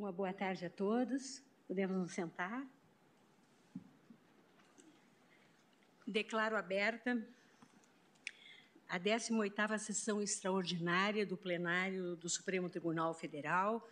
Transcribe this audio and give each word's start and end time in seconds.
Uma 0.00 0.10
boa 0.10 0.32
tarde 0.32 0.64
a 0.64 0.70
todos. 0.70 1.42
Podemos 1.68 1.94
nos 1.94 2.12
sentar. 2.14 2.66
Declaro 6.06 6.56
aberta 6.56 7.22
a 8.88 8.98
18ª 8.98 9.76
sessão 9.76 10.22
extraordinária 10.22 11.26
do 11.26 11.36
plenário 11.36 12.16
do 12.16 12.30
Supremo 12.30 12.70
Tribunal 12.70 13.12
Federal, 13.12 13.86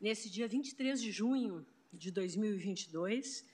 nesse 0.00 0.28
dia 0.28 0.48
23 0.48 1.00
de 1.00 1.12
junho 1.12 1.64
de 1.92 2.10
2022, 2.10 3.46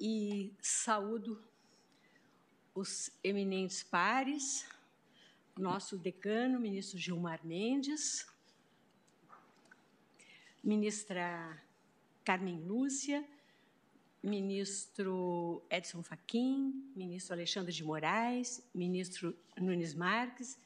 e 0.00 0.52
saúdo 0.60 1.40
os 2.74 3.08
eminentes 3.22 3.84
pares, 3.84 4.66
nosso 5.56 5.96
decano, 5.96 6.58
ministro 6.58 6.98
Gilmar 6.98 7.38
Mendes, 7.46 8.31
ministra 10.62 11.60
Carmen 12.24 12.64
Lúcia, 12.64 13.26
ministro 14.22 15.66
Edson 15.68 16.02
Fachin, 16.02 16.92
ministro 16.94 17.34
Alexandre 17.34 17.72
de 17.72 17.82
Moraes, 17.82 18.62
ministro 18.72 19.36
Nunes 19.58 19.94
Marques, 19.94 20.56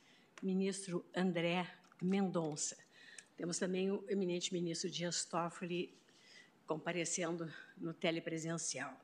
ministro 0.42 1.04
André 1.14 1.66
Mendonça. 2.02 2.77
Temos 3.37 3.59
também 3.59 3.90
o 3.90 4.04
eminente 4.09 4.52
ministro 4.52 4.90
Dias 4.90 5.24
Toffoli 5.24 5.98
comparecendo 6.66 7.51
no 7.76 7.95
telepresencial. 7.95 9.01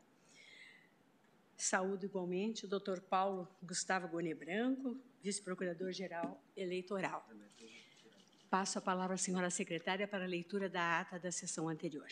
Saúdo 1.56 2.04
igualmente 2.04 2.64
o 2.64 2.68
doutor 2.68 3.00
Paulo 3.00 3.48
Gustavo 3.62 4.08
Gone 4.08 4.34
Branco, 4.34 5.00
vice-procurador-geral 5.22 6.42
eleitoral. 6.56 7.26
Passo 8.52 8.78
a 8.78 8.82
palavra 8.82 9.14
à 9.14 9.16
senhora 9.16 9.48
secretária 9.48 10.06
para 10.06 10.24
a 10.24 10.28
leitura 10.28 10.68
da 10.68 11.00
ata 11.00 11.18
da 11.18 11.32
sessão 11.32 11.70
anterior. 11.70 12.06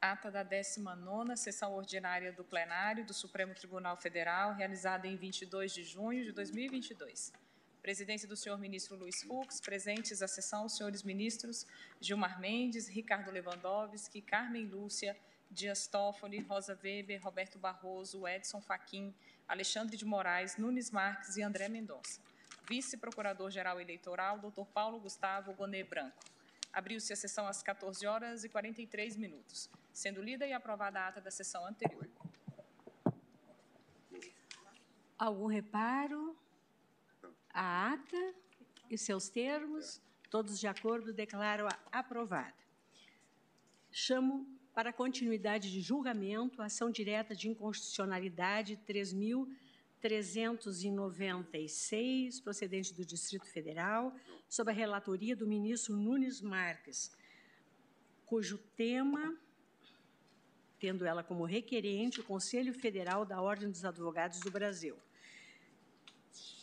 Ata 0.00 0.30
da 0.30 0.44
19ª 0.44 1.36
Sessão 1.36 1.72
Ordinária 1.74 2.30
do 2.32 2.44
Plenário 2.44 3.04
do 3.04 3.12
Supremo 3.12 3.52
Tribunal 3.52 3.96
Federal, 3.96 4.54
realizada 4.54 5.08
em 5.08 5.16
22 5.16 5.74
de 5.74 5.82
junho 5.82 6.22
de 6.22 6.30
2022. 6.30 7.32
Presidência 7.82 8.28
do 8.28 8.36
senhor 8.36 8.56
ministro 8.56 8.94
Luiz 8.96 9.24
Fux, 9.24 9.60
presentes 9.60 10.22
à 10.22 10.28
sessão 10.28 10.66
os 10.66 10.76
senhores 10.76 11.02
ministros 11.02 11.66
Gilmar 12.00 12.38
Mendes, 12.38 12.86
Ricardo 12.86 13.32
Lewandowski, 13.32 14.22
Carmen 14.22 14.66
Lúcia, 14.66 15.16
Dias 15.50 15.88
Toffoli, 15.88 16.38
Rosa 16.38 16.78
Weber, 16.80 17.20
Roberto 17.20 17.58
Barroso, 17.58 18.24
Edson 18.28 18.60
Fachin, 18.60 19.12
Alexandre 19.48 19.96
de 19.96 20.04
Moraes, 20.04 20.56
Nunes 20.56 20.92
Marques 20.92 21.36
e 21.36 21.42
André 21.42 21.68
Mendonça. 21.68 22.20
Vice-Procurador-Geral 22.68 23.80
Eleitoral, 23.80 24.38
Dr. 24.38 24.64
Paulo 24.72 25.00
Gustavo 25.00 25.52
Gonet 25.52 25.88
Branco. 25.88 26.18
Abriu-se 26.72 27.12
a 27.12 27.16
sessão 27.16 27.46
às 27.46 27.62
14 27.62 28.06
horas 28.06 28.44
e 28.44 28.48
43 28.48 29.16
minutos 29.16 29.70
sendo 29.94 30.20
lida 30.20 30.44
e 30.44 30.52
aprovada 30.52 30.98
a 31.00 31.08
ata 31.08 31.20
da 31.20 31.30
sessão 31.30 31.64
anterior. 31.64 32.10
Algum 35.16 35.46
reparo? 35.46 36.36
A 37.48 37.92
ata 37.92 38.34
e 38.90 38.98
seus 38.98 39.28
termos, 39.28 40.02
todos 40.28 40.58
de 40.58 40.66
acordo, 40.66 41.12
declaro-a 41.12 41.78
aprovada. 41.92 42.52
Chamo 43.92 44.44
para 44.74 44.92
continuidade 44.92 45.70
de 45.70 45.80
julgamento 45.80 46.60
a 46.60 46.64
ação 46.64 46.90
direta 46.90 47.36
de 47.36 47.48
inconstitucionalidade 47.48 48.76
3.396, 50.04 52.42
procedente 52.42 52.92
do 52.92 53.06
Distrito 53.06 53.46
Federal, 53.46 54.14
sob 54.46 54.70
a 54.70 54.74
relatoria 54.74 55.34
do 55.34 55.46
ministro 55.46 55.96
Nunes 55.96 56.42
Marques, 56.42 57.10
cujo 58.26 58.58
tema 58.76 59.34
tendo 60.78 61.06
ela 61.06 61.24
como 61.24 61.46
requerente 61.46 62.20
o 62.20 62.24
Conselho 62.24 62.74
Federal 62.74 63.24
da 63.24 63.40
Ordem 63.40 63.70
dos 63.70 63.86
Advogados 63.86 64.40
do 64.40 64.50
Brasil. 64.50 64.98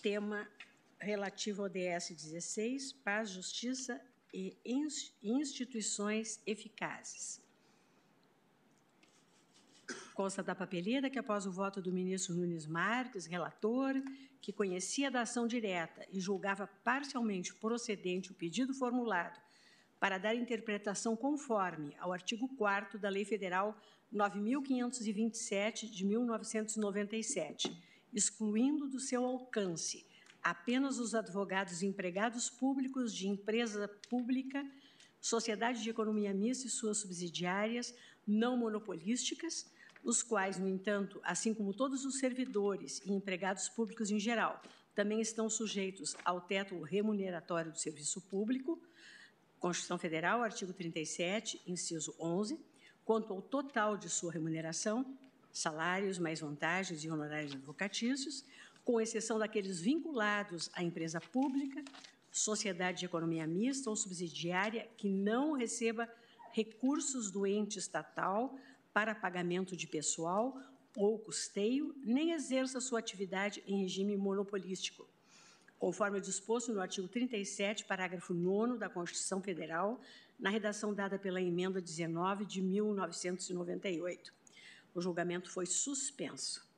Tema 0.03 0.47
relativo 0.99 1.63
ao 1.63 1.69
DS 1.69 2.11
16, 2.11 2.93
Paz, 2.93 3.31
Justiça 3.31 3.99
e 4.31 4.55
Instituições 5.23 6.39
Eficazes. 6.45 7.41
Consta 10.13 10.43
da 10.43 10.53
papeleta 10.53 11.09
que, 11.09 11.19
após 11.19 11.45
o 11.45 11.51
voto 11.51 11.81
do 11.81 11.91
ministro 11.91 12.35
Nunes 12.35 12.65
Marques, 12.65 13.25
relator, 13.25 13.95
que 14.41 14.51
conhecia 14.51 15.09
da 15.09 15.21
ação 15.21 15.47
direta 15.47 16.05
e 16.11 16.19
julgava 16.19 16.67
parcialmente 16.83 17.53
procedente 17.55 18.31
o 18.31 18.35
pedido 18.35 18.73
formulado 18.73 19.39
para 19.99 20.17
dar 20.17 20.35
interpretação 20.35 21.15
conforme 21.15 21.95
ao 21.99 22.11
artigo 22.11 22.47
4 22.57 22.99
da 22.99 23.07
Lei 23.07 23.23
Federal 23.23 23.79
9.527 24.13 25.89
de 25.89 26.05
1997, 26.05 27.71
excluindo 28.13 28.89
do 28.89 28.99
seu 28.99 29.23
alcance 29.23 30.05
apenas 30.43 30.97
os 30.97 31.13
advogados 31.13 31.83
empregados 31.83 32.49
públicos 32.49 33.13
de 33.13 33.27
empresa 33.27 33.87
pública, 34.09 34.65
sociedade 35.19 35.83
de 35.83 35.89
economia 35.89 36.33
mista 36.33 36.65
e 36.65 36.69
suas 36.69 36.97
subsidiárias 36.97 37.93
não 38.25 38.57
monopolísticas, 38.57 39.70
os 40.03 40.23
quais, 40.23 40.57
no 40.57 40.67
entanto, 40.67 41.19
assim 41.23 41.53
como 41.53 41.73
todos 41.73 42.05
os 42.05 42.17
servidores 42.19 43.01
e 43.05 43.11
empregados 43.11 43.69
públicos 43.69 44.09
em 44.09 44.19
geral, 44.19 44.61
também 44.95 45.21
estão 45.21 45.49
sujeitos 45.49 46.15
ao 46.25 46.41
teto 46.41 46.79
remuneratório 46.81 47.71
do 47.71 47.77
serviço 47.77 48.21
público, 48.21 48.81
Constituição 49.59 49.97
Federal, 49.97 50.41
artigo 50.41 50.73
37, 50.73 51.61
inciso 51.67 52.15
11, 52.19 52.59
quanto 53.05 53.31
ao 53.31 53.41
total 53.41 53.95
de 53.95 54.09
sua 54.09 54.31
remuneração, 54.31 55.05
salários 55.51 56.17
mais 56.17 56.39
vantagens 56.39 57.03
e 57.03 57.09
honorários 57.09 57.53
advocatícios, 57.53 58.43
com 58.83 58.99
exceção 58.99 59.37
daqueles 59.37 59.79
vinculados 59.79 60.69
à 60.73 60.83
empresa 60.83 61.21
pública, 61.21 61.83
sociedade 62.31 62.99
de 62.99 63.05
economia 63.05 63.45
mista 63.45 63.89
ou 63.89 63.95
subsidiária 63.95 64.89
que 64.97 65.07
não 65.07 65.51
receba 65.53 66.09
recursos 66.51 67.29
do 67.29 67.45
ente 67.45 67.77
estatal 67.77 68.57
para 68.93 69.15
pagamento 69.15 69.75
de 69.75 69.87
pessoal 69.87 70.57
ou 70.95 71.17
custeio, 71.17 71.95
nem 72.03 72.31
exerça 72.31 72.81
sua 72.81 72.99
atividade 72.99 73.63
em 73.65 73.81
regime 73.81 74.17
monopolístico, 74.17 75.07
conforme 75.79 76.19
disposto 76.19 76.73
no 76.73 76.81
artigo 76.81 77.07
37, 77.07 77.85
parágrafo 77.85 78.33
9 78.33 78.77
da 78.77 78.89
Constituição 78.89 79.41
Federal, 79.41 79.99
na 80.39 80.49
redação 80.49 80.93
dada 80.93 81.17
pela 81.17 81.41
emenda 81.41 81.79
19 81.79 82.45
de 82.45 82.61
1998. 82.61 84.33
O 84.93 85.01
julgamento 85.01 85.49
foi 85.49 85.65
suspenso. 85.65 86.69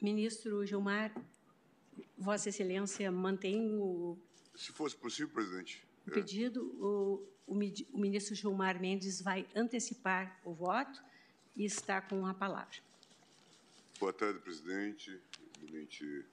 Ministro 0.00 0.64
Gilmar, 0.64 1.14
Vossa 2.16 2.48
Excelência 2.48 3.10
mantém 3.12 3.76
o. 3.78 4.18
Se 4.54 4.72
fosse 4.72 4.96
possível, 4.96 5.32
presidente. 5.32 5.89
O 6.06 6.10
pedido, 6.10 6.62
o, 6.80 7.28
o, 7.46 7.54
o 7.92 7.98
ministro 7.98 8.34
Gilmar 8.34 8.80
Mendes 8.80 9.20
vai 9.20 9.46
antecipar 9.54 10.40
o 10.44 10.52
voto 10.52 11.00
e 11.56 11.64
está 11.64 12.00
com 12.00 12.26
a 12.26 12.34
palavra. 12.34 12.78
Boa 13.98 14.12
tarde, 14.12 14.38
presidente, 14.38 15.20
eminente 15.60 16.24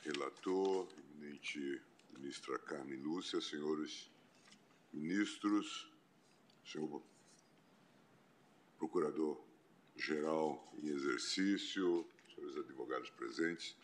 relator, 0.00 0.88
eminente 1.16 1.80
ministra 2.16 2.58
Carmen 2.58 2.98
Lúcia, 2.98 3.40
senhores 3.40 4.10
ministros, 4.92 5.90
senhor 6.64 7.02
procurador-geral 8.78 10.72
em 10.82 10.88
exercício, 10.88 12.06
senhores 12.34 12.56
advogados 12.56 13.10
presentes, 13.10 13.76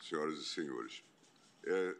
senhoras 0.00 0.38
e 0.38 0.44
senhores. 0.44 1.02
É, 1.64 1.96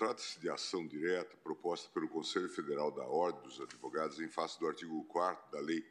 Trata-se 0.00 0.40
de 0.40 0.48
ação 0.48 0.86
direta 0.86 1.36
proposta 1.44 1.90
pelo 1.92 2.08
Conselho 2.08 2.48
Federal 2.48 2.90
da 2.90 3.04
Ordem 3.04 3.42
dos 3.42 3.60
Advogados 3.60 4.18
em 4.18 4.30
face 4.30 4.58
do 4.58 4.66
artigo 4.66 5.04
4 5.04 5.52
da 5.52 5.60
Lei 5.60 5.84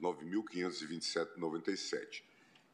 9.527-97, 0.00 2.22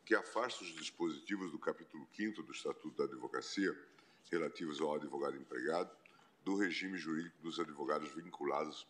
que 0.04 0.14
afasta 0.14 0.62
os 0.62 0.74
dispositivos 0.74 1.50
do 1.50 1.58
capítulo 1.58 2.06
5 2.14 2.42
do 2.42 2.52
Estatuto 2.52 2.98
da 2.98 3.04
Advocacia, 3.04 3.74
relativos 4.30 4.78
ao 4.78 4.94
advogado 4.94 5.38
empregado, 5.38 5.90
do 6.44 6.54
regime 6.54 6.98
jurídico 6.98 7.40
dos 7.40 7.58
advogados 7.58 8.12
vinculados 8.12 8.86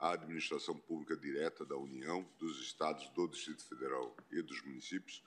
à 0.00 0.14
administração 0.14 0.76
pública 0.76 1.16
direta 1.16 1.64
da 1.64 1.76
União, 1.76 2.28
dos 2.40 2.60
Estados, 2.60 3.08
do 3.10 3.28
Distrito 3.28 3.64
Federal 3.68 4.16
e 4.32 4.42
dos 4.42 4.60
municípios, 4.64 5.22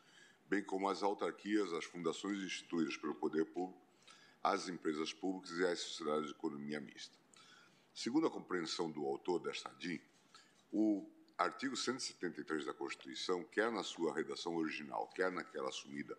bem 0.49 0.61
como 0.61 0.89
as 0.89 1.01
autarquias, 1.01 1.71
as 1.71 1.85
fundações 1.85 2.43
instituídas 2.43 2.97
pelo 2.97 3.15
poder 3.15 3.45
público, 3.45 3.87
as 4.43 4.69
empresas 4.69 5.13
públicas 5.13 5.57
e 5.57 5.65
as 5.65 5.79
sociedades 5.79 6.25
de 6.25 6.31
economia 6.31 6.79
mista. 6.79 7.15
Segundo 7.93 8.27
a 8.27 8.31
compreensão 8.31 8.89
do 8.89 9.05
autor 9.05 9.39
desta 9.39 9.69
ADIM, 9.69 9.99
o 10.71 11.05
artigo 11.37 11.75
173 11.75 12.65
da 12.65 12.73
Constituição, 12.73 13.43
quer 13.43 13.71
na 13.71 13.83
sua 13.83 14.13
redação 14.13 14.55
original, 14.55 15.07
quer 15.15 15.31
naquela 15.31 15.69
assumida 15.69 16.17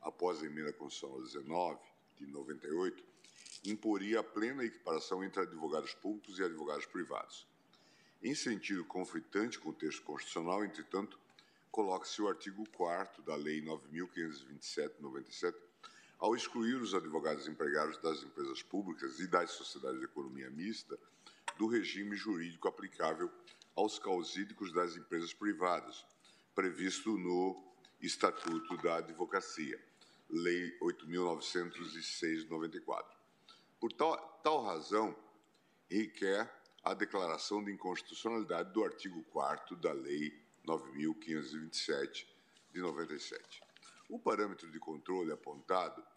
após 0.00 0.42
a 0.42 0.46
emenda 0.46 0.72
constitucional 0.72 1.22
19, 1.22 1.78
de 2.18 2.26
98, 2.26 3.04
imporia 3.64 4.20
a 4.20 4.24
plena 4.24 4.64
equiparação 4.64 5.22
entre 5.22 5.42
advogados 5.42 5.94
públicos 5.94 6.38
e 6.38 6.42
advogados 6.42 6.86
privados. 6.86 7.46
Em 8.22 8.34
sentido 8.34 8.84
conflitante 8.84 9.58
com 9.58 9.70
o 9.70 9.74
texto 9.74 10.02
constitucional, 10.02 10.64
entretanto, 10.64 11.18
coloca-se 11.70 12.20
o 12.20 12.28
artigo 12.28 12.68
4 12.70 13.22
da 13.22 13.34
Lei 13.34 13.62
9.527-97, 13.62 15.54
ao 16.22 16.34
excluir 16.36 16.80
os 16.80 16.94
advogados 16.94 17.48
empregados 17.48 17.98
das 17.98 18.22
empresas 18.22 18.62
públicas 18.62 19.18
e 19.18 19.26
das 19.26 19.50
sociedades 19.50 19.98
de 19.98 20.04
economia 20.04 20.48
mista 20.50 20.96
do 21.58 21.66
regime 21.66 22.14
jurídico 22.14 22.68
aplicável 22.68 23.28
aos 23.74 23.98
causídicos 23.98 24.72
das 24.72 24.96
empresas 24.96 25.34
privadas, 25.34 26.06
previsto 26.54 27.18
no 27.18 27.60
Estatuto 28.00 28.76
da 28.76 28.98
Advocacia, 28.98 29.84
Lei 30.30 30.78
8.906-94. 30.78 33.04
Por 33.80 33.92
tal, 33.92 34.16
tal 34.44 34.62
razão, 34.62 35.16
requer 35.90 36.48
a 36.84 36.94
declaração 36.94 37.64
de 37.64 37.72
inconstitucionalidade 37.72 38.72
do 38.72 38.84
artigo 38.84 39.24
4 39.24 39.74
da 39.74 39.92
Lei 39.92 40.40
9.527 40.64 42.28
de 42.72 42.80
97. 42.80 43.60
O 44.08 44.20
parâmetro 44.20 44.70
de 44.70 44.78
controle 44.78 45.32
apontado 45.32 46.11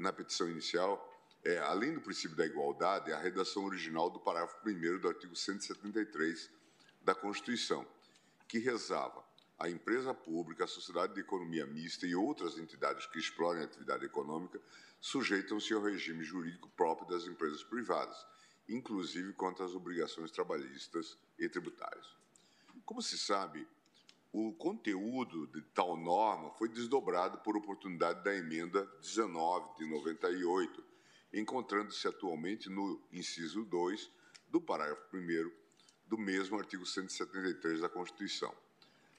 na 0.00 0.12
petição 0.12 0.48
inicial 0.48 1.06
é, 1.44 1.58
além 1.58 1.94
do 1.94 2.00
princípio 2.00 2.36
da 2.36 2.44
igualdade, 2.44 3.12
a 3.12 3.18
redação 3.18 3.64
original 3.64 4.10
do 4.10 4.20
parágrafo 4.20 4.56
1 4.66 4.98
do 4.98 5.08
artigo 5.08 5.34
173 5.34 6.50
da 7.02 7.14
Constituição, 7.14 7.86
que 8.46 8.58
rezava 8.58 9.24
a 9.58 9.68
empresa 9.68 10.12
pública, 10.12 10.64
a 10.64 10.66
sociedade 10.66 11.14
de 11.14 11.20
economia 11.20 11.66
mista 11.66 12.06
e 12.06 12.14
outras 12.14 12.58
entidades 12.58 13.06
que 13.06 13.18
explorem 13.18 13.62
a 13.62 13.64
atividade 13.64 14.04
econômica 14.04 14.60
sujeitam-se 15.00 15.72
ao 15.72 15.82
regime 15.82 16.24
jurídico 16.24 16.68
próprio 16.70 17.08
das 17.08 17.26
empresas 17.26 17.62
privadas, 17.62 18.16
inclusive 18.68 19.32
quanto 19.32 19.62
às 19.62 19.74
obrigações 19.74 20.30
trabalhistas 20.30 21.16
e 21.38 21.48
tributárias. 21.48 22.06
Como 22.84 23.02
se 23.02 23.18
sabe, 23.18 23.66
o 24.32 24.52
conteúdo 24.52 25.48
de 25.48 25.60
tal 25.74 25.96
norma 25.96 26.50
foi 26.52 26.68
desdobrado 26.68 27.38
por 27.38 27.56
oportunidade 27.56 28.22
da 28.22 28.34
emenda 28.34 28.84
19 29.00 29.76
de 29.76 29.86
98, 29.86 30.84
encontrando-se 31.32 32.06
atualmente 32.06 32.68
no 32.68 33.00
inciso 33.12 33.64
2 33.64 34.10
do 34.48 34.60
parágrafo 34.60 35.16
1 35.16 35.50
do 36.06 36.16
mesmo 36.16 36.58
artigo 36.58 36.86
173 36.86 37.80
da 37.80 37.88
Constituição. 37.88 38.54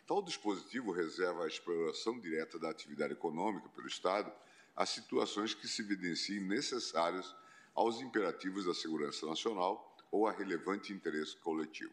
Tal 0.08 0.22
dispositivo 0.22 0.92
reserva 0.92 1.44
a 1.44 1.48
exploração 1.48 2.20
direta 2.20 2.58
da 2.58 2.70
atividade 2.70 3.14
econômica 3.14 3.68
pelo 3.70 3.88
Estado 3.88 4.32
as 4.76 4.90
situações 4.90 5.54
que 5.54 5.68
se 5.68 5.82
evidenciem 5.82 6.40
necessárias 6.40 7.36
aos 7.76 8.00
imperativos 8.02 8.66
da 8.66 8.74
segurança 8.74 9.26
nacional 9.26 9.96
ou 10.10 10.28
a 10.28 10.32
relevante 10.32 10.94
interesse 10.94 11.36
coletivo. 11.38 11.92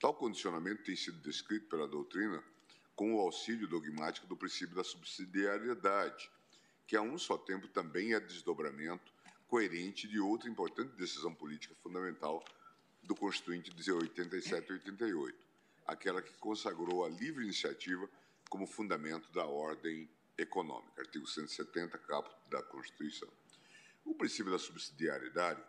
Tal 0.00 0.14
condicionamento 0.14 0.82
tem 0.82 0.96
sido 0.96 1.18
descrito 1.18 1.68
pela 1.68 1.86
doutrina 1.86 2.42
com 2.96 3.14
o 3.14 3.20
auxílio 3.20 3.68
dogmático 3.68 4.26
do 4.26 4.34
princípio 4.34 4.74
da 4.74 4.82
subsidiariedade, 4.82 6.30
que 6.86 6.96
a 6.96 7.02
um 7.02 7.18
só 7.18 7.36
tempo 7.36 7.68
também 7.68 8.14
é 8.14 8.20
desdobramento 8.20 9.12
coerente 9.46 10.08
de 10.08 10.18
outra 10.18 10.48
importante 10.48 10.96
decisão 10.96 11.34
política 11.34 11.74
fundamental 11.82 12.42
do 13.02 13.14
Constituinte 13.14 13.70
de 13.74 13.92
87 13.92 14.70
e 14.70 14.72
88, 14.72 15.38
aquela 15.86 16.22
que 16.22 16.32
consagrou 16.34 17.04
a 17.04 17.08
livre 17.10 17.44
iniciativa 17.44 18.08
como 18.48 18.66
fundamento 18.66 19.30
da 19.32 19.44
ordem 19.44 20.08
econômica, 20.38 21.02
artigo 21.02 21.26
170, 21.26 21.98
caput 21.98 22.34
da 22.48 22.62
Constituição. 22.62 23.28
O 24.02 24.14
princípio 24.14 24.50
da 24.50 24.58
subsidiariedade 24.58 25.62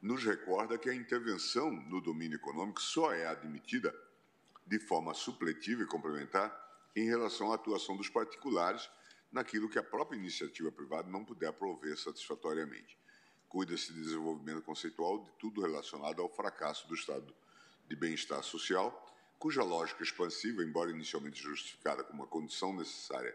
nos 0.00 0.24
recorda 0.24 0.78
que 0.78 0.88
a 0.88 0.94
intervenção 0.94 1.70
no 1.70 2.00
domínio 2.00 2.36
econômico 2.36 2.80
só 2.80 3.12
é 3.12 3.26
admitida 3.26 3.94
de 4.66 4.78
forma 4.78 5.12
supletiva 5.14 5.82
e 5.82 5.86
complementar 5.86 6.54
em 6.94 7.04
relação 7.04 7.50
à 7.50 7.56
atuação 7.56 7.96
dos 7.96 8.08
particulares 8.08 8.88
naquilo 9.30 9.68
que 9.68 9.78
a 9.78 9.82
própria 9.82 10.16
iniciativa 10.16 10.70
privada 10.70 11.10
não 11.10 11.24
puder 11.24 11.52
prover 11.52 11.96
satisfatoriamente. 11.98 12.98
Cuida-se 13.48 13.92
de 13.92 14.00
desenvolvimento 14.00 14.62
conceitual 14.62 15.22
de 15.24 15.30
tudo 15.32 15.62
relacionado 15.62 16.22
ao 16.22 16.28
fracasso 16.28 16.86
do 16.86 16.94
estado 16.94 17.34
de 17.88 17.96
bem-estar 17.96 18.42
social, 18.42 19.06
cuja 19.38 19.62
lógica 19.62 20.02
expansiva, 20.02 20.62
embora 20.62 20.90
inicialmente 20.90 21.42
justificada 21.42 22.04
como 22.04 22.22
uma 22.22 22.28
condição 22.28 22.74
necessária 22.74 23.34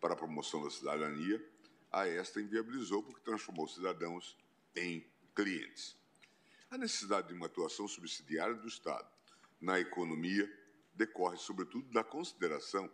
para 0.00 0.12
a 0.12 0.16
promoção 0.16 0.62
da 0.62 0.70
cidadania, 0.70 1.42
a 1.90 2.06
esta 2.06 2.40
inviabilizou 2.40 3.02
porque 3.02 3.20
transformou 3.24 3.66
cidadãos 3.66 4.36
em 4.74 5.06
clientes. 5.36 5.94
A 6.70 6.78
necessidade 6.78 7.28
de 7.28 7.34
uma 7.34 7.46
atuação 7.46 7.86
subsidiária 7.86 8.54
do 8.54 8.66
Estado 8.66 9.06
na 9.60 9.78
economia 9.78 10.50
decorre, 10.94 11.36
sobretudo, 11.36 11.92
da 11.92 12.02
consideração 12.02 12.90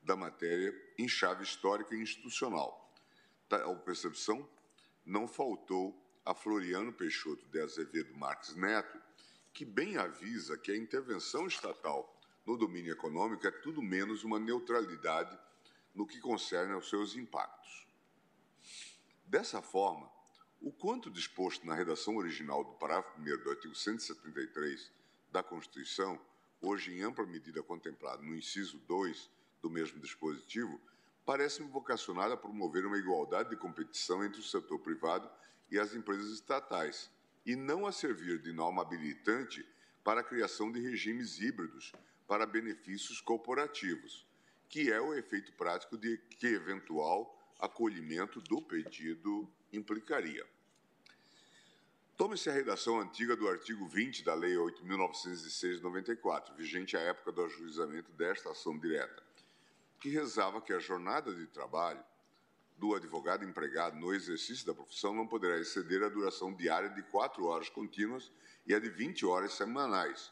da 0.00 0.16
matéria 0.16 0.72
em 0.96 1.08
chave 1.08 1.42
histórica 1.42 1.94
e 1.94 2.00
institucional. 2.00 2.94
Tal 3.48 3.76
percepção 3.80 4.48
não 5.04 5.26
faltou 5.26 6.00
a 6.24 6.32
Floriano 6.32 6.92
Peixoto 6.92 7.46
de 7.48 7.60
Azevedo 7.60 8.16
Marques 8.16 8.54
Neto, 8.54 8.98
que 9.52 9.64
bem 9.64 9.96
avisa 9.96 10.56
que 10.56 10.70
a 10.70 10.76
intervenção 10.76 11.46
estatal 11.46 12.16
no 12.46 12.56
domínio 12.56 12.92
econômico 12.92 13.46
é 13.46 13.50
tudo 13.50 13.82
menos 13.82 14.22
uma 14.22 14.38
neutralidade 14.38 15.36
no 15.94 16.06
que 16.06 16.20
concerne 16.20 16.72
aos 16.72 16.88
seus 16.88 17.16
impactos. 17.16 17.86
Dessa 19.26 19.60
forma, 19.60 20.10
o 20.60 20.70
quanto 20.70 21.10
disposto 21.10 21.66
na 21.66 21.74
redação 21.74 22.16
original 22.16 22.62
do 22.62 22.72
parágrafo 22.72 23.18
1 23.18 23.24
do 23.42 23.50
artigo 23.50 23.74
173 23.74 24.92
da 25.32 25.42
Constituição, 25.42 26.20
hoje 26.60 26.92
em 26.92 27.02
ampla 27.02 27.24
medida 27.24 27.62
contemplado 27.62 28.22
no 28.22 28.36
inciso 28.36 28.78
2 28.80 29.30
do 29.62 29.70
mesmo 29.70 29.98
dispositivo, 29.98 30.78
parece-me 31.24 31.68
vocacionado 31.70 32.34
a 32.34 32.36
promover 32.36 32.84
uma 32.84 32.98
igualdade 32.98 33.48
de 33.48 33.56
competição 33.56 34.22
entre 34.22 34.40
o 34.40 34.44
setor 34.44 34.78
privado 34.80 35.30
e 35.70 35.78
as 35.78 35.94
empresas 35.94 36.30
estatais, 36.30 37.10
e 37.46 37.56
não 37.56 37.86
a 37.86 37.92
servir 37.92 38.38
de 38.42 38.52
norma 38.52 38.82
habilitante 38.82 39.66
para 40.04 40.20
a 40.20 40.24
criação 40.24 40.70
de 40.70 40.78
regimes 40.78 41.40
híbridos 41.40 41.92
para 42.26 42.44
benefícios 42.44 43.20
corporativos, 43.20 44.26
que 44.68 44.92
é 44.92 45.00
o 45.00 45.14
efeito 45.14 45.52
prático 45.54 45.96
de 45.96 46.18
que 46.18 46.48
eventual 46.48 47.38
acolhimento 47.58 48.40
do 48.42 48.60
pedido 48.60 49.50
implicaria. 49.72 50.46
Tome-se 52.16 52.50
a 52.50 52.52
redação 52.52 53.00
antiga 53.00 53.34
do 53.34 53.48
artigo 53.48 53.86
20 53.86 54.22
da 54.22 54.34
Lei 54.34 54.54
8.906-94, 54.54 56.54
vigente 56.54 56.96
à 56.96 57.00
época 57.00 57.32
do 57.32 57.44
ajuizamento 57.44 58.12
desta 58.12 58.50
ação 58.50 58.78
direta, 58.78 59.22
que 59.98 60.10
rezava 60.10 60.60
que 60.60 60.72
a 60.72 60.78
jornada 60.78 61.34
de 61.34 61.46
trabalho 61.46 62.02
do 62.76 62.94
advogado 62.94 63.44
empregado 63.44 63.98
no 63.98 64.14
exercício 64.14 64.66
da 64.66 64.74
profissão 64.74 65.14
não 65.14 65.26
poderá 65.26 65.58
exceder 65.58 66.02
a 66.02 66.08
duração 66.08 66.54
diária 66.54 66.90
de 66.90 67.02
quatro 67.04 67.46
horas 67.46 67.68
contínuas 67.68 68.30
e 68.66 68.74
a 68.74 68.78
de 68.78 68.90
20 68.90 69.24
horas 69.24 69.54
semanais, 69.54 70.30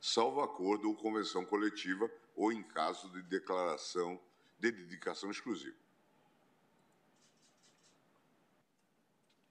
salvo 0.00 0.40
acordo 0.40 0.88
ou 0.88 0.96
convenção 0.96 1.44
coletiva 1.44 2.10
ou 2.34 2.52
em 2.52 2.62
caso 2.62 3.10
de 3.10 3.22
declaração 3.22 4.20
de 4.58 4.70
dedicação 4.70 5.30
exclusiva. 5.30 5.85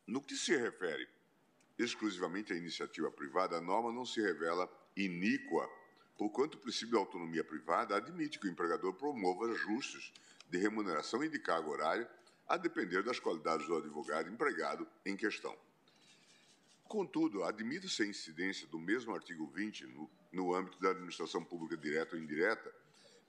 No 0.08 0.22
que 0.22 0.36
se 0.36 0.56
refere 0.56 1.08
exclusivamente 1.78 2.54
à 2.54 2.56
iniciativa 2.56 3.12
privada, 3.12 3.58
a 3.58 3.62
norma 3.62 3.92
não 3.92 4.06
se 4.06 4.22
revela 4.22 4.70
iníqua, 4.96 5.70
porquanto 6.18 6.56
o 6.56 6.62
princípio 6.62 6.94
da 6.94 7.00
autonomia 7.00 7.44
privada 7.44 7.96
admite 7.96 8.40
que 8.40 8.48
o 8.48 8.52
empregador 8.52 8.94
promova 8.94 9.52
ajustes 9.52 10.14
de 10.50 10.58
remuneração 10.58 11.24
e 11.24 11.30
de 11.30 11.40
carga 11.40 11.70
horária, 11.70 12.10
a 12.48 12.58
depender 12.58 13.02
das 13.02 13.20
qualidades 13.20 13.66
do 13.66 13.76
advogado 13.76 14.30
empregado 14.30 14.88
em 15.04 15.18
questão. 15.18 15.58
Contudo, 16.88 17.44
admite-se 17.44 18.04
a 18.04 18.06
incidência 18.06 18.68
do 18.68 18.78
mesmo 18.78 19.14
artigo 19.14 19.48
20 19.48 19.88
no, 19.88 20.10
no 20.32 20.54
âmbito 20.54 20.80
da 20.80 20.92
administração 20.92 21.44
pública 21.44 21.76
direta 21.76 22.16
ou 22.16 22.22
indireta, 22.22 22.72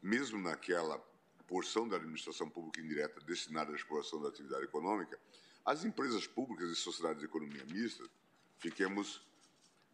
mesmo 0.03 0.39
naquela 0.39 0.99
porção 1.49 1.89
da 1.89 1.97
administração 1.97 2.51
pública 2.51 2.81
indireta 2.81 3.19
destinada 3.23 3.73
à 3.73 3.75
exploração 3.75 4.21
da 4.21 4.29
atividade 4.29 4.65
econômica, 4.65 5.19
as 5.67 5.85
empresas 5.85 6.29
públicas 6.29 6.71
e 6.71 6.77
sociedades 6.77 7.19
de 7.19 7.27
economia 7.27 7.65
mista, 7.65 8.09
fiquemos 8.57 9.21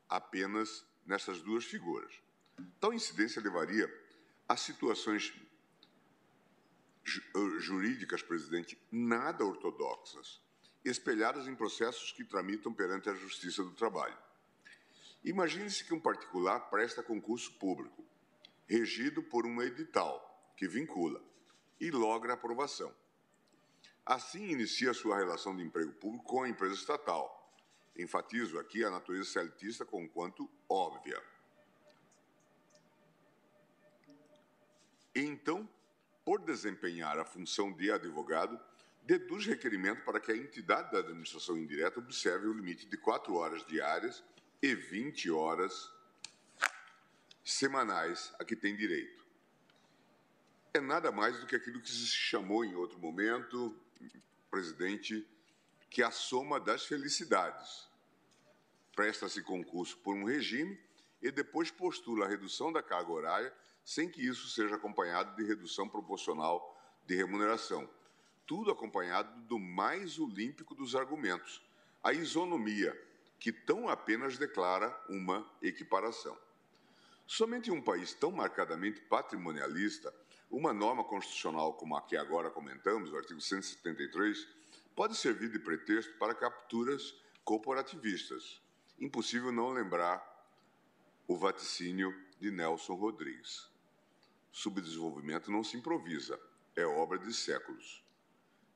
apenas 0.07 0.85
nessas 1.07 1.41
duas 1.41 1.65
figuras. 1.65 2.13
Tal 2.79 2.93
incidência 2.93 3.41
levaria 3.41 3.91
a 4.47 4.55
situações 4.55 5.33
eh, 7.07 7.59
jurídicas, 7.59 8.23
presidente, 8.23 8.79
nada 8.93 9.47
ortodoxas, 9.47 10.43
espelhadas 10.85 11.49
em 11.49 11.55
processos 11.55 12.13
que 12.13 12.23
tramitam 12.23 12.75
perante 12.75 13.09
a 13.09 13.15
Justiça 13.15 13.65
do 13.65 13.73
Trabalho. 13.73 14.17
Imagine-se 15.25 15.85
que 15.85 15.95
um 15.95 16.01
particular 16.01 16.61
presta 16.69 17.03
concurso 17.03 17.51
público, 17.55 18.05
regido 18.67 19.23
por 19.23 19.47
um 19.47 19.63
edital 19.63 20.53
que 20.55 20.69
vincula 20.69 21.23
e 21.81 21.91
logra 21.91 22.35
aprovação. 22.35 22.95
Assim, 24.05 24.49
inicia 24.49 24.93
sua 24.93 25.17
relação 25.17 25.57
de 25.57 25.63
emprego 25.63 25.93
público 25.93 26.25
com 26.25 26.43
a 26.43 26.49
empresa 26.49 26.75
estatal. 26.75 27.39
Enfatizo 27.97 28.59
aqui 28.59 28.85
a 28.85 28.91
natureza 28.91 29.31
celetista 29.31 29.85
com 29.85 30.09
quanto 30.09 30.51
óbvia. 30.69 31.23
Então, 35.15 35.69
por 36.25 36.41
desempenhar 36.41 37.19
a 37.19 37.25
função 37.25 37.73
de 37.73 37.93
advogado, 37.93 38.59
deduz 39.03 39.47
requerimento 39.47 40.05
para 40.05 40.21
que 40.21 40.33
a 40.33 40.37
entidade 40.37 40.91
da 40.91 40.99
administração 40.99 41.57
indireta 41.57 42.01
observe 42.01 42.47
o 42.47 42.53
limite 42.53 42.87
de 42.87 42.97
quatro 42.97 43.35
horas 43.35 43.65
diárias 43.67 44.25
e 44.61 44.75
20 44.75 45.31
horas 45.31 45.93
semanais 47.45 48.33
a 48.39 48.45
que 48.45 48.57
tem 48.57 48.77
direito. 48.77 49.23
É 50.73 50.81
nada 50.81 51.13
mais 51.13 51.39
do 51.39 51.47
que 51.47 51.57
aquilo 51.57 51.81
que 51.81 51.91
se 51.91 52.07
chamou 52.07 52.65
em 52.65 52.75
outro 52.75 52.99
momento, 52.99 53.77
presidente, 54.51 55.27
que 55.91 56.03
é 56.03 56.07
a 56.07 56.11
soma 56.11 56.59
das 56.59 56.85
felicidades. 56.85 57.89
Presta-se 58.95 59.43
concurso 59.43 59.97
por 59.99 60.15
um 60.15 60.25
regime 60.25 60.79
e 61.21 61.31
depois 61.31 61.71
postula 61.71 62.27
a 62.27 62.29
redução 62.29 62.73
da 62.73 62.83
carga 62.83 63.11
horária 63.11 63.55
sem 63.85 64.09
que 64.09 64.25
isso 64.25 64.49
seja 64.49 64.77
acompanhado 64.77 65.35
de 65.37 65.45
redução 65.45 65.89
proporcional 65.89 66.79
de 67.07 67.17
remuneração. 67.17 67.89
Tudo 68.47 68.71
acompanhado 68.71 69.41
do 69.43 69.59
mais 69.59 70.19
olímpico 70.19 70.75
dos 70.75 70.95
argumentos, 70.95 71.63
a 72.03 72.13
isonomia, 72.13 72.97
que 73.39 73.53
tão 73.53 73.89
apenas 73.89 74.39
declara 74.39 74.95
uma 75.09 75.51
equiparação. 75.61 76.37
Somente 77.27 77.71
um 77.71 77.81
país 77.81 78.15
tão 78.15 78.31
marcadamente 78.31 79.01
patrimonialista, 79.01 80.13
uma 80.53 80.75
norma 80.75 81.03
constitucional 81.03 81.73
como 81.73 81.97
a 81.97 82.03
que 82.03 82.15
agora 82.15 82.51
comentamos, 82.51 83.11
o 83.11 83.17
artigo 83.17 83.41
173, 83.41 84.47
pode 84.95 85.17
servir 85.17 85.51
de 85.51 85.59
pretexto 85.59 86.13
para 86.19 86.35
capturas 86.35 87.15
corporativistas. 87.43 88.61
Impossível 89.01 89.51
não 89.51 89.71
lembrar 89.71 90.23
o 91.27 91.35
vaticínio 91.39 92.15
de 92.39 92.51
Nelson 92.51 92.95
Rodrigues. 92.95 93.67
Subdesenvolvimento 94.53 95.51
não 95.51 95.65
se 95.65 95.79
improvisa, 95.79 96.39
é 96.77 96.85
obra 96.85 97.19
de 97.19 97.33
séculos. 97.33 98.05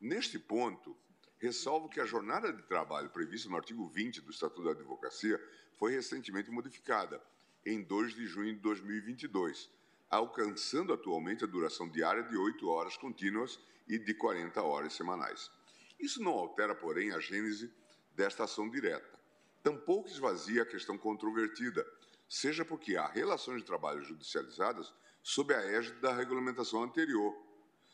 Neste 0.00 0.38
ponto, 0.38 0.96
ressalvo 1.38 1.90
que 1.90 2.00
a 2.00 2.06
jornada 2.06 2.50
de 2.50 2.62
trabalho 2.62 3.10
prevista 3.10 3.50
no 3.50 3.56
artigo 3.56 3.86
20 3.86 4.22
do 4.22 4.30
Estatuto 4.30 4.64
da 4.64 4.70
Advocacia 4.70 5.38
foi 5.78 5.92
recentemente 5.92 6.50
modificada, 6.50 7.22
em 7.66 7.82
2 7.82 8.14
de 8.14 8.26
junho 8.26 8.54
de 8.54 8.60
2022, 8.60 9.70
alcançando 10.10 10.92
atualmente 10.92 11.44
a 11.44 11.46
duração 11.46 11.88
diária 11.88 12.22
de 12.22 12.36
8 12.36 12.68
horas 12.68 12.96
contínuas 12.96 13.58
e 13.88 13.98
de 13.98 14.14
40 14.14 14.62
horas 14.62 14.92
semanais. 14.92 15.50
Isso 15.98 16.22
não 16.22 16.32
altera, 16.32 16.74
porém, 16.74 17.12
a 17.12 17.20
gênese 17.20 17.72
desta 18.14 18.44
ação 18.44 18.68
direta. 18.68 19.18
Tampouco 19.62 20.08
esvazia 20.08 20.62
a 20.62 20.66
questão 20.66 20.96
controvertida, 20.96 21.86
seja 22.28 22.64
porque 22.64 22.96
há 22.96 23.06
relações 23.06 23.60
de 23.60 23.66
trabalho 23.66 24.02
judicializadas 24.02 24.92
sob 25.22 25.52
a 25.54 25.60
égide 25.60 26.00
da 26.00 26.14
regulamentação 26.14 26.82
anterior, 26.82 27.34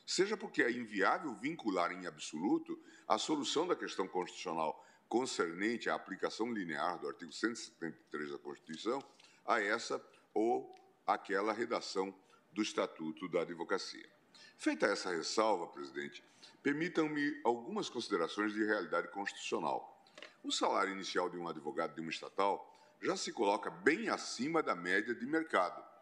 seja 0.06 0.36
porque 0.36 0.62
é 0.62 0.70
inviável 0.70 1.34
vincular 1.36 1.92
em 1.92 2.06
absoluto 2.06 2.78
a 3.08 3.16
solução 3.16 3.66
da 3.66 3.74
questão 3.74 4.06
constitucional 4.06 4.84
concernente 5.08 5.90
à 5.90 5.94
aplicação 5.94 6.52
linear 6.52 6.98
do 6.98 7.08
artigo 7.08 7.32
173 7.32 8.32
da 8.32 8.38
Constituição 8.38 9.02
a 9.44 9.60
essa 9.60 10.02
ou 10.34 10.74
aquela 11.14 11.52
redação 11.52 12.14
do 12.52 12.62
Estatuto 12.62 13.28
da 13.28 13.42
Advocacia. 13.42 14.08
Feita 14.56 14.86
essa 14.86 15.10
ressalva, 15.10 15.66
presidente, 15.66 16.22
permitam-me 16.62 17.40
algumas 17.44 17.88
considerações 17.88 18.52
de 18.52 18.64
realidade 18.64 19.08
constitucional. 19.08 20.04
O 20.42 20.52
salário 20.52 20.92
inicial 20.92 21.28
de 21.28 21.36
um 21.36 21.48
advogado 21.48 21.94
de 21.94 22.00
uma 22.00 22.10
estatal 22.10 22.68
já 23.00 23.16
se 23.16 23.32
coloca 23.32 23.70
bem 23.70 24.08
acima 24.08 24.62
da 24.62 24.74
média 24.74 25.14
de 25.14 25.26
mercado 25.26 25.92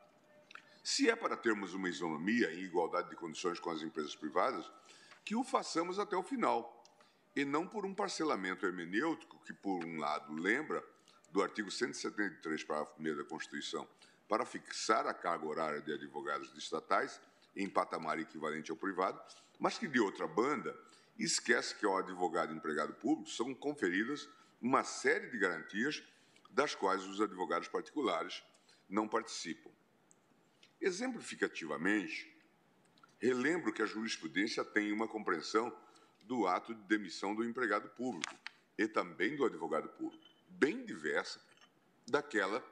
se 0.82 1.10
é 1.10 1.16
para 1.16 1.36
termos 1.36 1.74
uma 1.74 1.88
isonomia 1.88 2.52
em 2.52 2.60
igualdade 2.60 3.10
de 3.10 3.16
condições 3.16 3.60
com 3.60 3.70
as 3.70 3.82
empresas 3.82 4.16
privadas, 4.16 4.70
que 5.24 5.36
o 5.36 5.44
façamos 5.44 5.98
até 5.98 6.16
o 6.16 6.22
final, 6.22 6.82
e 7.36 7.44
não 7.44 7.66
por 7.66 7.84
um 7.84 7.94
parcelamento 7.94 8.66
hermenêutico 8.66 9.38
que, 9.44 9.52
por 9.52 9.84
um 9.84 9.98
lado, 9.98 10.32
lembra 10.32 10.82
do 11.30 11.42
artigo 11.42 11.70
173, 11.70 12.64
parágrafo 12.64 13.00
1 13.00 13.16
da 13.16 13.24
Constituição, 13.24 13.86
para 14.30 14.46
fixar 14.46 15.08
a 15.08 15.12
carga 15.12 15.44
horária 15.44 15.80
de 15.80 15.92
advogados 15.92 16.52
de 16.52 16.60
estatais 16.60 17.20
em 17.56 17.68
patamar 17.68 18.16
equivalente 18.20 18.70
ao 18.70 18.76
privado, 18.76 19.20
mas 19.58 19.76
que, 19.76 19.88
de 19.88 19.98
outra 19.98 20.24
banda, 20.28 20.78
esquece 21.18 21.74
que 21.74 21.84
ao 21.84 21.98
advogado 21.98 22.54
empregado 22.54 22.94
público 22.94 23.28
são 23.28 23.52
conferidas 23.52 24.28
uma 24.62 24.84
série 24.84 25.28
de 25.30 25.36
garantias 25.36 26.00
das 26.48 26.76
quais 26.76 27.04
os 27.08 27.20
advogados 27.20 27.66
particulares 27.66 28.40
não 28.88 29.08
participam. 29.08 29.70
Exemplificativamente, 30.80 32.32
relembro 33.18 33.72
que 33.72 33.82
a 33.82 33.86
jurisprudência 33.86 34.64
tem 34.64 34.92
uma 34.92 35.08
compreensão 35.08 35.76
do 36.22 36.46
ato 36.46 36.72
de 36.72 36.82
demissão 36.82 37.34
do 37.34 37.42
empregado 37.42 37.88
público 37.88 38.32
e 38.78 38.86
também 38.86 39.34
do 39.34 39.44
advogado 39.44 39.88
público, 39.88 40.24
bem 40.48 40.84
diversa 40.84 41.40
daquela 42.06 42.64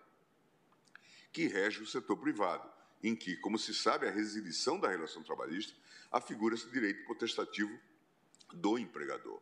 que 1.39 1.47
rege 1.47 1.81
o 1.81 1.87
setor 1.87 2.17
privado, 2.17 2.69
em 3.01 3.15
que, 3.15 3.37
como 3.37 3.57
se 3.57 3.73
sabe, 3.73 4.09
a 4.09 4.11
resilição 4.11 4.77
da 4.77 4.89
relação 4.89 5.23
trabalhista 5.23 5.73
afigura-se 6.11 6.69
direito 6.69 7.07
potestativo 7.07 7.79
do 8.55 8.77
empregador. 8.77 9.41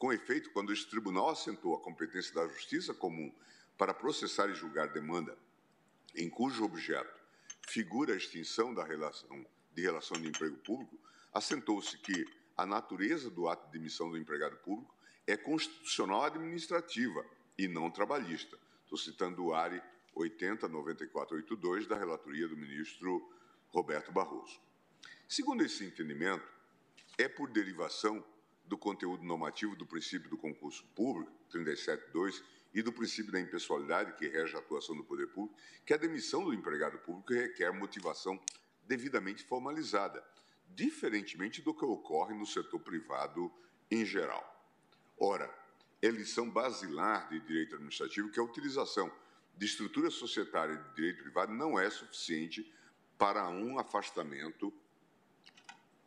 Com 0.00 0.12
efeito, 0.12 0.50
quando 0.50 0.72
este 0.72 0.90
tribunal 0.90 1.28
assentou 1.28 1.76
a 1.76 1.80
competência 1.80 2.34
da 2.34 2.48
justiça 2.48 2.92
comum 2.92 3.32
para 3.78 3.94
processar 3.94 4.50
e 4.50 4.54
julgar 4.54 4.88
demanda 4.88 5.38
em 6.12 6.28
cujo 6.28 6.64
objeto 6.64 7.20
figura 7.68 8.12
a 8.12 8.16
extinção 8.16 8.74
da 8.74 8.82
relação 8.82 9.46
de 9.72 9.82
relação 9.82 10.20
de 10.20 10.26
emprego 10.26 10.56
público, 10.56 10.98
assentou-se 11.32 11.96
que 11.98 12.26
a 12.56 12.66
natureza 12.66 13.30
do 13.30 13.46
ato 13.46 13.64
de 13.66 13.78
demissão 13.78 14.10
do 14.10 14.18
empregado 14.18 14.56
público 14.56 14.92
é 15.24 15.36
constitucional 15.36 16.24
administrativa 16.24 17.24
e 17.56 17.68
não 17.68 17.92
trabalhista. 17.92 18.58
Estou 18.82 18.98
citando 18.98 19.44
o 19.44 19.54
ARI 19.54 19.80
809482 20.16 21.86
da 21.86 21.96
relatoria 21.96 22.48
do 22.48 22.56
ministro 22.56 23.30
Roberto 23.68 24.10
Barroso. 24.10 24.60
Segundo 25.28 25.62
esse 25.62 25.84
entendimento, 25.84 26.46
é 27.18 27.28
por 27.28 27.50
derivação 27.50 28.24
do 28.64 28.76
conteúdo 28.76 29.24
normativo 29.24 29.76
do 29.76 29.86
princípio 29.86 30.28
do 30.28 30.36
concurso 30.36 30.84
público, 30.94 31.32
372, 31.50 32.42
e 32.74 32.82
do 32.82 32.92
princípio 32.92 33.32
da 33.32 33.40
impessoalidade 33.40 34.12
que 34.14 34.28
rege 34.28 34.54
a 34.54 34.58
atuação 34.58 34.94
do 34.94 35.02
poder 35.02 35.28
público, 35.28 35.58
que 35.84 35.94
a 35.94 35.96
demissão 35.96 36.44
do 36.44 36.52
empregado 36.52 36.98
público 36.98 37.32
requer 37.32 37.72
motivação 37.72 38.38
devidamente 38.86 39.42
formalizada, 39.44 40.22
diferentemente 40.68 41.62
do 41.62 41.72
que 41.72 41.84
ocorre 41.84 42.34
no 42.34 42.44
setor 42.44 42.80
privado 42.80 43.50
em 43.90 44.04
geral. 44.04 44.44
Ora, 45.18 45.50
é 46.02 46.08
lição 46.08 46.50
basilar 46.50 47.28
de 47.30 47.40
direito 47.40 47.76
administrativo 47.76 48.30
que 48.30 48.38
a 48.38 48.44
utilização 48.44 49.10
de 49.56 49.64
estrutura 49.64 50.10
societária 50.10 50.76
de 50.76 50.94
direito 50.94 51.22
privado 51.22 51.52
não 51.52 51.78
é 51.78 51.88
suficiente 51.88 52.72
para 53.18 53.48
um 53.48 53.78
afastamento 53.78 54.72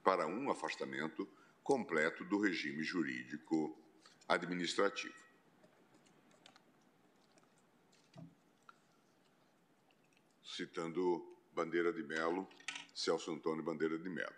para 0.03 0.25
um 0.25 0.49
afastamento 0.49 1.27
completo 1.61 2.23
do 2.23 2.39
regime 2.39 2.83
jurídico 2.83 3.77
administrativo. 4.27 5.29
citando 10.59 11.25
Bandeira 11.53 11.93
de 11.93 12.03
Melo, 12.03 12.45
Celso 12.93 13.31
Antônio 13.31 13.63
Bandeira 13.63 13.97
de 13.97 14.09
Melo. 14.09 14.35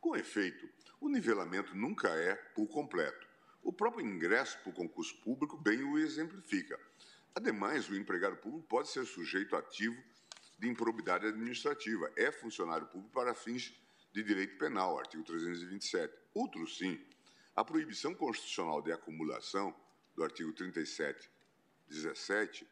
Com 0.00 0.16
efeito, 0.16 0.68
o 1.00 1.08
nivelamento 1.08 1.76
nunca 1.76 2.08
é 2.08 2.34
por 2.34 2.66
completo. 2.66 3.24
O 3.62 3.72
próprio 3.72 4.04
ingresso 4.04 4.58
para 4.60 4.70
o 4.70 4.74
concurso 4.74 5.16
público 5.22 5.56
bem 5.56 5.80
o 5.84 5.96
exemplifica. 5.96 6.76
Ademais, 7.34 7.88
o 7.88 7.94
empregado 7.94 8.36
público 8.36 8.66
pode 8.66 8.88
ser 8.88 9.04
sujeito 9.06 9.54
ativo 9.56 9.96
de 10.58 10.68
improbidade 10.68 11.26
administrativa, 11.26 12.10
é 12.16 12.30
funcionário 12.30 12.86
público 12.86 13.12
para 13.14 13.34
fins 13.34 13.72
de 14.12 14.22
direito 14.22 14.58
penal, 14.58 14.98
artigo 14.98 15.22
327. 15.22 16.12
Outro 16.34 16.66
sim, 16.66 17.00
a 17.54 17.64
proibição 17.64 18.14
constitucional 18.14 18.82
de 18.82 18.92
acumulação, 18.92 19.74
do 20.14 20.24
artigo 20.24 20.52
37, 20.52 21.30
17 21.88 22.66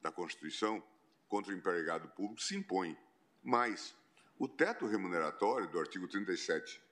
da 0.00 0.10
Constituição, 0.10 0.82
contra 1.28 1.52
o 1.52 1.56
empregado 1.56 2.08
público 2.08 2.42
se 2.42 2.56
impõe. 2.56 2.96
Mas 3.42 3.94
o 4.38 4.48
teto 4.48 4.86
remuneratório 4.86 5.68
do 5.68 5.78
artigo 5.78 6.08
37, 6.08 6.82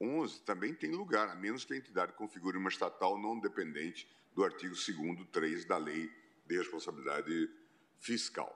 11 0.00 0.40
também 0.42 0.74
tem 0.74 0.90
lugar, 0.90 1.28
a 1.28 1.34
menos 1.34 1.64
que 1.64 1.74
a 1.74 1.76
entidade 1.76 2.12
configure 2.12 2.56
uma 2.56 2.68
estatal 2.68 3.18
não 3.18 3.40
dependente 3.40 4.08
do 4.36 4.44
artigo 4.44 4.74
2 4.74 5.28
3 5.32 5.64
da 5.64 5.78
Lei 5.78 6.12
de 6.46 6.58
Responsabilidade 6.58 7.50
Fiscal. 7.98 8.54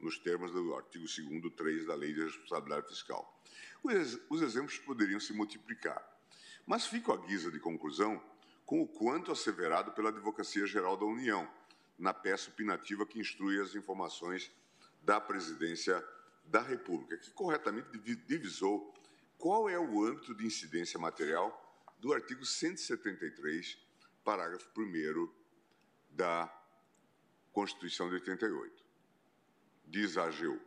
nos 0.00 0.18
termos 0.18 0.50
do 0.50 0.74
artigo 0.74 1.06
2 1.06 1.54
3 1.54 1.86
da 1.86 1.94
Lei 1.94 2.12
de 2.12 2.24
Responsabilidade 2.24 2.88
Fiscal. 2.88 3.40
Os 4.28 4.42
exemplos 4.42 4.76
poderiam 4.78 5.20
se 5.20 5.32
multiplicar, 5.32 6.04
mas 6.66 6.84
fico 6.84 7.12
à 7.12 7.16
guisa 7.16 7.48
de 7.48 7.60
conclusão 7.60 8.20
com 8.66 8.82
o 8.82 8.88
quanto 8.88 9.30
asseverado 9.30 9.92
pela 9.92 10.08
Advocacia 10.08 10.66
Geral 10.66 10.96
da 10.96 11.06
União, 11.06 11.48
na 11.96 12.12
peça 12.12 12.50
opinativa 12.50 13.06
que 13.06 13.20
instrui 13.20 13.60
as 13.60 13.76
informações 13.76 14.50
da 15.00 15.20
Presidência 15.20 16.04
da 16.44 16.60
República, 16.60 17.16
que 17.16 17.30
corretamente 17.30 17.88
divisou 18.26 18.92
qual 19.36 19.68
é 19.68 19.78
o 19.78 20.04
âmbito 20.04 20.34
de 20.34 20.44
incidência 20.44 20.98
material 20.98 21.48
do 22.00 22.12
artigo 22.12 22.44
173, 22.44 23.78
parágrafo 24.28 24.68
1 24.76 25.26
da 26.10 26.54
Constituição 27.50 28.10
de 28.10 28.16
88. 28.16 28.84
Diz 29.86 30.18
a 30.18 30.24
AGU. 30.24 30.60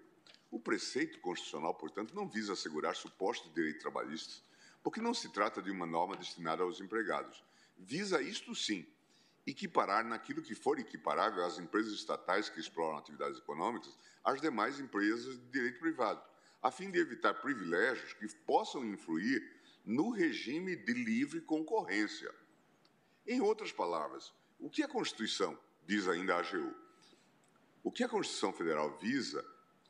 O 0.49 0.59
preceito 0.59 1.19
constitucional, 1.19 1.75
portanto, 1.75 2.15
não 2.15 2.27
visa 2.27 2.53
assegurar 2.53 2.95
supostos 2.95 3.53
direitos 3.53 3.83
trabalhistas, 3.83 4.43
porque 4.81 4.99
não 4.99 5.13
se 5.13 5.31
trata 5.31 5.61
de 5.61 5.69
uma 5.69 5.85
norma 5.85 6.17
destinada 6.17 6.63
aos 6.63 6.81
empregados. 6.81 7.43
Visa 7.77 8.19
isto 8.19 8.55
sim, 8.55 8.83
equiparar 9.45 10.03
naquilo 10.03 10.41
que 10.41 10.55
for 10.55 10.79
equiparável 10.79 11.45
às 11.45 11.59
empresas 11.59 11.93
estatais 11.93 12.49
que 12.49 12.59
exploram 12.59 12.97
atividades 12.97 13.37
econômicas 13.37 13.95
às 14.23 14.41
demais 14.41 14.79
empresas 14.79 15.37
de 15.37 15.45
direito 15.51 15.79
privado, 15.79 16.19
a 16.63 16.71
fim 16.71 16.89
de 16.89 16.97
evitar 16.97 17.35
privilégios 17.35 18.11
que 18.13 18.27
possam 18.37 18.83
influir 18.83 19.39
no 19.85 20.09
regime 20.09 20.75
de 20.75 20.93
livre 20.93 21.41
concorrência. 21.41 22.40
Em 23.31 23.39
outras 23.39 23.71
palavras, 23.71 24.33
o 24.59 24.69
que 24.69 24.83
a 24.83 24.89
Constituição, 24.89 25.57
diz 25.87 26.05
ainda 26.05 26.35
a 26.35 26.39
AGU, 26.39 26.75
o 27.81 27.89
que 27.89 28.03
a 28.03 28.09
Constituição 28.09 28.51
Federal 28.51 28.97
visa 28.97 29.41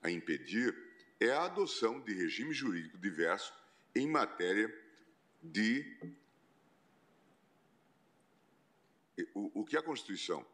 a 0.04 0.12
impedir 0.12 0.78
é 1.20 1.32
a 1.32 1.46
adoção 1.46 2.00
de 2.02 2.14
regime 2.14 2.54
jurídico 2.54 3.00
diverso 3.00 3.52
em 3.96 4.08
matéria 4.08 4.72
de. 5.42 5.84
O, 9.34 9.62
o 9.62 9.66
que 9.66 9.76
a 9.76 9.82
Constituição 9.82 10.46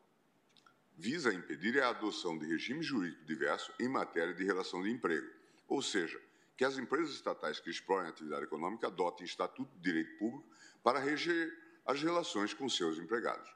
visa 0.98 1.34
impedir 1.34 1.76
é 1.76 1.82
a 1.82 1.90
adoção 1.90 2.38
de 2.38 2.46
regime 2.46 2.82
jurídico 2.82 3.26
diverso 3.26 3.74
em 3.82 3.90
matéria 3.90 4.34
de 4.34 4.46
relação 4.46 4.82
de 4.82 4.90
emprego, 4.90 5.30
ou 5.68 5.82
seja, 5.82 6.22
que 6.56 6.64
as 6.64 6.78
empresas 6.78 7.16
estatais 7.16 7.60
que 7.60 7.70
exploram 7.70 8.06
a 8.06 8.10
atividade 8.12 8.46
econômica 8.46 8.88
adotem 8.88 9.26
estatuto 9.26 9.76
de 9.76 9.82
direito 9.82 10.18
público 10.18 10.50
para 10.82 11.00
reger 11.00 11.67
as 11.88 12.02
relações 12.02 12.54
com 12.54 12.68
seus 12.68 13.00
empregados. 13.00 13.50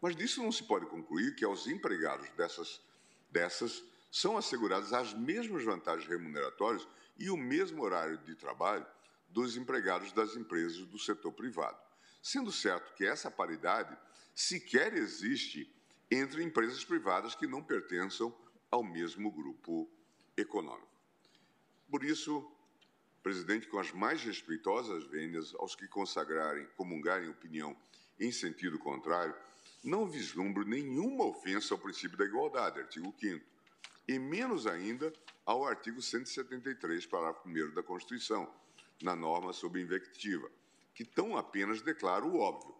Mas 0.00 0.16
disso 0.16 0.42
não 0.42 0.50
se 0.50 0.64
pode 0.64 0.86
concluir 0.86 1.36
que 1.36 1.44
aos 1.44 1.66
empregados 1.66 2.28
dessas, 2.30 2.80
dessas 3.30 3.84
são 4.10 4.38
asseguradas 4.38 4.94
as 4.94 5.12
mesmas 5.12 5.62
vantagens 5.62 6.08
remuneratórias 6.08 6.88
e 7.18 7.28
o 7.28 7.36
mesmo 7.36 7.82
horário 7.82 8.16
de 8.18 8.34
trabalho 8.34 8.86
dos 9.28 9.56
empregados 9.56 10.10
das 10.12 10.34
empresas 10.34 10.78
do 10.86 10.98
setor 10.98 11.32
privado. 11.32 11.78
Sendo 12.22 12.50
certo 12.50 12.94
que 12.94 13.04
essa 13.04 13.30
paridade 13.30 13.96
sequer 14.34 14.94
existe 14.94 15.70
entre 16.10 16.42
empresas 16.42 16.84
privadas 16.84 17.34
que 17.34 17.46
não 17.46 17.62
pertençam 17.62 18.34
ao 18.70 18.82
mesmo 18.82 19.30
grupo 19.30 19.88
econômico. 20.36 20.88
Por 21.90 22.04
isso, 22.04 22.50
presidente, 23.22 23.66
com 23.66 23.78
as 23.78 23.92
mais 23.92 24.22
respeitosas 24.22 25.04
vênias 25.04 25.54
aos 25.56 25.74
que 25.74 25.86
consagrarem, 25.86 26.66
comungarem 26.76 27.28
opinião 27.28 27.76
em 28.18 28.30
sentido 28.32 28.78
contrário, 28.78 29.34
não 29.82 30.06
vislumbro 30.06 30.64
nenhuma 30.64 31.24
ofensa 31.24 31.74
ao 31.74 31.78
princípio 31.78 32.18
da 32.18 32.24
igualdade, 32.24 32.80
artigo 32.80 33.14
5 33.18 33.44
e 34.06 34.18
menos 34.18 34.66
ainda 34.66 35.12
ao 35.46 35.64
artigo 35.64 36.02
173, 36.02 37.06
parágrafo 37.06 37.48
1 37.48 37.74
da 37.74 37.82
Constituição, 37.82 38.52
na 39.00 39.14
norma 39.14 39.52
sobre 39.52 39.80
invectiva, 39.80 40.50
que 40.94 41.04
tão 41.04 41.36
apenas 41.36 41.80
declara 41.80 42.24
o 42.24 42.38
óbvio, 42.38 42.74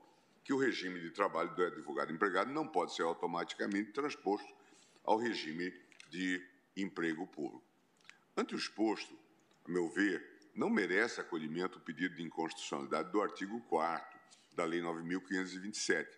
que 0.45 0.53
o 0.53 0.59
regime 0.59 1.01
de 1.01 1.11
trabalho 1.11 1.55
do 1.55 1.65
advogado 1.65 2.13
empregado 2.13 2.51
não 2.53 2.67
pode 2.67 2.95
ser 2.95 3.03
automaticamente 3.03 3.93
transposto 3.93 4.53
ao 5.05 5.19
regime 5.19 5.73
de 6.11 6.45
emprego 6.77 7.27
público. 7.27 7.63
Ante 8.37 8.55
o 8.55 8.59
exposto, 8.59 9.17
meu 9.71 9.89
ver, 9.89 10.51
não 10.55 10.69
merece 10.69 11.21
acolhimento 11.21 11.79
o 11.79 11.81
pedido 11.81 12.17
de 12.17 12.23
inconstitucionalidade 12.23 13.11
do 13.11 13.23
artigo 13.23 13.61
4 13.63 14.19
da 14.55 14.65
Lei 14.65 14.81
9.527 14.81 16.09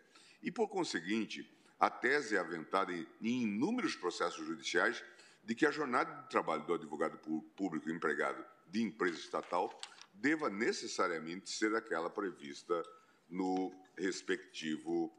e, 0.42 0.50
por 0.50 0.68
conseguinte, 0.68 1.48
a 1.78 1.90
tese 1.90 2.36
é 2.36 2.38
aventada 2.38 2.92
em, 2.92 3.06
inúmeros 3.20 3.94
processos 3.94 4.46
judiciais 4.46 5.04
de 5.44 5.54
que 5.54 5.66
a 5.66 5.70
jornada 5.70 6.22
de 6.22 6.28
trabalho 6.28 6.64
do 6.64 6.74
advogado 6.74 7.18
público 7.56 7.90
empregado 7.90 8.44
de 8.68 8.82
empresa 8.82 9.18
estatal 9.18 9.78
deva 10.14 10.48
necessariamente 10.48 11.50
ser 11.50 11.74
aquela 11.74 12.08
prevista 12.08 12.82
no 13.28 13.72
respectivo 13.96 15.12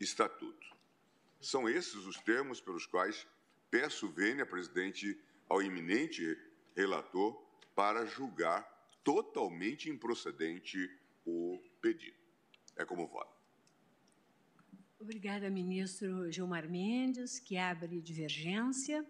estatuto. 0.00 0.66
São 1.40 1.68
esses 1.68 2.06
os 2.06 2.16
termos 2.18 2.60
pelos 2.60 2.86
quais 2.86 3.26
peço 3.70 4.08
vênia, 4.08 4.46
presidente, 4.46 5.18
ao 5.48 5.62
eminente 5.62 6.38
relator 6.74 7.47
para 7.78 8.04
julgar 8.04 8.68
totalmente 9.04 9.88
improcedente 9.88 10.90
o 11.24 11.62
pedido. 11.80 12.18
É 12.74 12.84
como 12.84 13.06
voto. 13.06 13.32
Obrigada, 14.98 15.48
ministro 15.48 16.28
Gilmar 16.32 16.68
Mendes, 16.68 17.38
que 17.38 17.56
abre 17.56 18.00
divergência. 18.00 19.06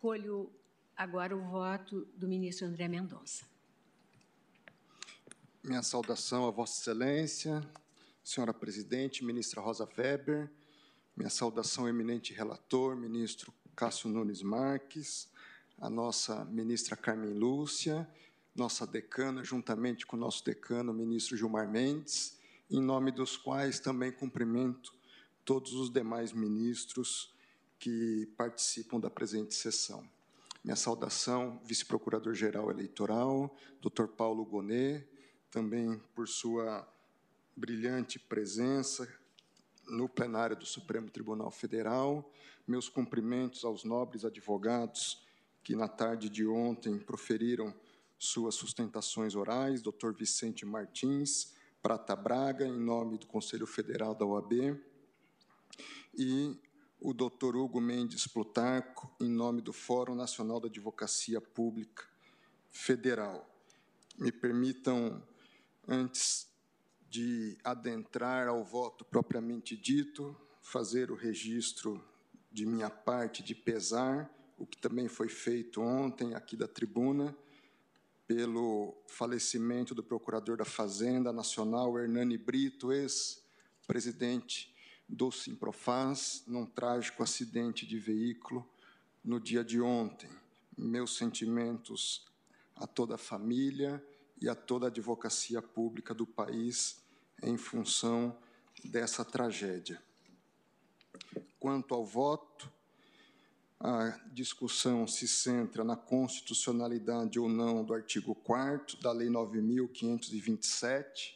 Colho 0.00 0.48
agora 0.96 1.36
o 1.36 1.40
voto 1.40 2.04
do 2.14 2.28
ministro 2.28 2.68
André 2.68 2.86
Mendonça. 2.86 3.44
Minha 5.60 5.82
saudação 5.82 6.46
a 6.46 6.52
Vossa 6.52 6.82
Excelência, 6.82 7.68
senhora 8.22 8.54
presidente, 8.54 9.24
ministra 9.24 9.60
Rosa 9.60 9.88
Weber, 9.98 10.48
minha 11.16 11.30
saudação 11.30 11.82
ao 11.82 11.90
eminente 11.90 12.32
relator, 12.32 12.94
ministro 12.94 13.52
Cássio 13.74 14.08
Nunes 14.08 14.40
Marques, 14.40 15.33
a 15.78 15.90
nossa 15.90 16.44
ministra 16.46 16.96
Carmen 16.96 17.32
Lúcia, 17.32 18.08
nossa 18.54 18.86
decana, 18.86 19.42
juntamente 19.42 20.06
com 20.06 20.16
o 20.16 20.20
nosso 20.20 20.44
decano, 20.44 20.92
ministro 20.92 21.36
Gilmar 21.36 21.68
Mendes, 21.68 22.38
em 22.70 22.80
nome 22.80 23.10
dos 23.10 23.36
quais 23.36 23.80
também 23.80 24.12
cumprimento 24.12 24.94
todos 25.44 25.72
os 25.74 25.90
demais 25.90 26.32
ministros 26.32 27.34
que 27.78 28.32
participam 28.36 28.98
da 28.98 29.10
presente 29.10 29.54
sessão. 29.54 30.08
Minha 30.64 30.76
saudação, 30.76 31.60
vice-procurador-geral 31.64 32.70
eleitoral, 32.70 33.54
Dr. 33.82 34.06
Paulo 34.06 34.44
Gonet, 34.44 35.06
também 35.50 36.00
por 36.14 36.26
sua 36.26 36.88
brilhante 37.54 38.18
presença 38.18 39.06
no 39.86 40.08
plenário 40.08 40.56
do 40.56 40.64
Supremo 40.64 41.10
Tribunal 41.10 41.50
Federal. 41.50 42.32
Meus 42.66 42.88
cumprimentos 42.88 43.64
aos 43.64 43.84
nobres 43.84 44.24
advogados 44.24 45.23
que, 45.64 45.74
na 45.74 45.88
tarde 45.88 46.28
de 46.28 46.46
ontem, 46.46 46.98
proferiram 46.98 47.74
suas 48.18 48.54
sustentações 48.54 49.34
orais, 49.34 49.80
Dr. 49.82 50.12
Vicente 50.16 50.66
Martins, 50.66 51.54
Prata 51.82 52.14
Braga, 52.14 52.66
em 52.66 52.78
nome 52.78 53.16
do 53.18 53.26
Conselho 53.26 53.66
Federal 53.66 54.14
da 54.14 54.26
OAB, 54.26 54.78
e 56.14 56.60
o 57.00 57.12
Dr. 57.12 57.56
Hugo 57.56 57.80
Mendes 57.80 58.26
Plutarco, 58.26 59.10
em 59.18 59.28
nome 59.28 59.62
do 59.62 59.72
Fórum 59.72 60.14
Nacional 60.14 60.60
da 60.60 60.68
Advocacia 60.68 61.40
Pública 61.40 62.04
Federal. 62.70 63.50
Me 64.18 64.30
permitam, 64.30 65.22
antes 65.88 66.46
de 67.08 67.58
adentrar 67.64 68.48
ao 68.48 68.62
voto 68.62 69.04
propriamente 69.04 69.76
dito, 69.76 70.36
fazer 70.60 71.10
o 71.10 71.14
registro 71.14 72.02
de 72.52 72.64
minha 72.66 72.90
parte 72.90 73.42
de 73.42 73.54
pesar, 73.54 74.30
o 74.58 74.66
que 74.66 74.78
também 74.78 75.08
foi 75.08 75.28
feito 75.28 75.80
ontem 75.80 76.34
aqui 76.34 76.56
da 76.56 76.68
tribuna, 76.68 77.36
pelo 78.26 78.96
falecimento 79.06 79.94
do 79.94 80.02
procurador 80.02 80.56
da 80.56 80.64
Fazenda 80.64 81.32
Nacional, 81.32 81.98
Hernani 81.98 82.38
Brito, 82.38 82.92
ex-presidente 82.92 84.74
do 85.08 85.30
Simprofaz, 85.30 86.42
num 86.46 86.64
trágico 86.64 87.22
acidente 87.22 87.86
de 87.86 87.98
veículo 87.98 88.66
no 89.22 89.38
dia 89.38 89.62
de 89.62 89.80
ontem. 89.80 90.30
Meus 90.76 91.16
sentimentos 91.16 92.26
a 92.74 92.86
toda 92.86 93.14
a 93.14 93.18
família 93.18 94.02
e 94.40 94.48
a 94.48 94.54
toda 94.54 94.86
a 94.86 94.88
advocacia 94.88 95.62
pública 95.62 96.14
do 96.14 96.26
país 96.26 97.02
em 97.42 97.56
função 97.56 98.36
dessa 98.84 99.24
tragédia. 99.24 100.02
Quanto 101.60 101.94
ao 101.94 102.04
voto, 102.04 102.70
a 103.80 104.18
discussão 104.32 105.06
se 105.06 105.28
centra 105.28 105.84
na 105.84 105.96
constitucionalidade 105.96 107.38
ou 107.38 107.48
não 107.48 107.84
do 107.84 107.92
artigo 107.92 108.34
4 108.34 108.98
da 109.00 109.12
Lei 109.12 109.28
9.527, 109.28 111.34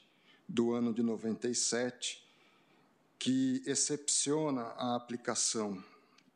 do 0.49 0.73
ano 0.73 0.95
de 0.95 1.03
97, 1.03 2.27
que 3.19 3.63
excepciona 3.67 4.63
a 4.63 4.95
aplicação 4.95 5.85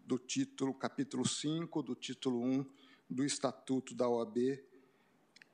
do 0.05 0.19
título, 0.19 0.75
capítulo 0.75 1.27
5 1.27 1.83
do 1.83 1.95
título 1.95 2.43
1 2.43 2.67
do 3.09 3.25
Estatuto 3.25 3.95
da 3.95 4.09
OAB, 4.09 4.61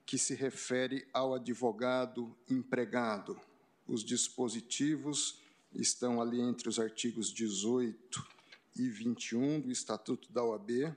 que 0.05 0.19
se 0.19 0.35
refere 0.35 1.07
ao 1.13 1.35
advogado 1.35 2.35
empregado. 2.51 3.41
Os 3.87 4.03
dispositivos 4.03 5.41
estão 5.73 6.21
ali 6.21 6.41
entre 6.41 6.69
os 6.69 6.81
artigos 6.81 7.33
18 7.33 8.38
e 8.79 8.89
21 8.89 9.61
do 9.61 9.71
Estatuto 9.71 10.33
da 10.33 10.45
OAB, 10.45 10.97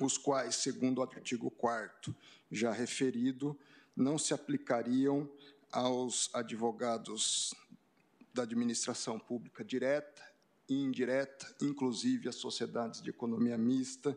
os 0.00 0.16
quais, 0.18 0.56
segundo 0.56 0.98
o 0.98 1.02
artigo 1.02 1.50
4 1.50 2.14
já 2.50 2.72
referido, 2.72 3.58
não 3.96 4.18
se 4.18 4.32
aplicariam 4.32 5.28
aos 5.72 6.30
advogados 6.34 7.54
da 8.32 8.42
administração 8.42 9.18
pública 9.18 9.64
direta 9.64 10.22
e 10.68 10.74
indireta, 10.74 11.54
inclusive 11.60 12.28
as 12.28 12.36
sociedades 12.36 13.02
de 13.02 13.10
economia 13.10 13.58
mista 13.58 14.16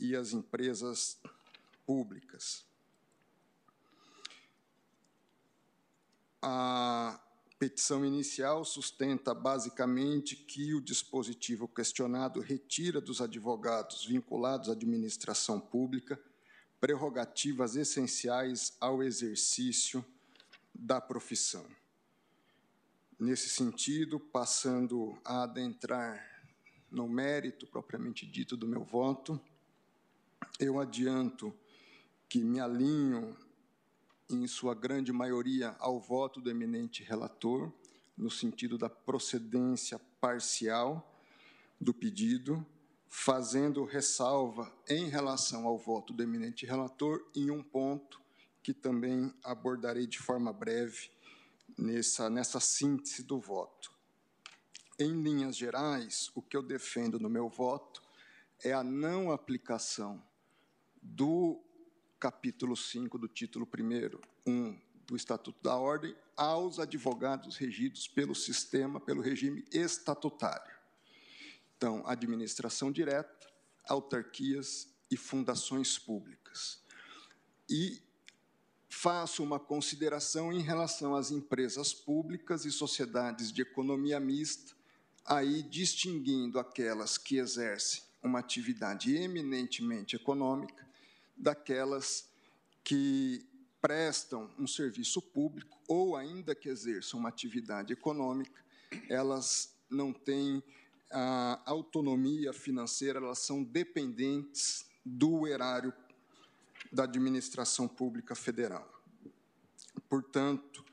e 0.00 0.16
as 0.16 0.32
empresas 0.32 1.18
públicas. 1.86 2.64
A 6.42 7.20
petição 7.58 8.04
inicial 8.04 8.64
sustenta 8.64 9.34
basicamente 9.34 10.36
que 10.36 10.74
o 10.74 10.80
dispositivo 10.80 11.66
questionado 11.66 12.40
retira 12.40 13.00
dos 13.00 13.20
advogados 13.20 14.04
vinculados 14.04 14.68
à 14.68 14.72
administração 14.72 15.58
pública 15.58 16.20
prerrogativas 16.78 17.74
essenciais 17.74 18.76
ao 18.78 19.02
exercício 19.02 20.04
da 20.74 21.00
profissão. 21.00 21.66
Nesse 23.18 23.48
sentido, 23.48 24.20
passando 24.20 25.18
a 25.24 25.44
adentrar 25.44 26.44
no 26.90 27.08
mérito 27.08 27.66
propriamente 27.66 28.26
dito 28.26 28.56
do 28.56 28.68
meu 28.68 28.84
voto, 28.84 29.40
eu 30.60 30.78
adianto 30.78 31.54
que 32.28 32.44
me 32.44 32.60
alinho 32.60 33.34
em 34.28 34.46
sua 34.46 34.74
grande 34.74 35.12
maioria, 35.12 35.76
ao 35.78 36.00
voto 36.00 36.40
do 36.40 36.50
eminente 36.50 37.02
relator, 37.02 37.72
no 38.16 38.30
sentido 38.30 38.76
da 38.76 38.88
procedência 38.88 40.00
parcial 40.20 41.20
do 41.80 41.92
pedido, 41.92 42.64
fazendo 43.08 43.84
ressalva 43.84 44.72
em 44.88 45.08
relação 45.08 45.66
ao 45.66 45.78
voto 45.78 46.12
do 46.12 46.22
eminente 46.22 46.66
relator 46.66 47.24
em 47.34 47.50
um 47.50 47.62
ponto 47.62 48.20
que 48.62 48.74
também 48.74 49.32
abordarei 49.44 50.06
de 50.06 50.18
forma 50.18 50.52
breve 50.52 51.10
nessa, 51.78 52.28
nessa 52.28 52.58
síntese 52.58 53.22
do 53.22 53.38
voto. 53.38 53.92
Em 54.98 55.22
linhas 55.22 55.56
gerais, 55.56 56.30
o 56.34 56.42
que 56.42 56.56
eu 56.56 56.62
defendo 56.62 57.20
no 57.20 57.28
meu 57.28 57.48
voto 57.48 58.02
é 58.64 58.72
a 58.72 58.82
não 58.82 59.30
aplicação 59.30 60.22
do 61.02 61.62
capítulo 62.26 62.76
5 62.76 63.18
do 63.18 63.28
título 63.28 63.68
1 63.72 64.50
1 64.50 64.80
do 65.06 65.14
Estatuto 65.14 65.62
da 65.62 65.76
Ordem 65.76 66.12
aos 66.36 66.80
advogados 66.80 67.56
regidos 67.56 68.08
pelo 68.08 68.34
sistema, 68.34 68.98
pelo 68.98 69.22
regime 69.22 69.64
estatutário. 69.70 70.74
Então, 71.76 72.02
administração 72.04 72.90
direta, 72.90 73.46
autarquias 73.88 74.88
e 75.08 75.16
fundações 75.16 76.00
públicas. 76.00 76.82
E 77.70 78.02
faço 78.88 79.44
uma 79.44 79.60
consideração 79.60 80.52
em 80.52 80.62
relação 80.62 81.14
às 81.14 81.30
empresas 81.30 81.94
públicas 81.94 82.64
e 82.64 82.72
sociedades 82.72 83.52
de 83.52 83.62
economia 83.62 84.18
mista, 84.18 84.74
aí 85.24 85.62
distinguindo 85.62 86.58
aquelas 86.58 87.16
que 87.16 87.36
exercem 87.36 88.02
uma 88.20 88.40
atividade 88.40 89.14
eminentemente 89.14 90.16
econômica 90.16 90.85
daquelas 91.36 92.28
que 92.82 93.46
prestam 93.80 94.50
um 94.58 94.66
serviço 94.66 95.20
público 95.20 95.78
ou 95.86 96.16
ainda 96.16 96.54
que 96.54 96.68
exerçam 96.68 97.20
uma 97.20 97.28
atividade 97.28 97.92
econômica, 97.92 98.64
elas 99.08 99.76
não 99.90 100.12
têm 100.12 100.62
a 101.10 101.60
autonomia 101.66 102.52
financeira, 102.52 103.18
elas 103.18 103.38
são 103.38 103.62
dependentes 103.62 104.86
do 105.04 105.46
erário 105.46 105.92
da 106.92 107.04
administração 107.04 107.86
pública 107.86 108.34
federal. 108.34 108.90
Portanto, 110.08 110.84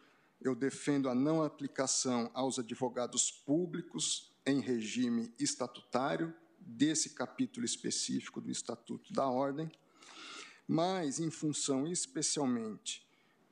eu 0.41 0.53
defendo 0.53 1.09
a 1.09 1.15
não 1.15 1.41
aplicação 1.41 2.29
aos 2.33 2.59
advogados 2.59 3.31
públicos 3.31 4.31
em 4.45 4.59
regime 4.59 5.33
estatutário 5.39 6.33
desse 6.59 7.11
capítulo 7.11 7.65
específico 7.65 8.41
do 8.41 8.51
Estatuto 8.51 9.13
da 9.13 9.27
Ordem, 9.27 9.71
mas 10.67 11.19
em 11.19 11.29
função 11.29 11.87
especialmente 11.87 13.05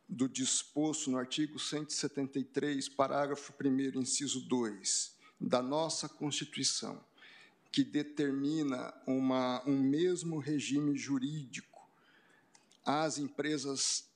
do 0.08 0.28
disposto 0.28 1.10
no 1.10 1.17
artigo 1.17 1.58
173, 1.58 2.89
parágrafo 2.89 3.54
1 3.54 4.00
inciso 4.00 4.41
2 4.41 5.15
da 5.39 5.62
nossa 5.62 6.10
Constituição, 6.10 7.04
que 7.71 7.84
determina 7.84 8.93
uma, 9.08 9.63
um 9.65 9.80
mesmo 9.80 10.38
regime 10.38 10.97
jurídico 10.97 11.89
às 12.86 13.17
empresas 13.17 14.10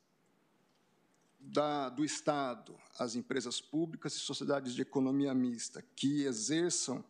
da, 1.40 1.90
do 1.90 2.04
Estado, 2.04 2.76
às 3.00 3.16
empresas 3.16 3.62
públicas 3.62 4.16
e 4.16 4.20
sociedades 4.20 4.74
de 4.74 4.82
economia 4.82 5.34
mista 5.34 5.84
que 5.96 6.24
exerçam 6.24 7.04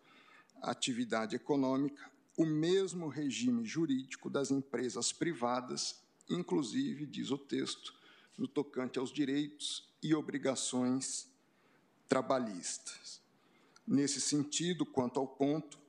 atividade 0.62 1.36
econômica, 1.36 2.12
o 2.38 2.45
mesmo 2.45 3.08
regime 3.08 3.65
jurídico 3.65 4.30
das 4.30 4.52
empresas 4.52 5.13
privadas, 5.13 6.02
inclusive, 6.30 7.06
diz 7.06 7.32
o 7.32 7.38
texto, 7.38 7.93
no 8.38 8.48
tocante 8.48 9.00
aos 9.00 9.12
direitos 9.12 9.88
e 10.04 10.13
obrigações 10.13 11.28
trabalhistas. 12.10 13.21
Nesse 13.88 14.19
sentido, 14.19 14.86
quanto 14.86 15.19
ao 15.19 15.28
ponto, 15.28 15.80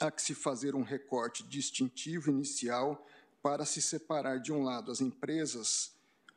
há 0.00 0.10
que 0.10 0.22
se 0.22 0.34
fazer 0.34 0.74
um 0.74 0.82
recorte 0.82 1.42
distintivo 1.42 2.30
inicial 2.30 3.06
para 3.42 3.64
se 3.66 3.82
separar, 3.82 4.38
de 4.38 4.52
um 4.52 4.62
lado, 4.62 4.90
as 4.90 5.00
empresas 5.00 5.92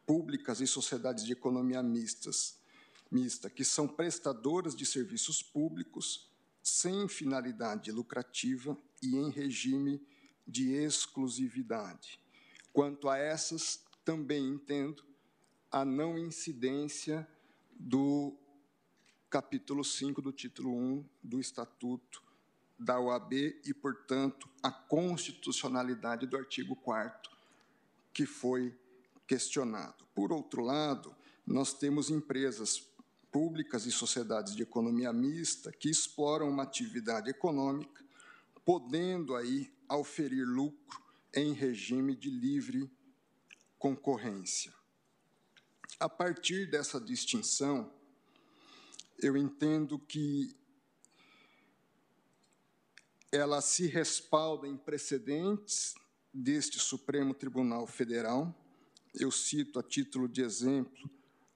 públicas 0.05 0.59
e 0.59 0.67
sociedades 0.67 1.23
de 1.23 1.31
economia 1.31 1.81
mistas, 1.81 2.57
mista, 3.09 3.49
que 3.49 3.63
são 3.63 3.87
prestadoras 3.87 4.75
de 4.75 4.85
serviços 4.85 5.41
públicos 5.41 6.29
sem 6.61 7.07
finalidade 7.07 7.91
lucrativa 7.91 8.77
e 9.03 9.15
em 9.15 9.29
regime 9.29 10.01
de 10.47 10.71
exclusividade. 10.71 12.19
Quanto 12.71 13.09
a 13.09 13.17
essas, 13.17 13.83
também 14.03 14.47
entendo 14.47 15.03
a 15.71 15.85
não 15.85 16.17
incidência 16.17 17.27
do 17.71 18.35
capítulo 19.29 19.83
5 19.83 20.21
do 20.21 20.31
título 20.31 20.75
1 20.75 21.05
do 21.23 21.39
Estatuto 21.39 22.21
da 22.77 22.99
OAB 22.99 23.33
e, 23.33 23.73
portanto, 23.73 24.47
a 24.61 24.71
constitucionalidade 24.71 26.27
do 26.27 26.37
artigo 26.37 26.75
4 26.75 27.31
que 28.13 28.25
foi 28.25 28.77
questionado. 29.25 30.05
Por 30.13 30.31
outro 30.31 30.61
lado, 30.61 31.15
nós 31.45 31.73
temos 31.73 32.09
empresas 32.09 32.87
públicas 33.31 33.87
e 33.87 33.91
sociedades 33.91 34.55
de 34.55 34.61
economia 34.61 35.11
mista 35.11 35.71
que 35.71 35.89
exploram 35.89 36.47
uma 36.49 36.63
atividade 36.63 37.29
econômica, 37.31 38.02
podendo 38.65 39.35
aí 39.35 39.73
auferir 39.87 40.45
lucro 40.45 41.01
em 41.33 41.53
regime 41.53 42.15
de 42.15 42.29
livre 42.29 42.89
concorrência. 43.77 44.73
A 45.99 46.07
partir 46.07 46.69
dessa 46.69 46.99
distinção, 46.99 47.93
eu 49.19 49.35
entendo 49.37 49.99
que 49.99 50.55
ela 53.31 53.61
se 53.61 53.87
respalda 53.87 54.67
em 54.67 54.77
precedentes 54.77 55.95
deste 56.33 56.79
Supremo 56.79 57.33
Tribunal 57.33 57.87
Federal. 57.87 58.53
Eu 59.13 59.31
cito 59.31 59.79
a 59.79 59.83
título 59.83 60.27
de 60.27 60.41
exemplo 60.41 61.09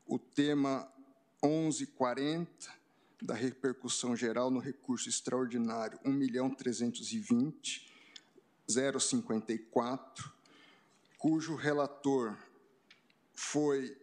o 0.05 0.17
tema 0.17 0.91
1140 1.43 2.86
da 3.21 3.33
repercussão 3.33 4.15
geral 4.15 4.51
no 4.51 4.59
recurso 4.59 5.09
extraordinário 5.09 5.99
1.320 6.05 7.87
054, 8.67 10.33
cujo 11.17 11.55
relator 11.55 12.37
foi 13.33 13.97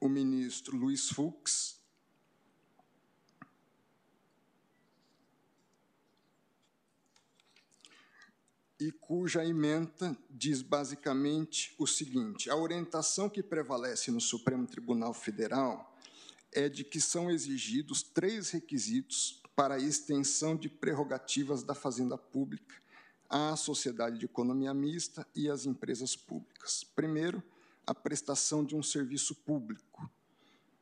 o 0.00 0.08
ministro 0.08 0.76
Luiz 0.76 1.08
Fux, 1.08 1.82
e 8.78 8.92
cuja 8.92 9.44
emenda 9.44 10.16
diz 10.30 10.62
basicamente 10.62 11.74
o 11.78 11.86
seguinte: 11.86 12.50
a 12.50 12.56
orientação 12.56 13.28
que 13.28 13.42
prevalece 13.42 14.10
no 14.10 14.20
Supremo 14.20 14.66
Tribunal 14.66 15.14
Federal 15.14 15.93
é 16.54 16.68
de 16.68 16.84
que 16.84 17.00
são 17.00 17.30
exigidos 17.30 18.02
três 18.02 18.50
requisitos 18.50 19.42
para 19.56 19.74
a 19.74 19.78
extensão 19.78 20.56
de 20.56 20.68
prerrogativas 20.68 21.62
da 21.62 21.74
Fazenda 21.74 22.16
Pública 22.16 22.74
à 23.28 23.56
sociedade 23.56 24.18
de 24.18 24.26
economia 24.26 24.72
mista 24.72 25.26
e 25.34 25.50
às 25.50 25.66
empresas 25.66 26.14
públicas. 26.14 26.84
Primeiro, 26.84 27.42
a 27.86 27.94
prestação 27.94 28.64
de 28.64 28.76
um 28.76 28.82
serviço 28.82 29.34
público. 29.34 30.10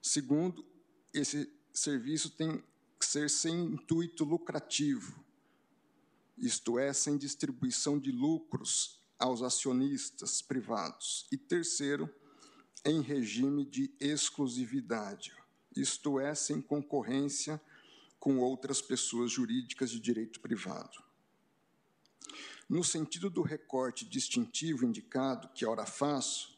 Segundo, 0.01 0.65
esse 1.13 1.51
serviço 1.73 2.31
tem 2.31 2.63
que 2.99 3.07
ser 3.07 3.31
sem 3.31 3.55
intuito 3.65 4.25
lucrativo, 4.25 5.23
isto 6.37 6.79
é, 6.79 6.93
sem 6.93 7.17
distribuição 7.17 7.99
de 7.99 8.13
lucros 8.13 9.01
aos 9.19 9.43
acionistas 9.43 10.43
privados. 10.43 11.27
E 11.31 11.37
terceiro, 11.37 12.09
em 12.85 13.01
regime 13.01 13.65
de 13.65 13.95
exclusividade, 14.01 15.33
isto 15.77 16.21
é, 16.21 16.35
sem 16.35 16.61
concorrência 16.61 17.61
com 18.19 18.39
outras 18.39 18.81
pessoas 18.81 19.33
jurídicas 19.33 19.91
de 19.91 19.99
direito 19.99 20.41
privado. 20.41 21.03
No 22.69 22.85
sentido 22.85 23.29
do 23.29 23.43
recorte 23.43 24.05
distintivo 24.05 24.85
indicado, 24.85 25.49
que 25.49 25.67
ora 25.67 25.85
faço, 25.85 26.57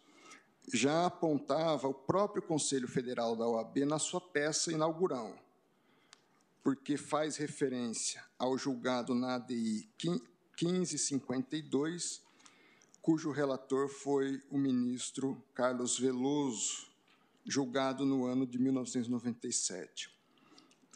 já 0.72 1.07
apontava 1.07 1.88
o 1.88 1.94
próprio 1.94 2.42
Conselho 2.42 2.87
Federal 2.87 3.35
da 3.35 3.46
OAB 3.46 3.79
na 3.79 3.98
sua 3.98 4.20
peça 4.20 4.70
inaugural, 4.72 5.37
porque 6.62 6.96
faz 6.96 7.37
referência 7.37 8.24
ao 8.38 8.57
julgado 8.57 9.14
na 9.14 9.35
ADI 9.35 9.88
1552, 10.61 12.22
cujo 13.03 13.31
relator 13.31 13.88
foi 13.88 14.42
o 14.50 14.57
ministro 14.57 15.42
Carlos 15.55 15.98
Veloso, 15.98 16.94
julgado 17.45 18.05
no 18.05 18.25
ano 18.25 18.47
de 18.47 18.59
1997. 18.59 20.15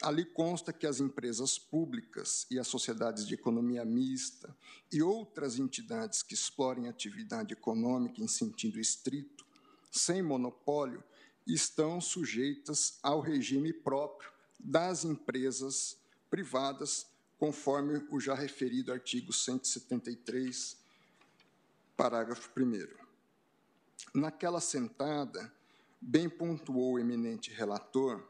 Ali 0.01 0.23
consta 0.23 0.71
que 0.71 0.87
as 0.87 1.01
empresas 1.01 1.59
públicas 1.59 2.47
e 2.49 2.57
as 2.57 2.67
sociedades 2.67 3.27
de 3.27 3.33
economia 3.33 3.83
mista 3.83 4.55
e 4.91 5.01
outras 5.01 5.59
entidades 5.59 6.23
que 6.23 6.33
explorem 6.33 6.87
atividade 6.87 7.53
econômica 7.53 8.21
em 8.21 8.27
sentido 8.27 8.79
estrito, 8.79 9.45
sem 9.91 10.21
monopólio, 10.21 11.03
estão 11.45 11.99
sujeitas 11.99 12.97
ao 13.03 13.19
regime 13.19 13.73
próprio 13.73 14.31
das 14.57 15.03
empresas 15.03 15.97
privadas, 16.29 17.07
conforme 17.37 18.05
o 18.09 18.19
já 18.19 18.35
referido 18.35 18.93
artigo 18.93 19.33
173, 19.33 20.77
parágrafo 21.97 22.49
1. 22.57 22.87
Naquela 24.13 24.61
sentada, 24.61 25.51
bem 26.01 26.29
pontuou 26.29 26.93
o 26.93 26.99
eminente 26.99 27.51
relator 27.51 28.27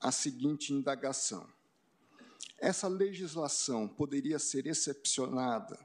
a 0.00 0.12
seguinte 0.12 0.72
indagação: 0.72 1.48
essa 2.58 2.88
legislação 2.88 3.88
poderia 3.88 4.38
ser 4.38 4.66
excepcionada 4.66 5.78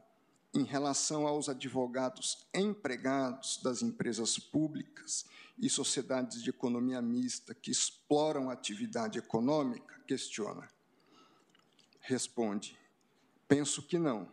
em 0.53 0.63
relação 0.63 1.25
aos 1.25 1.49
advogados 1.49 2.47
empregados 2.53 3.59
das 3.63 3.81
empresas 3.81 4.37
públicas 4.37 5.25
e 5.57 5.69
sociedades 5.69 6.43
de 6.43 6.49
economia 6.49 7.01
mista 7.01 7.53
que 7.53 7.71
exploram 7.71 8.49
atividade 8.49 9.17
econômica? 9.17 9.99
Questiona. 10.05 10.69
Responde: 11.99 12.77
penso 13.47 13.81
que 13.81 13.97
não. 13.97 14.31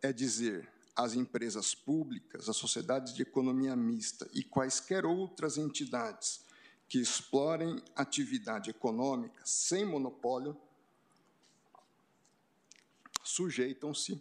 É 0.00 0.12
dizer, 0.12 0.72
as 0.98 1.14
empresas 1.14 1.76
públicas, 1.76 2.48
as 2.48 2.56
sociedades 2.56 3.14
de 3.14 3.22
economia 3.22 3.76
mista 3.76 4.28
e 4.34 4.42
quaisquer 4.42 5.06
outras 5.06 5.56
entidades 5.56 6.40
que 6.88 6.98
explorem 6.98 7.80
atividade 7.94 8.68
econômica 8.68 9.40
sem 9.44 9.84
monopólio 9.84 10.56
sujeitam-se 13.22 14.20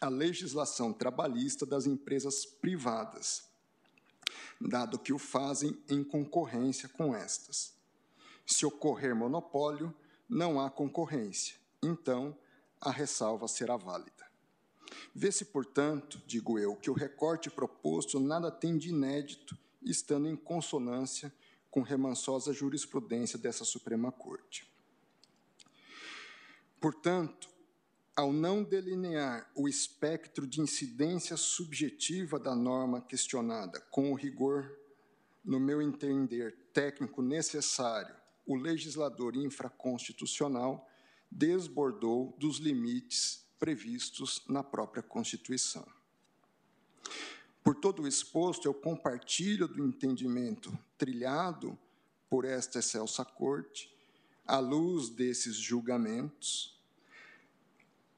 à 0.00 0.08
legislação 0.08 0.90
trabalhista 0.90 1.66
das 1.66 1.84
empresas 1.84 2.46
privadas, 2.46 3.44
dado 4.58 4.98
que 4.98 5.12
o 5.12 5.18
fazem 5.18 5.78
em 5.86 6.02
concorrência 6.02 6.88
com 6.88 7.14
estas. 7.14 7.74
Se 8.46 8.64
ocorrer 8.64 9.14
monopólio, 9.14 9.94
não 10.26 10.58
há 10.58 10.70
concorrência, 10.70 11.56
então 11.82 12.34
a 12.80 12.90
ressalva 12.90 13.46
será 13.46 13.76
válida. 13.76 14.13
Vê-se, 15.14 15.46
portanto, 15.46 16.20
digo 16.26 16.58
eu, 16.58 16.76
que 16.76 16.90
o 16.90 16.94
recorte 16.94 17.50
proposto 17.50 18.18
nada 18.18 18.50
tem 18.50 18.76
de 18.76 18.90
inédito, 18.90 19.56
estando 19.82 20.28
em 20.28 20.36
consonância 20.36 21.32
com 21.70 21.82
remansosa 21.82 22.52
jurisprudência 22.52 23.38
dessa 23.38 23.64
Suprema 23.64 24.12
Corte. 24.12 24.72
Portanto, 26.80 27.48
ao 28.16 28.32
não 28.32 28.62
delinear 28.62 29.50
o 29.56 29.68
espectro 29.68 30.46
de 30.46 30.60
incidência 30.60 31.36
subjetiva 31.36 32.38
da 32.38 32.54
norma 32.54 33.00
questionada 33.00 33.80
com 33.90 34.12
o 34.12 34.14
rigor, 34.14 34.70
no 35.44 35.58
meu 35.58 35.82
entender, 35.82 36.56
técnico 36.72 37.20
necessário, 37.22 38.14
o 38.46 38.54
legislador 38.54 39.36
infraconstitucional 39.36 40.88
desbordou 41.30 42.36
dos 42.38 42.58
limites 42.58 43.43
previstos 43.58 44.42
na 44.48 44.62
própria 44.62 45.02
Constituição. 45.02 45.86
Por 47.62 47.74
todo 47.74 48.02
o 48.02 48.08
exposto, 48.08 48.66
eu 48.66 48.74
compartilho 48.74 49.66
do 49.66 49.82
entendimento 49.86 50.76
trilhado 50.98 51.78
por 52.28 52.44
esta 52.44 52.80
excelsa 52.80 53.24
corte, 53.24 53.90
à 54.46 54.58
luz 54.58 55.08
desses 55.08 55.56
julgamentos. 55.56 56.78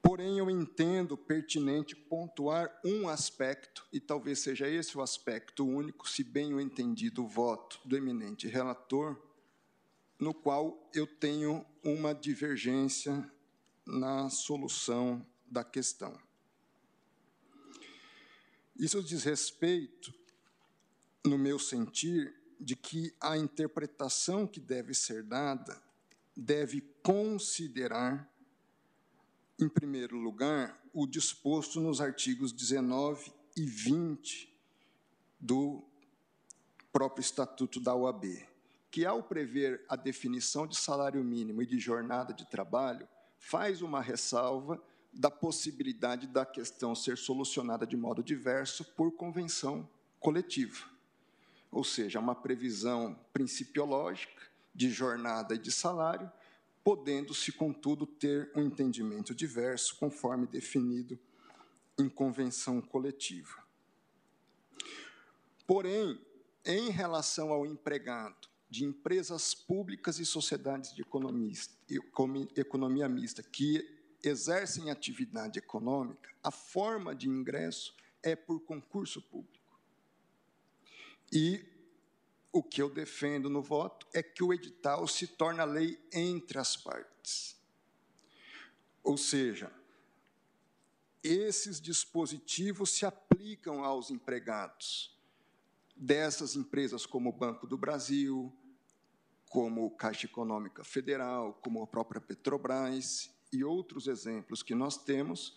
Porém, 0.02 0.38
eu 0.38 0.50
entendo 0.50 1.16
pertinente 1.16 1.94
pontuar 1.94 2.80
um 2.84 3.08
aspecto, 3.08 3.86
e 3.92 4.00
talvez 4.00 4.40
seja 4.40 4.68
esse 4.68 4.96
o 4.98 5.02
aspecto 5.02 5.64
único, 5.64 6.08
se 6.08 6.24
bem 6.24 6.52
eu 6.52 6.60
entendido 6.60 7.24
o 7.24 7.28
voto 7.28 7.80
do 7.84 7.96
eminente 7.96 8.48
relator, 8.48 9.16
no 10.18 10.32
qual 10.32 10.88
eu 10.94 11.06
tenho 11.06 11.64
uma 11.84 12.14
divergência 12.14 13.30
na 13.86 14.28
solução 14.28 15.24
da 15.48 15.62
questão. 15.62 16.18
Isso 18.76 19.02
diz 19.02 19.22
respeito, 19.22 20.12
no 21.24 21.38
meu 21.38 21.58
sentir, 21.58 22.34
de 22.60 22.74
que 22.74 23.14
a 23.20 23.36
interpretação 23.36 24.46
que 24.46 24.60
deve 24.60 24.92
ser 24.92 25.22
dada 25.22 25.80
deve 26.36 26.80
considerar, 27.02 28.30
em 29.58 29.68
primeiro 29.68 30.18
lugar, 30.18 30.78
o 30.92 31.06
disposto 31.06 31.80
nos 31.80 32.00
artigos 32.00 32.52
19 32.52 33.32
e 33.56 33.64
20 33.64 34.52
do 35.40 35.82
próprio 36.92 37.22
Estatuto 37.22 37.80
da 37.80 37.94
OAB, 37.94 38.24
que, 38.90 39.04
ao 39.04 39.22
prever 39.22 39.84
a 39.88 39.96
definição 39.96 40.66
de 40.66 40.76
salário 40.76 41.22
mínimo 41.22 41.62
e 41.62 41.66
de 41.66 41.78
jornada 41.78 42.32
de 42.32 42.46
trabalho, 42.46 43.08
faz 43.38 43.82
uma 43.82 44.00
ressalva 44.00 44.82
da 45.12 45.30
possibilidade 45.30 46.26
da 46.26 46.44
questão 46.44 46.94
ser 46.94 47.16
solucionada 47.16 47.86
de 47.86 47.96
modo 47.96 48.22
diverso 48.22 48.84
por 48.84 49.12
convenção 49.12 49.88
coletiva. 50.20 50.84
Ou 51.70 51.82
seja, 51.82 52.20
uma 52.20 52.34
previsão 52.34 53.18
principiológica 53.32 54.42
de 54.74 54.90
jornada 54.90 55.54
e 55.54 55.58
de 55.58 55.72
salário, 55.72 56.30
podendo-se, 56.84 57.50
contudo, 57.50 58.06
ter 58.06 58.50
um 58.54 58.62
entendimento 58.62 59.34
diverso, 59.34 59.96
conforme 59.96 60.46
definido 60.46 61.18
em 61.98 62.08
convenção 62.08 62.80
coletiva. 62.80 63.64
Porém, 65.66 66.20
em 66.64 66.90
relação 66.90 67.50
ao 67.50 67.66
empregado 67.66 68.48
de 68.68 68.84
empresas 68.84 69.54
públicas 69.54 70.18
e 70.18 70.26
sociedades 70.26 70.92
de 70.94 71.02
economia 72.56 73.08
mista 73.08 73.42
que 73.42 73.96
exercem 74.22 74.90
atividade 74.90 75.58
econômica, 75.58 76.30
a 76.42 76.50
forma 76.50 77.14
de 77.14 77.28
ingresso 77.28 77.94
é 78.22 78.34
por 78.34 78.60
concurso 78.60 79.22
público. 79.22 79.80
E 81.32 81.64
o 82.52 82.62
que 82.62 82.82
eu 82.82 82.88
defendo 82.90 83.48
no 83.48 83.62
voto 83.62 84.06
é 84.12 84.22
que 84.22 84.42
o 84.42 84.52
edital 84.52 85.06
se 85.06 85.26
torna 85.26 85.64
lei 85.64 86.00
entre 86.12 86.58
as 86.58 86.76
partes. 86.76 87.56
Ou 89.02 89.16
seja, 89.16 89.72
esses 91.22 91.80
dispositivos 91.80 92.90
se 92.90 93.06
aplicam 93.06 93.84
aos 93.84 94.10
empregados 94.10 95.15
dessas 95.96 96.56
empresas 96.56 97.06
como 97.06 97.30
o 97.30 97.32
Banco 97.32 97.66
do 97.66 97.78
Brasil, 97.78 98.52
como 99.48 99.90
Caixa 99.96 100.26
Econômica 100.26 100.84
Federal, 100.84 101.54
como 101.62 101.82
a 101.82 101.86
própria 101.86 102.20
Petrobras 102.20 103.30
e 103.52 103.64
outros 103.64 104.06
exemplos 104.06 104.62
que 104.62 104.74
nós 104.74 104.96
temos, 104.96 105.56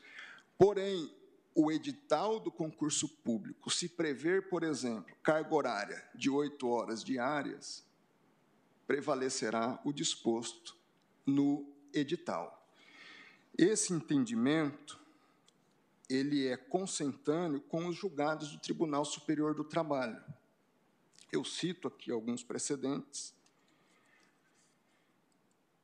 porém, 0.58 1.14
o 1.56 1.72
edital 1.72 2.40
do 2.40 2.52
concurso 2.52 3.10
público, 3.10 3.70
se 3.70 3.90
prever, 3.90 4.48
por 4.50 4.64
exemplo, 4.64 5.14
carga 5.22 5.54
horária 5.54 6.10
de 6.16 6.30
oito 6.30 6.68
horas 6.68 7.04
diárias, 7.04 7.84
prevalecerá 8.88 9.80
o 9.84 9.92
disposto 9.92 10.78
no 11.26 11.68
edital. 11.94 12.56
Esse 13.58 13.94
entendimento 13.94 14.99
ele 16.10 16.48
é 16.48 16.58
consentâneo 16.58 17.62
com 17.62 17.88
os 17.88 17.96
julgados 17.96 18.52
do 18.52 18.60
Tribunal 18.60 19.06
Superior 19.06 19.54
do 19.54 19.64
Trabalho. 19.64 20.22
Eu 21.32 21.46
cito 21.46 21.88
aqui 21.88 22.12
alguns 22.12 22.44
precedentes. 22.44 23.34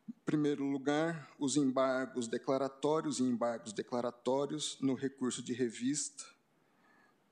Em 0.09 0.25
primeiro 0.25 0.63
lugar, 0.63 1.31
os 1.37 1.55
embargos 1.55 2.27
declaratórios 2.27 3.19
e 3.19 3.23
embargos 3.23 3.71
declaratórios 3.71 4.79
no 4.81 4.95
recurso 4.95 5.43
de 5.43 5.53
revista 5.53 6.25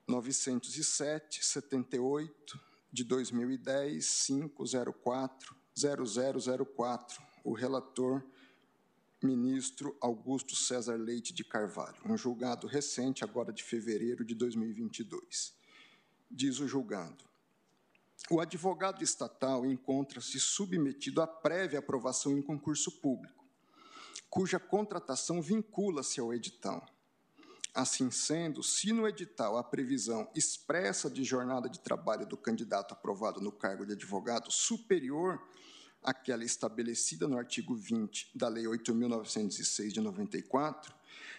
907 0.07 1.43
78 1.43 2.59
de 2.91 3.03
2010 3.03 4.25
504 4.27 5.55
0004. 5.75 7.23
O 7.43 7.53
relator 7.53 8.23
ministro 9.25 9.95
Augusto 10.01 10.55
César 10.55 10.95
Leite 10.95 11.33
de 11.33 11.43
Carvalho, 11.43 11.95
um 12.05 12.17
julgado 12.17 12.67
recente, 12.67 13.23
agora 13.23 13.53
de 13.53 13.63
fevereiro 13.63 14.25
de 14.25 14.35
2022. 14.35 15.55
Diz 16.29 16.59
o 16.59 16.67
julgado: 16.67 17.23
o 18.29 18.39
advogado 18.39 19.03
estatal 19.03 19.65
encontra-se 19.65 20.39
submetido 20.39 21.21
à 21.21 21.27
prévia 21.27 21.79
aprovação 21.79 22.37
em 22.37 22.41
concurso 22.41 22.91
público, 22.99 23.45
cuja 24.29 24.59
contratação 24.59 25.41
vincula-se 25.41 26.19
ao 26.19 26.33
edital. 26.33 26.85
Assim 27.73 28.11
sendo, 28.11 28.61
se 28.61 28.93
no 28.93 29.07
edital 29.07 29.57
a 29.57 29.63
previsão 29.63 30.29
expressa 30.35 31.09
de 31.09 31.23
jornada 31.23 31.67
de 31.67 31.79
trabalho 31.79 32.25
do 32.25 32.37
candidato 32.37 32.93
aprovado 32.93 33.41
no 33.41 33.51
cargo 33.51 33.85
de 33.85 33.93
advogado 33.93 34.51
superior 34.51 35.41
aquela 36.03 36.43
estabelecida 36.43 37.27
no 37.27 37.37
artigo 37.37 37.75
20 37.75 38.31
da 38.35 38.47
Lei 38.47 38.65
8.906 38.65 39.89
de 39.89 40.01
94, 40.01 40.93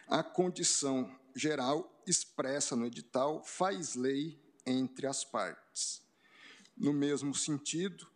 a 0.08 0.22
condição 0.22 1.14
geral 1.34 2.02
expressa 2.06 2.74
no 2.74 2.86
edital 2.86 3.42
faz 3.44 3.94
lei 3.94 4.38
entre 4.64 5.06
as 5.06 5.24
partes. 5.24 6.02
No 6.76 6.92
mesmo 6.92 7.34
sentido, 7.34 8.06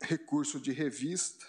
recurso 0.00 0.60
de 0.60 0.72
revista 0.72 1.46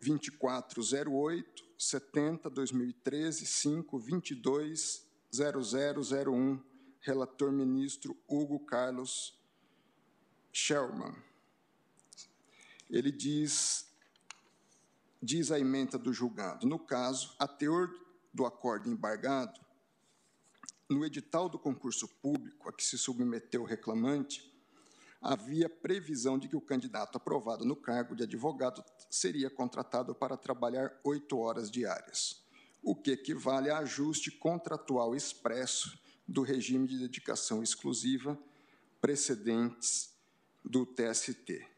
2408 0.00 1.64
70 1.76 2.48
2013 2.50 3.46
5 3.46 3.98
22 3.98 5.06
0001, 5.32 6.62
relator 7.00 7.52
ministro 7.52 8.16
Hugo 8.28 8.60
Carlos 8.60 9.38
Sherman 10.52 11.29
ele 12.90 13.12
diz, 13.12 13.86
diz 15.22 15.50
a 15.50 15.58
emenda 15.58 15.96
do 15.96 16.12
julgado, 16.12 16.66
no 16.66 16.78
caso, 16.78 17.34
a 17.38 17.46
teor 17.46 17.90
do 18.32 18.44
acordo 18.44 18.88
embargado, 18.88 19.60
no 20.88 21.04
edital 21.04 21.48
do 21.48 21.58
concurso 21.58 22.08
público 22.20 22.68
a 22.68 22.72
que 22.72 22.84
se 22.84 22.98
submeteu 22.98 23.62
o 23.62 23.66
reclamante, 23.66 24.50
havia 25.20 25.68
previsão 25.68 26.38
de 26.38 26.48
que 26.48 26.56
o 26.56 26.60
candidato 26.60 27.16
aprovado 27.16 27.64
no 27.64 27.76
cargo 27.76 28.16
de 28.16 28.24
advogado 28.24 28.82
seria 29.08 29.48
contratado 29.48 30.14
para 30.14 30.36
trabalhar 30.36 30.98
oito 31.04 31.38
horas 31.38 31.70
diárias, 31.70 32.42
o 32.82 32.96
que 32.96 33.12
equivale 33.12 33.70
a 33.70 33.78
ajuste 33.78 34.30
contratual 34.30 35.14
expresso 35.14 35.98
do 36.26 36.42
regime 36.42 36.88
de 36.88 36.98
dedicação 36.98 37.62
exclusiva 37.62 38.38
precedentes 39.00 40.10
do 40.64 40.86
TST. 40.86 41.69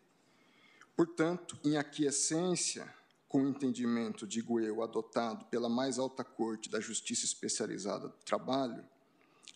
Portanto, 0.96 1.58
em 1.64 1.76
aquiescência 1.76 2.92
com 3.28 3.44
o 3.44 3.48
entendimento, 3.48 4.26
digo 4.26 4.60
eu, 4.60 4.82
adotado 4.82 5.46
pela 5.46 5.68
mais 5.68 5.98
alta 5.98 6.22
corte 6.22 6.68
da 6.68 6.80
Justiça 6.80 7.24
Especializada 7.24 8.08
do 8.08 8.16
Trabalho, 8.24 8.84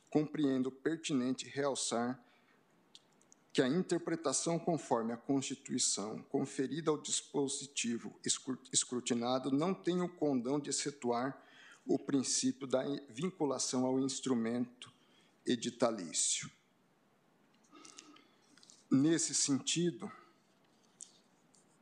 compreendo 0.09 0.71
pertinente 0.71 1.47
realçar 1.47 2.19
que 3.53 3.61
a 3.61 3.69
interpretação 3.69 4.59
conforme 4.59 5.13
a 5.13 5.17
Constituição 5.17 6.23
conferida 6.31 6.91
ao 6.91 6.99
dispositivo 6.99 8.15
escrutinado 8.73 9.51
não 9.51 9.73
tem 9.73 10.03
o 10.03 10.09
condão 10.09 10.61
de 10.61 10.71
excetuar 10.71 11.43
o 11.87 11.99
princípio 11.99 12.67
da 12.67 12.83
vinculação 13.09 13.87
ao 13.87 14.01
instrumento 14.01 14.93
editalício. 15.47 16.51
Nesse 18.91 19.35
sentido, 19.35 20.11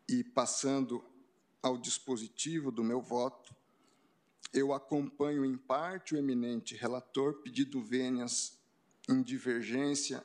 e 0.09 0.23
passando 0.23 1.05
ao 1.63 1.79
dispositivo 1.79 2.71
do 2.71 2.85
meu 2.85 3.01
voto, 3.01 3.55
eu 4.53 4.73
acompanho 4.73 5.45
em 5.45 5.57
parte 5.57 6.15
o 6.15 6.19
eminente 6.19 6.77
relator, 6.77 7.43
pedido 7.43 7.83
vênias 7.83 8.59
em 9.09 9.23
divergência 9.23 10.25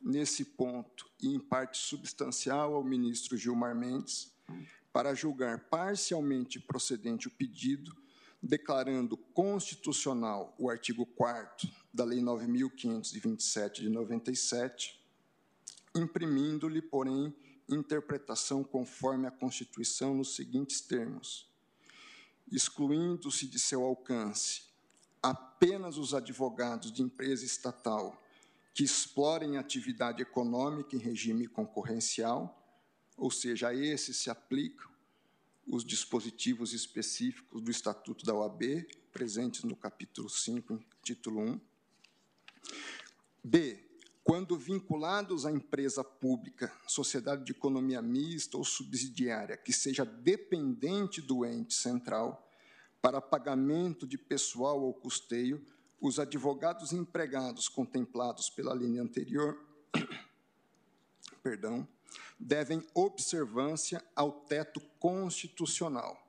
nesse 0.00 0.44
ponto 0.44 1.10
e 1.20 1.34
em 1.34 1.40
parte 1.40 1.78
substancial 1.78 2.74
ao 2.74 2.84
ministro 2.84 3.36
Gilmar 3.36 3.74
Mendes, 3.74 4.32
para 4.92 5.14
julgar 5.14 5.68
parcialmente 5.68 6.60
procedente 6.60 7.28
o 7.28 7.30
pedido, 7.30 7.94
declarando 8.42 9.16
constitucional 9.16 10.54
o 10.58 10.70
artigo 10.70 11.04
4 11.04 11.68
da 11.92 12.04
Lei 12.04 12.20
9.527 12.20 13.80
de 13.80 13.88
97, 13.88 15.02
imprimindo-lhe, 15.94 16.80
porém, 16.80 17.34
interpretação 17.68 18.62
conforme 18.62 19.26
a 19.26 19.30
Constituição 19.30 20.14
nos 20.14 20.34
seguintes 20.36 20.80
termos: 20.80 21.50
excluindo-se 22.50 23.46
de 23.46 23.58
seu 23.58 23.82
alcance 23.84 24.66
apenas 25.22 25.98
os 25.98 26.14
advogados 26.14 26.92
de 26.92 27.02
empresa 27.02 27.44
estatal 27.44 28.22
que 28.72 28.84
explorem 28.84 29.56
atividade 29.56 30.22
econômica 30.22 30.94
em 30.94 30.98
regime 30.98 31.46
concorrencial, 31.46 32.62
ou 33.16 33.30
seja, 33.30 33.68
a 33.68 33.74
esses 33.74 34.18
se 34.18 34.30
aplicam 34.30 34.90
os 35.66 35.84
dispositivos 35.84 36.72
específicos 36.72 37.60
do 37.60 37.70
Estatuto 37.70 38.24
da 38.24 38.34
OAB, 38.34 38.86
presentes 39.10 39.64
no 39.64 39.74
capítulo 39.74 40.28
5, 40.28 40.78
título 41.02 41.40
1. 41.40 41.60
B 43.42 43.85
quando 44.26 44.58
vinculados 44.58 45.46
à 45.46 45.52
empresa 45.52 46.02
pública, 46.02 46.72
sociedade 46.84 47.44
de 47.44 47.52
economia 47.52 48.02
mista 48.02 48.56
ou 48.56 48.64
subsidiária, 48.64 49.56
que 49.56 49.72
seja 49.72 50.04
dependente 50.04 51.22
do 51.22 51.46
ente 51.46 51.74
central, 51.74 52.50
para 53.00 53.20
pagamento 53.20 54.04
de 54.04 54.18
pessoal 54.18 54.82
ou 54.82 54.92
custeio, 54.92 55.64
os 56.00 56.18
advogados 56.18 56.92
empregados 56.92 57.68
contemplados 57.68 58.50
pela 58.50 58.74
linha 58.74 59.00
anterior, 59.00 59.64
perdão, 61.40 61.86
devem 62.36 62.84
observância 62.94 64.04
ao 64.16 64.32
teto 64.32 64.80
constitucional, 64.98 66.20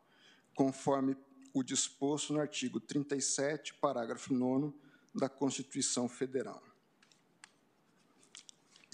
conforme 0.54 1.18
o 1.52 1.64
disposto 1.64 2.32
no 2.32 2.40
artigo 2.40 2.80
37, 2.80 3.74
parágrafo 3.74 4.32
9 4.36 4.72
da 5.16 5.28
Constituição 5.28 6.08
Federal 6.08 6.67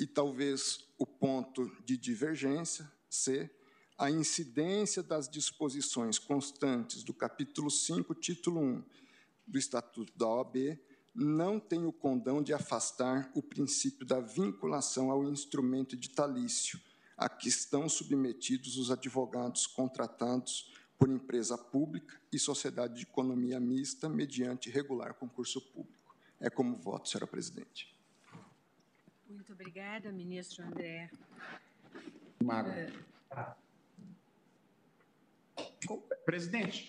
e 0.03 0.07
talvez 0.07 0.85
o 0.97 1.07
ponto 1.07 1.71
de 1.85 1.95
divergência, 1.95 2.91
C, 3.09 3.49
a 3.97 4.11
incidência 4.11 5.01
das 5.01 5.29
disposições 5.29 6.19
constantes 6.19 7.03
do 7.03 7.13
capítulo 7.13 7.71
5, 7.71 8.13
título 8.15 8.59
1 8.59 8.83
do 9.47 9.57
Estatuto 9.57 10.11
da 10.17 10.27
OAB 10.27 10.77
não 11.15 11.57
tem 11.57 11.85
o 11.85 11.93
condão 11.93 12.43
de 12.43 12.53
afastar 12.53 13.31
o 13.33 13.41
princípio 13.41 14.05
da 14.05 14.19
vinculação 14.19 15.09
ao 15.09 15.23
instrumento 15.23 15.95
editalício 15.95 16.81
a 17.15 17.29
que 17.29 17.47
estão 17.47 17.87
submetidos 17.87 18.75
os 18.75 18.91
advogados 18.91 19.65
contratados 19.65 20.73
por 20.97 21.09
empresa 21.09 21.57
pública 21.57 22.19
e 22.29 22.37
sociedade 22.37 22.95
de 22.95 23.03
economia 23.03 23.57
mista 23.57 24.09
mediante 24.09 24.69
regular 24.69 25.13
concurso 25.13 25.61
público. 25.61 26.13
É 26.41 26.49
como 26.49 26.75
voto, 26.75 27.07
senhora 27.07 27.27
presidente. 27.27 27.92
Muito 29.33 29.51
obrigada, 29.51 30.11
ministro 30.11 30.63
André. 30.63 31.09
Uh, 35.89 36.01
Presidente. 36.23 36.87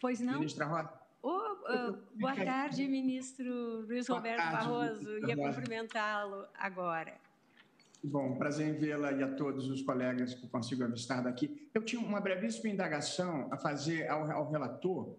Pois 0.00 0.18
não? 0.18 0.34
Ministra 0.34 0.66
Rosa. 0.66 0.92
Oh, 1.22 1.28
uh, 1.30 1.98
boa 2.16 2.34
tarde, 2.34 2.86
ministro 2.88 3.82
Luiz 3.86 4.08
boa 4.08 4.18
Roberto 4.18 4.38
tarde, 4.38 4.56
Barroso. 4.56 5.18
Ia 5.26 5.36
cumprimentá-lo 5.36 6.48
agora. 6.54 7.14
Bom, 8.02 8.36
prazer 8.36 8.68
em 8.68 8.78
vê-la 8.78 9.12
e 9.12 9.22
a 9.22 9.34
todos 9.36 9.68
os 9.68 9.80
colegas 9.82 10.34
que 10.34 10.48
consigo 10.48 10.82
avistar 10.82 11.22
daqui. 11.22 11.68
Eu 11.72 11.82
tinha 11.84 12.02
uma 12.02 12.20
brevíssima 12.20 12.70
indagação 12.70 13.48
a 13.52 13.56
fazer 13.56 14.08
ao, 14.08 14.28
ao 14.30 14.50
relator, 14.50 15.14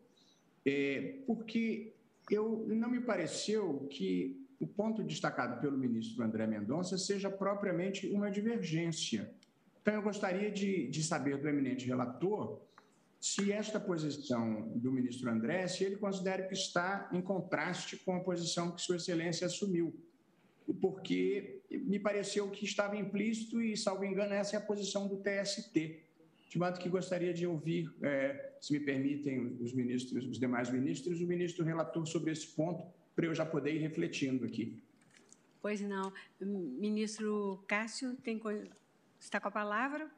é, 0.65 1.19
porque 1.25 1.93
eu 2.29 2.65
não 2.67 2.89
me 2.89 2.99
pareceu 2.99 3.87
que 3.89 4.38
o 4.59 4.67
ponto 4.67 5.03
destacado 5.03 5.61
pelo 5.61 5.77
ministro 5.77 6.23
André 6.23 6.45
Mendonça 6.45 6.97
seja 6.97 7.29
propriamente 7.29 8.07
uma 8.07 8.29
divergência 8.29 9.31
Então, 9.81 9.93
eu 9.93 10.01
gostaria 10.01 10.51
de, 10.51 10.87
de 10.87 11.01
saber 11.01 11.37
do 11.37 11.47
eminente 11.47 11.85
relator 11.85 12.59
se 13.19 13.51
esta 13.51 13.79
posição 13.79 14.71
do 14.75 14.91
ministro 14.91 15.29
André, 15.29 15.67
se 15.67 15.83
ele 15.83 15.97
considera 15.97 16.47
que 16.47 16.53
está 16.53 17.09
em 17.11 17.21
contraste 17.21 17.97
com 17.97 18.15
a 18.15 18.19
posição 18.21 18.71
que 18.71 18.81
Sua 18.81 18.95
Excelência 18.95 19.45
assumiu, 19.45 19.93
porque 20.79 21.61
me 21.69 21.99
pareceu 21.99 22.49
que 22.49 22.63
estava 22.63 22.95
implícito 22.95 23.61
e, 23.61 23.75
salvo 23.75 24.05
engano, 24.05 24.33
essa 24.33 24.55
é 24.55 24.59
a 24.59 24.61
posição 24.61 25.07
do 25.07 25.17
TST. 25.17 25.99
De 26.49 26.57
modo 26.57 26.79
que 26.79 26.87
gostaria 26.87 27.33
de 27.33 27.45
ouvir, 27.45 27.91
é, 28.01 28.53
se 28.61 28.71
me 28.71 28.79
permitem, 28.79 29.57
os 29.59 29.73
ministros, 29.73 30.25
os 30.25 30.39
demais 30.39 30.69
ministros, 30.69 31.21
o 31.21 31.27
ministro 31.27 31.65
relator 31.65 32.05
sobre 32.07 32.31
esse 32.31 32.47
ponto, 32.47 32.83
para 33.19 33.27
eu 33.27 33.35
já 33.35 33.45
poder 33.45 33.75
ir 33.75 33.79
refletindo 33.79 34.45
aqui. 34.45 34.81
Pois 35.61 35.81
não. 35.81 36.13
Ministro 36.39 37.61
Cássio 37.67 38.15
tem, 38.15 38.41
está 39.19 39.41
com 39.41 39.49
a 39.49 39.51
palavra. 39.51 40.09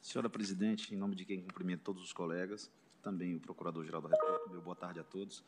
Senhora 0.00 0.30
Presidente, 0.30 0.94
em 0.94 0.96
nome 0.96 1.14
de 1.14 1.26
quem 1.26 1.42
cumprimento 1.42 1.82
todos 1.82 2.02
os 2.02 2.10
colegas, 2.10 2.70
também 3.02 3.34
o 3.34 3.40
Procurador-Geral 3.40 4.00
da 4.00 4.08
República, 4.08 4.50
meu 4.50 4.62
boa 4.62 4.74
tarde 4.74 4.98
a 4.98 5.04
todos. 5.04 5.44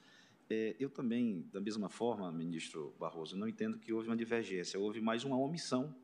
É, 0.51 0.77
eu 0.79 0.91
também, 0.91 1.49
da 1.51 1.59
mesma 1.59 1.89
forma, 1.89 2.31
ministro 2.31 2.95
Barroso, 3.01 3.35
não 3.35 3.49
entendo 3.49 3.79
que 3.79 3.91
houve 3.91 4.09
uma 4.09 4.17
divergência, 4.17 4.79
houve 4.79 5.01
mais 5.01 5.25
uma 5.25 5.39
omissão 5.39 5.97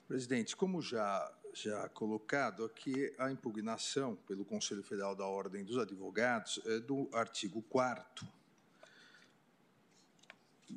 Presidente, 0.06 0.58
como 0.58 0.82
já, 0.82 1.34
já 1.54 1.88
colocado 1.88 2.66
aqui, 2.66 3.16
a 3.18 3.32
impugnação 3.32 4.18
pelo 4.28 4.44
Conselho 4.44 4.84
Federal 4.84 5.16
da 5.16 5.26
Ordem 5.26 5.64
dos 5.64 5.78
Advogados 5.78 6.60
é 6.66 6.82
do 6.82 7.08
artigo 7.14 7.62
4 7.62 8.43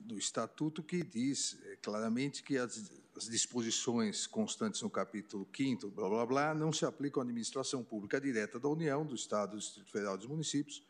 do 0.05 0.19
Estatuto, 0.19 0.83
que 0.83 1.03
diz 1.03 1.59
é, 1.65 1.77
claramente 1.77 2.43
que 2.43 2.57
as, 2.57 2.91
as 3.17 3.29
disposições 3.29 4.27
constantes 4.27 4.83
no 4.83 4.91
capítulo 4.91 5.49
5 5.55 5.91
blá, 5.91 6.09
blá, 6.09 6.27
blá, 6.27 6.55
não 6.55 6.73
se 6.73 6.85
aplicam 6.85 7.21
à 7.21 7.25
administração 7.25 7.83
pública 7.83 8.21
direta 8.21 8.59
da 8.59 8.69
União, 8.69 9.05
do 9.05 9.15
Estado, 9.15 9.53
do 9.53 9.59
Distrito 9.59 9.91
Federal 9.91 10.15
e 10.15 10.19
dos 10.19 10.27
municípios, 10.27 10.83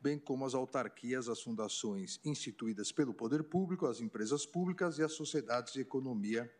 bem 0.00 0.18
como 0.18 0.44
as 0.44 0.54
autarquias, 0.54 1.28
as 1.28 1.42
fundações 1.42 2.20
instituídas 2.24 2.90
pelo 2.90 3.14
poder 3.14 3.44
público, 3.44 3.86
as 3.86 4.00
empresas 4.00 4.46
públicas 4.46 4.98
e 4.98 5.02
as 5.02 5.12
sociedades 5.12 5.72
de 5.72 5.80
economia 5.80 6.50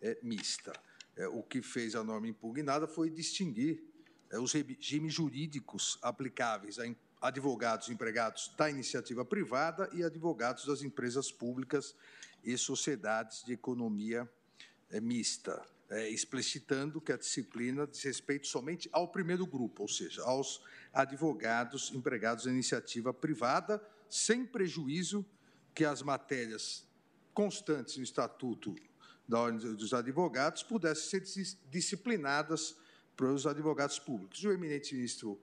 é, 0.00 0.18
mista. 0.22 0.72
É, 1.16 1.28
o 1.28 1.42
que 1.42 1.62
fez 1.62 1.94
a 1.94 2.02
norma 2.02 2.28
impugnada 2.28 2.86
foi 2.86 3.10
distinguir 3.10 3.82
é, 4.30 4.38
os 4.38 4.52
regimes 4.52 5.12
jurídicos 5.12 5.98
aplicáveis 6.02 6.78
a 6.78 6.86
advogados 7.22 7.88
empregados 7.88 8.52
da 8.58 8.68
iniciativa 8.68 9.24
privada 9.24 9.88
e 9.92 10.02
advogados 10.02 10.66
das 10.66 10.82
empresas 10.82 11.30
públicas 11.30 11.94
e 12.42 12.58
sociedades 12.58 13.44
de 13.44 13.52
economia 13.52 14.28
é, 14.90 15.00
mista 15.00 15.64
é, 15.88 16.08
explicitando 16.08 17.00
que 17.00 17.12
a 17.12 17.16
disciplina 17.16 17.86
diz 17.86 18.02
respeito 18.02 18.46
somente 18.46 18.88
ao 18.92 19.08
primeiro 19.08 19.46
grupo, 19.46 19.82
ou 19.82 19.88
seja, 19.88 20.22
aos 20.22 20.60
advogados 20.92 21.92
empregados 21.94 22.46
na 22.46 22.52
iniciativa 22.52 23.12
privada, 23.14 23.80
sem 24.08 24.44
prejuízo 24.44 25.24
que 25.74 25.84
as 25.84 26.02
matérias 26.02 26.88
constantes 27.32 27.96
no 27.96 28.02
Estatuto 28.02 28.74
da 29.28 29.38
Ordem 29.38 29.74
dos 29.74 29.94
Advogados 29.94 30.62
pudessem 30.62 31.24
ser 31.24 31.56
disciplinadas 31.70 32.76
para 33.16 33.32
os 33.32 33.46
advogados 33.46 33.98
públicos. 33.98 34.42
O 34.42 34.50
eminente 34.50 34.94
ministro 34.94 35.40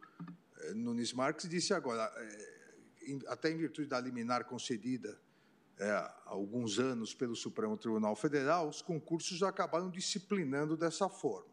Nunes 0.76 1.14
Marques 1.14 1.47
disse 1.49 1.74
agora, 1.74 2.12
eh, 2.18 3.20
até 3.28 3.49
em 3.49 3.57
virtude 3.57 3.88
da 3.88 3.99
liminar 3.99 4.45
concedida 4.45 5.20
é, 5.80 5.89
há 5.89 6.14
alguns 6.26 6.78
anos 6.78 7.14
pelo 7.14 7.36
Supremo 7.36 7.78
Tribunal 7.78 8.16
Federal, 8.16 8.68
os 8.68 8.82
concursos 8.82 9.41
acabaram 9.41 9.89
disciplinando 9.89 10.76
dessa 10.76 11.07
forma. 11.07 11.49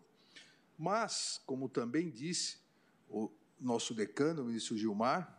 Mas, 0.76 1.40
como 1.46 1.68
também 1.68 2.11
disse 2.11 2.59
o 3.09 3.30
nosso 3.61 3.94
decano, 3.94 4.42
o 4.42 4.46
ministro 4.46 4.76
Gilmar, 4.76 5.32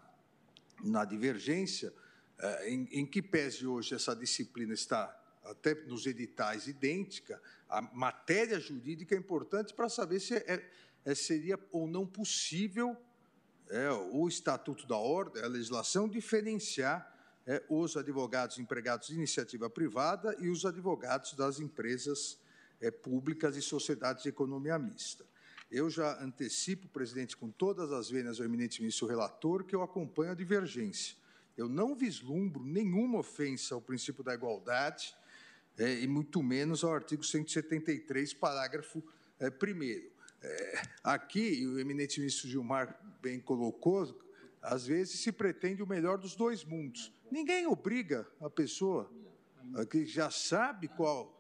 na 0.83 1.03
divergência, 1.03 1.93
é, 2.39 2.69
em, 2.69 2.87
em 2.91 3.05
que 3.05 3.21
pese 3.21 3.67
hoje 3.67 3.93
essa 3.93 4.15
disciplina 4.15 4.73
está 4.73 5.13
até 5.43 5.75
nos 5.85 6.05
editais 6.05 6.67
idêntica, 6.67 7.41
a 7.69 7.81
matéria 7.81 8.59
jurídica 8.59 9.15
é 9.15 9.17
importante 9.17 9.73
para 9.73 9.89
saber 9.89 10.19
se 10.19 10.35
é, 10.35 10.69
é, 11.05 11.15
seria 11.15 11.59
ou 11.71 11.87
não 11.87 12.05
possível 12.05 12.97
é, 13.69 13.89
o 13.91 14.27
Estatuto 14.27 14.87
da 14.87 14.97
Ordem, 14.97 15.43
a 15.43 15.47
legislação, 15.47 16.07
diferenciar 16.07 17.13
é, 17.45 17.63
os 17.69 17.95
advogados 17.95 18.59
empregados 18.59 19.07
de 19.07 19.15
iniciativa 19.15 19.69
privada 19.69 20.35
e 20.39 20.49
os 20.49 20.65
advogados 20.65 21.33
das 21.33 21.59
empresas 21.59 22.37
é, 22.81 22.91
públicas 22.91 23.55
e 23.55 23.61
sociedades 23.61 24.23
de 24.23 24.29
economia 24.29 24.77
mista. 24.77 25.25
Eu 25.69 25.89
já 25.89 26.21
antecipo, 26.23 26.87
presidente, 26.87 27.35
com 27.35 27.49
todas 27.49 27.91
as 27.91 28.09
vênias 28.09 28.39
ao 28.39 28.45
eminente 28.45 28.81
ministro 28.81 29.07
relator, 29.07 29.63
que 29.63 29.75
eu 29.75 29.81
acompanho 29.81 30.31
a 30.31 30.35
divergência. 30.35 31.15
Eu 31.57 31.67
não 31.67 31.95
vislumbro 31.95 32.63
nenhuma 32.63 33.19
ofensa 33.19 33.75
ao 33.75 33.81
princípio 33.81 34.23
da 34.23 34.33
igualdade, 34.33 35.13
é, 35.77 35.99
e 35.99 36.07
muito 36.07 36.41
menos 36.41 36.83
ao 36.83 36.93
artigo 36.93 37.23
173, 37.23 38.33
parágrafo 38.33 39.03
é, 39.39 39.47
1. 39.47 40.16
É, 40.41 40.81
aqui, 41.03 41.65
o 41.65 41.79
eminente 41.79 42.19
ministro 42.19 42.47
Gilmar 42.47 42.99
bem 43.21 43.39
colocou, 43.39 44.19
às 44.61 44.85
vezes 44.85 45.19
se 45.19 45.31
pretende 45.31 45.81
o 45.81 45.87
melhor 45.87 46.17
dos 46.17 46.35
dois 46.35 46.63
mundos. 46.63 47.13
Ninguém 47.31 47.67
obriga 47.67 48.27
a 48.39 48.49
pessoa 48.49 49.11
que 49.89 50.05
já 50.05 50.29
sabe 50.29 50.87
qual 50.87 51.33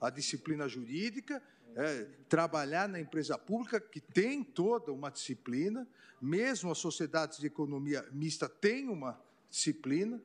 a 0.00 0.10
disciplina 0.10 0.68
jurídica, 0.68 1.42
é, 1.76 2.06
trabalhar 2.28 2.88
na 2.88 2.98
empresa 2.98 3.38
pública, 3.38 3.80
que 3.80 4.00
tem 4.00 4.42
toda 4.42 4.92
uma 4.92 5.10
disciplina, 5.10 5.86
mesmo 6.20 6.70
as 6.70 6.78
sociedades 6.78 7.38
de 7.38 7.46
economia 7.46 8.06
mista 8.12 8.48
têm 8.48 8.88
uma 8.88 9.20
disciplina, 9.48 10.20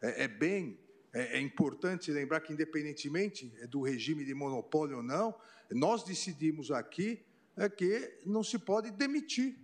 é, 0.00 0.24
é 0.24 0.28
bem 0.28 0.78
é, 1.12 1.38
é 1.38 1.40
importante 1.40 2.10
lembrar 2.10 2.40
que, 2.40 2.52
independentemente 2.52 3.46
do 3.68 3.82
regime 3.82 4.24
de 4.24 4.34
monopólio 4.34 4.98
ou 4.98 5.02
não, 5.02 5.34
nós 5.70 6.04
decidimos 6.04 6.70
aqui 6.70 7.20
é 7.58 7.68
que 7.68 8.20
não 8.24 8.42
se 8.42 8.58
pode 8.58 8.90
demitir 8.90 9.56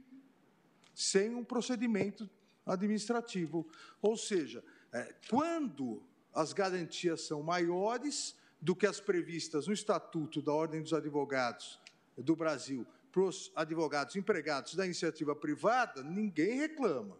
sem 0.94 1.34
um 1.34 1.44
procedimento 1.44 2.28
administrativo. 2.66 3.66
Ou 4.02 4.16
seja, 4.16 4.64
é, 4.92 5.14
quando 5.28 6.02
as 6.32 6.52
garantias 6.52 7.22
são 7.22 7.42
maiores 7.42 8.36
do 8.60 8.74
que 8.74 8.86
as 8.86 9.00
previstas 9.00 9.66
no 9.66 9.72
Estatuto 9.72 10.42
da 10.42 10.52
Ordem 10.52 10.82
dos 10.82 10.92
Advogados 10.92 11.80
do 12.16 12.34
Brasil 12.34 12.86
para 13.12 13.22
os 13.22 13.52
advogados 13.54 14.16
empregados 14.16 14.74
da 14.74 14.84
iniciativa 14.84 15.36
privada, 15.36 16.02
ninguém 16.02 16.58
reclama. 16.58 17.16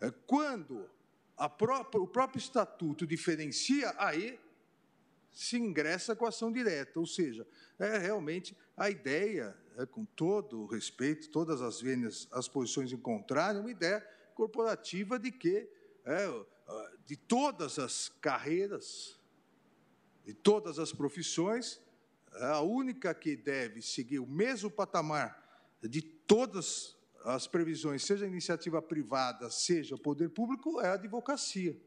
É, 0.00 0.10
quando 0.26 0.88
própria, 1.48 2.02
o 2.02 2.06
próprio 2.06 2.38
estatuto 2.38 3.06
diferencia, 3.06 3.94
aí 3.98 4.38
se 5.38 5.56
ingressa 5.56 6.16
com 6.16 6.26
ação 6.26 6.50
direta. 6.50 6.98
Ou 6.98 7.06
seja, 7.06 7.46
é 7.78 7.96
realmente 7.96 8.56
a 8.76 8.90
ideia, 8.90 9.56
é, 9.76 9.86
com 9.86 10.04
todo 10.04 10.62
o 10.62 10.66
respeito, 10.66 11.30
todas 11.30 11.62
as 11.62 11.80
vênias, 11.80 12.26
as 12.32 12.48
posições 12.48 12.92
em 12.92 12.96
contrário, 12.96 13.60
uma 13.60 13.70
ideia 13.70 14.00
corporativa 14.34 15.16
de 15.16 15.30
que 15.30 15.68
é, 16.04 16.44
de 17.06 17.16
todas 17.16 17.78
as 17.78 18.08
carreiras, 18.20 19.16
de 20.24 20.34
todas 20.34 20.76
as 20.80 20.92
profissões, 20.92 21.80
a 22.32 22.60
única 22.60 23.14
que 23.14 23.36
deve 23.36 23.80
seguir 23.80 24.18
o 24.18 24.26
mesmo 24.26 24.68
patamar 24.68 25.70
de 25.80 26.02
todas 26.02 26.96
as 27.24 27.46
previsões, 27.46 28.04
seja 28.04 28.26
iniciativa 28.26 28.82
privada, 28.82 29.50
seja 29.50 29.96
poder 29.96 30.30
público, 30.30 30.80
é 30.80 30.88
a 30.88 30.94
advocacia. 30.94 31.80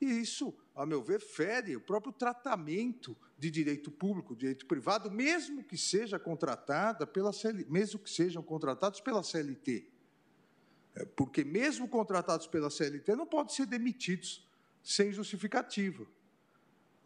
E 0.00 0.06
isso, 0.06 0.54
a 0.76 0.84
meu 0.84 1.02
ver, 1.02 1.20
fere 1.20 1.74
o 1.74 1.80
próprio 1.80 2.12
tratamento 2.12 3.16
de 3.38 3.50
direito 3.50 3.90
público, 3.90 4.36
direito 4.36 4.66
privado, 4.66 5.10
mesmo 5.10 5.64
que 5.64 5.78
seja 5.78 6.18
contratada 6.18 7.06
pela 7.06 7.32
CLT, 7.32 7.70
mesmo 7.70 7.98
que 7.98 8.10
sejam 8.10 8.42
contratados 8.42 9.00
pela 9.00 9.22
CLT. 9.22 9.88
É, 10.94 11.04
porque 11.06 11.42
mesmo 11.42 11.88
contratados 11.88 12.46
pela 12.46 12.68
CLT 12.68 13.16
não 13.16 13.26
podem 13.26 13.54
ser 13.54 13.64
demitidos 13.64 14.46
sem 14.82 15.10
justificativa. 15.12 16.06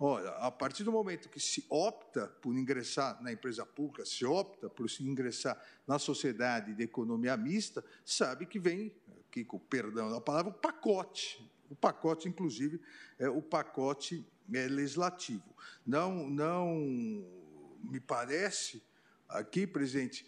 Olha, 0.01 0.31
a 0.31 0.51
partir 0.51 0.83
do 0.83 0.91
momento 0.91 1.29
que 1.29 1.39
se 1.39 1.65
opta 1.69 2.27
por 2.27 2.57
ingressar 2.57 3.23
na 3.23 3.31
empresa 3.31 3.65
pública, 3.65 4.05
se 4.05 4.25
opta 4.25 4.69
por 4.69 4.91
se 4.91 5.05
ingressar 5.05 5.63
na 5.87 5.99
sociedade 5.99 6.75
de 6.75 6.83
economia 6.83 7.37
mista, 7.37 7.85
sabe 8.05 8.47
que 8.47 8.59
vem, 8.59 8.93
aqui 9.29 9.45
com 9.45 9.59
o 9.59 9.61
perdão 9.61 10.11
da 10.11 10.21
palavra, 10.21 10.51
o 10.51 10.55
pacote. 10.55 11.49
O 11.71 11.77
pacote, 11.77 12.29
inclusive, 12.29 12.81
é 13.19 13.29
o 13.29 13.41
pacote 13.41 14.27
é, 14.53 14.67
legislativo. 14.67 15.55
Não, 15.87 16.29
não 16.29 16.75
me 17.83 18.01
parece 18.01 18.83
aqui, 19.29 19.67
presidente, 19.67 20.27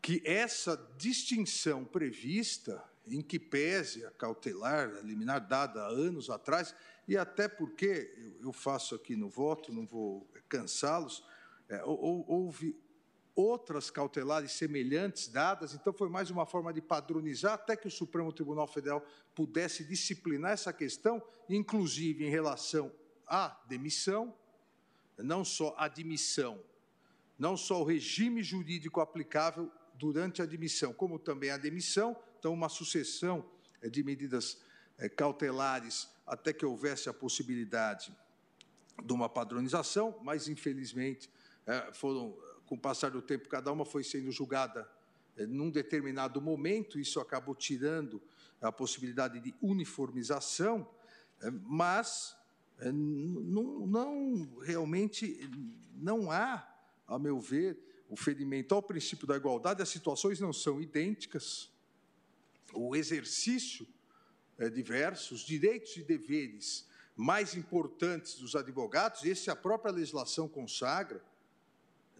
que 0.00 0.22
essa 0.24 0.76
distinção 0.98 1.84
prevista, 1.84 2.84
em 3.06 3.22
que 3.22 3.38
pese 3.38 4.04
a 4.04 4.10
cautelar, 4.10 4.88
a 4.90 5.00
liminar 5.00 5.46
dada 5.46 5.86
anos 5.86 6.28
atrás, 6.28 6.74
e 7.08 7.16
até 7.16 7.48
porque 7.48 8.14
eu 8.40 8.52
faço 8.52 8.94
aqui 8.94 9.16
no 9.16 9.28
voto, 9.28 9.72
não 9.72 9.86
vou 9.86 10.28
cansá-los, 10.48 11.24
é, 11.68 11.82
houve 11.84 12.76
outras 13.34 13.90
cautelares 13.90 14.52
semelhantes 14.52 15.28
dadas, 15.28 15.74
então 15.74 15.92
foi 15.92 16.08
mais 16.08 16.30
uma 16.30 16.44
forma 16.44 16.72
de 16.72 16.82
padronizar 16.82 17.54
até 17.54 17.76
que 17.76 17.88
o 17.88 17.90
Supremo 17.90 18.32
Tribunal 18.32 18.66
Federal 18.66 19.04
pudesse 19.34 19.84
disciplinar 19.84 20.52
essa 20.52 20.72
questão, 20.72 21.22
inclusive 21.48 22.26
em 22.26 22.30
relação 22.30 22.92
à 23.26 23.58
demissão, 23.66 24.34
não 25.18 25.44
só 25.44 25.74
a 25.78 25.84
admissão, 25.84 26.62
não 27.38 27.56
só 27.56 27.80
o 27.80 27.84
regime 27.84 28.42
jurídico 28.42 29.00
aplicável 29.00 29.70
durante 29.94 30.42
a 30.42 30.44
admissão, 30.44 30.92
como 30.92 31.18
também 31.18 31.50
a 31.50 31.56
demissão, 31.56 32.16
então 32.38 32.52
uma 32.52 32.68
sucessão 32.68 33.48
é, 33.80 33.88
de 33.88 34.02
medidas 34.02 34.60
é, 34.98 35.08
cautelares 35.08 36.08
até 36.26 36.52
que 36.52 36.66
houvesse 36.66 37.08
a 37.08 37.14
possibilidade 37.14 38.14
de 39.02 39.12
uma 39.12 39.28
padronização, 39.28 40.18
mas 40.22 40.48
infelizmente 40.48 41.30
é, 41.66 41.92
foram, 41.92 42.36
com 42.72 42.76
o 42.76 42.80
passar 42.80 43.10
do 43.10 43.20
tempo, 43.20 43.50
cada 43.50 43.70
uma 43.70 43.84
foi 43.84 44.02
sendo 44.02 44.32
julgada 44.32 44.90
é, 45.36 45.44
num 45.44 45.70
determinado 45.70 46.40
momento, 46.40 46.98
isso 46.98 47.20
acabou 47.20 47.54
tirando 47.54 48.18
a 48.62 48.72
possibilidade 48.72 49.40
de 49.40 49.54
uniformização, 49.60 50.88
mas 51.68 52.34
não, 52.80 53.86
não 53.86 54.58
realmente 54.62 55.38
não 55.96 56.30
há, 56.30 56.66
a 57.06 57.18
meu 57.18 57.38
ver, 57.38 57.78
o 58.08 58.16
ferimento 58.16 58.74
ao 58.74 58.82
princípio 58.82 59.26
da 59.26 59.36
igualdade, 59.36 59.82
as 59.82 59.90
situações 59.90 60.40
não 60.40 60.50
são 60.50 60.80
idênticas, 60.80 61.70
o 62.72 62.96
exercício 62.96 63.86
é 64.56 64.70
diverso, 64.70 65.34
os 65.34 65.42
direitos 65.42 65.94
e 65.98 66.02
deveres 66.02 66.88
mais 67.14 67.54
importantes 67.54 68.36
dos 68.36 68.56
advogados, 68.56 69.24
esse 69.24 69.50
a 69.50 69.56
própria 69.56 69.92
legislação 69.92 70.48
consagra, 70.48 71.22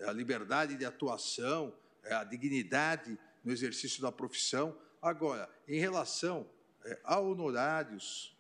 a 0.09 0.13
liberdade 0.13 0.77
de 0.77 0.85
atuação, 0.85 1.75
é 2.03 2.15
a 2.15 2.25
dignidade 2.25 3.19
no 3.45 3.53
exercício 3.53 4.03
da 4.03 4.11
profissão. 4.11 4.77
Agora, 5.01 5.49
em 5.67 5.79
relação 5.79 6.49
é, 6.85 6.99
a 7.05 7.19
honorários 7.19 8.37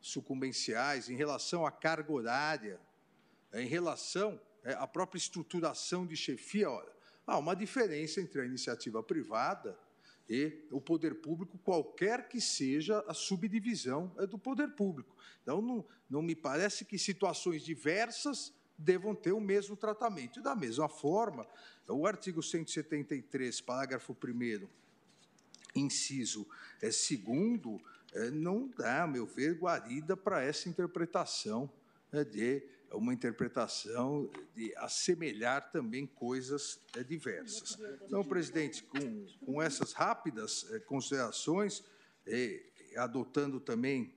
sucumbenciais, 0.00 1.08
em 1.08 1.16
relação 1.16 1.66
à 1.66 1.70
carga 1.70 2.12
horária, 2.12 2.80
em 3.52 3.66
relação 3.66 4.40
à 4.64 4.86
própria 4.86 5.18
estruturação 5.18 6.06
de 6.06 6.16
chefia, 6.16 6.70
olha, 6.70 6.92
há 7.26 7.38
uma 7.38 7.54
diferença 7.54 8.20
entre 8.20 8.40
a 8.40 8.44
iniciativa 8.44 9.02
privada 9.02 9.78
e 10.28 10.64
o 10.70 10.80
poder 10.80 11.16
público, 11.16 11.58
qualquer 11.58 12.28
que 12.28 12.40
seja 12.40 13.04
a 13.08 13.14
subdivisão 13.14 14.14
é 14.18 14.26
do 14.26 14.38
poder 14.38 14.68
público. 14.68 15.16
Então, 15.42 15.60
não, 15.60 15.84
não 16.08 16.22
me 16.22 16.36
parece 16.36 16.84
que 16.84 16.98
situações 16.98 17.64
diversas 17.64 18.54
devam 18.80 19.14
ter 19.14 19.32
o 19.32 19.40
mesmo 19.40 19.76
tratamento. 19.76 20.40
E, 20.40 20.42
da 20.42 20.54
mesma 20.54 20.88
forma, 20.88 21.46
o 21.86 22.06
artigo 22.06 22.42
173, 22.42 23.60
parágrafo 23.60 24.16
1, 24.24 24.66
inciso 25.74 26.46
é, 26.80 26.90
segundo, 26.90 27.80
é, 28.12 28.30
não 28.30 28.68
dá, 28.68 29.04
a 29.04 29.06
meu 29.06 29.26
ver, 29.26 29.58
guarida 29.58 30.16
para 30.16 30.42
essa 30.42 30.68
interpretação 30.68 31.70
é, 32.12 32.24
de 32.24 32.62
uma 32.92 33.14
interpretação 33.14 34.28
de 34.52 34.74
assemelhar 34.76 35.70
também 35.70 36.06
coisas 36.06 36.80
diversas. 37.06 37.78
Então, 38.04 38.24
presidente, 38.24 38.82
com, 38.82 39.26
com 39.46 39.62
essas 39.62 39.92
rápidas 39.92 40.66
considerações, 40.86 41.84
adotando 42.96 43.60
também 43.60 44.12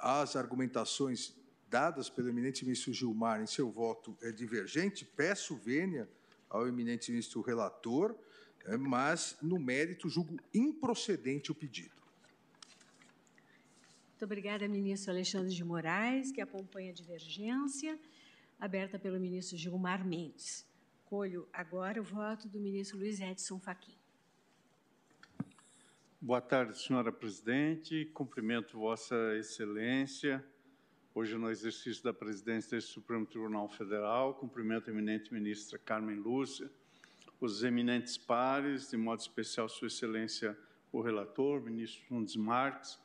as 0.00 0.36
argumentações 0.36 1.34
dadas 1.68 2.08
pelo 2.08 2.28
eminente 2.28 2.64
ministro 2.64 2.92
Gilmar 2.92 3.40
em 3.40 3.46
seu 3.46 3.70
voto 3.70 4.16
é, 4.22 4.30
divergente, 4.30 5.04
peço 5.04 5.56
vênia 5.56 6.08
ao 6.48 6.66
eminente 6.66 7.10
ministro 7.10 7.40
relator, 7.40 8.16
é, 8.64 8.76
mas, 8.76 9.36
no 9.42 9.58
mérito, 9.58 10.08
julgo 10.08 10.36
improcedente 10.54 11.50
o 11.50 11.54
pedido. 11.54 11.94
Muito 14.10 14.24
obrigada, 14.24 14.66
ministro 14.66 15.12
Alexandre 15.12 15.54
de 15.54 15.62
Moraes, 15.62 16.32
que 16.32 16.40
acompanha 16.40 16.90
a 16.90 16.94
divergência, 16.94 17.98
aberta 18.58 18.98
pelo 18.98 19.20
ministro 19.20 19.58
Gilmar 19.58 20.06
Mendes. 20.06 20.66
Colho 21.04 21.46
agora 21.52 22.00
o 22.00 22.04
voto 22.04 22.48
do 22.48 22.58
ministro 22.58 22.98
Luiz 22.98 23.20
Edson 23.20 23.60
Fachin. 23.60 23.94
Boa 26.18 26.40
tarde, 26.40 26.78
senhora 26.78 27.12
presidente. 27.12 28.06
Cumprimento 28.06 28.78
Vossa 28.78 29.14
Excelência, 29.36 30.44
hoje 31.16 31.34
no 31.38 31.50
exercício 31.50 32.04
da 32.04 32.12
presidência 32.12 32.76
do 32.76 32.82
Supremo 32.82 33.24
Tribunal 33.24 33.70
Federal. 33.70 34.34
Cumprimento 34.34 34.90
a 34.90 34.92
eminente 34.92 35.32
ministra 35.32 35.78
Carmen 35.78 36.16
Lúcia, 36.16 36.70
os 37.40 37.64
eminentes 37.64 38.18
pares, 38.18 38.90
de 38.90 38.98
modo 38.98 39.20
especial 39.20 39.66
Sua 39.66 39.86
Excelência, 39.88 40.54
o 40.92 41.00
relator, 41.00 41.62
ministro 41.62 42.04
Nunes 42.10 42.36
Marques, 42.36 42.98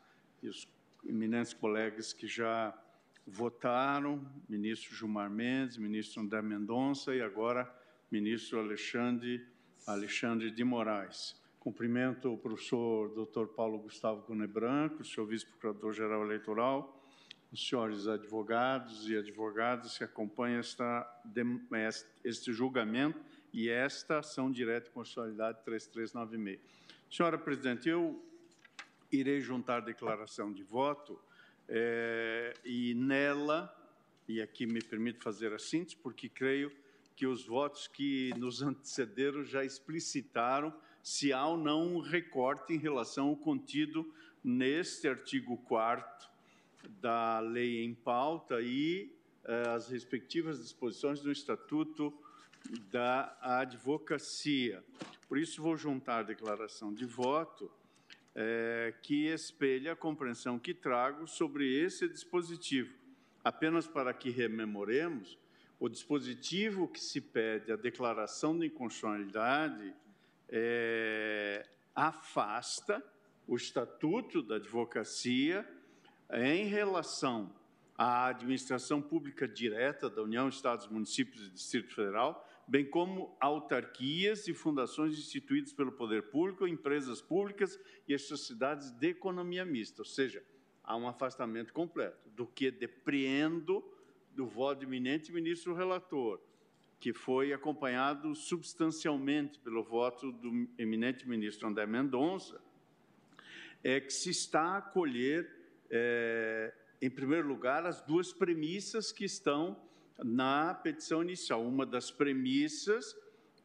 e 0.43 0.49
os 0.49 0.67
eminentes 1.05 1.53
colegas 1.53 2.11
que 2.11 2.27
já 2.27 2.77
votaram, 3.25 4.21
ministro 4.49 4.93
Gilmar 4.93 5.29
Mendes, 5.29 5.77
ministro 5.77 6.21
André 6.21 6.41
Mendonça 6.41 7.15
e 7.15 7.21
agora 7.21 7.73
ministro 8.11 8.59
Alexandre, 8.59 9.47
Alexandre 9.87 10.51
de 10.51 10.65
Moraes. 10.65 11.41
Cumprimento 11.61 12.33
o 12.33 12.37
professor 12.37 13.07
Dr. 13.07 13.45
Paulo 13.55 13.79
Gustavo 13.79 14.23
Cune 14.23 14.47
Branco, 14.47 15.01
o 15.01 15.05
senhor 15.05 15.27
vice-procurador-geral 15.27 16.25
eleitoral, 16.25 17.00
os 17.51 17.67
senhores 17.67 18.07
advogados 18.07 19.09
e 19.09 19.17
advogadas 19.17 19.97
que 19.97 20.03
acompanham 20.03 20.59
esta, 20.59 21.23
este 22.23 22.53
julgamento 22.53 23.19
e 23.51 23.69
esta 23.69 24.19
ação 24.19 24.49
direta 24.49 24.85
de 24.85 24.91
constitucionalidade 24.91 25.63
3396. 25.65 26.59
Senhora 27.09 27.37
Presidente, 27.37 27.89
eu 27.89 28.23
irei 29.11 29.41
juntar 29.41 29.81
declaração 29.81 30.51
de 30.53 30.63
voto 30.63 31.19
É, 31.73 32.53
e 32.65 32.93
nela, 32.95 33.73
e 34.27 34.41
aqui 34.41 34.65
me 34.65 34.81
permito 34.81 35.23
fazer 35.23 35.53
a 35.53 35.59
síntese, 35.59 35.95
porque 35.95 36.27
creio 36.27 36.69
que 37.15 37.25
os 37.25 37.45
votos 37.45 37.87
que 37.87 38.33
nos 38.37 38.61
antecederam 38.61 39.45
já 39.45 39.63
explicitaram 39.63 40.73
se 41.01 41.31
há 41.31 41.45
ou 41.45 41.55
não 41.55 41.95
um 41.95 41.99
recorte 42.01 42.73
em 42.73 42.77
relação 42.77 43.29
ao 43.29 43.37
contido 43.37 44.13
neste 44.43 45.07
artigo 45.07 45.55
4 45.59 46.30
da 46.87 47.39
lei 47.39 47.83
em 47.83 47.93
pauta 47.93 48.61
e 48.61 49.13
eh, 49.43 49.69
as 49.69 49.89
respectivas 49.89 50.61
disposições 50.61 51.21
do 51.21 51.31
Estatuto 51.31 52.13
da 52.91 53.37
Advocacia. 53.41 54.83
Por 55.27 55.37
isso, 55.37 55.61
vou 55.61 55.75
juntar 55.77 56.19
a 56.19 56.23
declaração 56.23 56.93
de 56.93 57.05
voto 57.05 57.71
eh, 58.35 58.93
que 59.01 59.27
espelha 59.27 59.93
a 59.93 59.95
compreensão 59.95 60.59
que 60.59 60.73
trago 60.73 61.27
sobre 61.27 61.73
esse 61.73 62.07
dispositivo. 62.07 62.93
Apenas 63.43 63.87
para 63.87 64.13
que 64.13 64.29
rememoremos, 64.29 65.37
o 65.79 65.89
dispositivo 65.89 66.87
que 66.87 66.99
se 66.99 67.19
pede 67.19 67.71
a 67.71 67.75
declaração 67.75 68.57
de 68.57 68.67
inconstitucionalidade 68.67 69.95
é, 70.47 71.65
afasta 71.95 73.03
o 73.47 73.55
Estatuto 73.55 74.43
da 74.43 74.57
Advocacia 74.57 75.67
em 76.33 76.65
relação 76.65 77.53
à 77.97 78.27
administração 78.27 79.01
pública 79.01 79.47
direta 79.47 80.09
da 80.09 80.21
União, 80.21 80.47
Estados, 80.47 80.87
Municípios 80.87 81.47
e 81.47 81.51
Distrito 81.51 81.93
Federal, 81.93 82.47
bem 82.67 82.85
como 82.85 83.35
autarquias 83.39 84.47
e 84.47 84.53
fundações 84.53 85.17
instituídas 85.17 85.73
pelo 85.73 85.91
poder 85.91 86.23
público, 86.29 86.67
empresas 86.67 87.21
públicas 87.21 87.79
e 88.07 88.13
as 88.13 88.21
sociedades 88.23 88.91
de 88.91 89.09
economia 89.09 89.65
mista, 89.65 90.01
ou 90.01 90.05
seja, 90.05 90.43
há 90.83 90.95
um 90.95 91.07
afastamento 91.07 91.73
completo 91.73 92.29
do 92.29 92.47
que 92.47 92.71
depreendo 92.71 93.83
do 94.33 94.45
voto 94.45 94.85
eminente 94.85 95.31
ministro 95.31 95.73
relator, 95.73 96.39
que 96.99 97.13
foi 97.13 97.51
acompanhado 97.51 98.33
substancialmente 98.33 99.59
pelo 99.59 99.83
voto 99.83 100.31
do 100.31 100.69
eminente 100.77 101.27
ministro 101.27 101.67
André 101.67 101.85
Mendonça, 101.85 102.61
é 103.83 103.99
que 103.99 104.13
se 104.13 104.29
está 104.29 104.61
a 104.61 104.77
acolher, 104.77 105.60
é, 105.91 106.73
em 107.01 107.09
primeiro 107.09 107.47
lugar, 107.47 107.85
as 107.85 108.01
duas 108.01 108.31
premissas 108.31 109.11
que 109.11 109.25
estão 109.25 109.77
na 110.23 110.73
petição 110.73 111.21
inicial. 111.21 111.61
Uma 111.63 111.85
das 111.85 112.09
premissas 112.09 113.15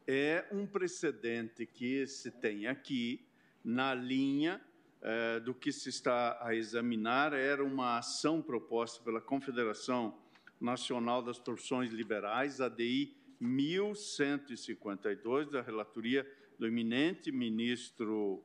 é 0.05 0.45
um 0.51 0.67
precedente 0.67 1.65
que 1.65 2.05
se 2.05 2.31
tem 2.31 2.67
aqui, 2.67 3.25
na 3.63 3.93
linha 3.93 4.61
é, 5.01 5.39
do 5.39 5.53
que 5.53 5.71
se 5.71 5.87
está 5.89 6.37
a 6.41 6.55
examinar, 6.55 7.33
era 7.33 7.63
uma 7.63 7.99
ação 7.99 8.41
proposta 8.41 9.03
pela 9.03 9.21
Confederação 9.21 10.17
Nacional 10.59 11.21
das 11.21 11.37
Profissões 11.37 11.91
Liberais, 11.91 12.59
ADI 12.59 13.15
1152, 13.39 15.51
da 15.51 15.61
relatoria 15.61 16.25
do 16.57 16.65
eminente 16.65 17.31
ministro 17.31 18.43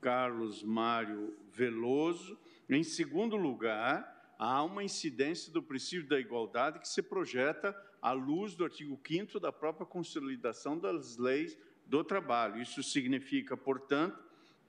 Carlos 0.00 0.62
Mário 0.62 1.34
Veloso. 1.50 2.38
Em 2.74 2.82
segundo 2.82 3.36
lugar, 3.36 4.34
há 4.38 4.64
uma 4.64 4.82
incidência 4.82 5.52
do 5.52 5.62
princípio 5.62 6.08
da 6.08 6.18
igualdade 6.18 6.78
que 6.78 6.88
se 6.88 7.02
projeta 7.02 7.76
à 8.00 8.12
luz 8.12 8.54
do 8.54 8.64
artigo 8.64 8.98
5 9.06 9.38
da 9.38 9.52
própria 9.52 9.84
consolidação 9.84 10.78
das 10.78 11.18
leis 11.18 11.58
do 11.86 12.02
trabalho. 12.02 12.62
Isso 12.62 12.82
significa, 12.82 13.58
portanto, 13.58 14.18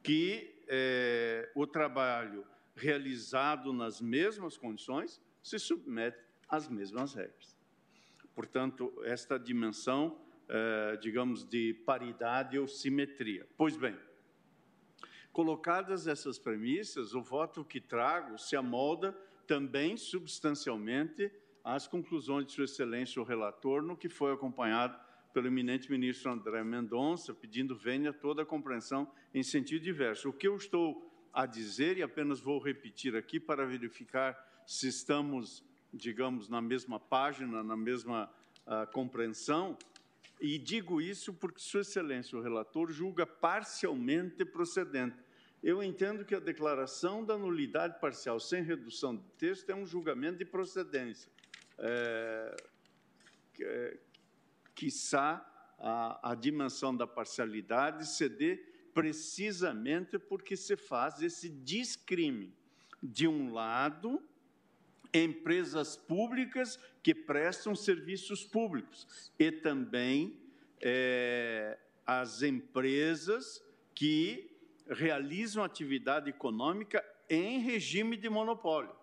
que 0.04 0.54
é, 0.68 1.50
o 1.56 1.66
trabalho 1.66 2.46
realizado 2.76 3.72
nas 3.72 4.02
mesmas 4.02 4.58
condições 4.58 5.22
se 5.42 5.58
submete 5.58 6.18
às 6.50 6.68
mesmas 6.68 7.14
regras. 7.14 7.56
Portanto, 8.36 8.94
esta 9.06 9.38
dimensão, 9.38 10.20
eh, 10.50 10.98
digamos, 11.00 11.48
de 11.48 11.76
paridade 11.86 12.58
ou 12.58 12.68
simetria. 12.68 13.48
Pois 13.56 13.78
bem, 13.78 13.96
colocadas 15.34 16.08
essas 16.08 16.40
premissas, 16.40 17.14
o 17.14 17.22
voto 17.22 17.66
que 17.66 17.82
trago 17.82 18.38
se 18.38 18.56
amolda 18.56 19.12
também 19.46 19.98
substancialmente 19.98 21.30
às 21.64 21.88
conclusões 21.88 22.46
de 22.46 22.54
Sua 22.54 22.64
Excelência 22.64 23.22
o 23.22 23.26
relator, 23.26 23.82
no 23.82 23.98
que 23.98 24.08
foi 24.08 24.32
acompanhado 24.32 24.98
pelo 25.34 25.48
eminente 25.48 25.92
ministro 25.92 26.32
André 26.32 26.64
Mendonça, 26.64 27.34
pedindo 27.34 27.76
venha 27.76 28.14
toda 28.14 28.44
a 28.44 28.46
compreensão 28.46 29.12
em 29.34 29.44
sentido 29.44 29.84
diverso. 29.84 30.30
O 30.30 30.34
que 30.34 30.48
eu 30.48 30.56
estou 30.56 31.12
a 31.34 31.46
dizer, 31.46 31.98
e 31.98 32.04
apenas 32.04 32.40
vou 32.40 32.60
repetir 32.60 33.16
aqui 33.16 33.40
para 33.40 33.66
verificar 33.66 34.38
se 34.66 34.88
estamos 34.88 35.64
digamos, 35.94 36.50
na 36.50 36.62
mesma 36.62 37.00
página, 37.00 37.64
na 37.64 37.78
mesma 37.78 38.30
uh, 38.66 38.92
compreensão, 38.92 39.78
e 40.42 40.58
digo 40.58 41.00
isso 41.00 41.34
porque 41.34 41.60
Sua 41.60 41.82
Excelência, 41.82 42.38
o 42.38 42.42
relator, 42.42 42.92
julga 42.92 43.26
parcialmente 43.26 44.44
procedente. 44.44 45.16
Eu 45.64 45.82
entendo 45.82 46.26
que 46.26 46.36
a 46.36 46.42
declaração 46.42 47.24
da 47.24 47.38
nulidade 47.38 47.98
parcial 48.02 48.38
sem 48.38 48.62
redução 48.62 49.16
de 49.16 49.24
texto 49.38 49.70
é 49.70 49.76
um 49.76 49.86
julgamento 49.86 50.40
de 50.40 50.46
procedência. 50.46 51.32
É, 51.78 52.56
que, 53.54 54.00
quiçá 54.76 55.50
a, 55.80 56.32
a 56.32 56.36
dimensão 56.36 56.96
da 56.96 57.08
parcialidade 57.08 58.06
ceder 58.08 58.90
precisamente 58.94 60.20
porque 60.20 60.58
se 60.58 60.76
faz 60.76 61.22
esse 61.22 61.50
discrime. 61.50 62.54
De 63.02 63.26
um 63.28 63.54
lado, 63.54 64.22
empresas 65.14 65.96
públicas 65.96 66.78
que 67.02 67.16
prestam 67.16 67.74
serviços 67.74 68.44
públicos 68.44 69.32
e 69.40 69.52
também 69.52 70.38
é, 70.82 71.78
as 72.06 72.42
empresas 72.42 73.64
que 73.96 74.53
realizam 74.88 75.64
atividade 75.64 76.30
econômica 76.30 77.04
em 77.30 77.60
regime 77.60 78.18
de 78.18 78.30
monopólio. 78.30 78.94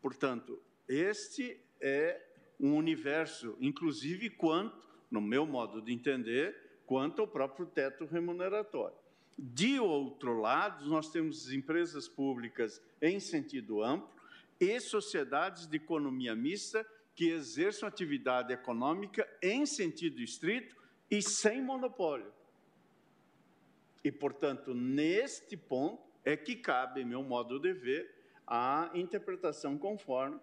Portanto, 0.00 0.60
este 0.88 1.60
é 1.80 2.20
um 2.58 2.74
universo, 2.76 3.56
inclusive 3.60 4.30
quanto, 4.30 4.86
no 5.10 5.20
meu 5.20 5.46
modo 5.46 5.80
de 5.82 5.92
entender, 5.92 6.80
quanto 6.86 7.20
ao 7.20 7.28
próprio 7.28 7.66
teto 7.66 8.04
remuneratório. 8.06 8.96
De 9.38 9.78
outro 9.78 10.40
lado, 10.40 10.86
nós 10.86 11.10
temos 11.10 11.52
empresas 11.52 12.08
públicas 12.08 12.80
em 13.02 13.20
sentido 13.20 13.82
amplo, 13.82 14.16
e 14.58 14.80
sociedades 14.80 15.66
de 15.66 15.76
economia 15.76 16.34
mista 16.34 16.86
que 17.14 17.28
exerçam 17.28 17.88
atividade 17.88 18.52
econômica 18.52 19.28
em 19.42 19.66
sentido 19.66 20.20
estrito 20.20 20.76
e 21.10 21.22
sem 21.22 21.62
monopólio. 21.62 22.32
E, 24.06 24.12
portanto, 24.12 24.72
neste 24.72 25.56
ponto 25.56 26.00
é 26.24 26.36
que 26.36 26.54
cabe, 26.54 27.04
meu 27.04 27.24
modo 27.24 27.58
de 27.58 27.72
ver, 27.72 28.08
a 28.46 28.88
interpretação 28.94 29.76
conforme 29.76 30.38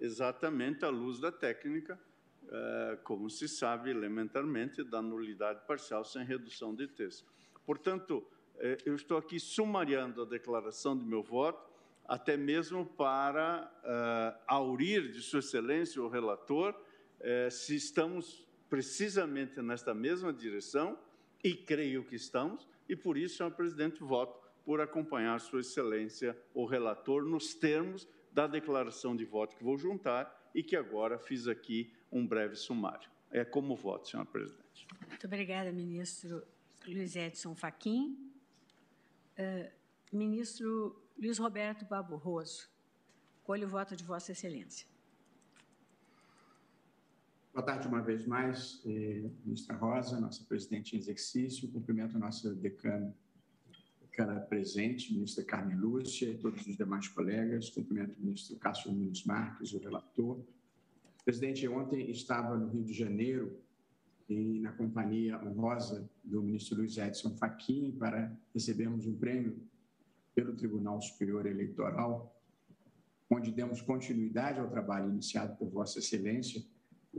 exatamente 0.00 0.84
à 0.84 0.88
luz 0.88 1.20
da 1.20 1.30
técnica, 1.30 1.96
eh, 2.48 2.98
como 3.04 3.30
se 3.30 3.46
sabe 3.46 3.90
elementarmente, 3.90 4.82
da 4.82 5.00
nulidade 5.00 5.64
parcial 5.68 6.04
sem 6.04 6.24
redução 6.24 6.74
de 6.74 6.88
texto. 6.88 7.32
Portanto, 7.64 8.26
eh, 8.56 8.78
eu 8.84 8.96
estou 8.96 9.16
aqui 9.16 9.38
sumariando 9.38 10.22
a 10.22 10.24
declaração 10.24 10.98
de 10.98 11.04
meu 11.04 11.22
voto, 11.22 11.64
até 12.08 12.36
mesmo 12.36 12.84
para 12.84 13.70
uh, 13.84 14.42
aurir 14.48 15.12
de 15.12 15.22
Sua 15.22 15.38
Excelência 15.38 16.02
o 16.02 16.08
relator 16.08 16.74
se 17.50 17.74
estamos 17.74 18.46
precisamente 18.68 19.60
nesta 19.62 19.92
mesma 19.94 20.32
direção, 20.32 20.98
e 21.42 21.54
creio 21.54 22.04
que 22.04 22.16
estamos, 22.16 22.66
e 22.88 22.96
por 22.96 23.16
isso, 23.16 23.36
senhor 23.36 23.52
presidente, 23.52 24.02
voto 24.02 24.38
por 24.64 24.80
acompanhar 24.80 25.38
Sua 25.40 25.60
Excelência 25.60 26.36
o 26.52 26.64
relator 26.64 27.24
nos 27.24 27.54
termos 27.54 28.06
da 28.32 28.46
declaração 28.46 29.16
de 29.16 29.24
voto 29.24 29.56
que 29.56 29.64
vou 29.64 29.78
juntar 29.78 30.50
e 30.54 30.62
que 30.62 30.76
agora 30.76 31.18
fiz 31.18 31.46
aqui 31.46 31.92
um 32.10 32.26
breve 32.26 32.56
sumário. 32.56 33.08
É 33.30 33.44
como 33.44 33.76
voto, 33.76 34.08
senhor 34.08 34.26
presidente. 34.26 34.86
Muito 35.08 35.26
obrigada, 35.26 35.72
ministro 35.72 36.42
Luiz 36.86 37.16
Edson 37.16 37.54
Fachin. 37.54 38.32
Uh, 39.38 39.70
ministro 40.12 41.00
Luiz 41.18 41.38
Roberto 41.38 41.84
Barroso. 41.84 42.68
Colho 43.42 43.66
o 43.66 43.70
voto 43.70 43.94
de 43.94 44.04
Vossa 44.04 44.32
Excelência. 44.32 44.86
Boa 47.56 47.64
tarde 47.64 47.88
uma 47.88 48.02
vez 48.02 48.26
mais, 48.26 48.82
eh, 48.84 49.30
ministra 49.42 49.74
Rosa, 49.74 50.20
nossa 50.20 50.44
presidente 50.44 50.94
em 50.94 50.98
exercício. 50.98 51.72
Cumprimento 51.72 52.14
a 52.14 52.18
nossa 52.18 52.54
decana, 52.54 53.16
decana 54.02 54.38
presente, 54.40 55.14
ministra 55.14 55.42
Carmen 55.42 55.74
Lúcia 55.74 56.28
e 56.28 56.36
todos 56.36 56.66
os 56.66 56.76
demais 56.76 57.08
colegas. 57.08 57.70
Cumprimento 57.70 58.14
o 58.18 58.20
ministro 58.20 58.58
Cássio 58.58 58.92
Nunes 58.92 59.24
Marques, 59.24 59.72
o 59.72 59.78
relator. 59.78 60.38
Presidente, 61.24 61.66
ontem 61.66 62.10
estava 62.10 62.58
no 62.58 62.68
Rio 62.68 62.84
de 62.84 62.92
Janeiro 62.92 63.58
e 64.28 64.60
na 64.60 64.72
companhia 64.72 65.42
honrosa 65.42 66.06
do 66.22 66.42
ministro 66.42 66.76
Luiz 66.76 66.98
Edson 66.98 67.38
Fachin 67.38 67.90
para 67.92 68.38
recebermos 68.52 69.06
um 69.06 69.16
prêmio 69.16 69.58
pelo 70.34 70.54
Tribunal 70.54 71.00
Superior 71.00 71.46
Eleitoral 71.46 72.36
onde 73.30 73.50
demos 73.50 73.80
continuidade 73.80 74.60
ao 74.60 74.68
trabalho 74.68 75.08
iniciado 75.08 75.56
por 75.56 75.68
Vossa 75.68 75.98
Excelência. 75.98 76.62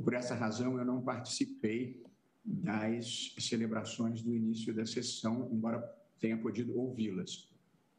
Por 0.04 0.14
essa 0.14 0.36
razão, 0.36 0.78
eu 0.78 0.86
não 0.86 1.02
participei 1.02 2.04
das 2.44 3.36
celebrações 3.40 4.22
do 4.22 4.34
início 4.34 4.74
da 4.74 4.86
sessão, 4.86 5.50
embora 5.52 5.82
tenha 6.20 6.38
podido 6.38 6.78
ouvi-las. 6.78 7.52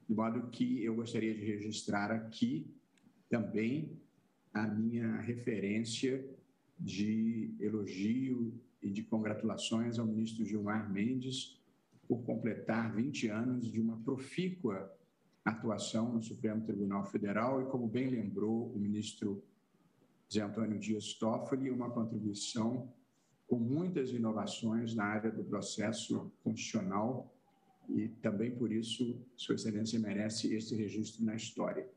De 0.08 0.14
modo 0.14 0.48
que 0.48 0.82
eu 0.82 0.94
gostaria 0.94 1.34
de 1.34 1.44
registrar 1.44 2.10
aqui 2.10 2.72
também 3.28 4.00
a 4.54 4.66
minha 4.66 5.20
referência 5.20 6.24
de 6.78 7.54
elogio 7.60 8.58
e 8.82 8.90
de 8.90 9.02
congratulações 9.02 9.98
ao 9.98 10.06
ministro 10.06 10.44
Gilmar 10.46 10.90
Mendes 10.90 11.60
por 12.06 12.22
completar 12.22 12.94
20 12.94 13.28
anos 13.28 13.70
de 13.70 13.80
uma 13.80 13.98
profícua 13.98 14.90
atuação 15.44 16.12
no 16.12 16.22
Supremo 16.22 16.64
Tribunal 16.64 17.04
Federal 17.04 17.60
e, 17.60 17.66
como 17.66 17.86
bem 17.86 18.08
lembrou 18.08 18.72
o 18.72 18.78
ministro 18.78 19.42
Zé 20.32 20.42
Antônio 20.42 20.78
Dias 20.78 21.14
Toffoli, 21.14 21.70
uma 21.70 21.90
contribuição 21.90 22.92
com 23.46 23.58
muitas 23.58 24.10
inovações 24.10 24.94
na 24.94 25.04
área 25.04 25.30
do 25.30 25.42
processo 25.42 26.30
constitucional 26.44 27.34
e 27.88 28.08
também 28.20 28.54
por 28.54 28.70
isso 28.70 29.18
Sua 29.34 29.54
Excelência 29.54 29.98
merece 29.98 30.54
esse 30.54 30.76
registro 30.76 31.24
na 31.24 31.34
história. 31.34 31.88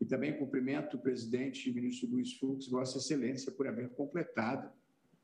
E 0.00 0.04
também 0.04 0.38
cumprimento 0.38 0.96
o 0.96 1.00
presidente 1.00 1.68
e 1.68 1.74
ministro 1.74 2.08
Luiz 2.08 2.34
Fux, 2.34 2.68
Vossa 2.68 2.98
Excelência, 2.98 3.50
por 3.50 3.66
haver 3.66 3.88
completado 3.90 4.70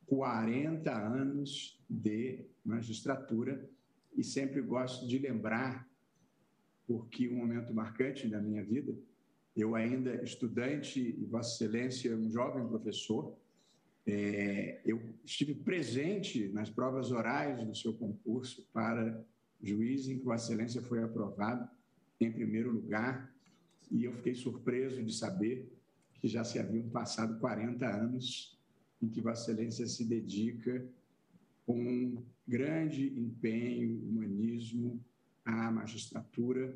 40 0.07 0.91
anos 0.91 1.81
de 1.89 2.45
magistratura 2.65 3.71
e 4.17 4.25
sempre 4.25 4.61
gosto 4.61 5.07
de 5.07 5.19
lembrar, 5.19 5.89
porque 6.87 7.29
um 7.29 7.37
momento 7.37 7.73
marcante 7.73 8.27
da 8.27 8.41
minha 8.41 8.65
vida, 8.65 8.95
eu 9.57 9.75
ainda 9.75 10.23
estudante 10.23 11.01
e 11.01 11.25
Vossa 11.27 11.55
Excelência 11.55 12.17
um 12.17 12.31
jovem 12.31 12.67
professor, 12.67 13.37
é, 14.07 14.81
eu 14.85 15.01
estive 15.25 15.55
presente 15.55 16.49
nas 16.49 16.71
provas 16.71 17.13
orais 17.13 17.65
do 17.65 17.75
seu 17.75 17.93
concurso 17.93 18.67
para 18.73 19.23
juiz, 19.63 20.09
em 20.09 20.19
que 20.19 20.25
Vossa 20.25 20.53
Excelência 20.53 20.83
foi 20.83 21.03
aprovado 21.03 21.69
em 22.19 22.33
primeiro 22.33 22.73
lugar, 22.73 23.33
e 23.91 24.05
eu 24.05 24.13
fiquei 24.15 24.35
surpreso 24.35 25.03
de 25.03 25.15
saber 25.15 25.71
que 26.15 26.27
já 26.29 26.43
se 26.45 26.59
haviam 26.59 26.89
passado 26.89 27.39
40 27.39 27.87
anos 27.87 28.59
em 29.03 29.09
que 29.09 29.21
Vossa 29.21 29.53
Excelência 29.53 29.87
se 29.87 30.05
dedica 30.05 30.85
com 31.67 32.23
grande 32.47 33.09
empenho, 33.19 34.03
humanismo 34.09 35.01
à 35.45 35.71
magistratura, 35.71 36.75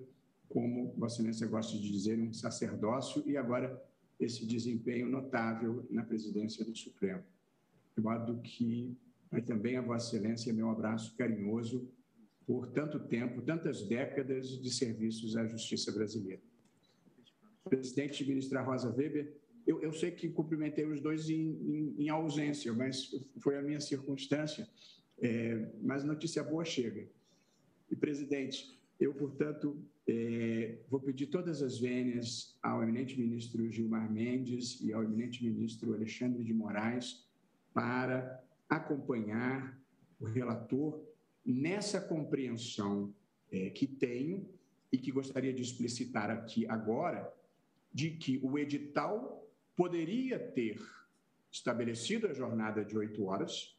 como 0.49 0.95
Vossa 0.97 1.17
Excelência 1.17 1.47
gosta 1.47 1.77
de 1.77 1.91
dizer, 1.91 2.19
um 2.19 2.33
sacerdócio, 2.33 3.23
e 3.27 3.37
agora 3.37 3.83
esse 4.19 4.47
desempenho 4.47 5.09
notável 5.09 5.87
na 5.91 6.03
presidência 6.03 6.65
do 6.65 6.75
Supremo. 6.75 7.23
De 7.97 8.03
modo 8.03 8.41
que 8.41 8.97
vai 9.31 9.43
também 9.43 9.77
a 9.77 9.83
Vossa 9.83 10.17
Excelência 10.17 10.53
meu 10.53 10.71
abraço 10.71 11.15
carinhoso 11.17 11.89
por 12.47 12.69
tanto 12.69 13.01
tempo, 13.01 13.43
tantas 13.43 13.83
décadas 13.83 14.49
de 14.49 14.71
serviços 14.71 15.37
à 15.37 15.45
justiça 15.47 15.91
brasileira. 15.91 16.41
Presidente 17.69 18.25
ministra 18.25 18.63
Rosa 18.63 18.89
Weber, 18.89 19.37
eu, 19.67 19.83
eu 19.83 19.93
sei 19.93 20.13
que 20.13 20.29
cumprimentei 20.29 20.87
os 20.87 21.01
dois 21.01 21.29
em, 21.29 21.35
em, 21.35 22.05
em, 22.05 22.09
ausência, 22.09 22.73
mas 22.73 23.11
foi 23.41 23.59
a 23.59 23.63
minha 23.63 23.81
circunstância. 23.81 24.69
É, 25.19 25.73
mas 25.83 26.05
notícia 26.05 26.45
boa 26.45 26.65
chega. 26.65 27.09
E, 27.91 27.97
presidente, 27.97 28.79
eu, 28.99 29.13
portanto, 29.15 29.77
é, 30.09 30.79
vou 30.89 31.01
pedir 31.01 31.27
todas 31.27 31.63
as 31.63 31.79
vênias 31.79 32.57
ao 32.63 32.83
eminente 32.83 33.19
ministro 33.19 33.71
Gilmar 33.71 34.11
Mendes 34.11 34.81
e 34.81 34.93
ao 34.93 35.05
eminente 35.05 35.45
ministro 35.45 35.93
Alexandre 35.95 36.43
de 36.43 36.55
Moraes 36.55 37.27
para 37.75 38.43
acompanhar 38.69 39.79
o 40.19 40.25
relator 40.25 41.05
nessa 41.45 42.01
compreensão 42.01 43.15
é, 43.53 43.71
que 43.71 43.87
tenho 43.87 44.49
e 44.91 44.97
que 44.97 45.13
gostaria 45.13 45.53
de 45.53 45.63
explicitar 45.63 46.31
aqui 46.31 46.67
agora, 46.67 47.33
de 47.93 48.11
que 48.11 48.41
o 48.43 48.59
edital 48.59 49.47
poderia 49.77 50.39
ter 50.39 50.81
estabelecido 51.51 52.27
a 52.27 52.33
jornada 52.33 52.85
de 52.85 52.97
oito 52.97 53.25
horas, 53.25 53.77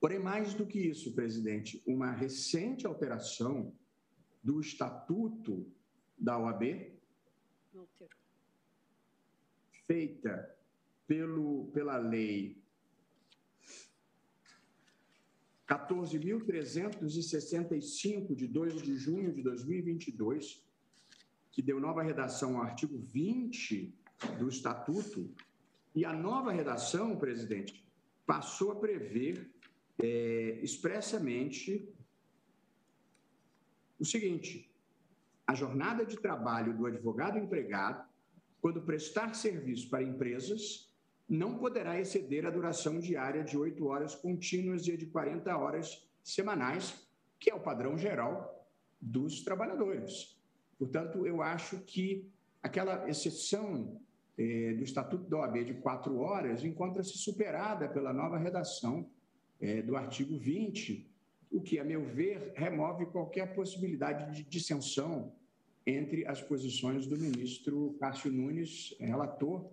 porém, 0.00 0.18
mais 0.18 0.52
do 0.52 0.66
que 0.66 0.78
isso, 0.78 1.14
presidente, 1.14 1.82
uma 1.86 2.10
recente 2.10 2.86
alteração 2.86 3.72
do 4.46 4.60
estatuto 4.60 5.66
da 6.16 6.38
OAB, 6.38 6.94
feita 9.84 10.56
pelo, 11.04 11.66
pela 11.72 11.96
lei 11.96 12.62
14.365, 15.66 18.36
de 18.36 18.46
2 18.46 18.82
de 18.82 18.96
junho 18.96 19.32
de 19.32 19.42
2022, 19.42 20.64
que 21.50 21.60
deu 21.60 21.80
nova 21.80 22.04
redação 22.04 22.58
ao 22.58 22.62
artigo 22.62 22.96
20 22.98 23.92
do 24.38 24.48
Estatuto, 24.48 25.28
e 25.92 26.04
a 26.04 26.12
nova 26.12 26.52
redação, 26.52 27.18
presidente, 27.18 27.84
passou 28.24 28.70
a 28.70 28.76
prever 28.76 29.50
é, 29.98 30.60
expressamente 30.62 31.92
o 33.98 34.04
seguinte: 34.04 34.70
a 35.46 35.54
jornada 35.54 36.04
de 36.04 36.16
trabalho 36.16 36.76
do 36.76 36.86
advogado 36.86 37.38
empregado, 37.38 38.04
quando 38.60 38.82
prestar 38.82 39.34
serviço 39.34 39.88
para 39.88 40.02
empresas, 40.02 40.92
não 41.28 41.58
poderá 41.58 42.00
exceder 42.00 42.46
a 42.46 42.50
duração 42.50 42.98
diária 42.98 43.42
de 43.42 43.56
oito 43.56 43.86
horas 43.86 44.14
contínuas 44.14 44.86
e 44.86 44.96
de 44.96 45.06
40 45.06 45.56
horas 45.56 46.08
semanais, 46.22 47.08
que 47.38 47.50
é 47.50 47.54
o 47.54 47.60
padrão 47.60 47.96
geral 47.98 48.68
dos 49.00 49.42
trabalhadores. 49.42 50.40
Portanto, 50.78 51.26
eu 51.26 51.42
acho 51.42 51.78
que 51.80 52.30
aquela 52.62 53.08
exceção 53.08 54.00
eh, 54.38 54.74
do 54.74 54.82
Estatuto 54.82 55.28
da 55.28 55.38
OAB 55.38 55.64
de 55.64 55.74
quatro 55.74 56.18
horas 56.18 56.64
encontra-se 56.64 57.16
superada 57.18 57.88
pela 57.88 58.12
nova 58.12 58.38
redação 58.38 59.08
eh, 59.60 59.82
do 59.82 59.96
artigo 59.96 60.36
20, 60.38 61.10
o 61.50 61.60
que, 61.60 61.78
a 61.78 61.84
meu 61.84 62.04
ver, 62.04 62.52
remove 62.54 63.06
qualquer 63.06 63.54
possibilidade 63.54 64.34
de 64.34 64.42
dissensão 64.48 65.32
entre 65.86 66.26
as 66.26 66.42
posições 66.42 67.06
do 67.06 67.16
ministro 67.16 67.96
Cássio 68.00 68.32
Nunes, 68.32 68.94
relator, 68.98 69.70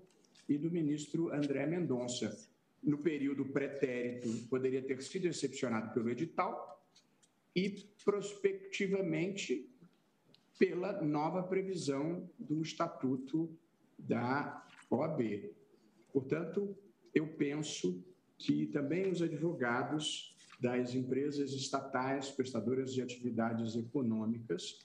e 0.48 0.58
do 0.58 0.70
ministro 0.70 1.34
André 1.34 1.66
Mendonça. 1.66 2.38
No 2.82 2.98
período 2.98 3.46
pretérito, 3.46 4.30
poderia 4.50 4.82
ter 4.82 5.02
sido 5.02 5.26
excepcionado 5.26 5.94
pelo 5.94 6.10
edital 6.10 6.84
e, 7.56 7.88
prospectivamente, 8.04 9.70
pela 10.60 11.02
nova 11.02 11.42
previsão 11.44 12.30
do 12.38 12.62
Estatuto 12.62 13.58
da 13.98 14.66
OAB. 14.90 15.50
Portanto, 16.12 16.76
eu 17.16 17.28
penso 17.28 18.04
que 18.38 18.68
também 18.68 19.10
os 19.10 19.22
advogados 19.22 20.33
das 20.64 20.96
empresas 20.96 21.52
estatais 21.52 22.32
prestadoras 22.32 22.94
de 22.94 23.02
atividades 23.02 23.76
econômicas 23.76 24.80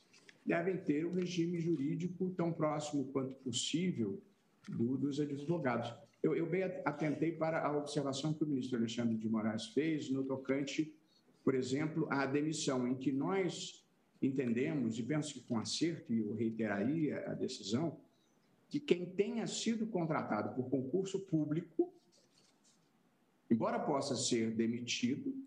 devem 0.44 0.76
ter 0.76 1.06
um 1.06 1.12
regime 1.12 1.60
jurídico 1.60 2.30
tão 2.30 2.52
próximo 2.52 3.04
quanto 3.12 3.36
possível 3.36 4.20
do, 4.68 4.96
dos 4.96 5.20
advogados. 5.20 5.94
Eu, 6.20 6.34
eu, 6.34 6.50
bem 6.50 6.64
atentei 6.84 7.30
para 7.30 7.64
a 7.64 7.78
observação 7.78 8.34
que 8.34 8.42
o 8.42 8.46
ministro 8.48 8.76
Alexandre 8.76 9.16
de 9.16 9.28
Moraes 9.28 9.66
fez 9.66 10.10
no 10.10 10.24
tocante, 10.24 10.92
por 11.44 11.54
exemplo, 11.54 12.08
à 12.10 12.26
demissão, 12.26 12.88
em 12.88 12.96
que 12.96 13.12
nós 13.12 13.86
entendemos, 14.20 14.98
e 14.98 15.04
penso 15.04 15.34
que 15.34 15.40
com 15.42 15.60
acerto, 15.60 16.12
e 16.12 16.18
eu 16.18 16.34
reiteraria 16.34 17.24
a 17.28 17.34
decisão, 17.34 17.96
que 18.68 18.80
quem 18.80 19.06
tenha 19.06 19.46
sido 19.46 19.86
contratado 19.86 20.56
por 20.56 20.68
concurso 20.68 21.20
público, 21.20 21.92
embora 23.48 23.78
possa 23.78 24.16
ser 24.16 24.50
demitido, 24.50 25.46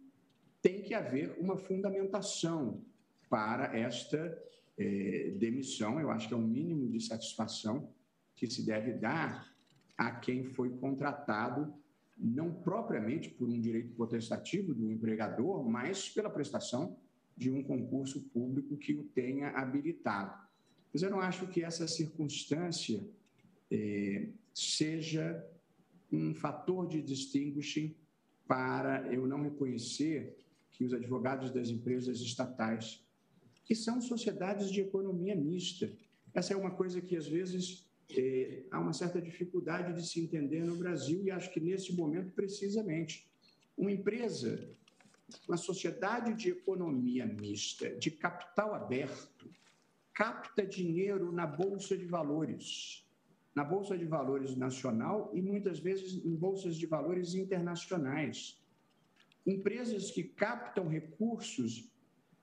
tem 0.61 0.81
que 0.81 0.93
haver 0.93 1.35
uma 1.39 1.57
fundamentação 1.57 2.83
para 3.29 3.77
esta 3.77 4.37
eh, 4.77 5.33
demissão. 5.37 5.99
Eu 5.99 6.11
acho 6.11 6.27
que 6.27 6.33
é 6.33 6.37
um 6.37 6.47
mínimo 6.47 6.89
de 6.89 6.99
satisfação 6.99 7.89
que 8.35 8.47
se 8.47 8.65
deve 8.65 8.93
dar 8.93 9.51
a 9.97 10.11
quem 10.11 10.43
foi 10.43 10.69
contratado, 10.77 11.73
não 12.17 12.53
propriamente 12.53 13.29
por 13.29 13.47
um 13.47 13.59
direito 13.59 13.93
potestativo 13.95 14.73
do 14.73 14.91
empregador, 14.91 15.63
mas 15.63 16.09
pela 16.09 16.29
prestação 16.29 16.97
de 17.35 17.49
um 17.49 17.63
concurso 17.63 18.21
público 18.29 18.77
que 18.77 18.93
o 18.93 19.03
tenha 19.03 19.49
habilitado. 19.49 20.39
Mas 20.93 21.01
eu 21.01 21.09
não 21.09 21.19
acho 21.19 21.47
que 21.47 21.63
essa 21.63 21.87
circunstância 21.87 23.03
é, 23.71 24.27
seja 24.53 25.43
um 26.11 26.33
fator 26.33 26.87
de 26.87 27.01
distinguishing 27.01 27.95
para 28.47 29.07
eu 29.13 29.25
não 29.25 29.43
reconhecer 29.43 30.37
que 30.81 30.85
os 30.85 30.93
advogados 30.93 31.51
das 31.51 31.69
empresas 31.69 32.19
estatais, 32.21 33.05
que 33.63 33.75
são 33.75 34.01
sociedades 34.01 34.71
de 34.71 34.81
economia 34.81 35.35
mista, 35.35 35.93
essa 36.33 36.53
é 36.53 36.57
uma 36.57 36.71
coisa 36.71 36.99
que 36.99 37.15
às 37.15 37.27
vezes 37.27 37.87
é, 38.09 38.63
há 38.71 38.79
uma 38.79 38.91
certa 38.91 39.21
dificuldade 39.21 39.93
de 39.93 40.07
se 40.07 40.19
entender 40.19 40.63
no 40.63 40.75
Brasil 40.75 41.23
e 41.23 41.29
acho 41.29 41.51
que 41.51 41.59
nesse 41.59 41.93
momento, 41.93 42.31
precisamente, 42.33 43.29
uma 43.77 43.91
empresa, 43.91 44.67
uma 45.47 45.55
sociedade 45.55 46.33
de 46.33 46.49
economia 46.49 47.27
mista, 47.27 47.95
de 47.97 48.09
capital 48.09 48.73
aberto, 48.73 49.51
capta 50.11 50.65
dinheiro 50.65 51.31
na 51.31 51.45
Bolsa 51.45 51.95
de 51.95 52.07
Valores, 52.07 53.07
na 53.53 53.63
Bolsa 53.63 53.95
de 53.95 54.05
Valores 54.05 54.55
nacional 54.55 55.29
e 55.31 55.43
muitas 55.43 55.77
vezes 55.77 56.25
em 56.25 56.35
bolsas 56.35 56.75
de 56.75 56.87
valores 56.87 57.35
internacionais. 57.35 58.60
Empresas 59.45 60.11
que 60.11 60.23
captam 60.23 60.87
recursos 60.87 61.89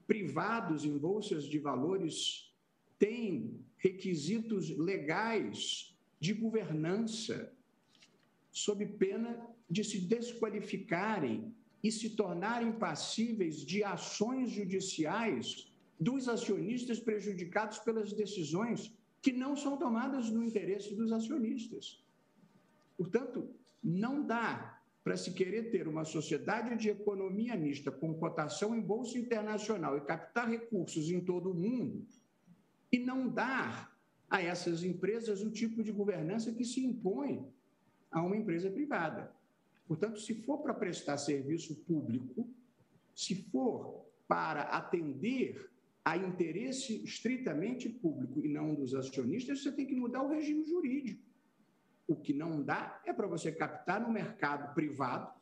privados 0.07 0.85
em 0.85 0.97
bolsas 0.97 1.45
de 1.45 1.59
valores 1.59 2.53
têm 2.99 3.61
requisitos 3.77 4.71
legais 4.77 5.97
de 6.19 6.33
governança, 6.33 7.53
sob 8.51 8.85
pena 8.87 9.39
de 9.71 9.85
se 9.85 10.01
desqualificarem 10.01 11.55
e 11.83 11.93
se 11.93 12.11
tornarem 12.11 12.73
passíveis 12.73 13.65
de 13.65 13.85
ações 13.85 14.51
judiciais 14.51 15.73
dos 16.01 16.29
acionistas 16.29 16.99
prejudicados 16.99 17.79
pelas 17.79 18.13
decisões 18.13 18.93
que 19.21 19.33
não 19.33 19.57
são 19.57 19.77
tomadas 19.77 20.31
no 20.31 20.43
interesse 20.43 20.95
dos 20.95 21.13
acionistas. 21.13 22.05
Portanto, 22.97 23.49
não 23.83 24.27
dá 24.27 24.78
para 25.09 25.17
se 25.17 25.33
querer 25.33 25.71
ter 25.71 25.89
uma 25.89 26.05
sociedade 26.05 26.77
de 26.77 26.91
economia 26.91 27.57
mista 27.57 27.91
com 27.91 28.13
cotação 28.13 28.77
em 28.77 28.81
bolsa 28.83 29.17
internacional 29.17 29.97
e 29.97 30.03
captar 30.03 30.47
recursos 30.47 31.11
em 31.11 31.19
todo 31.19 31.51
o 31.51 31.55
mundo 31.55 32.07
e 32.93 32.99
não 32.99 33.27
dar 33.27 33.99
a 34.29 34.43
essas 34.43 34.85
empresas 34.85 35.41
o 35.41 35.51
tipo 35.51 35.83
de 35.83 35.93
governança 35.93 36.53
que 36.53 36.63
se 36.63 36.85
impõe 36.85 37.43
a 38.11 38.21
uma 38.21 38.37
empresa 38.37 38.71
privada. 38.71 39.33
Portanto, 39.87 40.21
se 40.21 40.35
for 40.43 40.59
para 40.59 40.75
prestar 40.75 41.17
serviço 41.17 41.75
público, 41.87 42.47
se 43.15 43.35
for 43.35 44.05
para 44.29 44.61
atender 44.65 45.71
a 46.05 46.19
interesse 46.19 47.03
estritamente 47.03 47.89
público 47.89 48.45
e 48.45 48.49
não 48.49 48.75
dos 48.75 48.95
acionistas, 48.95 49.63
você 49.63 49.73
tem 49.73 49.87
que 49.87 49.97
mudar 49.97 50.23
o 50.23 50.29
regime 50.29 50.65
jurídico. 50.65 51.23
O 52.09 52.17
que 52.17 52.33
não 52.33 52.61
dá 52.61 53.01
é 53.05 53.13
para 53.13 53.29
você 53.29 53.53
captar 53.53 54.01
no 54.01 54.11
mercado 54.11 54.75
privado 54.75 55.33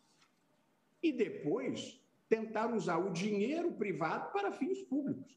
e 1.03 1.11
depois 1.13 1.99
tentar 2.29 2.75
usar 2.75 2.99
o 2.99 3.13
dinheiro 3.13 3.73
privado 3.73 4.31
para 4.33 4.53
fins 4.53 4.83
públicos 4.83 5.37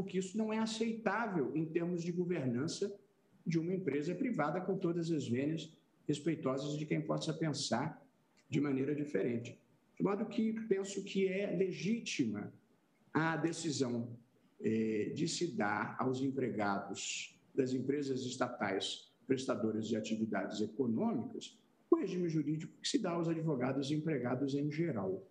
porque 0.00 0.16
isso 0.16 0.38
não 0.38 0.50
é 0.50 0.58
aceitável 0.58 1.54
em 1.54 1.66
termos 1.66 2.02
de 2.02 2.10
governança 2.10 2.98
de 3.46 3.58
uma 3.58 3.74
empresa 3.74 4.14
privada 4.14 4.58
com 4.58 4.78
todas 4.78 5.10
as 5.10 5.28
vênias 5.28 5.70
respeitosas 6.08 6.78
de 6.78 6.86
quem 6.86 7.02
possa 7.02 7.34
pensar 7.34 8.02
de 8.48 8.60
maneira 8.62 8.94
diferente. 8.94 9.58
De 9.96 10.02
modo 10.02 10.24
que 10.24 10.54
penso 10.68 11.04
que 11.04 11.28
é 11.28 11.54
legítima 11.54 12.50
a 13.12 13.36
decisão 13.36 14.08
eh, 14.62 15.12
de 15.14 15.28
se 15.28 15.48
dar 15.48 15.96
aos 15.98 16.22
empregados 16.22 17.38
das 17.54 17.74
empresas 17.74 18.22
estatais 18.22 19.09
prestadoras 19.30 19.86
de 19.86 19.94
atividades 19.94 20.60
econômicas 20.60 21.56
o 21.88 21.94
regime 21.94 22.28
jurídico 22.28 22.72
que 22.82 22.88
se 22.88 22.98
dá 22.98 23.12
aos 23.12 23.28
advogados 23.28 23.88
e 23.88 23.94
empregados 23.94 24.54
em 24.56 24.72
geral. 24.72 25.24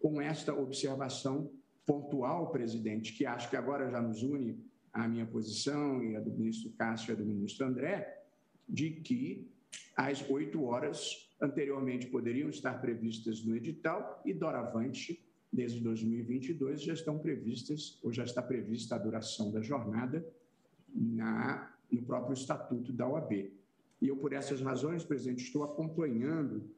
Com 0.00 0.20
esta 0.20 0.52
observação, 0.52 1.48
pontual, 1.84 2.50
presidente, 2.50 3.12
que 3.12 3.24
acho 3.24 3.48
que 3.48 3.56
agora 3.56 3.88
já 3.88 4.02
nos 4.02 4.20
une 4.20 4.58
a 4.92 5.06
minha 5.06 5.26
posição 5.26 6.02
e 6.02 6.16
a 6.16 6.20
do 6.20 6.32
ministro 6.32 6.72
Cássio 6.72 7.10
e 7.10 7.12
a 7.12 7.16
do 7.16 7.24
ministro 7.24 7.64
André, 7.64 8.24
de 8.68 8.90
que 8.90 9.48
as 9.96 10.28
oito 10.28 10.64
horas 10.64 11.30
anteriormente 11.40 12.08
poderiam 12.08 12.50
estar 12.50 12.80
previstas 12.80 13.44
no 13.44 13.54
edital 13.54 14.22
e, 14.24 14.34
doravante, 14.34 15.24
desde 15.52 15.78
2022, 15.80 16.82
já 16.82 16.94
estão 16.94 17.16
previstas, 17.16 18.00
ou 18.02 18.12
já 18.12 18.24
está 18.24 18.42
prevista 18.42 18.96
a 18.96 18.98
duração 18.98 19.52
da 19.52 19.60
jornada 19.60 20.26
na, 20.92 21.75
no 21.90 22.02
próprio 22.02 22.34
estatuto 22.34 22.92
da 22.92 23.08
OAB. 23.08 23.32
E 24.00 24.08
eu, 24.08 24.16
por 24.16 24.32
essas 24.32 24.60
razões, 24.60 25.04
presidente, 25.04 25.44
estou 25.44 25.64
acompanhando 25.64 26.70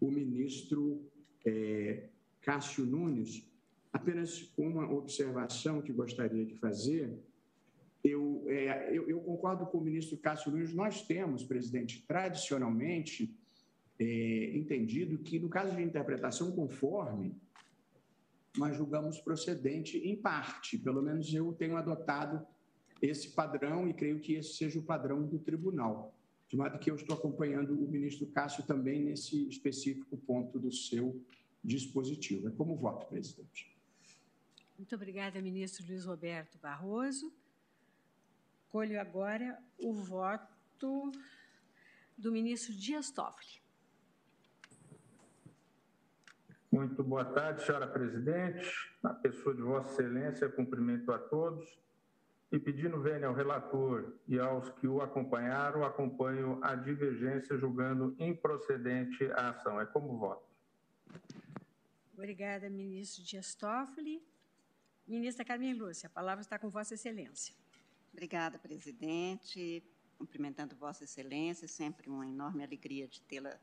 o 0.00 0.10
ministro 0.10 1.02
é, 1.44 2.08
Cássio 2.40 2.84
Nunes 2.84 3.48
Apenas 3.94 4.52
uma 4.58 4.92
observação 4.92 5.80
que 5.80 5.92
gostaria 5.92 6.44
de 6.44 6.56
fazer. 6.56 7.16
Eu, 8.02 8.44
é, 8.48 8.90
eu, 8.90 9.08
eu, 9.08 9.20
concordo 9.20 9.64
com 9.66 9.78
o 9.78 9.80
ministro 9.80 10.18
Cássio 10.18 10.50
Nunes. 10.50 10.74
Nós 10.74 11.02
temos, 11.02 11.44
presidente, 11.44 12.04
tradicionalmente 12.04 13.38
é, 13.96 14.56
entendido 14.56 15.16
que, 15.18 15.38
no 15.38 15.48
caso 15.48 15.76
de 15.76 15.82
interpretação 15.84 16.50
conforme, 16.50 17.40
nós 18.58 18.76
julgamos 18.76 19.20
procedente 19.20 19.96
em 19.98 20.16
parte. 20.16 20.76
Pelo 20.76 21.00
menos 21.00 21.32
eu 21.32 21.52
tenho 21.52 21.76
adotado 21.76 22.44
esse 23.00 23.30
padrão 23.30 23.88
e 23.88 23.94
creio 23.94 24.20
que 24.20 24.34
esse 24.34 24.54
seja 24.54 24.78
o 24.78 24.82
padrão 24.82 25.22
do 25.26 25.38
tribunal. 25.38 26.14
De 26.48 26.56
modo 26.56 26.78
que 26.78 26.90
eu 26.90 26.94
estou 26.94 27.16
acompanhando 27.16 27.72
o 27.72 27.88
ministro 27.88 28.26
Cássio 28.26 28.64
também 28.64 29.02
nesse 29.02 29.48
específico 29.48 30.16
ponto 30.18 30.58
do 30.58 30.70
seu 30.70 31.20
dispositivo. 31.62 32.48
É 32.48 32.50
como 32.50 32.76
voto, 32.76 33.06
presidente. 33.06 33.74
Muito 34.76 34.94
obrigada, 34.94 35.40
ministro 35.40 35.86
Luiz 35.86 36.04
Roberto 36.04 36.58
Barroso. 36.58 37.32
Colho 38.70 39.00
agora 39.00 39.58
o 39.78 39.92
voto 39.92 41.12
do 42.16 42.30
ministro 42.30 42.72
Dias 42.74 43.10
Toffoli. 43.10 43.62
Muito 46.70 47.04
boa 47.04 47.24
tarde, 47.24 47.64
senhora 47.64 47.86
presidente. 47.86 48.68
Na 49.02 49.14
pessoa 49.14 49.54
de 49.54 49.62
Vossa 49.62 49.92
Excelência, 49.92 50.48
cumprimento 50.48 51.12
a 51.12 51.18
todos 51.18 51.83
e 52.52 52.58
pedindo 52.58 53.00
vênia 53.00 53.28
ao 53.28 53.34
relator 53.34 54.14
e 54.28 54.38
aos 54.38 54.68
que 54.70 54.86
o 54.86 55.00
acompanharam, 55.00 55.84
acompanho 55.84 56.58
a 56.62 56.74
divergência, 56.74 57.58
julgando 57.58 58.14
improcedente 58.18 59.24
a 59.32 59.50
ação. 59.50 59.80
É 59.80 59.86
como 59.86 60.16
voto. 60.16 60.46
Obrigada, 62.12 62.70
ministro 62.70 63.24
Dias 63.24 63.54
Toffoli. 63.54 64.22
Ministra 65.06 65.44
Carmen 65.44 65.74
Lúcia, 65.74 66.06
a 66.06 66.10
palavra 66.10 66.40
está 66.40 66.58
com 66.58 66.70
Vossa 66.70 66.94
Excelência. 66.94 67.54
Obrigada, 68.12 68.58
presidente. 68.58 69.82
Cumprimentando 70.16 70.76
Vossa 70.76 71.04
Excelência, 71.04 71.66
sempre 71.66 72.08
uma 72.08 72.26
enorme 72.26 72.62
alegria 72.62 73.06
de 73.08 73.20
tê-la, 73.20 73.58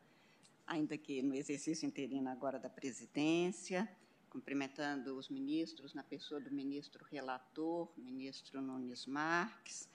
ainda 0.68 0.98
que 0.98 1.22
no 1.24 1.34
exercício 1.34 1.88
interino 1.88 2.30
agora 2.30 2.60
da 2.60 2.70
presidência. 2.70 3.90
Cumprimentando 4.32 5.18
os 5.18 5.28
ministros, 5.28 5.94
na 5.94 6.04
pessoa 6.04 6.40
do 6.40 6.50
ministro 6.50 7.04
relator, 7.12 7.92
ministro 7.98 8.62
Nunes 8.62 9.06
Marques, 9.06 9.90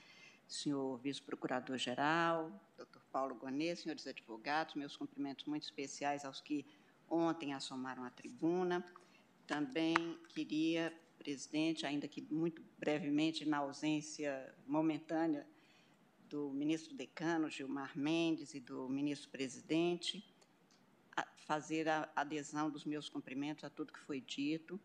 senhor 0.46 0.98
vice-procurador-geral, 0.98 2.52
doutor 2.76 3.02
Paulo 3.10 3.34
Gonê, 3.34 3.74
senhores 3.74 4.06
advogados, 4.06 4.74
meus 4.74 4.94
cumprimentos 4.94 5.46
muito 5.46 5.62
especiais 5.62 6.22
aos 6.22 6.42
que 6.42 6.66
ontem 7.08 7.54
assomaram 7.54 8.04
à 8.04 8.10
tribuna. 8.10 8.84
Também 9.46 9.94
queria 10.28 10.94
presidente, 11.18 11.86
ainda 11.86 12.06
que 12.06 12.20
muito 12.20 12.62
brevemente, 12.78 13.46
na 13.46 13.56
ausência 13.56 14.54
momentânea 14.66 15.46
do 16.28 16.50
ministro 16.50 16.94
decano 16.94 17.48
Gilmar 17.48 17.96
Mendes 17.96 18.52
e 18.52 18.60
do 18.60 18.86
ministro 18.86 19.30
presidente, 19.30 20.22
fazer 21.46 21.88
a 21.88 22.08
adesão 22.14 22.68
dos 22.68 22.84
meus 22.84 23.08
cumprimentos 23.08 23.64
a 23.64 23.70
tudo 23.70 23.92
que 23.92 24.00
foi 24.00 24.20
dito, 24.20 24.78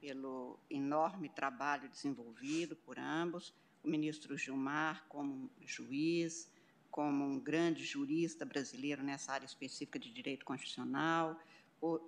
pelo 0.00 0.58
enorme 0.68 1.28
trabalho 1.28 1.88
desenvolvido 1.88 2.76
por 2.76 2.98
ambos, 2.98 3.54
o 3.82 3.88
ministro 3.88 4.36
Gilmar 4.36 5.04
como 5.08 5.50
juiz, 5.64 6.50
como 6.90 7.24
um 7.24 7.40
grande 7.40 7.84
jurista 7.84 8.44
brasileiro 8.44 9.02
nessa 9.02 9.32
área 9.32 9.46
específica 9.46 9.98
de 9.98 10.12
direito 10.12 10.44
constitucional, 10.44 11.40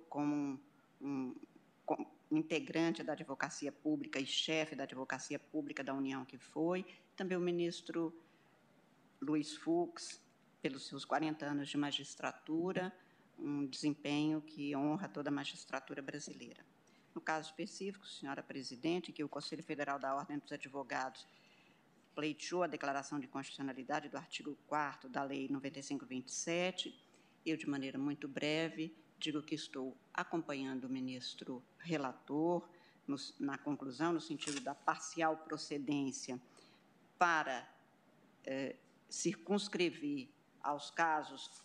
como 0.07 0.59
um, 1.01 1.35
um 2.31 2.37
integrante 2.37 3.03
da 3.03 3.13
advocacia 3.13 3.71
pública 3.71 4.19
e 4.19 4.25
chefe 4.25 4.75
da 4.75 4.83
advocacia 4.83 5.39
pública 5.39 5.83
da 5.83 5.93
União 5.93 6.23
que 6.23 6.37
foi, 6.37 6.85
também 7.15 7.37
o 7.37 7.41
ministro 7.41 8.13
Luiz 9.19 9.55
Fux, 9.55 10.21
pelos 10.61 10.85
seus 10.87 11.03
40 11.05 11.45
anos 11.45 11.69
de 11.69 11.77
magistratura, 11.77 12.93
um 13.37 13.65
desempenho 13.65 14.41
que 14.41 14.75
honra 14.75 15.07
toda 15.07 15.29
a 15.29 15.31
magistratura 15.33 16.01
brasileira. 16.01 16.65
No 17.13 17.21
caso 17.21 17.49
específico, 17.49 18.05
senhora 18.05 18.43
presidente, 18.43 19.11
que 19.11 19.23
o 19.23 19.29
Conselho 19.29 19.63
Federal 19.63 19.97
da 19.97 20.13
Ordem 20.13 20.37
dos 20.37 20.51
Advogados 20.51 21.25
pleiteou 22.13 22.63
a 22.63 22.67
declaração 22.67 23.19
de 23.19 23.27
constitucionalidade 23.27 24.09
do 24.09 24.17
artigo 24.17 24.57
4 24.67 25.09
da 25.09 25.23
Lei 25.23 25.47
9527, 25.49 26.97
eu, 27.45 27.57
de 27.57 27.69
maneira 27.69 27.97
muito 27.97 28.27
breve, 28.27 28.95
digo 29.19 29.41
que 29.41 29.55
estou 29.55 29.95
acompanhando 30.13 30.85
o 30.85 30.89
ministro 30.89 31.63
relator 31.77 32.67
no, 33.07 33.15
na 33.39 33.57
conclusão, 33.57 34.13
no 34.13 34.21
sentido 34.21 34.59
da 34.59 34.73
parcial 34.73 35.37
procedência 35.37 36.39
para 37.17 37.69
eh, 38.45 38.75
circunscrever 39.09 40.27
aos 40.61 40.89
casos 40.89 41.63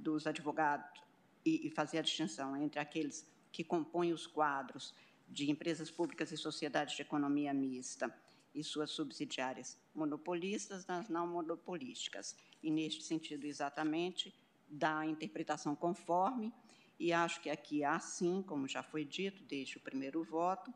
dos 0.00 0.26
advogados 0.26 1.00
e, 1.44 1.66
e 1.66 1.70
fazer 1.70 1.98
a 1.98 2.02
distinção 2.02 2.56
entre 2.56 2.80
aqueles 2.80 3.26
que 3.52 3.64
compõem 3.64 4.12
os 4.12 4.26
quadros 4.26 4.94
de 5.28 5.50
empresas 5.50 5.90
públicas 5.90 6.32
e 6.32 6.36
sociedades 6.36 6.96
de 6.96 7.02
economia 7.02 7.54
mista 7.54 8.12
e 8.54 8.64
suas 8.64 8.90
subsidiárias 8.90 9.78
monopolistas 9.94 10.84
das 10.84 11.08
não 11.08 11.26
monopolísticas. 11.26 12.36
E, 12.62 12.70
neste 12.70 13.04
sentido, 13.04 13.44
exatamente, 13.44 14.34
da 14.68 15.06
interpretação 15.06 15.74
conforme, 15.76 16.52
e 16.98 17.12
acho 17.12 17.40
que 17.40 17.48
aqui 17.48 17.84
há, 17.84 17.98
sim, 17.98 18.42
como 18.46 18.68
já 18.68 18.82
foi 18.82 19.04
dito 19.04 19.42
desde 19.44 19.78
o 19.78 19.80
primeiro 19.80 20.22
voto, 20.22 20.72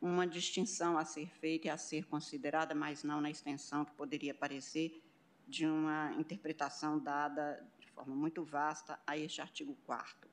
uma 0.00 0.26
distinção 0.26 0.98
a 0.98 1.04
ser 1.04 1.28
feita 1.28 1.68
e 1.68 1.70
a 1.70 1.76
ser 1.76 2.06
considerada, 2.06 2.74
mas 2.74 3.04
não 3.04 3.20
na 3.20 3.30
extensão 3.30 3.84
que 3.84 3.92
poderia 3.92 4.34
parecer 4.34 5.00
de 5.46 5.66
uma 5.66 6.12
interpretação 6.14 6.98
dada 6.98 7.64
forma 7.94 8.14
muito 8.14 8.44
vasta 8.44 8.98
a 9.06 9.16
este 9.16 9.40
artigo 9.40 9.76
4 9.86 10.32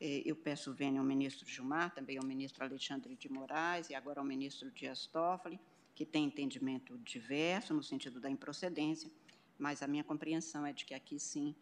é, 0.00 0.22
eu 0.24 0.36
peço 0.36 0.72
vênia 0.72 1.00
ao 1.00 1.06
ministro 1.06 1.46
Gilmar, 1.48 1.92
também 1.92 2.18
ao 2.18 2.24
ministro 2.24 2.62
Alexandre 2.64 3.16
de 3.16 3.28
Moraes 3.28 3.90
e 3.90 3.94
agora 3.94 4.20
ao 4.20 4.24
ministro 4.24 4.70
Dias 4.70 5.06
Toffoli, 5.06 5.58
que 5.94 6.06
tem 6.06 6.24
entendimento 6.24 6.96
diverso 6.98 7.74
no 7.74 7.82
sentido 7.82 8.20
da 8.20 8.30
improcedência, 8.30 9.10
mas 9.58 9.82
a 9.82 9.88
minha 9.88 10.04
compreensão 10.04 10.64
é 10.64 10.72
de 10.72 10.84
que 10.84 10.94
aqui 10.94 11.18
sim 11.18 11.54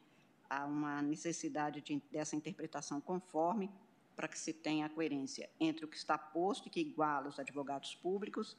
há 0.50 0.66
uma 0.66 1.00
necessidade 1.00 1.80
de, 1.80 2.02
dessa 2.10 2.36
interpretação 2.36 3.00
conforme 3.00 3.70
para 4.14 4.28
que 4.28 4.38
se 4.38 4.52
tenha 4.52 4.84
a 4.84 4.88
coerência 4.90 5.48
entre 5.58 5.86
o 5.86 5.88
que 5.88 5.96
está 5.96 6.18
posto 6.18 6.68
e 6.68 6.70
que 6.70 6.80
iguala 6.80 7.28
os 7.28 7.38
advogados 7.38 7.94
públicos, 7.94 8.54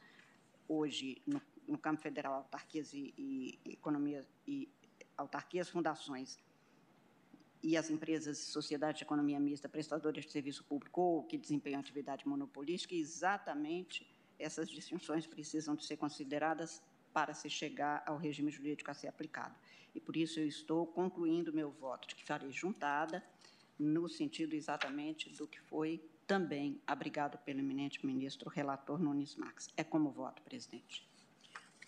hoje 0.68 1.22
no, 1.24 1.40
no 1.68 1.78
campo 1.78 2.02
federal, 2.02 2.34
autarquias 2.34 2.92
e, 2.92 3.14
e 3.16 3.60
economia 3.64 4.26
e 4.46 4.68
autarquias, 5.16 5.68
fundações 5.68 6.36
e 7.62 7.76
as 7.76 7.90
empresas 7.90 8.38
e 8.38 8.46
sociedades 8.46 8.98
de 8.98 9.04
economia 9.04 9.40
mista 9.40 9.68
prestadoras 9.68 10.24
de 10.24 10.30
serviço 10.30 10.64
público 10.64 11.00
ou 11.00 11.22
que 11.24 11.36
desempenham 11.36 11.80
atividade 11.80 12.26
monopolística, 12.26 12.94
exatamente 12.94 14.06
essas 14.38 14.68
distinções 14.68 15.26
precisam 15.26 15.74
de 15.74 15.84
ser 15.84 15.96
consideradas 15.96 16.80
para 17.12 17.34
se 17.34 17.50
chegar 17.50 18.02
ao 18.06 18.16
regime 18.16 18.50
jurídico 18.50 18.90
a 18.90 18.94
ser 18.94 19.08
aplicado. 19.08 19.54
E 19.94 20.00
por 20.00 20.16
isso 20.16 20.38
eu 20.38 20.46
estou 20.46 20.86
concluindo 20.86 21.52
meu 21.52 21.70
voto 21.70 22.06
de 22.06 22.14
que 22.14 22.24
farei 22.24 22.52
juntada, 22.52 23.24
no 23.78 24.08
sentido 24.08 24.54
exatamente 24.54 25.30
do 25.30 25.46
que 25.46 25.60
foi 25.60 26.00
também 26.26 26.80
abrigado 26.86 27.38
pelo 27.38 27.60
eminente 27.60 28.04
ministro 28.04 28.50
relator 28.50 29.00
Nunes 29.00 29.34
Marques. 29.36 29.68
É 29.76 29.82
como 29.82 30.10
voto, 30.10 30.42
presidente. 30.42 31.08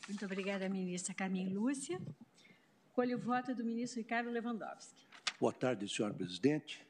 Muito 0.09 0.25
obrigada, 0.25 0.69
ministra 0.69 1.15
Carmen 1.15 1.53
Lúcia. 1.53 2.01
Colho 2.93 3.17
o 3.19 3.21
voto 3.21 3.55
do 3.55 3.65
ministro 3.65 4.01
Ricardo 4.01 4.31
Lewandowski. 4.31 5.10
Boa 5.41 5.55
tarde, 5.55 5.89
senhor 5.89 6.13
presidente. 6.13 6.87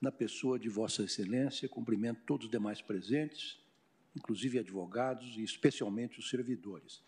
Na 0.00 0.10
pessoa 0.10 0.58
de 0.58 0.70
Vossa 0.70 1.02
Excelência, 1.02 1.68
cumprimento 1.68 2.22
todos 2.24 2.46
os 2.46 2.50
demais 2.50 2.80
presentes, 2.80 3.60
inclusive 4.16 4.58
advogados 4.58 5.36
e 5.36 5.42
especialmente 5.42 6.18
os 6.18 6.30
servidores. 6.30 7.02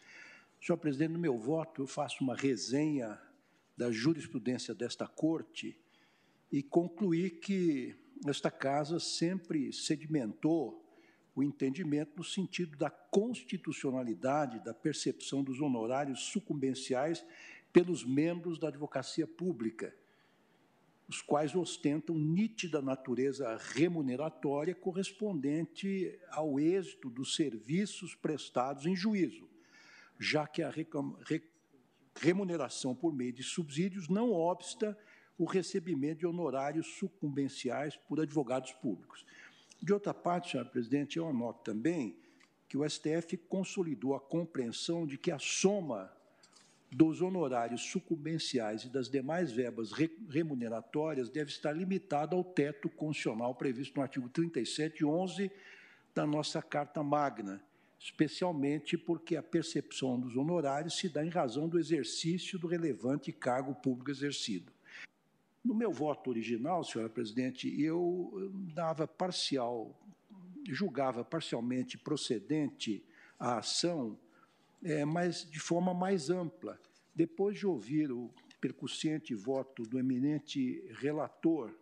Senhor 0.60 0.76
presidente, 0.76 1.12
no 1.12 1.18
meu 1.18 1.38
voto, 1.38 1.80
eu 1.80 1.86
faço 1.86 2.22
uma 2.22 2.36
resenha 2.36 3.18
da 3.74 3.90
jurisprudência 3.90 4.74
desta 4.74 5.08
Corte 5.08 5.80
e 6.52 6.62
concluir 6.62 7.40
que 7.40 7.96
esta 8.26 8.50
casa 8.50 9.00
sempre 9.00 9.72
sedimentou 9.72 10.86
o 11.34 11.42
entendimento 11.42 12.18
no 12.18 12.24
sentido 12.24 12.76
da 12.76 12.90
constitucionalidade 12.90 14.62
da 14.62 14.74
percepção 14.74 15.42
dos 15.42 15.58
honorários 15.58 16.24
sucumbenciais 16.24 17.24
pelos 17.72 18.04
membros 18.04 18.58
da 18.58 18.68
advocacia 18.68 19.26
pública 19.26 19.90
os 21.08 21.22
quais 21.22 21.54
ostentam 21.54 22.16
nítida 22.16 22.82
natureza 22.82 23.56
remuneratória 23.74 24.74
correspondente 24.74 26.18
ao 26.30 26.58
êxito 26.58 27.08
dos 27.08 27.36
serviços 27.36 28.14
prestados 28.14 28.86
em 28.86 28.96
juízo, 28.96 29.48
já 30.18 30.46
que 30.46 30.62
a 30.62 30.72
remuneração 32.16 32.94
por 32.94 33.14
meio 33.14 33.32
de 33.32 33.42
subsídios 33.42 34.08
não 34.08 34.32
obsta 34.32 34.98
o 35.38 35.44
recebimento 35.44 36.20
de 36.20 36.26
honorários 36.26 36.86
sucumbenciais 36.98 37.96
por 37.96 38.20
advogados 38.20 38.72
públicos. 38.72 39.24
De 39.80 39.92
outra 39.92 40.14
parte, 40.14 40.52
senhor 40.52 40.66
presidente, 40.66 41.18
eu 41.18 41.28
anoto 41.28 41.62
também 41.62 42.18
que 42.68 42.76
o 42.76 42.88
STF 42.88 43.36
consolidou 43.48 44.14
a 44.14 44.20
compreensão 44.20 45.06
de 45.06 45.18
que 45.18 45.30
a 45.30 45.38
soma 45.38 46.10
dos 46.96 47.20
honorários 47.20 47.82
sucumbenciais 47.82 48.84
e 48.84 48.88
das 48.88 49.10
demais 49.10 49.52
verbas 49.52 49.90
remuneratórias 50.30 51.28
deve 51.28 51.50
estar 51.50 51.72
limitada 51.72 52.34
ao 52.34 52.42
teto 52.42 52.88
constitucional 52.88 53.54
previsto 53.54 53.96
no 53.96 54.02
artigo 54.02 54.30
37 54.30 55.00
e 55.00 55.04
11 55.04 55.50
da 56.14 56.26
nossa 56.26 56.62
Carta 56.62 57.02
Magna, 57.02 57.62
especialmente 57.98 58.96
porque 58.96 59.36
a 59.36 59.42
percepção 59.42 60.18
dos 60.18 60.38
honorários 60.38 60.96
se 60.96 61.10
dá 61.10 61.22
em 61.22 61.28
razão 61.28 61.68
do 61.68 61.78
exercício 61.78 62.58
do 62.58 62.66
relevante 62.66 63.30
cargo 63.30 63.74
público 63.74 64.10
exercido. 64.10 64.72
No 65.62 65.74
meu 65.74 65.92
voto 65.92 66.30
original, 66.30 66.82
senhora 66.82 67.10
presidente, 67.10 67.68
eu 67.78 68.50
dava 68.72 69.06
parcial, 69.06 69.94
julgava 70.66 71.22
parcialmente 71.22 71.98
procedente 71.98 73.04
a 73.38 73.58
ação 73.58 74.18
é, 74.86 75.04
mas 75.04 75.44
de 75.50 75.58
forma 75.58 75.92
mais 75.92 76.30
ampla. 76.30 76.80
Depois 77.12 77.58
de 77.58 77.66
ouvir 77.66 78.12
o 78.12 78.30
percussiente 78.60 79.34
voto 79.34 79.82
do 79.82 79.98
eminente 79.98 80.84
relator, 80.92 81.74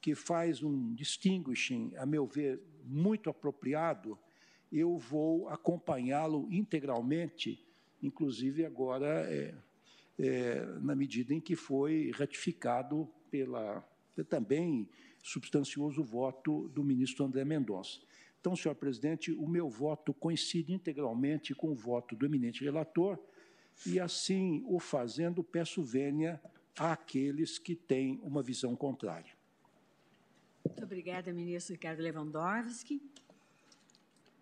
que 0.00 0.14
faz 0.14 0.62
um 0.62 0.94
distinguishing, 0.94 1.92
a 1.96 2.06
meu 2.06 2.26
ver, 2.26 2.60
muito 2.84 3.28
apropriado, 3.28 4.16
eu 4.70 4.96
vou 4.96 5.48
acompanhá-lo 5.48 6.46
integralmente, 6.50 7.66
inclusive 8.00 8.64
agora, 8.64 9.26
é, 9.28 9.54
é, 10.18 10.64
na 10.80 10.94
medida 10.94 11.34
em 11.34 11.40
que 11.40 11.56
foi 11.56 12.12
ratificado 12.14 13.08
pela 13.30 13.84
também 14.28 14.88
substancioso 15.24 16.04
voto 16.04 16.68
do 16.68 16.84
ministro 16.84 17.24
André 17.24 17.44
Mendonça. 17.44 17.98
Então, 18.44 18.54
senhor 18.54 18.74
presidente, 18.74 19.32
o 19.32 19.48
meu 19.48 19.70
voto 19.70 20.12
coincide 20.12 20.74
integralmente 20.74 21.54
com 21.54 21.70
o 21.70 21.74
voto 21.74 22.14
do 22.14 22.26
eminente 22.26 22.62
relator, 22.62 23.18
e 23.86 23.98
assim 23.98 24.62
o 24.66 24.78
fazendo, 24.78 25.42
peço 25.42 25.82
vênia 25.82 26.38
àqueles 26.78 27.58
que 27.58 27.74
têm 27.74 28.20
uma 28.22 28.42
visão 28.42 28.76
contrária. 28.76 29.32
Muito 30.62 30.84
obrigada, 30.84 31.32
ministro 31.32 31.72
Ricardo 31.72 32.02
Lewandowski. 32.02 33.00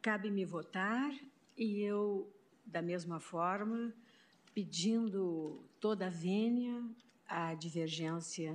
Cabe-me 0.03 0.45
votar 0.45 1.15
e 1.57 1.81
eu, 1.83 2.29
da 2.67 2.83
mesma 2.83 3.21
forma, 3.21 3.95
pedindo 4.53 5.63
toda 5.79 6.09
a 6.09 6.11
vênia 6.11 6.85
à 7.25 7.55
divergência 7.55 8.53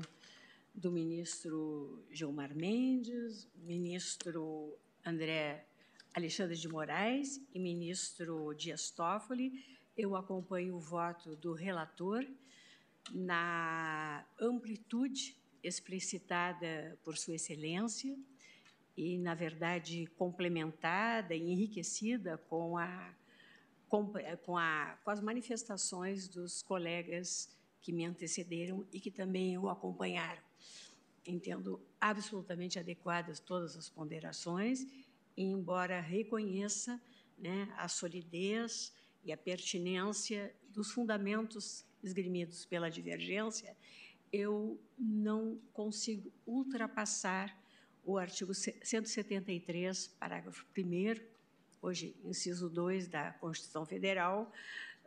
do 0.76 0.92
ministro 0.92 2.04
Gilmar 2.12 2.54
Mendes, 2.54 3.48
ministro 3.56 4.78
André 5.08 5.66
Alexandre 6.14 6.58
de 6.58 6.68
Moraes 6.68 7.42
e 7.54 7.60
ministro 7.60 8.54
Dias 8.54 8.92
Toffoli. 8.92 9.54
Eu 9.96 10.18
acompanho 10.18 10.76
o 10.76 10.82
voto 10.82 11.34
do 11.38 11.54
relator 11.54 12.28
na 13.14 14.26
amplitude 14.38 15.38
explicitada 15.64 17.00
por 17.06 17.18
Sua 17.18 17.36
Excelência 17.36 18.20
e, 18.98 19.18
na 19.18 19.34
verdade, 19.34 20.08
complementada 20.18 21.34
e 21.34 21.54
enriquecida 21.54 22.38
com, 22.50 22.78
a, 22.78 23.16
com, 23.88 24.12
com, 24.44 24.58
a, 24.58 25.00
com 25.06 25.10
as 25.10 25.22
manifestações 25.22 26.28
dos 26.28 26.62
colegas 26.62 27.50
que 27.82 27.94
me 27.94 28.06
antecederam 28.06 28.86
e 28.92 29.00
que 29.00 29.10
também 29.10 29.58
o 29.58 29.70
acompanharam 29.70 30.47
entendo 31.28 31.80
absolutamente 32.00 32.80
adequadas 32.80 33.40
todas 33.40 33.76
as 33.76 33.90
ponderações, 33.90 34.88
e 35.36 35.44
embora 35.44 36.00
reconheça 36.00 37.00
né, 37.38 37.72
a 37.78 37.88
solidez 37.88 38.94
e 39.24 39.32
a 39.32 39.38
pertinência 39.38 40.56
dos 40.70 40.92
fundamentos 40.92 41.86
esgrimidos 42.02 42.66
pela 42.66 42.90
divergência, 42.90 43.76
eu 44.32 44.80
não 44.98 45.60
consigo 45.74 46.32
ultrapassar 46.46 47.56
o 48.04 48.18
artigo 48.18 48.54
173, 48.54 50.08
parágrafo 50.20 50.66
1 50.78 51.38
hoje 51.82 52.16
inciso 52.24 52.70
2 52.70 53.08
da 53.08 53.32
Constituição 53.34 53.86
Federal, 53.86 54.52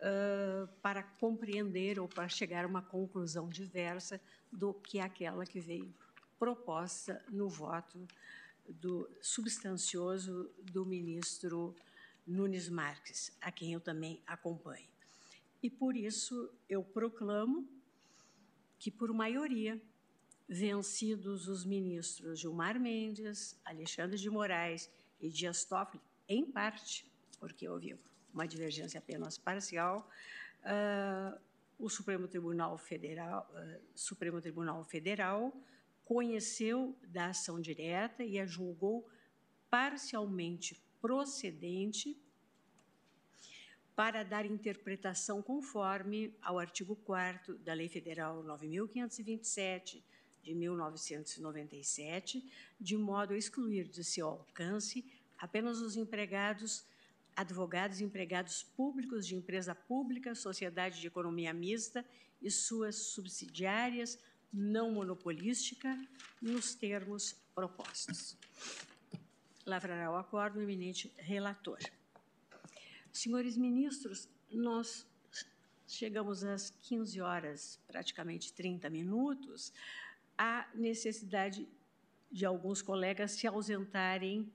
uh, 0.00 0.68
para 0.82 1.02
compreender 1.02 1.98
ou 1.98 2.08
para 2.08 2.28
chegar 2.28 2.64
a 2.64 2.68
uma 2.68 2.82
conclusão 2.82 3.48
diversa 3.48 4.20
do 4.52 4.74
que 4.74 5.00
aquela 5.00 5.46
que 5.46 5.60
veio 5.60 5.92
proposta 6.40 7.22
no 7.28 7.50
voto 7.50 8.08
do 8.66 9.06
substancioso 9.20 10.50
do 10.72 10.86
ministro 10.86 11.76
Nunes 12.26 12.70
Marques, 12.70 13.36
a 13.42 13.52
quem 13.52 13.74
eu 13.74 13.80
também 13.80 14.22
acompanho. 14.26 14.88
E 15.62 15.68
por 15.68 15.94
isso 15.94 16.50
eu 16.66 16.82
proclamo 16.82 17.68
que, 18.78 18.90
por 18.90 19.12
maioria, 19.12 19.78
vencidos 20.48 21.46
os 21.46 21.62
ministros 21.64 22.40
Gilmar 22.40 22.80
Mendes, 22.80 23.60
Alexandre 23.62 24.16
de 24.16 24.30
Moraes 24.30 24.90
e 25.20 25.28
Dias 25.28 25.66
Toffoli, 25.66 26.02
em 26.26 26.50
parte, 26.50 27.04
porque 27.38 27.68
houve 27.68 27.98
uma 28.32 28.48
divergência 28.48 28.96
apenas 28.96 29.36
parcial, 29.36 30.08
uh, 30.62 31.38
o 31.78 31.90
Supremo 31.90 32.26
Tribunal 32.26 32.78
Federal, 32.78 33.46
uh, 33.52 33.80
Supremo 33.94 34.40
Tribunal 34.40 34.82
Federal 34.84 35.54
conheceu 36.10 36.98
da 37.06 37.26
ação 37.26 37.60
direta 37.60 38.24
e 38.24 38.36
a 38.36 38.44
julgou 38.44 39.08
parcialmente 39.70 40.76
procedente 41.00 42.20
para 43.94 44.24
dar 44.24 44.44
interpretação 44.44 45.40
conforme 45.40 46.34
ao 46.42 46.58
artigo 46.58 46.96
4 46.96 47.56
da 47.58 47.72
Lei 47.72 47.88
Federal 47.88 48.42
9527 48.42 50.02
de 50.42 50.52
1997, 50.52 52.44
de 52.80 52.96
modo 52.96 53.32
a 53.32 53.38
excluir 53.38 53.86
de 53.86 54.02
seu 54.02 54.26
alcance 54.26 55.04
apenas 55.38 55.78
os 55.80 55.94
empregados, 55.94 56.84
advogados 57.36 58.00
e 58.00 58.04
empregados 58.04 58.64
públicos 58.64 59.24
de 59.24 59.36
empresa 59.36 59.76
pública, 59.76 60.34
sociedade 60.34 61.00
de 61.00 61.06
economia 61.06 61.54
mista 61.54 62.04
e 62.42 62.50
suas 62.50 62.96
subsidiárias 62.96 64.18
não 64.52 64.90
monopolística 64.90 65.96
nos 66.40 66.74
termos 66.74 67.32
propostos. 67.54 68.36
Lavrará 69.64 70.10
o 70.10 70.16
acordo 70.16 70.58
o 70.58 70.62
eminente 70.62 71.12
relator. 71.18 71.78
Senhores 73.12 73.56
ministros, 73.56 74.28
nós 74.50 75.06
chegamos 75.86 76.44
às 76.44 76.70
15 76.70 77.20
horas, 77.20 77.78
praticamente 77.86 78.52
30 78.52 78.88
minutos, 78.88 79.72
há 80.38 80.68
necessidade 80.74 81.68
de 82.30 82.46
alguns 82.46 82.80
colegas 82.80 83.32
se 83.32 83.46
ausentarem 83.46 84.52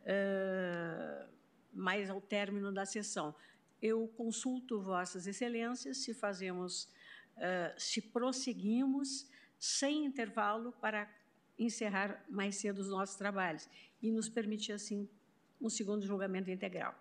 uh, 0.00 1.28
mais 1.72 2.08
ao 2.08 2.20
término 2.20 2.72
da 2.72 2.86
sessão. 2.86 3.34
Eu 3.80 4.08
consulto 4.16 4.80
Vossas 4.80 5.26
Excelências 5.26 5.98
se 5.98 6.14
fazemos, 6.14 6.84
uh, 7.36 7.78
se 7.78 8.00
prosseguimos 8.00 9.28
sem 9.58 10.04
intervalo 10.04 10.72
para 10.72 11.10
encerrar 11.58 12.24
mais 12.28 12.56
cedo 12.56 12.78
os 12.78 12.88
nossos 12.88 13.16
trabalhos 13.16 13.68
e 14.00 14.10
nos 14.10 14.28
permitir, 14.28 14.72
assim, 14.72 15.08
um 15.60 15.68
segundo 15.68 16.06
julgamento 16.06 16.50
integral. 16.50 16.94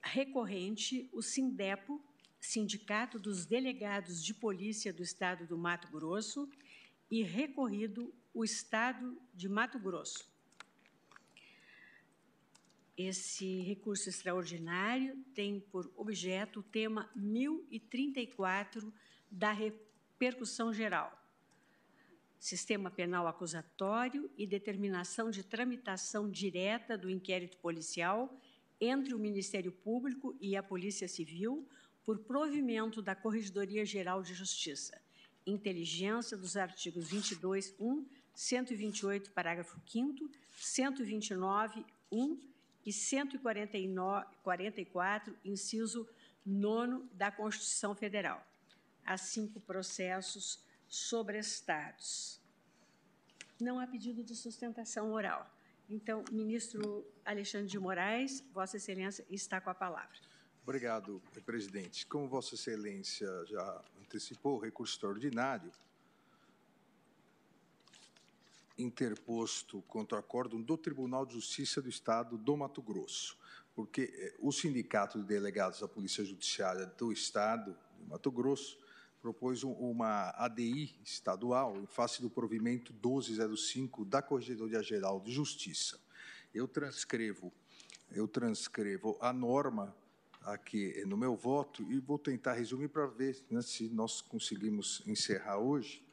recorrente 0.02 1.08
o 1.12 1.22
SINDEPO, 1.22 2.04
Sindicato 2.40 3.18
dos 3.18 3.46
Delegados 3.46 4.22
de 4.22 4.34
Polícia 4.34 4.92
do 4.92 5.02
Estado 5.02 5.46
do 5.46 5.58
Mato 5.58 5.88
Grosso, 5.88 6.48
e 7.10 7.22
recorrido 7.22 8.14
o 8.34 8.44
Estado 8.44 9.16
de 9.32 9.48
Mato 9.48 9.78
Grosso 9.78 10.35
esse 12.96 13.60
recurso 13.60 14.08
extraordinário 14.08 15.22
tem 15.34 15.60
por 15.60 15.90
objeto 15.96 16.60
o 16.60 16.62
tema 16.62 17.10
1034 17.14 18.92
da 19.30 19.52
repercussão 19.52 20.72
geral. 20.72 21.12
Sistema 22.38 22.90
penal 22.90 23.26
acusatório 23.26 24.30
e 24.36 24.46
determinação 24.46 25.30
de 25.30 25.42
tramitação 25.42 26.30
direta 26.30 26.96
do 26.96 27.10
inquérito 27.10 27.58
policial 27.58 28.34
entre 28.80 29.14
o 29.14 29.18
Ministério 29.18 29.72
Público 29.72 30.34
e 30.40 30.56
a 30.56 30.62
Polícia 30.62 31.08
Civil 31.08 31.66
por 32.04 32.20
provimento 32.20 33.02
da 33.02 33.14
Corregedoria 33.14 33.84
Geral 33.84 34.22
de 34.22 34.32
Justiça. 34.32 35.00
Inteligência 35.46 36.36
dos 36.36 36.56
artigos 36.56 37.08
22, 37.08 37.74
1, 37.78 38.06
128, 38.34 39.32
parágrafo 39.32 39.80
5º, 39.80 40.30
129, 40.56 41.84
1 42.12 42.55
e 42.86 42.92
144, 42.92 45.36
inciso 45.44 46.08
9 46.46 47.08
da 47.12 47.32
Constituição 47.32 47.96
Federal. 47.96 48.46
Há 49.04 49.18
cinco 49.18 49.58
processos 49.60 50.64
sobrestados. 50.88 52.40
Não 53.60 53.80
há 53.80 53.86
pedido 53.86 54.22
de 54.22 54.36
sustentação 54.36 55.12
oral. 55.12 55.50
Então, 55.90 56.24
ministro 56.30 57.04
Alexandre 57.24 57.66
de 57.66 57.78
Moraes, 57.78 58.44
Vossa 58.52 58.76
Excelência 58.76 59.26
está 59.28 59.60
com 59.60 59.70
a 59.70 59.74
palavra. 59.74 60.16
Obrigado, 60.62 61.20
presidente. 61.44 62.06
Como 62.06 62.28
Vossa 62.28 62.54
Excelência 62.54 63.28
já 63.46 63.84
antecipou, 64.00 64.56
o 64.56 64.60
recurso 64.60 64.94
extraordinário 64.94 65.72
interposto 68.78 69.82
contra 69.82 70.16
o 70.16 70.20
acórdão 70.20 70.60
do 70.60 70.76
Tribunal 70.76 71.24
de 71.24 71.34
Justiça 71.34 71.80
do 71.80 71.88
Estado 71.88 72.36
do 72.36 72.56
Mato 72.56 72.82
Grosso, 72.82 73.36
porque 73.74 74.12
eh, 74.12 74.34
o 74.38 74.52
Sindicato 74.52 75.18
de 75.18 75.24
Delegados 75.24 75.80
da 75.80 75.88
Polícia 75.88 76.24
Judiciária 76.24 76.86
do 76.86 77.12
Estado 77.12 77.76
do 77.98 78.06
Mato 78.08 78.30
Grosso 78.30 78.78
propôs 79.20 79.64
uma 79.64 80.30
ADI 80.36 80.94
estadual 81.02 81.76
em 81.80 81.86
face 81.86 82.22
do 82.22 82.30
provimento 82.30 82.92
1205 82.92 84.04
da 84.04 84.22
Corregedoria 84.22 84.82
Geral 84.82 85.20
de 85.20 85.32
Justiça. 85.32 85.98
Eu 86.54 86.68
transcrevo, 86.68 87.52
eu 88.12 88.28
transcrevo 88.28 89.16
a 89.20 89.32
norma 89.32 89.94
aqui 90.42 91.02
no 91.06 91.16
meu 91.16 91.34
voto 91.34 91.82
e 91.90 91.98
vou 91.98 92.18
tentar 92.18 92.52
resumir 92.52 92.88
para 92.88 93.06
ver 93.06 93.42
né, 93.50 93.60
se 93.62 93.88
nós 93.88 94.20
conseguimos 94.20 95.02
encerrar 95.06 95.58
hoje, 95.58 96.06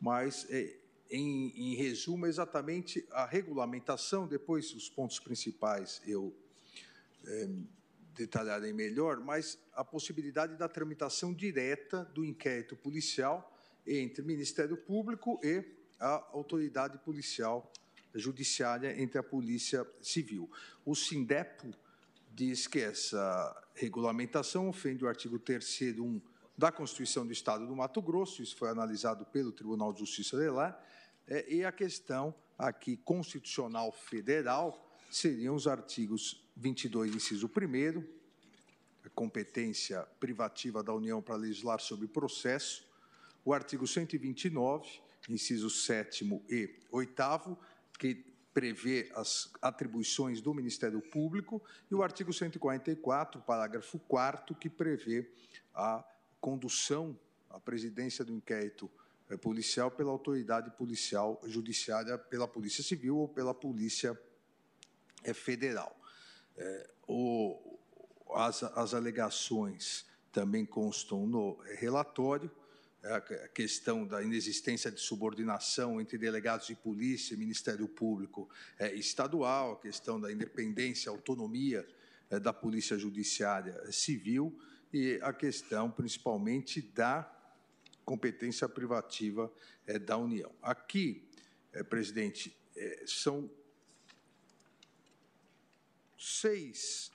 mas 0.00 0.44
é, 0.50 0.76
em, 1.10 1.52
em 1.56 1.74
resumo, 1.74 2.26
exatamente 2.26 3.06
a 3.10 3.24
regulamentação, 3.24 4.26
depois 4.26 4.74
os 4.74 4.88
pontos 4.88 5.18
principais 5.18 6.02
eu 6.06 6.34
é, 7.26 7.48
detalharei 8.14 8.72
melhor, 8.72 9.20
mas 9.20 9.58
a 9.74 9.84
possibilidade 9.84 10.56
da 10.56 10.68
tramitação 10.68 11.32
direta 11.32 12.04
do 12.06 12.24
inquérito 12.24 12.76
policial 12.76 13.52
entre 13.86 14.24
Ministério 14.24 14.76
Público 14.76 15.38
e 15.44 15.64
a 16.00 16.26
autoridade 16.32 16.98
policial 16.98 17.70
judiciária 18.14 19.00
entre 19.00 19.18
a 19.18 19.22
Polícia 19.22 19.86
Civil. 20.00 20.50
O 20.84 20.94
SINDEPO 20.94 21.72
diz 22.32 22.66
que 22.66 22.80
essa 22.80 23.64
regulamentação 23.74 24.68
ofende 24.68 25.04
o 25.04 25.08
artigo 25.08 25.38
3 25.38 25.98
1 25.98 26.20
da 26.56 26.72
Constituição 26.72 27.26
do 27.26 27.32
Estado 27.32 27.66
do 27.66 27.76
Mato 27.76 28.00
Grosso, 28.00 28.42
isso 28.42 28.56
foi 28.56 28.70
analisado 28.70 29.26
pelo 29.26 29.52
Tribunal 29.52 29.92
de 29.92 30.00
Justiça 30.00 30.38
de 30.38 30.48
lá, 30.48 30.78
é, 31.28 31.52
e 31.52 31.64
a 31.64 31.72
questão 31.72 32.34
aqui 32.58 32.96
constitucional 32.96 33.92
federal 33.92 34.82
seriam 35.10 35.54
os 35.54 35.66
artigos 35.66 36.42
22, 36.56 37.14
inciso 37.14 37.46
1 37.46 38.04
a 39.04 39.10
competência 39.10 40.02
privativa 40.18 40.82
da 40.82 40.92
União 40.92 41.22
para 41.22 41.36
legislar 41.36 41.80
sobre 41.80 42.08
processo, 42.08 42.84
o 43.44 43.52
artigo 43.52 43.86
129, 43.86 45.00
inciso 45.28 45.70
7 45.70 46.42
e 46.48 46.74
8 46.90 47.58
que 47.98 48.24
prevê 48.52 49.10
as 49.14 49.52
atribuições 49.62 50.40
do 50.40 50.52
Ministério 50.52 51.00
Público, 51.00 51.62
e 51.90 51.94
o 51.94 52.02
artigo 52.02 52.32
144, 52.32 53.40
parágrafo 53.42 53.98
4 54.00 54.54
que 54.54 54.68
prevê 54.68 55.30
a 55.74 56.02
condução, 56.40 57.16
a 57.50 57.60
presidência 57.60 58.24
do 58.24 58.32
inquérito 58.32 58.90
é, 58.90 59.05
policial 59.34 59.90
pela 59.90 60.10
autoridade 60.10 60.70
policial 60.76 61.40
judiciária, 61.46 62.16
pela 62.16 62.46
Polícia 62.46 62.84
Civil 62.84 63.16
ou 63.16 63.28
pela 63.28 63.54
Polícia 63.54 64.18
é, 65.24 65.32
Federal. 65.32 65.98
É, 66.56 66.90
o, 67.08 67.78
as, 68.34 68.62
as 68.62 68.94
alegações 68.94 70.06
também 70.30 70.64
constam 70.64 71.26
no 71.26 71.58
relatório, 71.78 72.50
é 73.02 73.14
a 73.14 73.20
questão 73.48 74.06
da 74.06 74.22
inexistência 74.22 74.90
de 74.90 75.00
subordinação 75.00 76.00
entre 76.00 76.18
delegados 76.18 76.66
de 76.66 76.74
polícia 76.74 77.34
e 77.34 77.36
Ministério 77.36 77.86
Público 77.86 78.48
é, 78.78 78.92
estadual, 78.94 79.72
a 79.72 79.80
questão 79.80 80.20
da 80.20 80.30
independência, 80.30 81.10
autonomia 81.10 81.86
é, 82.28 82.40
da 82.40 82.52
Polícia 82.52 82.98
Judiciária 82.98 83.80
Civil 83.92 84.56
e 84.92 85.20
a 85.22 85.32
questão, 85.32 85.90
principalmente, 85.90 86.82
da 86.82 87.35
competência 88.06 88.68
privativa 88.68 89.52
é, 89.84 89.98
da 89.98 90.16
União. 90.16 90.54
Aqui, 90.62 91.28
é, 91.72 91.82
presidente, 91.82 92.56
é, 92.76 93.04
são 93.04 93.50
seis, 96.16 97.10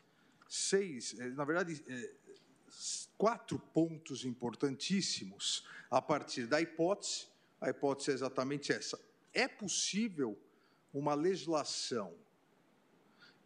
seis, 0.49 1.17
é, 1.17 1.29
na 1.29 1.45
verdade, 1.45 1.81
é, 1.87 2.13
quatro 3.17 3.57
pontos 3.57 4.25
importantíssimos 4.25 5.65
a 5.89 6.01
partir 6.01 6.45
da 6.45 6.61
hipótese. 6.61 7.27
A 7.61 7.69
hipótese 7.69 8.11
é 8.11 8.13
exatamente 8.13 8.73
essa. 8.73 8.99
É 9.33 9.47
possível 9.47 10.37
uma 10.93 11.13
legislação 11.13 12.13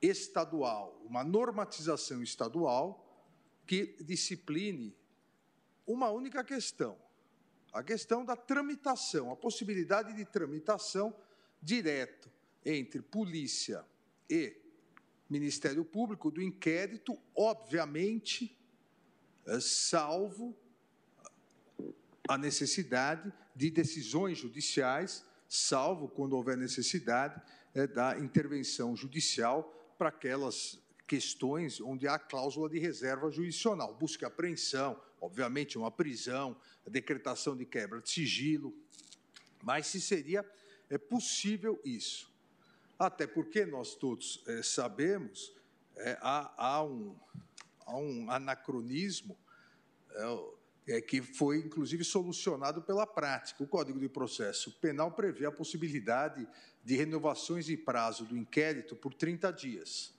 estadual, 0.02 1.00
uma 1.06 1.24
normatização 1.24 2.24
estadual 2.24 3.04
que 3.68 3.98
discipline 4.04 4.96
uma 5.86 6.10
única 6.10 6.44
questão, 6.44 6.98
a 7.76 7.84
questão 7.84 8.24
da 8.24 8.38
tramitação, 8.38 9.30
a 9.30 9.36
possibilidade 9.36 10.14
de 10.14 10.24
tramitação 10.24 11.14
direto 11.62 12.32
entre 12.64 13.02
polícia 13.02 13.84
e 14.30 14.56
Ministério 15.30 15.84
Público 15.84 16.32
do 16.32 16.42
inquérito, 16.42 17.20
obviamente, 17.36 18.58
eh, 19.46 19.60
salvo 19.60 20.58
a 22.30 22.38
necessidade 22.38 23.34
de 23.54 23.70
decisões 23.70 24.38
judiciais, 24.38 25.26
salvo 25.50 26.08
quando 26.08 26.38
houver 26.38 26.56
necessidade 26.56 27.42
é, 27.74 27.86
da 27.86 28.18
intervenção 28.18 28.96
judicial 28.96 29.94
para 29.98 30.08
aquelas 30.08 30.80
questões 31.06 31.82
onde 31.82 32.08
há 32.08 32.18
cláusula 32.18 32.70
de 32.70 32.80
reserva 32.80 33.30
jurisdicional, 33.30 33.94
busca 33.94 34.26
e 34.26 34.28
apreensão, 34.28 34.98
obviamente 35.26 35.78
uma 35.78 35.90
prisão, 35.90 36.56
a 36.86 36.90
decretação 36.90 37.58
de 37.58 37.66
quebra 37.66 38.00
de 38.00 38.10
sigilo, 38.10 38.74
mas 39.64 39.88
se 39.88 40.00
seria 40.00 40.46
é 40.90 40.98
possível 40.98 41.82
isso. 41.84 42.32
Até 42.98 43.26
porque 43.26 43.66
nós 43.66 43.96
todos 43.96 44.44
é, 44.48 44.62
sabemos, 44.62 45.52
é, 45.98 46.18
há, 46.22 46.54
há, 46.56 46.84
um, 46.84 47.16
há 47.86 47.98
um 47.98 48.30
anacronismo 48.30 49.38
é, 50.12 50.98
é, 50.98 51.02
que 51.02 51.22
foi, 51.22 51.58
inclusive, 51.58 52.04
solucionado 52.04 52.84
pela 52.84 53.08
prática. 53.08 53.64
O 53.64 53.68
Código 53.68 54.00
de 54.00 54.08
Processo 54.08 54.72
Penal 54.80 55.12
prevê 55.12 55.48
a 55.48 55.52
possibilidade 55.52 56.48
de 56.84 56.96
renovações 56.96 57.66
de 57.66 57.76
prazo 57.76 58.26
do 58.26 58.38
inquérito 58.38 58.96
por 58.96 59.14
30 59.14 59.52
dias. 59.52 60.14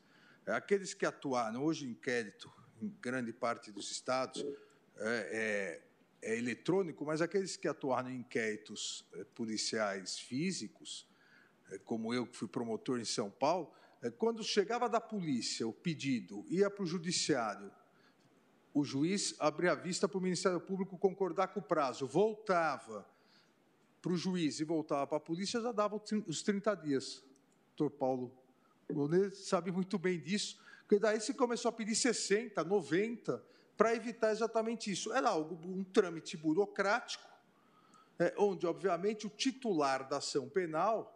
É, 0.44 0.52
aqueles 0.52 0.92
que 0.92 1.06
atuaram 1.06 1.64
hoje, 1.64 1.86
inquérito, 1.86 2.52
em 2.82 2.88
grande 3.00 3.32
parte 3.32 3.70
dos 3.70 3.90
estados, 3.90 4.44
é, 4.98 5.82
é, 6.22 6.30
é 6.30 6.38
eletrônico, 6.38 7.04
mas 7.04 7.20
aqueles 7.20 7.56
que 7.56 7.68
atuaram 7.68 8.10
em 8.10 8.18
inquéritos 8.18 9.04
é, 9.14 9.24
policiais 9.24 10.18
físicos, 10.18 11.06
é, 11.70 11.78
como 11.78 12.12
eu 12.12 12.26
que 12.26 12.36
fui 12.36 12.48
promotor 12.48 12.98
em 12.98 13.04
São 13.04 13.30
Paulo, 13.30 13.72
quando 14.18 14.44
chegava 14.44 14.88
da 14.88 15.00
polícia 15.00 15.66
o 15.66 15.72
pedido, 15.72 16.44
ia 16.48 16.70
para 16.70 16.84
o 16.84 16.86
judiciário, 16.86 17.72
o 18.72 18.84
juiz 18.84 19.34
abria 19.40 19.72
a 19.72 19.74
vista 19.74 20.06
para 20.06 20.18
o 20.18 20.20
Ministério 20.20 20.60
Público 20.60 20.98
concordar 20.98 21.48
com 21.48 21.60
o 21.60 21.62
prazo, 21.62 22.06
voltava 22.06 23.08
para 24.02 24.12
o 24.12 24.16
juiz 24.16 24.60
e 24.60 24.64
voltava 24.64 25.06
para 25.06 25.16
a 25.16 25.20
polícia, 25.20 25.60
já 25.60 25.72
dava 25.72 26.00
os 26.26 26.42
30 26.42 26.74
dias. 26.74 27.24
Doutor 27.74 27.96
Paulo 27.96 28.32
Bonet 28.92 29.34
sabe 29.34 29.72
muito 29.72 29.98
bem 29.98 30.20
disso, 30.20 30.58
porque 30.80 30.98
daí 30.98 31.20
se 31.20 31.34
começou 31.34 31.70
a 31.70 31.72
pedir 31.72 31.96
60, 31.96 32.62
90, 32.62 33.42
para 33.76 33.94
evitar 33.94 34.30
exatamente 34.30 34.90
isso. 34.90 35.12
Era 35.12 35.30
algo, 35.30 35.58
um 35.68 35.84
trâmite 35.84 36.36
burocrático, 36.36 37.24
é, 38.18 38.34
onde, 38.38 38.66
obviamente, 38.66 39.26
o 39.26 39.30
titular 39.30 40.08
da 40.08 40.18
ação 40.18 40.48
penal 40.48 41.12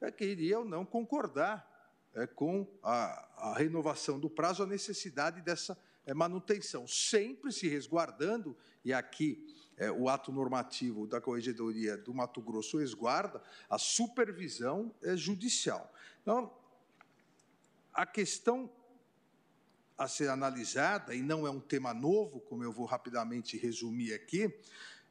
é, 0.00 0.10
queria 0.10 0.58
ou 0.58 0.64
não 0.64 0.84
concordar 0.84 1.72
é, 2.14 2.26
com 2.26 2.66
a, 2.82 3.28
a, 3.36 3.54
renovação 3.56 4.18
do 4.18 4.28
prazo, 4.28 4.62
a 4.62 4.66
necessidade 4.66 5.40
dessa 5.40 5.78
é, 6.06 6.12
manutenção, 6.12 6.86
sempre 6.86 7.52
se 7.52 7.68
resguardando, 7.68 8.56
e 8.84 8.92
aqui 8.92 9.46
é, 9.76 9.90
o 9.90 10.08
ato 10.08 10.30
normativo 10.32 11.06
da 11.06 11.20
Corregedoria 11.20 11.96
do 11.96 12.14
Mato 12.14 12.40
Grosso 12.40 12.78
resguarda 12.78 13.42
a 13.68 13.78
supervisão 13.78 14.94
é, 15.02 15.16
judicial. 15.16 15.92
Então, 16.22 16.52
a 17.92 18.04
questão 18.04 18.70
a 19.96 20.08
ser 20.08 20.28
analisada, 20.28 21.14
e 21.14 21.22
não 21.22 21.46
é 21.46 21.50
um 21.50 21.60
tema 21.60 21.94
novo, 21.94 22.40
como 22.40 22.64
eu 22.64 22.72
vou 22.72 22.84
rapidamente 22.84 23.56
resumir 23.56 24.12
aqui, 24.12 24.52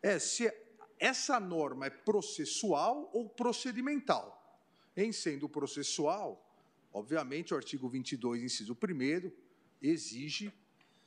é 0.02 0.20
se 0.20 0.52
essa 1.00 1.40
norma 1.40 1.86
é 1.86 1.90
processual 1.90 3.10
ou 3.14 3.30
procedimental. 3.30 4.40
Em 4.96 5.12
sendo 5.12 5.50
processual, 5.50 6.46
obviamente, 6.92 7.54
o 7.54 7.58
artigo 7.58 7.90
22, 7.90 8.44
inciso 8.44 8.74
1, 8.74 9.32
exige 9.82 10.54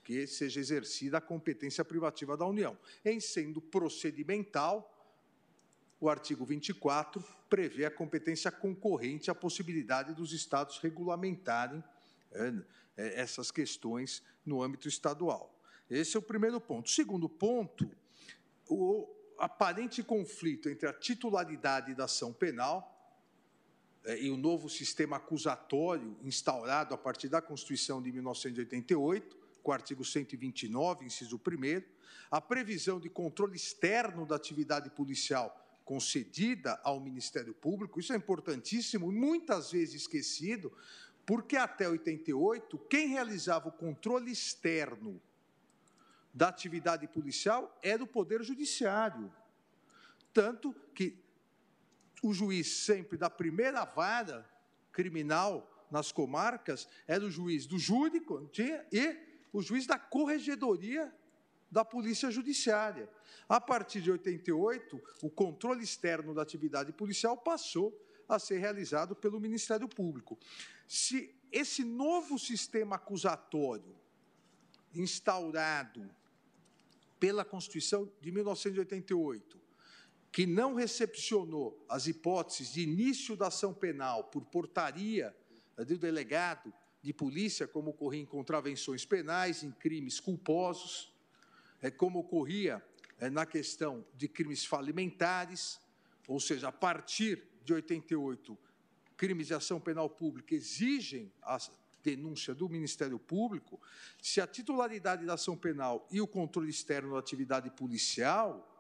que 0.03 0.27
seja 0.27 0.61
exercida 0.61 1.19
a 1.19 1.20
competência 1.20 1.85
privativa 1.85 2.36
da 2.36 2.47
União. 2.47 2.78
Em 3.05 3.19
sendo 3.19 3.61
procedimental, 3.61 4.93
o 5.98 6.09
artigo 6.09 6.44
24 6.44 7.23
prevê 7.48 7.86
a 7.86 7.90
competência 7.90 8.51
concorrente 8.51 9.31
à 9.31 9.35
possibilidade 9.35 10.15
dos 10.15 10.32
estados 10.32 10.78
regulamentarem 10.78 11.82
é, 12.32 12.53
essas 12.97 13.51
questões 13.51 14.23
no 14.44 14.62
âmbito 14.62 14.89
estadual. 14.89 15.55
Esse 15.89 16.16
é 16.16 16.18
o 16.18 16.23
primeiro 16.23 16.60
ponto. 16.60 16.90
Segundo 16.90 17.28
ponto, 17.28 17.90
o 18.68 19.09
aparente 19.39 20.02
conflito 20.02 20.68
entre 20.68 20.89
a 20.89 20.93
titularidade 20.93 21.94
da 21.94 22.05
ação 22.05 22.32
penal 22.32 22.93
é, 24.05 24.20
e 24.23 24.31
o 24.31 24.36
novo 24.36 24.68
sistema 24.68 25.16
acusatório 25.16 26.16
instaurado 26.23 26.94
a 26.94 26.98
partir 26.98 27.28
da 27.28 27.43
Constituição 27.43 28.01
de 28.01 28.10
1988, 28.12 29.36
com 29.62 29.70
o 29.70 29.74
artigo 29.74 30.05
129, 30.05 31.05
inciso 31.05 31.36
1, 31.36 31.82
a 32.31 32.40
previsão 32.40 32.98
de 32.98 33.10
controle 33.10 33.56
externo 33.56 34.24
da 34.24 34.36
atividade 34.36 34.90
policial 34.90 35.62
concedida 35.85 36.81
ao 36.82 36.98
Ministério 36.98 37.55
Público, 37.55 38.01
isso 38.01 38.12
é 38.12 38.16
importantíssimo 38.16 39.12
e 39.12 39.14
muitas 39.14 39.70
vezes 39.70 40.02
esquecido, 40.02 40.73
porque 41.27 41.57
até 41.57 41.89
88, 41.89 42.78
quem 42.89 43.09
realizava 43.09 43.69
o 43.69 43.73
controle 43.73 44.31
externo 44.31 45.20
da 46.32 46.48
atividade 46.48 47.09
policial 47.09 47.77
era 47.82 48.03
o 48.03 48.07
Poder 48.07 48.44
Judiciário. 48.44 49.32
Tanto 50.32 50.73
que 50.94 51.19
o 52.23 52.32
juiz 52.32 52.85
sempre 52.85 53.19
da 53.19 53.28
primeira 53.28 53.85
vara 53.85 54.48
criminal 54.93 55.69
nas 55.90 56.12
comarcas 56.12 56.89
era 57.07 57.24
o 57.24 57.31
juiz 57.31 57.66
do 57.66 57.78
júri, 57.78 58.23
tinha, 58.53 58.86
e 58.93 59.16
o 59.53 59.61
juiz 59.61 59.86
da 59.86 59.98
corregedoria 59.98 61.12
da 61.70 61.85
Polícia 61.85 62.31
Judiciária. 62.31 63.09
A 63.48 63.61
partir 63.61 64.01
de 64.01 64.12
88, 64.12 65.01
o 65.23 65.31
controle 65.31 65.82
externo 65.82 66.32
da 66.35 66.43
atividade 66.43 66.93
policial 66.93 67.36
passou 67.36 68.06
a 68.28 68.39
ser 68.39 68.59
realizado 68.59 69.15
pelo 69.15 69.40
Ministério 69.40 69.89
Público. 69.89 70.39
Se 70.86 71.35
esse 71.51 71.85
novo 71.85 72.39
sistema 72.39 72.97
acusatório 72.97 73.97
instaurado 74.94 76.09
pela 77.19 77.44
Constituição 77.44 78.11
de 78.20 78.31
1988, 78.31 79.61
que 80.32 80.47
não 80.47 80.74
recepcionou 80.74 81.82
as 81.89 82.07
hipóteses 82.07 82.73
de 82.73 82.82
início 82.82 83.36
da 83.36 83.47
ação 83.47 83.73
penal 83.73 84.24
por 84.24 84.44
portaria 84.44 85.35
do 85.77 85.97
delegado 85.97 86.73
de 87.03 87.12
polícia, 87.12 87.66
como 87.66 87.90
ocorria 87.90 88.20
em 88.20 88.27
contravenções 88.27 89.05
penais, 89.05 89.62
em 89.62 89.70
crimes 89.70 90.20
culposos, 90.20 91.15
é 91.81 91.90
como 91.90 92.19
ocorria 92.19 92.85
é, 93.19 93.31
na 93.31 93.47
questão 93.47 94.05
de 94.15 94.28
crimes 94.28 94.65
falimentares, 94.65 95.81
ou 96.27 96.40
seja, 96.40 96.69
a 96.69 96.73
partir 96.73 97.43
de 97.66 97.74
88, 97.74 98.56
crimes 99.16 99.48
de 99.48 99.55
ação 99.55 99.80
penal 99.80 100.09
pública 100.09 100.55
exigem 100.55 101.32
a 101.43 101.59
denúncia 102.02 102.55
do 102.55 102.68
Ministério 102.68 103.18
Público, 103.18 103.80
se 104.22 104.40
a 104.40 104.47
titularidade 104.47 105.26
da 105.26 105.34
ação 105.34 105.56
penal 105.56 106.06
e 106.10 106.20
o 106.20 106.26
controle 106.26 106.70
externo 106.70 107.12
da 107.12 107.18
atividade 107.18 107.68
policial 107.70 108.72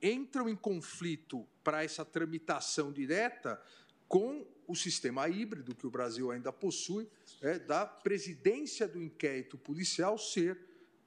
entram 0.00 0.48
em 0.48 0.56
conflito 0.56 1.46
para 1.62 1.84
essa 1.84 2.04
tramitação 2.04 2.90
direta 2.90 3.60
com 4.08 4.46
o 4.66 4.74
sistema 4.74 5.28
híbrido 5.28 5.74
que 5.74 5.86
o 5.86 5.90
Brasil 5.90 6.30
ainda 6.30 6.50
possui, 6.52 7.06
é, 7.42 7.58
da 7.58 7.84
presidência 7.84 8.88
do 8.88 9.02
inquérito 9.02 9.58
policial 9.58 10.16
ser 10.16 10.58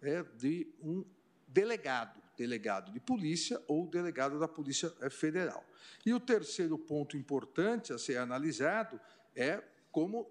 é, 0.02 0.22
de 0.24 0.68
um 0.80 1.04
delegado, 1.48 2.22
delegado 2.38 2.92
de 2.92 3.00
polícia 3.00 3.62
ou 3.68 3.88
delegado 3.88 4.40
da 4.40 4.48
Polícia 4.48 4.94
é, 5.02 5.10
Federal. 5.10 5.66
E 6.06 6.14
o 6.14 6.20
terceiro 6.20 6.78
ponto 6.78 7.18
importante 7.18 7.92
a 7.92 7.98
ser 7.98 8.18
analisado 8.18 9.00
é 9.36 9.62
como 9.92 10.30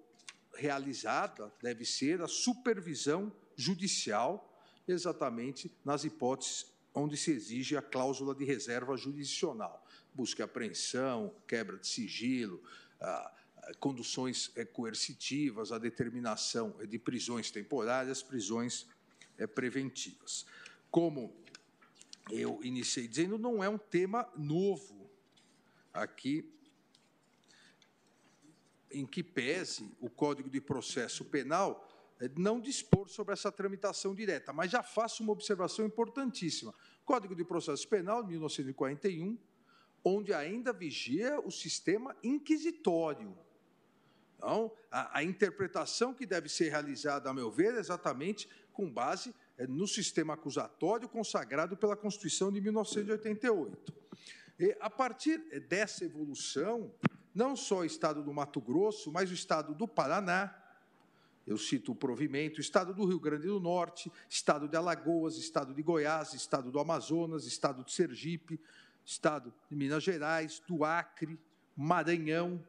realizada 0.55 1.53
deve 1.61 1.85
ser 1.85 2.23
a 2.23 2.29
supervisão 2.29 3.33
judicial, 3.57 4.57
exatamente 4.87 5.71
nas 5.85 6.05
hipóteses 6.05 6.73
onde 6.95 7.17
se 7.17 7.31
exige 7.31 7.77
a 7.77 7.83
cláusula 7.83 8.35
de 8.35 8.45
reserva 8.45 8.97
jurisdicional, 8.97 9.85
busca 10.15 10.43
e 10.43 10.45
apreensão, 10.45 11.35
quebra 11.47 11.77
de 11.77 11.87
sigilo, 11.87 12.63
ah, 13.01 13.33
conduções 13.79 14.51
é, 14.57 14.65
coercitivas, 14.65 15.73
a 15.73 15.79
determinação 15.79 16.75
é, 16.81 16.87
de 16.87 16.99
prisões 16.99 17.51
temporárias, 17.51 18.23
prisões 18.23 18.87
preventivas. 19.55 20.47
Como 20.91 21.37
eu 22.31 22.61
iniciei 22.63 23.07
dizendo, 23.07 23.39
não 23.39 23.63
é 23.63 23.69
um 23.69 23.79
tema 23.79 24.31
novo 24.37 25.11
aqui, 25.93 26.53
em 28.91 29.07
que 29.07 29.23
pese 29.23 29.91
o 30.01 30.09
Código 30.09 30.49
de 30.49 30.61
Processo 30.61 31.25
Penal 31.25 31.87
não 32.37 32.61
dispor 32.61 33.09
sobre 33.09 33.35
essa 33.35 33.53
tramitação 33.53 34.15
direta, 34.15 34.53
mas 34.53 34.71
já 34.71 34.83
faço 34.83 35.23
uma 35.23 35.33
observação 35.33 35.85
importantíssima. 35.85 36.75
Código 37.05 37.35
de 37.35 37.45
Processo 37.45 37.87
Penal, 37.89 38.23
de 38.23 38.31
1941, 38.31 39.39
onde 40.03 40.33
ainda 40.33 40.73
vigia 40.73 41.39
o 41.41 41.51
sistema 41.51 42.17
inquisitório. 42.23 43.37
Então, 44.37 44.73
a, 44.91 45.19
a, 45.19 45.23
interpretação 45.23 46.15
que 46.15 46.27
deve 46.27 46.49
ser 46.49 46.71
realizada, 46.71 47.29
a 47.29 47.35
meu 47.35 47.51
ver, 47.51 47.75
é 47.75 47.79
exatamente 47.79 48.49
com 48.73 48.91
base 48.91 49.35
no 49.69 49.87
sistema 49.87 50.35
acusatório 50.35 51.09
consagrado 51.09 51.77
pela 51.77 51.97
Constituição 51.97 52.53
de 52.53 52.61
1988. 52.61 53.95
E, 54.59 54.77
a 54.81 54.91
partir 54.91 55.39
dessa 55.69 56.05
evolução, 56.05 56.93
não 57.35 57.55
só 57.57 57.79
o 57.79 57.85
Estado 57.85 58.23
do 58.23 58.33
Mato 58.33 58.61
Grosso, 58.61 59.13
mas 59.13 59.31
o 59.31 59.35
Estado 59.35 59.75
do 59.75 59.87
Paraná, 59.87 60.55
eu 61.47 61.57
cito 61.57 61.93
o 61.93 61.95
provimento, 61.95 62.61
Estado 62.61 62.93
do 62.93 63.05
Rio 63.05 63.21
Grande 63.21 63.47
do 63.47 63.61
Norte, 63.61 64.11
Estado 64.29 64.69
de 64.69 64.77
Alagoas, 64.77 65.37
Estado 65.37 65.73
de 65.73 65.83
Goiás, 65.83 66.35
Estado 66.35 66.71
do 66.71 66.81
Amazonas, 66.81 67.47
Estado 67.47 67.85
de 67.85 67.93
Sergipe, 67.93 68.61
Estado 69.05 69.55
de 69.71 69.77
Minas 69.77 70.03
Gerais, 70.03 70.63
do 70.67 70.85
Acre, 70.85 71.39
Maranhão, 71.77 72.65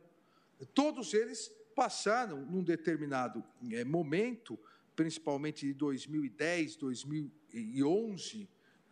todos 0.73 1.13
eles 1.13 1.51
passaram, 1.75 2.41
num 2.41 2.63
determinado 2.63 3.43
é, 3.71 3.83
momento, 3.83 4.57
principalmente 4.97 5.67
de 5.67 5.73
2010, 5.75 6.75
2011, 6.75 8.49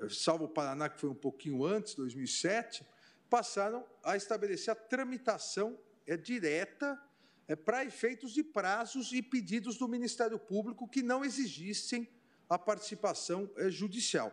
salvo 0.07 0.45
o 0.45 0.47
Paraná, 0.47 0.87
que 0.87 1.01
foi 1.01 1.09
um 1.09 1.15
pouquinho 1.15 1.65
antes, 1.65 1.95
2007, 1.95 2.85
passaram 3.27 3.83
a 4.03 4.15
estabelecer 4.15 4.71
a 4.71 4.75
tramitação 4.75 5.77
é, 6.05 6.15
direta 6.15 7.01
é, 7.47 7.55
para 7.55 7.83
efeitos 7.83 8.33
de 8.33 8.43
prazos 8.43 9.11
e 9.13 9.21
pedidos 9.21 9.77
do 9.77 9.87
Ministério 9.87 10.37
Público 10.37 10.87
que 10.87 11.01
não 11.01 11.25
exigissem 11.25 12.07
a 12.47 12.59
participação 12.59 13.49
é, 13.57 13.71
judicial. 13.71 14.31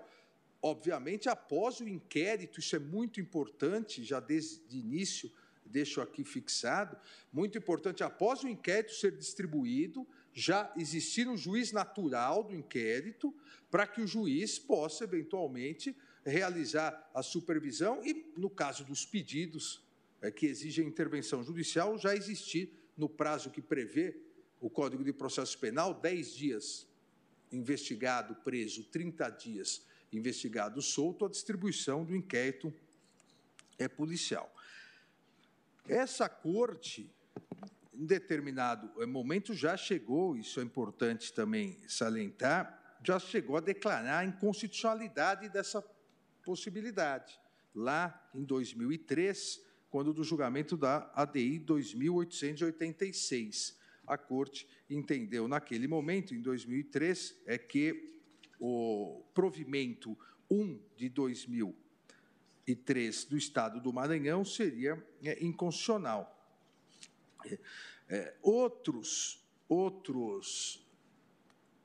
Obviamente, 0.60 1.30
após 1.30 1.80
o 1.80 1.88
inquérito, 1.88 2.60
isso 2.60 2.76
é 2.76 2.78
muito 2.78 3.18
importante, 3.18 4.04
já 4.04 4.20
desde 4.20 4.76
o 4.76 4.78
início 4.78 5.32
deixo 5.64 6.02
aqui 6.02 6.22
fixado, 6.22 6.98
muito 7.32 7.56
importante, 7.56 8.04
após 8.04 8.44
o 8.44 8.48
inquérito 8.48 8.92
ser 8.92 9.16
distribuído, 9.16 10.06
já 10.32 10.72
existir 10.76 11.28
um 11.28 11.36
juiz 11.36 11.72
natural 11.72 12.44
do 12.44 12.54
inquérito, 12.54 13.34
para 13.70 13.86
que 13.86 14.00
o 14.00 14.06
juiz 14.06 14.58
possa, 14.58 15.04
eventualmente, 15.04 15.96
realizar 16.24 17.10
a 17.14 17.22
supervisão 17.22 18.00
e, 18.04 18.32
no 18.36 18.48
caso 18.48 18.84
dos 18.84 19.04
pedidos 19.04 19.82
é, 20.20 20.30
que 20.30 20.46
exigem 20.46 20.86
intervenção 20.86 21.42
judicial, 21.42 21.98
já 21.98 22.14
existir, 22.14 22.72
no 22.96 23.08
prazo 23.08 23.50
que 23.50 23.60
prevê 23.60 24.16
o 24.60 24.70
Código 24.70 25.02
de 25.02 25.12
Processo 25.12 25.58
Penal, 25.58 25.94
10 25.94 26.34
dias 26.34 26.86
investigado, 27.50 28.34
preso, 28.36 28.84
30 28.84 29.28
dias 29.30 29.84
investigado, 30.12 30.80
solto, 30.80 31.24
a 31.24 31.28
distribuição 31.28 32.04
do 32.04 32.14
inquérito 32.14 32.72
é 33.78 33.88
policial. 33.88 34.54
Essa 35.88 36.28
corte, 36.28 37.10
em 37.92 38.06
determinado 38.06 38.90
eh, 39.00 39.06
momento, 39.06 39.54
já 39.54 39.76
chegou, 39.76 40.36
isso 40.36 40.60
é 40.60 40.62
importante 40.62 41.32
também 41.32 41.78
salientar, 41.86 42.98
já 43.04 43.18
chegou 43.18 43.56
a 43.56 43.60
declarar 43.60 44.18
a 44.18 44.24
inconstitucionalidade 44.24 45.48
dessa 45.48 45.84
possibilidade, 46.44 47.38
lá 47.74 48.30
em 48.34 48.44
2003, 48.44 49.60
quando 49.90 50.12
do 50.12 50.24
julgamento 50.24 50.76
da 50.76 51.10
ADI 51.14 51.58
2886. 51.58 53.80
A 54.06 54.16
Corte 54.16 54.66
entendeu 54.88 55.46
naquele 55.46 55.86
momento, 55.86 56.34
em 56.34 56.40
2003, 56.40 57.42
é 57.46 57.58
que 57.58 58.20
o 58.58 59.22
provimento 59.34 60.18
1 60.50 60.80
de 60.96 61.08
2000 61.08 61.76
e 62.66 62.74
3 62.74 63.24
do 63.24 63.36
Estado 63.36 63.80
do 63.80 63.92
Maranhão 63.92 64.44
seria 64.44 65.02
é, 65.22 65.44
inconstitucional. 65.44 66.41
É, 68.08 68.34
outros, 68.42 69.44
outros, 69.68 70.86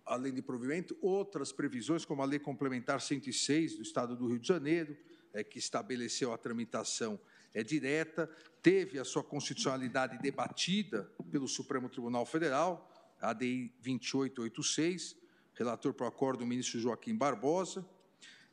além 0.05 0.33
de 0.33 0.41
provimento, 0.41 0.97
outras 1.01 1.51
previsões, 1.51 2.05
como 2.05 2.21
a 2.21 2.25
Lei 2.25 2.39
Complementar 2.39 3.01
106 3.01 3.75
do 3.75 3.81
Estado 3.81 4.15
do 4.15 4.27
Rio 4.27 4.39
de 4.39 4.47
Janeiro, 4.47 4.97
é, 5.33 5.43
que 5.43 5.59
estabeleceu 5.59 6.33
a 6.33 6.37
tramitação 6.37 7.19
é, 7.53 7.63
direta, 7.63 8.29
teve 8.61 8.99
a 8.99 9.05
sua 9.05 9.23
constitucionalidade 9.23 10.17
debatida 10.19 11.11
pelo 11.31 11.47
Supremo 11.47 11.89
Tribunal 11.89 12.25
Federal, 12.25 13.15
ADI 13.21 13.73
2886, 13.81 15.15
relator 15.53 15.93
para 15.93 16.05
o 16.05 16.09
acordo, 16.09 16.43
o 16.43 16.47
ministro 16.47 16.79
Joaquim 16.79 17.15
Barbosa, 17.15 17.85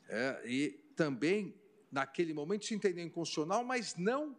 é, 0.08 0.42
e 0.46 0.70
também 0.96 1.54
naquele 1.90 2.32
momento 2.34 2.64
se 2.64 2.74
entendeu 2.74 3.04
inconstitucional, 3.04 3.64
mas 3.64 3.94
não 3.96 4.36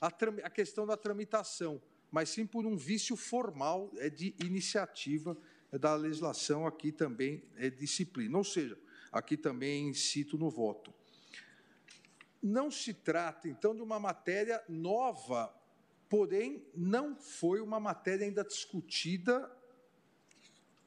a, 0.00 0.08
a, 0.08 0.50
questão 0.50 0.86
da 0.86 0.96
tramitação, 0.96 1.80
mas 2.10 2.30
sim 2.30 2.46
por 2.46 2.66
um 2.66 2.76
vício 2.76 3.16
formal 3.16 3.90
é, 3.96 4.10
de 4.10 4.34
iniciativa 4.44 5.36
é, 5.70 5.78
da 5.78 5.94
legislação, 5.94 6.66
aqui 6.66 6.90
também 6.90 7.42
é 7.56 7.70
disciplina. 7.70 8.36
Ou 8.36 8.44
seja, 8.44 8.78
aqui 9.12 9.36
também 9.36 9.92
cito 9.94 10.36
no 10.36 10.50
voto. 10.50 10.92
Não 12.42 12.70
se 12.70 12.94
trata, 12.94 13.48
então, 13.48 13.74
de 13.74 13.82
uma 13.82 14.00
matéria 14.00 14.62
nova, 14.68 15.54
porém, 16.08 16.64
não 16.74 17.14
foi 17.14 17.60
uma 17.60 17.78
matéria 17.78 18.24
ainda 18.24 18.42
discutida 18.42 19.50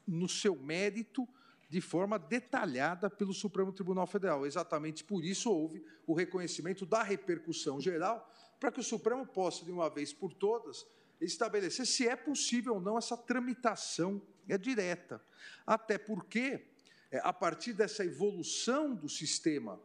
no 0.08 0.28
seu 0.28 0.56
mérito 0.56 1.28
de 1.70 1.82
forma 1.82 2.20
detalhada 2.20 3.10
pelo 3.10 3.34
Supremo 3.34 3.72
Tribunal 3.72 4.06
Federal. 4.06 4.46
Exatamente 4.46 5.04
por 5.04 5.24
isso 5.24 5.52
houve 5.52 5.84
o 6.06 6.14
reconhecimento 6.14 6.86
da 6.86 7.02
repercussão 7.02 7.80
geral, 7.80 8.32
para 8.60 8.72
que 8.72 8.80
o 8.80 8.84
Supremo 8.84 9.26
possa, 9.26 9.66
de 9.66 9.72
uma 9.72 9.90
vez 9.90 10.14
por 10.14 10.34
todas, 10.34 10.86
estabelecer 11.20 11.86
se 11.86 12.08
é 12.08 12.16
possível 12.16 12.76
ou 12.76 12.82
não 12.82 12.98
essa 12.98 13.18
tramitação 13.18 14.22
é 14.48 14.58
direta. 14.58 15.24
Até 15.66 15.98
porque, 15.98 16.66
é, 17.12 17.20
a 17.24 17.32
partir 17.32 17.74
dessa 17.74 18.04
evolução 18.04 18.94
do 18.94 19.08
sistema 19.08 19.80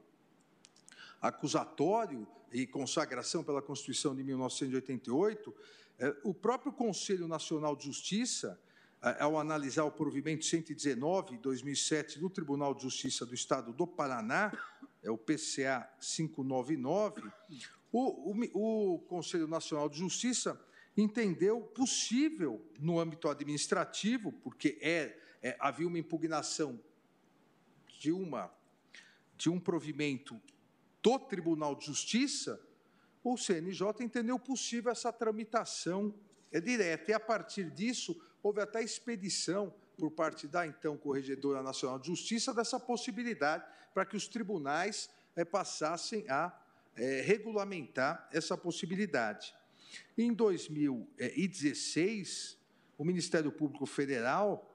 acusatório 1.20 2.26
e 2.52 2.66
consagração 2.66 3.44
pela 3.44 3.62
Constituição 3.62 4.14
de 4.14 4.22
1988, 4.24 5.55
é, 5.98 6.16
o 6.24 6.32
próprio 6.32 6.72
Conselho 6.72 7.26
Nacional 7.28 7.76
de 7.76 7.84
Justiça 7.84 8.60
ao 9.00 9.38
analisar 9.38 9.84
o 9.84 9.92
provimento 9.92 10.44
119, 10.44 11.38
2007, 11.38 12.18
do 12.18 12.28
Tribunal 12.28 12.74
de 12.74 12.82
Justiça 12.82 13.24
do 13.24 13.34
Estado 13.34 13.72
do 13.72 13.86
Paraná, 13.86 14.52
é 15.02 15.10
o 15.10 15.16
PCA 15.16 15.88
599, 16.00 17.22
o, 17.92 18.32
o, 18.32 18.94
o 18.94 18.98
Conselho 19.00 19.46
Nacional 19.46 19.88
de 19.88 19.98
Justiça 19.98 20.60
entendeu 21.01 21.61
possível, 21.61 22.61
no 22.79 22.99
âmbito 22.99 23.29
administrativo, 23.29 24.33
porque 24.33 24.79
é, 24.81 25.16
é, 25.41 25.57
havia 25.61 25.87
uma 25.87 25.99
impugnação 25.99 26.81
de, 28.01 28.11
uma, 28.11 28.53
de 29.37 29.49
um 29.49 29.61
provimento 29.61 30.41
do 31.01 31.19
Tribunal 31.20 31.77
de 31.77 31.87
Justiça, 31.87 32.61
o 33.23 33.37
CNJ 33.37 34.03
entendeu 34.03 34.39
possível 34.39 34.91
essa 34.91 35.12
tramitação 35.12 36.15
é 36.51 36.61
direta. 36.61 37.11
E, 37.11 37.15
a 37.15 37.20
partir 37.20 37.70
disso, 37.70 38.20
houve 38.43 38.61
até 38.61 38.83
expedição 38.83 39.73
por 39.97 40.11
parte 40.11 40.47
da 40.47 40.66
então 40.66 40.97
Corregedora 40.97 41.62
Nacional 41.62 41.99
de 41.99 42.07
Justiça 42.07 42.55
dessa 42.55 42.81
possibilidade 42.81 43.65
para 43.93 44.07
que 44.07 44.16
os 44.16 44.29
tribunais 44.29 45.11
é, 45.37 45.45
passassem 45.45 46.29
a 46.29 46.57
é, 46.97 47.20
regulamentar 47.20 48.29
essa 48.33 48.57
possibilidade. 48.57 49.55
Em 50.16 50.32
2016, 50.32 52.56
o 52.97 53.05
Ministério 53.05 53.52
Público 53.52 53.85
Federal 53.86 54.69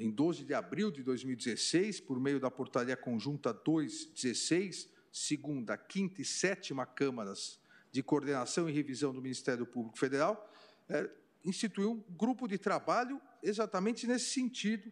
em 0.00 0.10
12 0.10 0.44
de 0.44 0.54
abril 0.54 0.90
de 0.90 1.02
2016, 1.02 2.00
por 2.00 2.18
meio 2.18 2.40
da 2.40 2.50
portaria 2.50 2.96
conjunta 2.96 3.52
216, 3.52 4.88
segunda, 5.12 5.76
quinta 5.76 6.22
e 6.22 6.24
sétima 6.24 6.86
câmaras 6.86 7.60
de 7.92 8.02
coordenação 8.02 8.66
e 8.66 8.72
revisão 8.72 9.12
do 9.12 9.20
Ministério 9.20 9.66
Público 9.66 9.98
Federal, 9.98 10.50
é, 10.88 11.08
instituiu 11.44 11.92
um 11.92 12.16
grupo 12.16 12.48
de 12.48 12.56
trabalho 12.56 13.20
exatamente 13.42 14.06
nesse 14.06 14.30
sentido, 14.30 14.90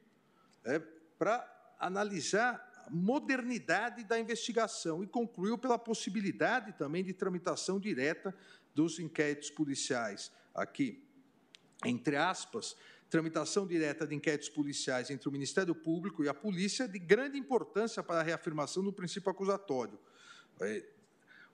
é, 0.63 0.79
para 1.19 1.75
analisar 1.79 2.63
a 2.87 2.91
modernidade 2.91 4.05
da 4.05 4.21
investigação 4.21 5.03
e 5.03 5.07
concluiu 5.07 5.57
pela 5.57 5.79
possibilidade 5.79 6.75
também 6.75 7.03
de 7.03 7.15
tramitação 7.15 7.81
direta 7.81 8.35
dos 8.79 9.01
inquéritos 9.01 9.51
policiais. 9.51 10.31
Aqui, 10.55 11.05
entre 11.85 12.15
aspas, 12.15 12.77
tramitação 13.11 13.67
direta 13.67 14.07
de 14.07 14.15
inquéritos 14.15 14.49
policiais 14.49 15.11
entre 15.11 15.29
o 15.29 15.33
Ministério 15.33 15.75
Público 15.75 16.23
e 16.23 16.29
a 16.29 16.35
polícia 16.35 16.87
de 16.87 16.97
grande 16.97 17.37
importância 17.37 18.05
para 18.05 18.21
a 18.21 18.23
reafirmação 18.23 18.85
do 18.85 18.93
princípio 18.93 19.33
acusatório. 19.33 19.99
É, 20.61 20.87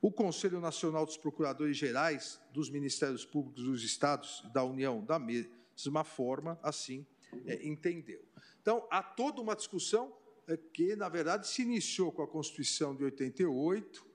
o 0.02 0.12
Conselho 0.12 0.60
Nacional 0.60 1.06
dos 1.06 1.16
Procuradores 1.16 1.78
Gerais 1.78 2.38
dos 2.52 2.68
Ministérios 2.68 3.24
Públicos 3.24 3.64
dos 3.64 3.82
Estados 3.82 4.44
da 4.52 4.62
União, 4.62 5.02
da 5.02 5.18
mesma 5.18 6.04
forma, 6.04 6.60
assim 6.62 7.06
é, 7.46 7.66
entendeu. 7.66 8.22
Então, 8.60 8.86
há 8.90 9.02
toda 9.02 9.40
uma 9.40 9.56
discussão 9.56 10.14
é, 10.46 10.58
que, 10.58 10.94
na 10.94 11.08
verdade, 11.08 11.48
se 11.48 11.62
iniciou 11.62 12.12
com 12.12 12.20
a 12.20 12.28
Constituição 12.28 12.94
de 12.94 13.02
88, 13.02 14.04
é, 14.04 14.12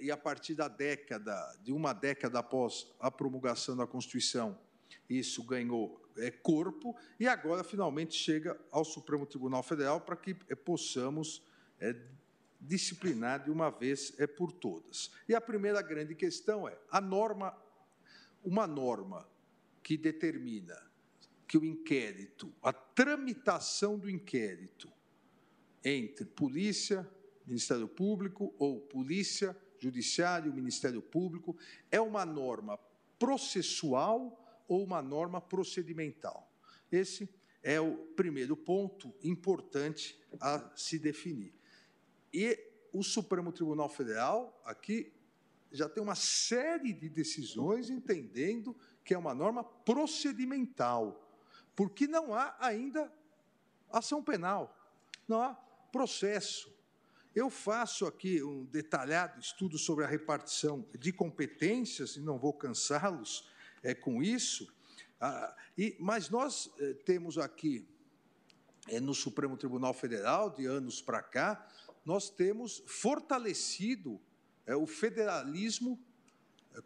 e 0.00 0.10
a 0.10 0.16
partir 0.16 0.54
da 0.54 0.68
década, 0.68 1.56
de 1.62 1.72
uma 1.72 1.92
década 1.92 2.40
após 2.40 2.92
a 2.98 3.10
promulgação 3.10 3.76
da 3.76 3.86
Constituição, 3.86 4.58
isso 5.08 5.42
ganhou 5.44 6.02
é, 6.16 6.30
corpo 6.30 6.96
e 7.18 7.26
agora 7.26 7.64
finalmente 7.64 8.14
chega 8.14 8.58
ao 8.70 8.84
Supremo 8.84 9.26
Tribunal 9.26 9.62
Federal 9.62 10.00
para 10.00 10.16
que 10.16 10.36
é, 10.48 10.54
possamos 10.54 11.42
é, 11.80 11.96
disciplinar 12.60 13.44
de 13.44 13.50
uma 13.50 13.70
vez 13.70 14.14
é 14.18 14.26
por 14.26 14.52
todas. 14.52 15.10
E 15.28 15.34
a 15.34 15.40
primeira 15.40 15.82
grande 15.82 16.14
questão 16.14 16.68
é 16.68 16.78
a 16.90 17.00
norma, 17.00 17.56
uma 18.44 18.66
norma 18.66 19.28
que 19.82 19.96
determina 19.96 20.76
que 21.46 21.58
o 21.58 21.64
inquérito, 21.64 22.52
a 22.62 22.72
tramitação 22.72 23.98
do 23.98 24.08
inquérito 24.08 24.90
entre 25.84 26.24
polícia, 26.24 27.08
Ministério 27.52 27.86
Público 27.86 28.54
ou 28.58 28.80
polícia, 28.80 29.54
judiciário, 29.78 30.54
Ministério 30.54 31.02
Público, 31.02 31.54
é 31.90 32.00
uma 32.00 32.24
norma 32.24 32.78
processual 33.18 34.64
ou 34.66 34.82
uma 34.82 35.02
norma 35.02 35.38
procedimental. 35.38 36.50
Esse 36.90 37.28
é 37.62 37.78
o 37.78 37.98
primeiro 38.16 38.56
ponto 38.56 39.14
importante 39.22 40.18
a 40.40 40.72
se 40.74 40.98
definir. 40.98 41.54
E 42.32 42.58
o 42.90 43.02
Supremo 43.02 43.52
Tribunal 43.52 43.90
Federal, 43.90 44.58
aqui, 44.64 45.12
já 45.70 45.90
tem 45.90 46.02
uma 46.02 46.14
série 46.14 46.92
de 46.92 47.10
decisões 47.10 47.90
entendendo 47.90 48.74
que 49.04 49.12
é 49.12 49.18
uma 49.18 49.34
norma 49.34 49.62
procedimental, 49.62 51.30
porque 51.76 52.06
não 52.06 52.32
há 52.34 52.56
ainda 52.60 53.12
ação 53.90 54.22
penal, 54.22 54.74
não 55.28 55.42
há 55.42 55.54
processo. 55.92 56.72
Eu 57.34 57.48
faço 57.48 58.04
aqui 58.04 58.42
um 58.42 58.66
detalhado 58.66 59.40
estudo 59.40 59.78
sobre 59.78 60.04
a 60.04 60.08
repartição 60.08 60.86
de 60.98 61.10
competências, 61.14 62.14
e 62.16 62.20
não 62.20 62.38
vou 62.38 62.52
cansá-los, 62.52 63.48
é, 63.82 63.94
com 63.94 64.22
isso. 64.22 64.70
Ah, 65.18 65.56
e, 65.78 65.96
mas 65.98 66.28
nós 66.28 66.70
eh, 66.78 66.92
temos 67.06 67.38
aqui, 67.38 67.88
é, 68.86 69.00
no 69.00 69.14
Supremo 69.14 69.56
Tribunal 69.56 69.94
Federal, 69.94 70.50
de 70.50 70.66
anos 70.66 71.00
para 71.00 71.22
cá, 71.22 71.66
nós 72.04 72.28
temos 72.28 72.82
fortalecido 72.86 74.20
é, 74.66 74.76
o 74.76 74.86
federalismo 74.86 75.98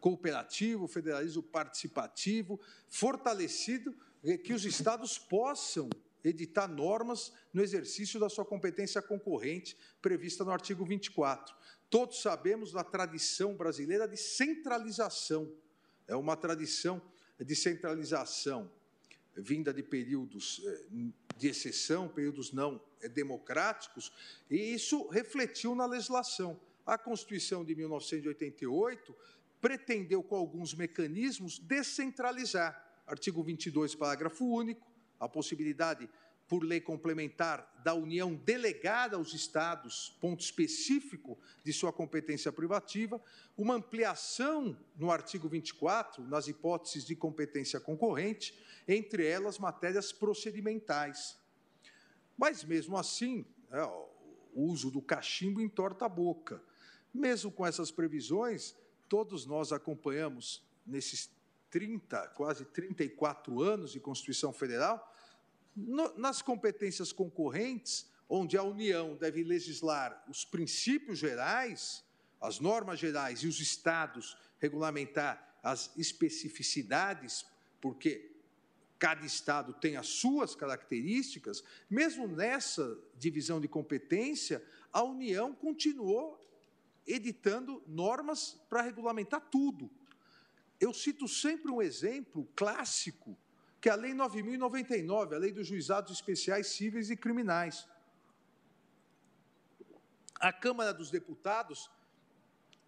cooperativo, 0.00 0.84
o 0.84 0.88
federalismo 0.88 1.42
participativo, 1.42 2.60
fortalecido 2.88 3.92
que 4.44 4.52
os 4.52 4.64
estados 4.64 5.16
possam 5.18 5.88
editar 6.28 6.66
normas 6.66 7.32
no 7.52 7.62
exercício 7.62 8.18
da 8.18 8.28
sua 8.28 8.44
competência 8.44 9.00
concorrente 9.00 9.76
prevista 10.02 10.44
no 10.44 10.50
artigo 10.50 10.84
24. 10.84 11.54
Todos 11.88 12.20
sabemos 12.22 12.72
da 12.72 12.82
tradição 12.82 13.54
brasileira 13.54 14.08
de 14.08 14.16
centralização 14.16 15.52
é 16.06 16.14
uma 16.14 16.36
tradição 16.36 17.02
de 17.38 17.54
centralização 17.56 18.70
vinda 19.36 19.72
de 19.72 19.82
períodos 19.82 20.62
eh, 20.64 20.86
de 21.36 21.48
exceção, 21.48 22.08
períodos 22.08 22.52
não 22.52 22.80
eh, 23.02 23.08
democráticos, 23.08 24.12
e 24.50 24.56
isso 24.56 25.08
refletiu 25.08 25.74
na 25.74 25.84
legislação. 25.84 26.58
A 26.86 26.96
Constituição 26.96 27.64
de 27.64 27.74
1988 27.74 29.14
pretendeu, 29.60 30.22
com 30.22 30.36
alguns 30.36 30.72
mecanismos, 30.72 31.58
descentralizar. 31.58 32.82
Artigo 33.06 33.42
22, 33.42 33.94
parágrafo 33.94 34.46
único, 34.46 34.86
a 35.18 35.28
possibilidade 35.28 36.08
por 36.48 36.62
lei 36.62 36.80
complementar 36.80 37.68
da 37.82 37.92
União 37.94 38.34
delegada 38.34 39.16
aos 39.16 39.34
Estados, 39.34 40.16
ponto 40.20 40.40
específico 40.40 41.38
de 41.64 41.72
sua 41.72 41.92
competência 41.92 42.52
privativa, 42.52 43.20
uma 43.56 43.74
ampliação 43.74 44.78
no 44.96 45.10
artigo 45.10 45.48
24, 45.48 46.24
nas 46.24 46.46
hipóteses 46.46 47.04
de 47.04 47.16
competência 47.16 47.80
concorrente, 47.80 48.56
entre 48.86 49.26
elas 49.26 49.58
matérias 49.58 50.12
procedimentais. 50.12 51.36
Mas, 52.38 52.62
mesmo 52.62 52.96
assim, 52.96 53.44
é, 53.70 53.82
o 53.82 54.62
uso 54.62 54.90
do 54.90 55.02
cachimbo 55.02 55.60
entorta 55.60 56.04
a 56.06 56.08
boca. 56.08 56.62
Mesmo 57.12 57.50
com 57.50 57.66
essas 57.66 57.90
previsões, 57.90 58.76
todos 59.08 59.46
nós 59.46 59.72
acompanhamos 59.72 60.64
nesses 60.86 61.30
30, 61.76 62.28
quase 62.28 62.64
34 62.64 63.60
anos 63.60 63.92
de 63.92 64.00
Constituição 64.00 64.50
Federal, 64.50 65.12
no, 65.76 66.16
nas 66.16 66.40
competências 66.40 67.12
concorrentes, 67.12 68.10
onde 68.26 68.56
a 68.56 68.62
União 68.62 69.14
deve 69.14 69.44
legislar 69.44 70.24
os 70.26 70.42
princípios 70.42 71.18
gerais, 71.18 72.02
as 72.40 72.60
normas 72.60 72.98
gerais 72.98 73.40
e 73.40 73.46
os 73.46 73.60
estados 73.60 74.38
regulamentar 74.58 75.58
as 75.62 75.94
especificidades, 75.98 77.44
porque 77.78 78.34
cada 78.98 79.26
estado 79.26 79.74
tem 79.74 79.98
as 79.98 80.06
suas 80.06 80.54
características, 80.54 81.62
mesmo 81.90 82.26
nessa 82.26 82.98
divisão 83.18 83.60
de 83.60 83.68
competência, 83.68 84.64
a 84.90 85.02
União 85.02 85.52
continuou 85.52 86.40
editando 87.06 87.82
normas 87.86 88.58
para 88.70 88.80
regulamentar 88.80 89.42
tudo. 89.50 89.90
Eu 90.80 90.92
cito 90.92 91.26
sempre 91.26 91.70
um 91.70 91.80
exemplo 91.80 92.46
clássico 92.54 93.36
que 93.80 93.88
é 93.88 93.92
a 93.92 93.94
Lei 93.94 94.12
9.099, 94.12 95.34
a 95.34 95.38
Lei 95.38 95.52
dos 95.52 95.66
Juizados 95.68 96.12
Especiais 96.12 96.66
Cíveis 96.66 97.08
e 97.08 97.16
Criminais. 97.16 97.86
A 100.40 100.52
Câmara 100.52 100.92
dos 100.92 101.08
Deputados, 101.08 101.88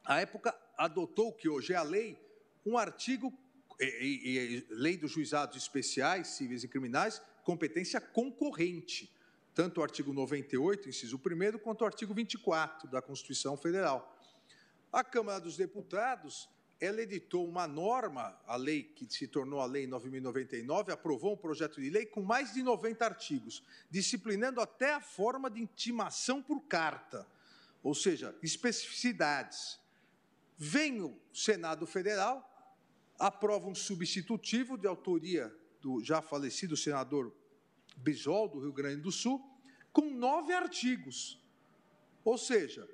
à 0.04 0.20
época, 0.20 0.52
adotou, 0.76 1.32
que 1.32 1.48
hoje 1.48 1.72
é 1.72 1.76
a 1.76 1.82
lei, 1.82 2.20
um 2.66 2.76
artigo, 2.76 3.32
e, 3.80 4.64
e, 4.68 4.74
Lei 4.74 4.96
dos 4.96 5.12
Juizados 5.12 5.56
Especiais 5.56 6.28
Cíveis 6.28 6.64
e 6.64 6.68
Criminais, 6.68 7.22
competência 7.44 8.00
concorrente, 8.00 9.08
tanto 9.54 9.80
o 9.80 9.84
artigo 9.84 10.12
98, 10.12 10.88
inciso 10.88 11.16
1, 11.16 11.58
quanto 11.58 11.82
o 11.82 11.86
artigo 11.86 12.12
24 12.12 12.88
da 12.88 13.00
Constituição 13.00 13.56
Federal. 13.56 14.20
A 14.92 15.04
Câmara 15.04 15.40
dos 15.40 15.56
Deputados 15.56 16.48
ela 16.80 17.02
editou 17.02 17.46
uma 17.46 17.66
norma, 17.66 18.38
a 18.46 18.54
lei 18.54 18.84
que 18.84 19.12
se 19.12 19.26
tornou 19.26 19.60
a 19.60 19.66
Lei 19.66 19.86
9.099, 19.86 20.90
aprovou 20.90 21.34
um 21.34 21.36
projeto 21.36 21.80
de 21.80 21.90
lei 21.90 22.06
com 22.06 22.22
mais 22.22 22.54
de 22.54 22.62
90 22.62 23.04
artigos, 23.04 23.64
disciplinando 23.90 24.60
até 24.60 24.94
a 24.94 25.00
forma 25.00 25.50
de 25.50 25.60
intimação 25.60 26.40
por 26.40 26.60
carta, 26.62 27.26
ou 27.82 27.94
seja, 27.94 28.36
especificidades. 28.42 29.80
Vem 30.56 31.00
o 31.00 31.18
Senado 31.32 31.84
Federal, 31.84 32.44
aprova 33.18 33.66
um 33.66 33.74
substitutivo 33.74 34.78
de 34.78 34.86
autoria 34.86 35.52
do 35.80 36.02
já 36.02 36.22
falecido 36.22 36.76
senador 36.76 37.34
Bisol, 37.96 38.48
do 38.48 38.60
Rio 38.60 38.72
Grande 38.72 39.00
do 39.00 39.10
Sul, 39.10 39.44
com 39.92 40.10
nove 40.10 40.52
artigos. 40.52 41.42
Ou 42.24 42.38
seja, 42.38 42.88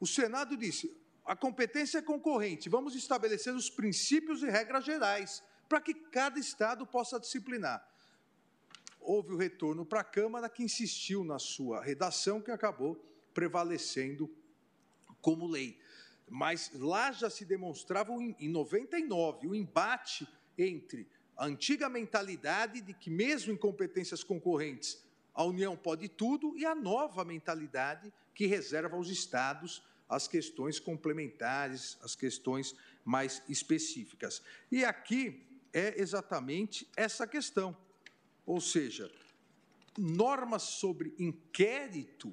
o 0.00 0.06
Senado 0.06 0.56
disse: 0.56 1.03
a 1.24 1.34
competência 1.34 1.98
é 1.98 2.02
concorrente. 2.02 2.68
Vamos 2.68 2.94
estabelecer 2.94 3.54
os 3.54 3.70
princípios 3.70 4.42
e 4.42 4.50
regras 4.50 4.84
gerais 4.84 5.42
para 5.68 5.80
que 5.80 5.94
cada 5.94 6.38
Estado 6.38 6.86
possa 6.86 7.18
disciplinar. 7.18 7.86
Houve 9.00 9.34
o 9.34 9.36
retorno 9.36 9.84
para 9.84 10.00
a 10.00 10.04
Câmara, 10.04 10.48
que 10.48 10.62
insistiu 10.62 11.24
na 11.24 11.38
sua 11.38 11.82
redação, 11.82 12.40
que 12.40 12.50
acabou 12.50 13.02
prevalecendo 13.32 14.30
como 15.20 15.46
lei. 15.46 15.78
Mas 16.28 16.70
lá 16.74 17.12
já 17.12 17.28
se 17.28 17.44
demonstrava, 17.44 18.12
em 18.12 18.48
99, 18.48 19.48
o 19.48 19.54
embate 19.54 20.26
entre 20.56 21.06
a 21.36 21.46
antiga 21.46 21.88
mentalidade 21.88 22.80
de 22.80 22.94
que, 22.94 23.10
mesmo 23.10 23.52
em 23.52 23.56
competências 23.56 24.22
concorrentes, 24.22 25.02
a 25.34 25.42
União 25.42 25.76
pode 25.76 26.08
tudo 26.08 26.56
e 26.56 26.64
a 26.64 26.74
nova 26.74 27.24
mentalidade 27.24 28.12
que 28.34 28.46
reserva 28.46 28.96
aos 28.96 29.08
Estados 29.08 29.82
as 30.08 30.28
questões 30.28 30.78
complementares, 30.78 31.98
as 32.02 32.14
questões 32.14 32.74
mais 33.04 33.42
específicas. 33.48 34.42
E 34.70 34.84
aqui 34.84 35.46
é 35.72 36.00
exatamente 36.00 36.88
essa 36.96 37.26
questão. 37.26 37.76
Ou 38.46 38.60
seja, 38.60 39.10
normas 39.98 40.62
sobre 40.62 41.14
inquérito 41.18 42.32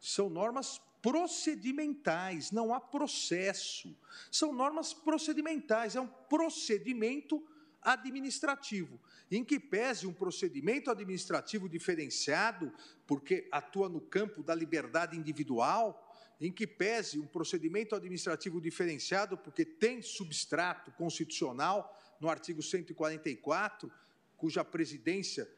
são 0.00 0.28
normas 0.28 0.80
procedimentais, 1.02 2.50
não 2.50 2.72
há 2.72 2.80
processo. 2.80 3.96
São 4.30 4.52
normas 4.52 4.92
procedimentais, 4.92 5.96
é 5.96 6.00
um 6.00 6.06
procedimento 6.06 7.44
administrativo, 7.82 9.00
em 9.30 9.44
que 9.44 9.60
pese 9.60 10.06
um 10.06 10.12
procedimento 10.12 10.90
administrativo 10.90 11.68
diferenciado, 11.68 12.72
porque 13.06 13.48
atua 13.52 13.88
no 13.88 14.00
campo 14.00 14.42
da 14.42 14.54
liberdade 14.54 15.16
individual, 15.16 16.05
em 16.40 16.52
que 16.52 16.66
pese 16.66 17.18
um 17.18 17.26
procedimento 17.26 17.94
administrativo 17.94 18.60
diferenciado, 18.60 19.36
porque 19.36 19.64
tem 19.64 20.02
substrato 20.02 20.90
constitucional 20.92 21.98
no 22.20 22.28
artigo 22.28 22.62
144, 22.62 23.90
cuja 24.36 24.64
presidência 24.64 25.50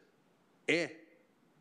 é 0.67 1.01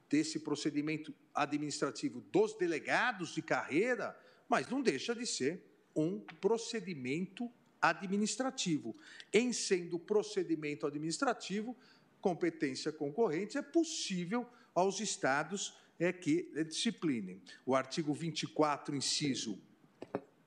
desse 0.09 0.41
procedimento 0.41 1.15
administrativo 1.35 2.21
dos 2.21 2.57
delegados 2.57 3.35
de 3.35 3.43
carreira, 3.43 4.19
mas 4.49 4.69
não 4.69 4.81
deixa 4.81 5.15
de 5.15 5.27
ser 5.27 5.63
um 5.95 6.21
procedimento 6.41 7.51
administrativo. 7.81 8.97
Em 9.33 9.53
sendo 9.53 9.99
procedimento 9.99 10.87
administrativo, 10.87 11.77
competência 12.21 12.93
concorrente, 12.93 13.59
é 13.59 13.63
possível 13.63 14.49
aos 14.75 15.01
estados 15.01 15.77
é 15.99 16.13
que 16.13 16.51
disciplinem. 16.65 17.43
O 17.67 17.75
artigo 17.75 18.15
24, 18.15 18.95
inciso 18.95 19.61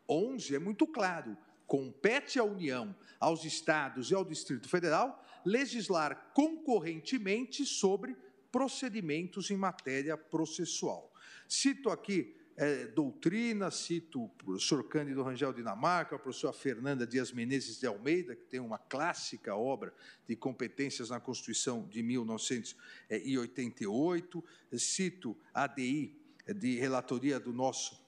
11, 0.08 0.56
é 0.56 0.60
muito 0.60 0.88
claro. 0.88 1.38
Compete 1.68 2.38
à 2.40 2.44
União, 2.44 2.96
aos 3.20 3.46
estados 3.46 4.12
e 4.12 4.16
ao 4.16 4.26
Distrito 4.26 4.68
Federal 4.68 5.24
legislar 5.46 6.32
concorrentemente 6.34 7.66
sobre 7.66 8.16
procedimentos 8.52 9.50
em 9.50 9.58
matéria 9.58 10.18
processual. 10.18 11.12
Cito 11.48 11.90
aqui 11.90 12.36
é, 12.58 12.88
doutrina, 12.88 13.72
cito 13.72 14.26
o 14.26 14.30
professor 14.30 14.84
Cândido 14.88 15.24
Rangel 15.24 15.54
Dinamarca, 15.54 16.16
a 16.16 16.20
professora 16.20 16.54
Fernanda 16.54 17.08
Dias 17.08 17.32
Menezes 17.32 17.80
de 17.80 17.88
Almeida, 17.88 18.36
que 18.36 18.46
tem 18.46 18.60
uma 18.60 18.78
clássica 18.78 19.56
obra 19.56 19.92
de 20.28 20.36
competências 20.36 21.10
na 21.10 21.20
Constituição 21.20 21.88
de 21.88 22.04
1988, 22.04 24.44
cito 24.78 25.36
a 25.54 25.64
ADI 25.64 26.22
de 26.56 26.78
relatoria 26.78 27.40
do 27.40 27.54
nosso 27.54 28.02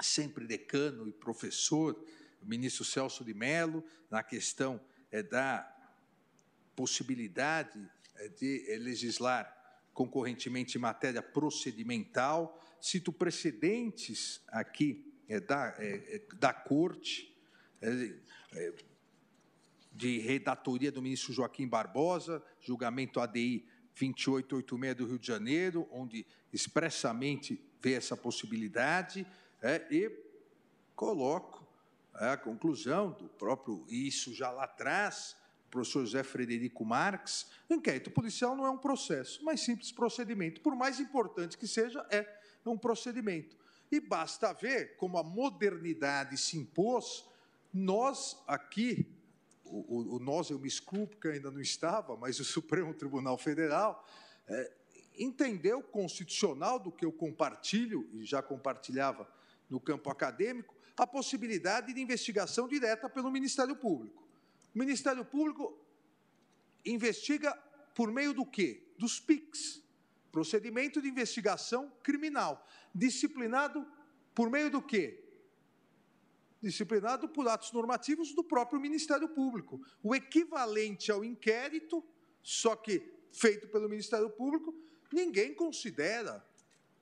sempre 0.00 0.46
decano 0.46 1.08
e 1.08 1.12
professor, 1.12 2.00
o 2.42 2.46
ministro 2.46 2.84
Celso 2.84 3.24
de 3.24 3.34
Mello, 3.34 3.84
na 4.10 4.22
questão 4.22 4.80
é, 5.10 5.22
da 5.22 5.72
possibilidade 6.74 7.78
é, 8.16 8.28
de 8.28 8.70
é, 8.70 8.78
legislar 8.78 9.54
concorrentemente 9.92 10.76
em 10.76 10.80
matéria 10.80 11.22
procedimental, 11.22 12.62
Cito 12.86 13.12
precedentes 13.12 14.40
aqui 14.46 15.12
é, 15.28 15.40
da, 15.40 15.74
é, 15.76 16.14
é 16.14 16.22
da 16.36 16.52
Corte, 16.52 17.36
é, 17.82 18.14
é, 18.52 18.72
de 19.90 20.20
redatoria 20.20 20.92
do 20.92 21.02
ministro 21.02 21.32
Joaquim 21.32 21.66
Barbosa, 21.66 22.40
julgamento 22.60 23.18
ADI 23.18 23.66
2886 24.00 24.94
do 24.94 25.04
Rio 25.04 25.18
de 25.18 25.26
Janeiro, 25.26 25.88
onde 25.90 26.24
expressamente 26.52 27.60
vê 27.82 27.94
essa 27.94 28.16
possibilidade, 28.16 29.26
é, 29.60 29.84
e 29.90 30.08
coloco 30.94 31.66
a 32.14 32.36
conclusão 32.36 33.10
do 33.10 33.28
próprio, 33.30 33.84
isso 33.88 34.32
já 34.32 34.48
lá 34.52 34.62
atrás, 34.62 35.36
professor 35.72 36.06
José 36.06 36.22
Frederico 36.22 36.84
Marx, 36.84 37.50
inquérito 37.68 38.12
policial 38.12 38.54
não 38.54 38.64
é 38.64 38.70
um 38.70 38.78
processo, 38.78 39.44
mas 39.44 39.62
simples 39.62 39.90
procedimento. 39.90 40.60
Por 40.60 40.76
mais 40.76 41.00
importante 41.00 41.58
que 41.58 41.66
seja, 41.66 42.06
é 42.12 42.45
um 42.70 42.78
procedimento. 42.78 43.56
E 43.90 44.00
basta 44.00 44.52
ver 44.52 44.96
como 44.96 45.18
a 45.18 45.22
modernidade 45.22 46.36
se 46.36 46.56
impôs, 46.56 47.24
nós 47.72 48.42
aqui, 48.46 49.06
o, 49.64 49.78
o, 49.78 50.16
o 50.16 50.18
nós 50.18 50.50
eu 50.50 50.58
me 50.58 50.68
excluo 50.68 51.06
porque 51.06 51.28
ainda 51.28 51.50
não 51.50 51.60
estava, 51.60 52.16
mas 52.16 52.40
o 52.40 52.44
Supremo 52.46 52.94
Tribunal 52.94 53.38
Federal 53.38 54.06
é, 54.48 54.72
entendeu 55.18 55.82
constitucional 55.82 56.78
do 56.78 56.90
que 56.90 57.04
eu 57.04 57.12
compartilho, 57.12 58.08
e 58.12 58.24
já 58.24 58.42
compartilhava 58.42 59.28
no 59.68 59.80
campo 59.80 60.10
acadêmico, 60.10 60.74
a 60.96 61.06
possibilidade 61.06 61.92
de 61.92 62.00
investigação 62.00 62.66
direta 62.66 63.08
pelo 63.08 63.30
Ministério 63.30 63.76
Público. 63.76 64.26
O 64.74 64.78
Ministério 64.78 65.24
Público 65.24 65.78
investiga 66.84 67.52
por 67.94 68.10
meio 68.10 68.32
do 68.32 68.46
quê? 68.46 68.82
Dos 68.98 69.20
PICs, 69.20 69.82
procedimento 70.36 71.00
de 71.00 71.08
investigação 71.08 71.90
criminal, 72.02 72.68
disciplinado 72.94 73.86
por 74.34 74.50
meio 74.50 74.70
do 74.70 74.82
quê? 74.82 75.24
Disciplinado 76.60 77.26
por 77.26 77.48
atos 77.48 77.72
normativos 77.72 78.34
do 78.34 78.44
próprio 78.44 78.78
Ministério 78.78 79.30
Público. 79.30 79.80
O 80.02 80.14
equivalente 80.14 81.10
ao 81.10 81.24
inquérito, 81.24 82.04
só 82.42 82.76
que 82.76 83.10
feito 83.32 83.66
pelo 83.68 83.88
Ministério 83.88 84.28
Público, 84.28 84.74
ninguém 85.10 85.54
considera, 85.54 86.46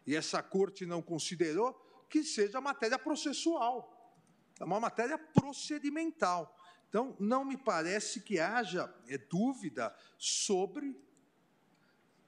e 0.06 0.15
essa 0.15 0.40
corte 0.40 0.86
não 0.86 1.02
considerou, 1.02 1.74
que 2.09 2.23
seja 2.23 2.61
matéria 2.61 3.01
processual. 3.01 4.15
É 4.61 4.65
uma 4.65 4.78
matéria 4.78 5.19
procedimental. 5.19 6.56
Então, 6.89 7.16
não 7.19 7.44
me 7.44 7.56
parece 7.56 8.20
que 8.20 8.39
haja 8.39 8.94
é, 9.09 9.19
dúvida 9.19 9.93
sobre 10.16 10.97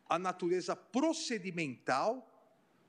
a 0.09 0.19
natureza 0.19 0.75
procedimental 0.77 2.33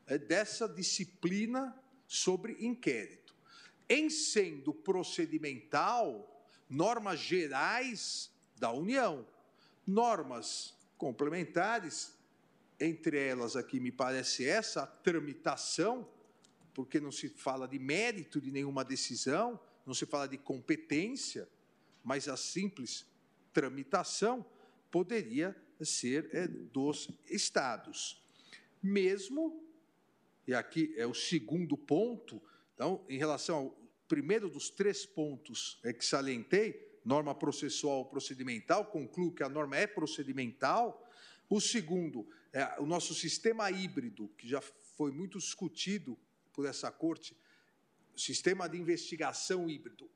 é, 0.06 0.18
dessa 0.18 0.68
disciplina 0.68 1.76
sobre 2.08 2.58
inquérito. 2.60 3.36
Em 3.90 4.10
sendo 4.10 4.74
procedimental, 4.74 6.46
normas 6.70 7.20
gerais 7.20 8.32
da 8.58 8.72
União, 8.72 9.26
normas 9.86 10.76
complementares, 10.98 12.16
entre 12.80 13.18
elas 13.18 13.56
aqui 13.56 13.80
me 13.80 13.92
parece 13.92 14.48
essa, 14.48 14.84
a 14.84 14.88
tramitação, 14.88 16.08
porque 16.74 17.00
não 17.00 17.12
se 17.12 17.30
fala 17.30 17.68
de 17.68 17.80
mérito 17.80 18.40
de 18.40 18.52
nenhuma 18.52 18.84
decisão, 18.84 19.60
não 19.86 19.94
se 19.94 20.06
fala 20.06 20.28
de 20.28 20.38
competência, 20.38 21.48
mas 22.04 22.28
a 22.28 22.38
simples 22.38 23.06
tramitação 23.52 24.46
poderia 24.92 25.56
ser 25.86 26.30
é, 26.34 26.48
dos 26.48 27.10
estados. 27.30 28.22
Mesmo, 28.82 29.64
e 30.48 30.54
aqui 30.54 30.94
é 30.98 31.06
o 31.06 31.14
segundo 31.14 31.78
ponto, 31.78 32.42
então, 32.74 33.04
em 33.10 33.18
relação 33.18 33.58
ao 33.58 33.78
primeiro 34.08 34.50
dos 34.50 34.70
três 34.70 35.06
pontos 35.06 35.80
é, 35.84 35.92
que 35.92 36.06
salientei, 36.06 37.00
norma 37.04 37.34
processual 37.34 38.06
procedimental, 38.06 38.86
concluo 38.86 39.34
que 39.34 39.44
a 39.44 39.50
norma 39.50 39.78
é 39.78 39.88
procedimental. 39.88 41.10
O 41.50 41.62
segundo, 41.62 42.28
é 42.52 42.80
o 42.80 42.86
nosso 42.86 43.14
sistema 43.14 43.72
híbrido, 43.72 44.28
que 44.38 44.48
já 44.48 44.62
foi 44.62 45.12
muito 45.12 45.38
discutido 45.38 46.18
por 46.52 46.66
essa 46.66 46.92
corte, 46.92 47.36
sistema 48.16 48.68
de 48.68 48.78
investigação 48.78 49.70
híbrido 49.70 50.10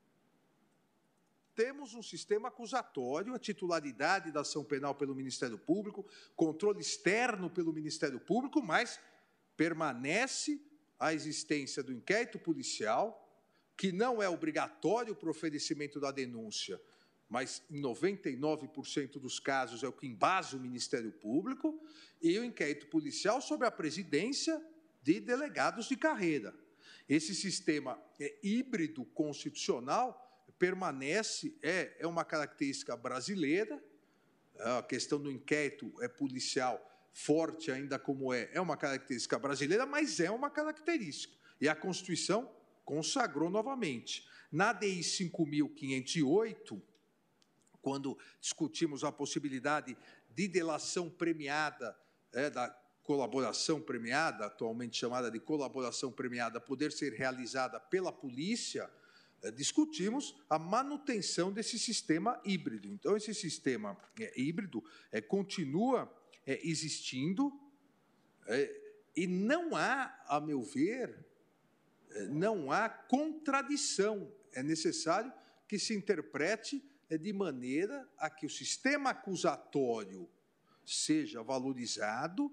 temos 1.54 1.94
um 1.94 2.02
sistema 2.02 2.48
acusatório, 2.48 3.34
a 3.34 3.38
titularidade 3.38 4.32
da 4.32 4.40
ação 4.40 4.64
penal 4.64 4.94
pelo 4.94 5.14
Ministério 5.14 5.58
Público, 5.58 6.06
controle 6.34 6.80
externo 6.80 7.50
pelo 7.50 7.72
Ministério 7.72 8.18
Público, 8.20 8.62
mas 8.62 9.00
permanece 9.56 10.60
a 10.98 11.12
existência 11.12 11.82
do 11.82 11.92
inquérito 11.92 12.38
policial, 12.38 13.18
que 13.76 13.92
não 13.92 14.22
é 14.22 14.28
obrigatório 14.28 15.14
para 15.14 15.28
o 15.28 15.30
oferecimento 15.30 15.98
da 15.98 16.10
denúncia, 16.10 16.80
mas 17.28 17.62
em 17.70 17.80
99% 17.80 19.18
dos 19.18 19.40
casos 19.40 19.82
é 19.82 19.88
o 19.88 19.92
que 19.92 20.06
embasa 20.06 20.56
o 20.56 20.60
Ministério 20.60 21.12
Público, 21.12 21.82
e 22.20 22.38
o 22.38 22.44
inquérito 22.44 22.86
policial 22.86 23.40
sobre 23.40 23.66
a 23.66 23.70
presidência 23.70 24.62
de 25.02 25.18
delegados 25.18 25.86
de 25.86 25.96
carreira. 25.96 26.54
Esse 27.08 27.34
sistema 27.34 28.00
é 28.20 28.38
híbrido 28.42 29.04
constitucional 29.06 30.21
permanece, 30.62 31.58
é, 31.60 31.96
é 31.98 32.06
uma 32.06 32.24
característica 32.24 32.96
brasileira, 32.96 33.82
a 34.60 34.80
questão 34.80 35.20
do 35.20 35.28
inquérito 35.28 35.92
é 36.00 36.06
policial 36.06 36.80
forte 37.12 37.72
ainda 37.72 37.98
como 37.98 38.32
é, 38.32 38.48
é 38.52 38.60
uma 38.60 38.76
característica 38.76 39.36
brasileira, 39.40 39.84
mas 39.86 40.20
é 40.20 40.30
uma 40.30 40.48
característica. 40.48 41.36
E 41.60 41.68
a 41.68 41.74
Constituição 41.74 42.48
consagrou 42.84 43.50
novamente. 43.50 44.24
Na 44.52 44.72
DI 44.72 45.02
5508, 45.02 46.80
quando 47.80 48.16
discutimos 48.40 49.02
a 49.02 49.10
possibilidade 49.10 49.98
de 50.30 50.46
delação 50.46 51.10
premiada 51.10 51.98
é, 52.32 52.48
da 52.48 52.68
colaboração 53.02 53.80
premiada, 53.80 54.46
atualmente 54.46 54.96
chamada 54.96 55.28
de 55.28 55.40
colaboração 55.40 56.12
premiada, 56.12 56.60
poder 56.60 56.92
ser 56.92 57.14
realizada 57.14 57.80
pela 57.80 58.12
polícia, 58.12 58.88
discutimos 59.50 60.36
a 60.48 60.58
manutenção 60.58 61.52
desse 61.52 61.78
sistema 61.78 62.40
híbrido. 62.44 62.88
Então, 62.88 63.16
esse 63.16 63.34
sistema 63.34 63.96
é, 64.20 64.40
híbrido 64.40 64.84
é, 65.10 65.20
continua 65.20 66.12
existindo 66.44 67.52
e 69.14 69.28
não 69.28 69.76
há, 69.76 70.24
a 70.26 70.40
meu 70.40 70.60
ver, 70.60 71.24
não 72.30 72.72
há 72.72 72.88
contradição. 72.88 74.28
É 74.52 74.60
necessário 74.60 75.32
que 75.68 75.78
se 75.78 75.94
interprete 75.94 76.84
de 77.08 77.32
maneira 77.32 78.08
a 78.18 78.28
que 78.28 78.44
o 78.44 78.50
sistema 78.50 79.10
acusatório 79.10 80.28
seja 80.84 81.44
valorizado 81.44 82.52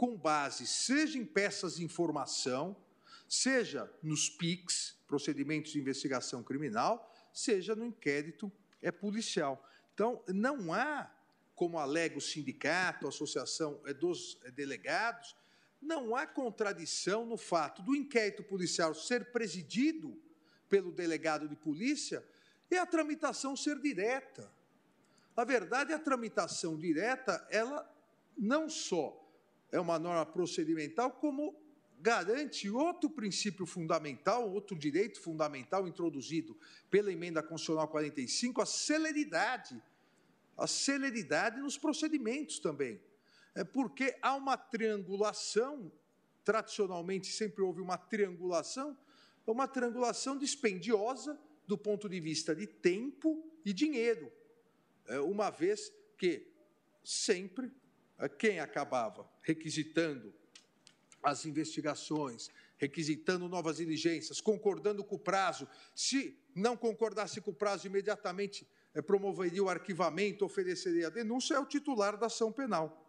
com 0.00 0.16
base 0.16 0.66
seja 0.66 1.18
em 1.18 1.26
peças 1.26 1.76
de 1.76 1.84
informação, 1.84 2.74
seja 3.30 3.88
nos 4.02 4.28
PICs, 4.28 4.96
procedimentos 5.06 5.70
de 5.70 5.78
investigação 5.78 6.42
criminal, 6.42 7.14
seja 7.32 7.76
no 7.76 7.86
inquérito 7.86 8.50
é 8.82 8.90
policial. 8.90 9.64
Então, 9.94 10.20
não 10.26 10.74
há, 10.74 11.08
como 11.54 11.78
alega 11.78 12.18
o 12.18 12.20
sindicato, 12.20 13.06
a 13.06 13.08
associação 13.08 13.80
é, 13.86 13.94
dos 13.94 14.36
é, 14.42 14.50
delegados, 14.50 15.36
não 15.80 16.16
há 16.16 16.26
contradição 16.26 17.24
no 17.24 17.36
fato 17.36 17.82
do 17.82 17.94
inquérito 17.94 18.42
policial 18.42 18.94
ser 18.94 19.30
presidido 19.30 20.20
pelo 20.68 20.90
delegado 20.90 21.48
de 21.48 21.54
polícia 21.54 22.26
e 22.68 22.76
a 22.76 22.84
tramitação 22.84 23.54
ser 23.56 23.78
direta. 23.78 24.50
Na 25.36 25.44
verdade, 25.44 25.92
a 25.92 26.00
tramitação 26.00 26.76
direta, 26.76 27.46
ela 27.48 27.88
não 28.36 28.68
só 28.68 29.16
é 29.70 29.78
uma 29.78 30.00
norma 30.00 30.26
procedimental, 30.26 31.12
como 31.12 31.69
garante 32.00 32.70
outro 32.70 33.10
princípio 33.10 33.66
fundamental, 33.66 34.50
outro 34.50 34.76
direito 34.76 35.20
fundamental 35.20 35.86
introduzido 35.86 36.58
pela 36.90 37.12
emenda 37.12 37.42
constitucional 37.42 37.88
45, 37.88 38.62
a 38.62 38.66
celeridade. 38.66 39.80
A 40.56 40.66
celeridade 40.66 41.60
nos 41.60 41.76
procedimentos 41.78 42.58
também. 42.58 43.00
É 43.54 43.64
porque 43.64 44.16
há 44.22 44.34
uma 44.34 44.56
triangulação, 44.56 45.90
tradicionalmente 46.44 47.28
sempre 47.28 47.62
houve 47.62 47.80
uma 47.80 47.96
triangulação, 47.96 48.96
uma 49.46 49.66
triangulação 49.66 50.38
dispendiosa 50.38 51.38
do 51.66 51.76
ponto 51.76 52.08
de 52.08 52.20
vista 52.20 52.54
de 52.54 52.66
tempo 52.66 53.44
e 53.64 53.72
dinheiro, 53.72 54.30
é, 55.06 55.18
uma 55.20 55.50
vez 55.50 55.92
que 56.16 56.46
sempre 57.02 57.72
quem 58.38 58.60
acabava 58.60 59.28
requisitando 59.42 60.34
as 61.22 61.44
investigações, 61.44 62.48
requisitando 62.78 63.48
novas 63.48 63.76
diligências, 63.76 64.40
concordando 64.40 65.04
com 65.04 65.16
o 65.16 65.18
prazo. 65.18 65.68
Se 65.94 66.38
não 66.54 66.76
concordasse 66.76 67.40
com 67.40 67.50
o 67.50 67.54
prazo, 67.54 67.86
imediatamente 67.86 68.66
é, 68.94 69.02
promoveria 69.02 69.62
o 69.62 69.68
arquivamento, 69.68 70.44
ofereceria 70.44 71.08
a 71.08 71.10
denúncia, 71.10 71.54
é 71.54 71.58
o 71.58 71.66
titular 71.66 72.16
da 72.16 72.26
ação 72.26 72.50
penal. 72.50 73.06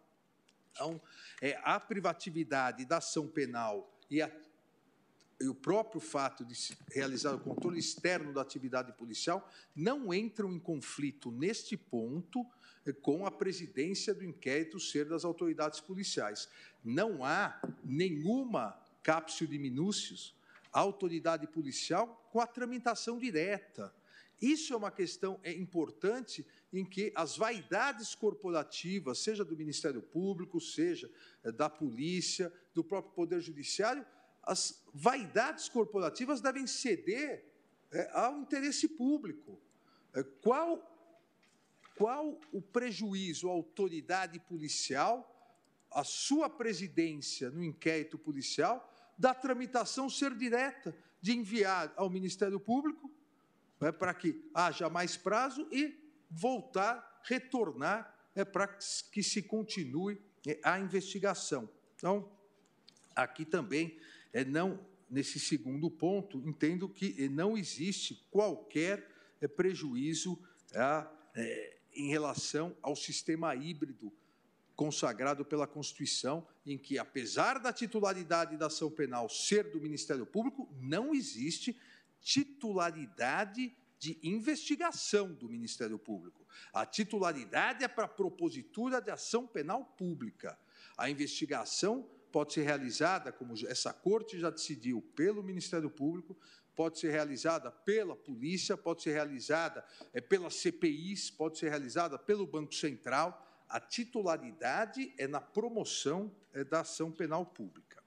Então, 0.72 1.00
é, 1.40 1.58
a 1.64 1.78
privatividade 1.78 2.84
da 2.84 2.98
ação 2.98 3.26
penal 3.26 3.98
e, 4.10 4.22
a, 4.22 4.30
e 5.40 5.48
o 5.48 5.54
próprio 5.54 6.00
fato 6.00 6.44
de 6.44 6.54
realizar 6.90 7.34
o 7.34 7.40
controle 7.40 7.78
externo 7.78 8.32
da 8.32 8.40
atividade 8.40 8.92
policial 8.92 9.50
não 9.74 10.12
entram 10.14 10.52
em 10.52 10.58
conflito 10.58 11.30
neste 11.30 11.76
ponto 11.76 12.46
com 13.00 13.24
a 13.26 13.30
presidência 13.30 14.14
do 14.14 14.24
inquérito 14.24 14.80
ser 14.80 15.06
das 15.06 15.24
autoridades 15.24 15.80
policiais. 15.80 16.48
Não 16.84 17.24
há 17.24 17.60
nenhuma 17.84 18.78
cápsula 19.02 19.50
de 19.50 19.58
minúcios 19.58 20.34
autoridade 20.72 21.46
policial 21.46 22.28
com 22.32 22.40
a 22.40 22.46
tramitação 22.46 23.18
direta. 23.18 23.94
Isso 24.40 24.72
é 24.72 24.76
uma 24.76 24.90
questão 24.90 25.38
é 25.44 25.52
importante 25.52 26.44
em 26.72 26.84
que 26.84 27.12
as 27.14 27.36
vaidades 27.36 28.14
corporativas, 28.14 29.18
seja 29.18 29.44
do 29.44 29.56
Ministério 29.56 30.00
Público, 30.00 30.60
seja 30.60 31.10
é, 31.44 31.52
da 31.52 31.68
polícia, 31.68 32.52
do 32.74 32.82
próprio 32.82 33.12
Poder 33.12 33.40
Judiciário, 33.40 34.04
as 34.42 34.82
vaidades 34.92 35.68
corporativas 35.68 36.40
devem 36.40 36.66
ceder 36.66 37.44
é, 37.92 38.10
ao 38.12 38.38
interesse 38.38 38.88
público. 38.88 39.60
É, 40.14 40.22
qual 40.22 40.91
qual 42.02 42.40
o 42.50 42.60
prejuízo 42.60 43.48
à 43.48 43.52
autoridade 43.52 44.40
policial, 44.40 45.56
à 45.88 46.02
sua 46.02 46.50
presidência 46.50 47.48
no 47.48 47.62
inquérito 47.62 48.18
policial, 48.18 48.92
da 49.16 49.32
tramitação 49.32 50.10
ser 50.10 50.34
direta, 50.34 50.92
de 51.20 51.30
enviar 51.30 51.94
ao 51.96 52.10
Ministério 52.10 52.58
Público 52.58 53.08
é, 53.80 53.92
para 53.92 54.12
que 54.14 54.50
haja 54.52 54.90
mais 54.90 55.16
prazo 55.16 55.68
e 55.70 55.96
voltar, 56.28 57.20
retornar 57.22 58.12
é, 58.34 58.44
para 58.44 58.66
que 58.66 59.22
se 59.22 59.40
continue 59.40 60.20
é, 60.44 60.58
a 60.64 60.80
investigação. 60.80 61.70
Então, 61.94 62.28
aqui 63.14 63.44
também, 63.44 63.96
é, 64.32 64.44
não, 64.44 64.84
nesse 65.08 65.38
segundo 65.38 65.88
ponto, 65.88 66.38
entendo 66.38 66.88
que 66.88 67.28
não 67.28 67.56
existe 67.56 68.26
qualquer 68.28 69.08
é, 69.40 69.46
prejuízo 69.46 70.36
é, 71.36 71.76
em 71.94 72.08
relação 72.08 72.76
ao 72.82 72.96
sistema 72.96 73.54
híbrido 73.54 74.12
consagrado 74.74 75.44
pela 75.44 75.66
Constituição, 75.66 76.46
em 76.64 76.78
que, 76.78 76.98
apesar 76.98 77.58
da 77.58 77.72
titularidade 77.72 78.56
da 78.56 78.66
ação 78.66 78.90
penal 78.90 79.28
ser 79.28 79.70
do 79.70 79.80
Ministério 79.80 80.26
Público, 80.26 80.68
não 80.80 81.14
existe 81.14 81.78
titularidade 82.20 83.74
de 83.98 84.18
investigação 84.22 85.32
do 85.32 85.48
Ministério 85.48 85.98
Público. 85.98 86.44
A 86.72 86.84
titularidade 86.84 87.84
é 87.84 87.88
para 87.88 88.04
a 88.04 88.08
propositura 88.08 89.00
de 89.00 89.10
ação 89.10 89.46
penal 89.46 89.84
pública. 89.84 90.58
A 90.96 91.08
investigação 91.08 92.08
pode 92.32 92.54
ser 92.54 92.62
realizada, 92.62 93.30
como 93.30 93.54
essa 93.68 93.92
corte 93.92 94.40
já 94.40 94.50
decidiu, 94.50 95.02
pelo 95.14 95.42
Ministério 95.42 95.90
Público, 95.90 96.36
pode 96.74 96.98
ser 96.98 97.10
realizada 97.10 97.70
pela 97.70 98.16
polícia, 98.16 98.76
pode 98.76 99.02
ser 99.02 99.12
realizada 99.12 99.84
é, 100.12 100.20
pelas 100.20 100.54
CPIs, 100.56 101.30
pode 101.30 101.58
ser 101.58 101.68
realizada 101.68 102.18
pelo 102.18 102.46
Banco 102.46 102.74
Central. 102.74 103.48
A 103.68 103.80
titularidade 103.80 105.12
é 105.18 105.26
na 105.26 105.40
promoção 105.40 106.34
é, 106.52 106.64
da 106.64 106.80
ação 106.80 107.10
penal 107.10 107.44
pública. 107.44 108.02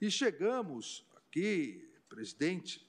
E 0.00 0.10
chegamos 0.10 1.06
aqui, 1.16 1.90
presidente, 2.08 2.86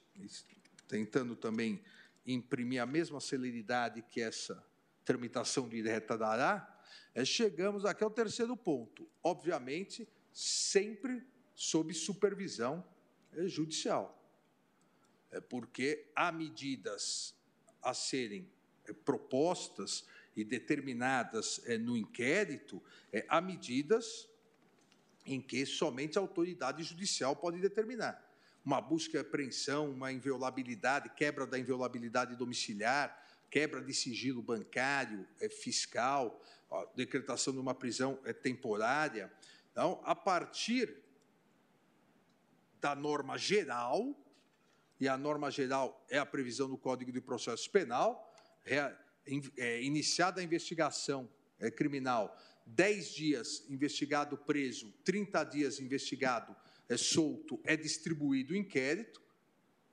tentando 0.86 1.34
também 1.36 1.82
imprimir 2.26 2.82
a 2.82 2.86
mesma 2.86 3.20
celeridade 3.20 4.02
que 4.02 4.20
essa 4.20 4.64
tramitação 5.04 5.68
direta 5.68 6.18
dará, 6.18 6.80
é, 7.14 7.24
chegamos 7.24 7.84
aqui 7.84 8.04
ao 8.04 8.10
terceiro 8.10 8.56
ponto. 8.56 9.08
Obviamente, 9.22 10.08
sempre 10.32 11.24
sob 11.54 11.94
supervisão 11.94 12.84
é, 13.32 13.46
judicial 13.46 14.25
porque 15.40 16.06
há 16.14 16.30
medidas 16.32 17.34
a 17.82 17.94
serem 17.94 18.48
é, 18.84 18.92
propostas 18.92 20.06
e 20.36 20.44
determinadas 20.44 21.60
é, 21.64 21.78
no 21.78 21.96
inquérito, 21.96 22.82
há 23.28 23.40
medidas 23.40 24.28
em 25.24 25.40
que 25.40 25.64
somente 25.64 26.18
a 26.18 26.20
autoridade 26.20 26.82
judicial 26.82 27.34
pode 27.34 27.58
determinar. 27.58 28.22
Uma 28.64 28.80
busca 28.80 29.16
e 29.16 29.20
apreensão, 29.20 29.90
uma 29.90 30.12
inviolabilidade, 30.12 31.08
quebra 31.10 31.46
da 31.46 31.58
inviolabilidade 31.58 32.36
domiciliar, 32.36 33.24
quebra 33.50 33.80
de 33.80 33.94
sigilo 33.94 34.42
bancário, 34.42 35.26
fiscal, 35.62 36.42
decretação 36.94 37.52
de 37.52 37.58
uma 37.58 37.74
prisão 37.74 38.16
temporária. 38.42 39.32
Então, 39.72 40.00
a 40.04 40.14
partir 40.14 41.02
da 42.80 42.94
norma 42.94 43.38
geral, 43.38 44.14
e 44.98 45.08
a 45.08 45.16
norma 45.16 45.50
geral 45.50 46.04
é 46.08 46.18
a 46.18 46.26
previsão 46.26 46.68
do 46.68 46.78
Código 46.78 47.12
de 47.12 47.20
Processo 47.20 47.70
Penal, 47.70 48.32
é, 48.64 48.94
é, 49.56 49.82
iniciada 49.82 50.40
a 50.40 50.44
investigação 50.44 51.28
é, 51.58 51.70
criminal, 51.70 52.36
10 52.66 53.14
dias 53.14 53.64
investigado 53.68 54.36
preso, 54.36 54.92
30 55.04 55.44
dias 55.44 55.80
investigado 55.80 56.54
é, 56.88 56.96
solto, 56.96 57.60
é 57.64 57.76
distribuído 57.76 58.54
o 58.54 58.56
inquérito, 58.56 59.22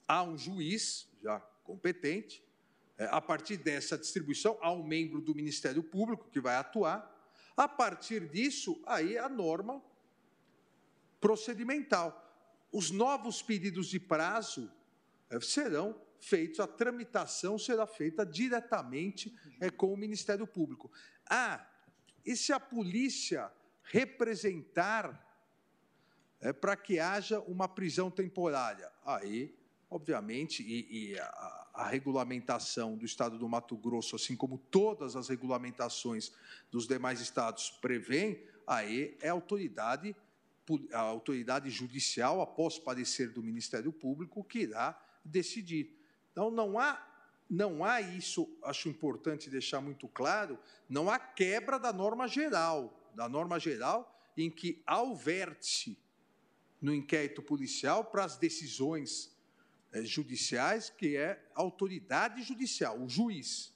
há 0.07 0.23
um 0.23 0.37
juiz 0.37 1.07
já 1.21 1.39
competente, 1.63 2.43
é, 2.97 3.05
a 3.05 3.21
partir 3.21 3.57
dessa 3.57 3.97
distribuição, 3.97 4.57
há 4.61 4.71
um 4.71 4.83
membro 4.83 5.21
do 5.21 5.35
Ministério 5.35 5.83
Público 5.83 6.29
que 6.29 6.39
vai 6.39 6.55
atuar, 6.55 7.11
a 7.55 7.67
partir 7.67 8.27
disso, 8.29 8.81
aí 8.85 9.17
a 9.17 9.29
norma 9.29 9.83
procedimental. 11.19 12.19
Os 12.71 12.89
novos 12.89 13.41
pedidos 13.41 13.87
de 13.87 13.99
prazo 13.99 14.71
serão 15.41 15.99
feitos, 16.19 16.59
a 16.59 16.67
tramitação 16.67 17.57
será 17.57 17.85
feita 17.85 18.25
diretamente 18.25 19.33
é, 19.59 19.69
com 19.69 19.93
o 19.93 19.97
Ministério 19.97 20.47
Público. 20.47 20.91
Ah, 21.29 21.65
e 22.25 22.35
se 22.35 22.53
a 22.53 22.59
polícia 22.59 23.51
representar 23.83 25.29
é, 26.43 26.51
para 26.51 26.75
que 26.75 26.99
haja 26.99 27.39
uma 27.41 27.67
prisão 27.67 28.11
temporária. 28.11 28.91
Aí, 29.05 29.55
obviamente, 29.89 30.61
e, 30.63 31.11
e 31.11 31.19
a, 31.19 31.69
a, 31.73 31.87
regulamentação 31.87 32.97
do 32.97 33.05
Estado 33.05 33.37
do 33.37 33.47
Mato 33.47 33.77
Grosso, 33.77 34.15
assim 34.15 34.35
como 34.35 34.57
todas 34.57 35.15
as 35.15 35.29
regulamentações 35.29 36.33
dos 36.69 36.87
demais 36.87 37.21
estados 37.21 37.69
prevêem, 37.69 38.43
aí 38.67 39.17
é 39.21 39.29
a 39.29 39.33
autoridade, 39.33 40.15
a 40.91 40.99
autoridade 40.99 41.69
judicial, 41.69 42.41
após 42.41 42.77
parecer 42.77 43.29
do 43.29 43.41
Ministério 43.41 43.91
Público, 43.91 44.43
que 44.43 44.59
irá 44.59 45.01
decidir. 45.23 45.97
Então, 46.31 46.51
não 46.51 46.79
há 46.79 47.09
não 47.49 47.83
há 47.85 48.01
isso, 48.01 48.49
acho 48.63 48.89
importante 48.89 49.49
deixar 49.49 49.79
muito 49.79 50.07
claro, 50.07 50.57
não 50.89 51.07
há 51.07 51.19
quebra 51.19 51.77
da 51.77 51.93
norma 51.93 52.27
geral, 52.27 53.11
da 53.13 53.29
norma 53.29 53.59
geral 53.59 54.09
em 54.35 54.49
que 54.49 54.81
há 54.87 55.01
o 55.03 55.15
vértice 55.15 55.97
no 56.81 56.93
inquérito 56.93 57.41
policial 57.41 58.05
para 58.05 58.25
as 58.25 58.37
decisões 58.37 59.31
é, 59.91 60.03
judiciais, 60.03 60.89
que 60.89 61.15
é 61.15 61.47
a 61.55 61.61
autoridade 61.61 62.41
judicial, 62.41 62.99
o 62.99 63.07
juiz. 63.07 63.73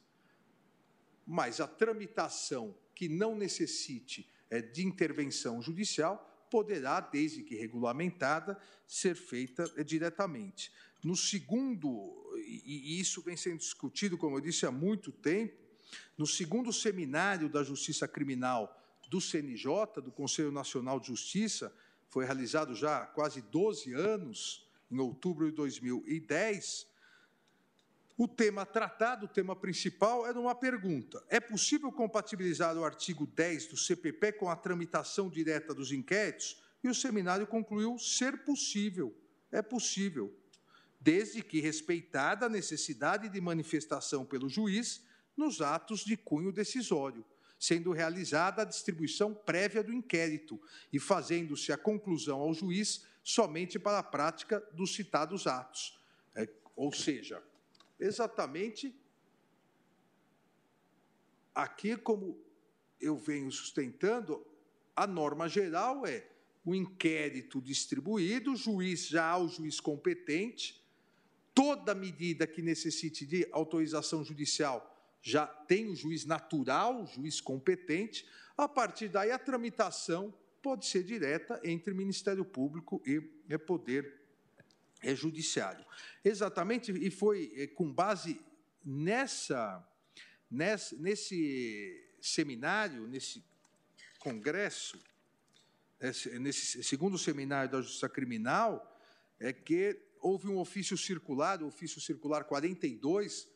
Mas 1.25 1.61
a 1.61 1.67
tramitação 1.67 2.75
que 2.95 3.07
não 3.07 3.35
necessite 3.35 4.27
é, 4.49 4.61
de 4.61 4.85
intervenção 4.85 5.61
judicial 5.61 6.23
poderá, 6.49 6.99
desde 6.99 7.43
que 7.43 7.55
regulamentada, 7.55 8.59
ser 8.87 9.15
feita 9.15 9.71
é, 9.77 9.83
diretamente. 9.83 10.71
No 11.03 11.15
segundo, 11.15 11.89
e 12.45 12.99
isso 12.99 13.21
vem 13.21 13.37
sendo 13.37 13.57
discutido, 13.57 14.17
como 14.17 14.37
eu 14.37 14.41
disse, 14.41 14.65
há 14.65 14.71
muito 14.71 15.11
tempo, 15.11 15.55
no 16.17 16.25
segundo 16.25 16.73
seminário 16.73 17.49
da 17.49 17.63
Justiça 17.63 18.07
Criminal 18.07 18.73
do 19.09 19.21
CNJ, 19.21 20.01
do 20.03 20.11
Conselho 20.11 20.51
Nacional 20.51 20.99
de 20.99 21.07
Justiça, 21.07 21.73
foi 22.09 22.25
realizado 22.25 22.73
já 22.73 23.03
há 23.03 23.05
quase 23.05 23.41
12 23.41 23.93
anos, 23.93 24.67
em 24.89 24.99
outubro 24.99 25.49
de 25.49 25.55
2010, 25.55 26.87
o 28.17 28.27
tema 28.27 28.65
tratado, 28.65 29.25
o 29.25 29.29
tema 29.29 29.55
principal, 29.55 30.25
era 30.25 30.39
uma 30.39 30.55
pergunta: 30.55 31.23
é 31.29 31.39
possível 31.39 31.91
compatibilizar 31.91 32.75
o 32.75 32.83
artigo 32.83 33.27
10 33.27 33.67
do 33.67 33.77
CPP 33.77 34.33
com 34.33 34.49
a 34.49 34.55
tramitação 34.55 35.29
direta 35.29 35.73
dos 35.73 35.91
inquéritos? 35.91 36.59
E 36.83 36.89
o 36.89 36.95
seminário 36.95 37.45
concluiu 37.45 37.97
ser 37.99 38.43
possível, 38.43 39.15
é 39.51 39.61
possível, 39.61 40.35
desde 41.07 41.41
que 41.41 41.61
respeitada 41.61 42.47
a 42.47 42.49
necessidade 42.49 43.29
de 43.29 43.39
manifestação 43.39 44.25
pelo 44.25 44.49
juiz 44.49 45.05
nos 45.37 45.61
atos 45.61 46.01
de 46.01 46.17
cunho 46.17 46.51
decisório 46.51 47.23
sendo 47.57 47.93
realizada 47.93 48.61
a 48.61 48.65
distribuição 48.65 49.33
prévia 49.33 49.81
do 49.81 49.93
inquérito 49.93 50.61
e 50.91 50.99
fazendo-se 50.99 51.71
a 51.71 51.77
conclusão 51.77 52.41
ao 52.41 52.53
juiz 52.53 53.05
somente 53.23 53.79
para 53.79 53.99
a 53.99 54.03
prática 54.03 54.59
dos 54.73 54.93
citados 54.93 55.47
atos. 55.47 55.97
É, 56.35 56.47
ou 56.75 56.91
seja, 56.93 57.41
exatamente 57.97 58.93
aqui, 61.55 61.95
como 61.95 62.37
eu 62.99 63.17
venho 63.17 63.49
sustentando, 63.49 64.45
a 64.93 65.07
norma 65.07 65.47
geral 65.47 66.05
é 66.05 66.27
o 66.65 66.75
inquérito 66.75 67.61
distribuído, 67.61 68.51
o 68.51 68.57
juiz 68.57 69.07
já 69.07 69.25
há 69.25 69.37
o 69.37 69.47
juiz 69.47 69.79
competente, 69.79 70.85
toda 71.57 71.95
medida 71.95 72.45
que 72.45 72.61
necessite 72.61 73.25
de 73.25 73.47
autorização 73.51 74.23
judicial 74.23 74.93
já 75.23 75.47
tem 75.47 75.87
o 75.87 75.95
juiz 75.95 76.23
natural, 76.23 77.01
o 77.01 77.07
juiz 77.07 77.41
competente. 77.41 78.27
A 78.55 78.69
partir 78.69 79.07
daí, 79.07 79.31
a 79.31 79.39
tramitação 79.39 80.31
pode 80.61 80.85
ser 80.85 81.03
direta 81.03 81.59
entre 81.63 81.95
Ministério 81.95 82.45
Público 82.45 83.01
e 83.03 83.57
Poder 83.57 84.21
é, 85.01 85.15
Judiciário. 85.15 85.83
Exatamente, 86.23 86.91
e 86.91 87.09
foi 87.09 87.51
é, 87.55 87.65
com 87.65 87.91
base 87.91 88.39
nessa, 88.85 89.83
nessa, 90.51 90.95
nesse 90.97 92.07
seminário, 92.21 93.07
nesse 93.07 93.43
congresso, 94.19 95.01
nesse 96.39 96.83
segundo 96.83 97.17
seminário 97.17 97.71
da 97.71 97.81
Justiça 97.81 98.07
Criminal, 98.07 98.95
é 99.39 99.51
que 99.51 100.06
houve 100.21 100.47
um 100.47 100.57
ofício 100.57 100.97
circular, 100.97 101.61
o 101.61 101.67
ofício 101.67 101.99
circular 102.01 102.43
42, 102.43 103.47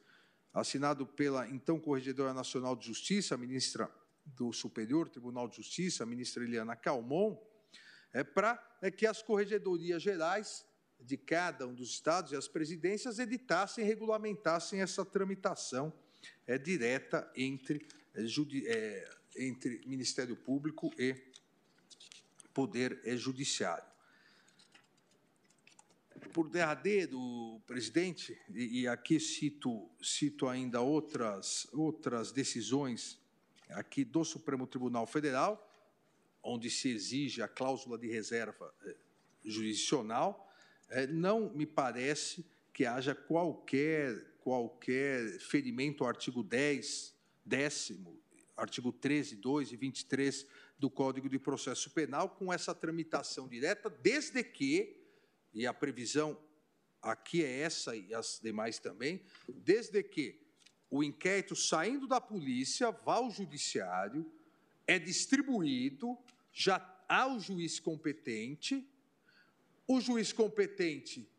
assinado 0.53 1.05
pela 1.05 1.47
então 1.49 1.79
Corregedora 1.79 2.33
Nacional 2.33 2.75
de 2.75 2.85
Justiça, 2.85 3.37
ministra 3.37 3.89
do 4.25 4.51
Superior 4.53 5.09
Tribunal 5.09 5.47
de 5.47 5.57
Justiça, 5.57 6.03
a 6.03 6.05
ministra 6.05 6.43
Eliana 6.43 6.75
Calmon, 6.75 7.37
é 8.13 8.23
para 8.23 8.61
é 8.81 8.91
que 8.91 9.05
as 9.05 9.21
corregedorias 9.21 10.01
gerais 10.01 10.65
de 10.99 11.17
cada 11.17 11.67
um 11.67 11.73
dos 11.73 11.89
estados 11.89 12.31
e 12.31 12.35
as 12.35 12.47
presidências 12.47 13.19
editassem 13.19 13.85
regulamentassem 13.85 14.81
essa 14.81 15.03
tramitação 15.05 15.93
é, 16.45 16.57
direta 16.57 17.31
entre, 17.35 17.87
é, 18.15 18.23
é, 18.65 19.09
entre 19.37 19.81
Ministério 19.85 20.35
Público 20.35 20.91
e 20.97 21.15
Poder 22.53 23.01
é, 23.05 23.15
Judiciário 23.15 23.90
por 26.29 26.49
derradeiro, 26.49 27.61
presidente, 27.65 28.37
e, 28.49 28.81
e 28.81 28.87
aqui 28.87 29.19
cito, 29.19 29.89
cito 30.01 30.47
ainda 30.47 30.81
outras, 30.81 31.67
outras 31.73 32.31
decisões 32.31 33.19
aqui 33.69 34.03
do 34.03 34.23
Supremo 34.23 34.67
Tribunal 34.67 35.07
Federal, 35.07 35.67
onde 36.43 36.69
se 36.69 36.89
exige 36.89 37.41
a 37.41 37.47
cláusula 37.47 37.97
de 37.97 38.07
reserva 38.07 38.73
eh, 38.83 38.95
jurisdicional, 39.43 40.51
eh, 40.89 41.07
não 41.07 41.53
me 41.53 41.65
parece 41.65 42.45
que 42.73 42.85
haja 42.85 43.13
qualquer, 43.13 44.33
qualquer 44.39 45.39
ferimento 45.39 46.03
ao 46.03 46.09
artigo 46.09 46.43
10, 46.43 47.13
décimo, 47.45 48.19
artigo 48.55 48.91
13, 48.91 49.35
2 49.35 49.71
e 49.71 49.75
23 49.75 50.47
do 50.77 50.89
Código 50.89 51.29
de 51.29 51.37
Processo 51.37 51.91
Penal, 51.91 52.29
com 52.29 52.51
essa 52.51 52.73
tramitação 52.73 53.47
direta, 53.47 53.89
desde 53.89 54.43
que 54.43 55.00
e 55.53 55.65
a 55.65 55.73
previsão 55.73 56.37
aqui 57.01 57.43
é 57.43 57.59
essa 57.61 57.95
e 57.95 58.13
as 58.13 58.39
demais 58.41 58.79
também, 58.79 59.21
desde 59.47 60.01
que 60.03 60.39
o 60.89 61.03
inquérito 61.03 61.55
saindo 61.55 62.07
da 62.07 62.19
polícia 62.19 62.91
vá 62.91 63.15
ao 63.15 63.31
judiciário, 63.31 64.31
é 64.85 64.99
distribuído, 64.99 66.17
já 66.51 66.77
há 67.07 67.27
o 67.27 67.39
juiz 67.39 67.79
competente, 67.79 68.85
o 69.87 69.99
juiz 70.01 70.33
competente 70.33 71.29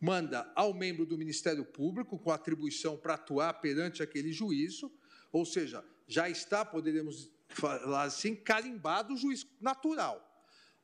manda 0.00 0.50
ao 0.54 0.72
membro 0.72 1.04
do 1.04 1.18
Ministério 1.18 1.64
Público 1.64 2.18
com 2.18 2.30
atribuição 2.30 2.96
para 2.96 3.14
atuar 3.14 3.54
perante 3.54 4.02
aquele 4.02 4.32
juízo, 4.32 4.90
ou 5.30 5.44
seja, 5.44 5.84
já 6.08 6.28
está, 6.28 6.64
poderíamos 6.64 7.30
falar 7.48 8.04
assim, 8.04 8.34
carimbado 8.34 9.14
o 9.14 9.16
juiz 9.16 9.46
natural. 9.60 10.26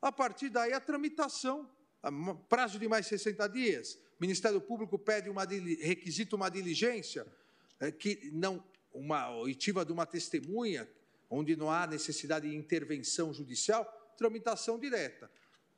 A 0.02 0.12
partir 0.12 0.50
daí, 0.50 0.72
a 0.72 0.80
tramitação 0.80 1.68
prazo 2.48 2.78
de 2.78 2.88
mais 2.88 3.06
60 3.06 3.46
dias, 3.48 3.94
o 3.94 4.20
Ministério 4.20 4.60
Público 4.60 4.98
pede 4.98 5.28
uma 5.28 5.44
requisita 5.44 6.36
uma 6.36 6.48
diligência 6.48 7.26
é, 7.80 7.90
que 7.90 8.30
não 8.32 8.64
uma 8.92 9.30
oitiva 9.36 9.84
de 9.84 9.92
uma 9.92 10.06
testemunha, 10.06 10.88
onde 11.28 11.54
não 11.54 11.70
há 11.70 11.86
necessidade 11.86 12.48
de 12.48 12.56
intervenção 12.56 13.34
judicial, 13.34 13.84
tramitação 14.16 14.78
direta. 14.78 15.30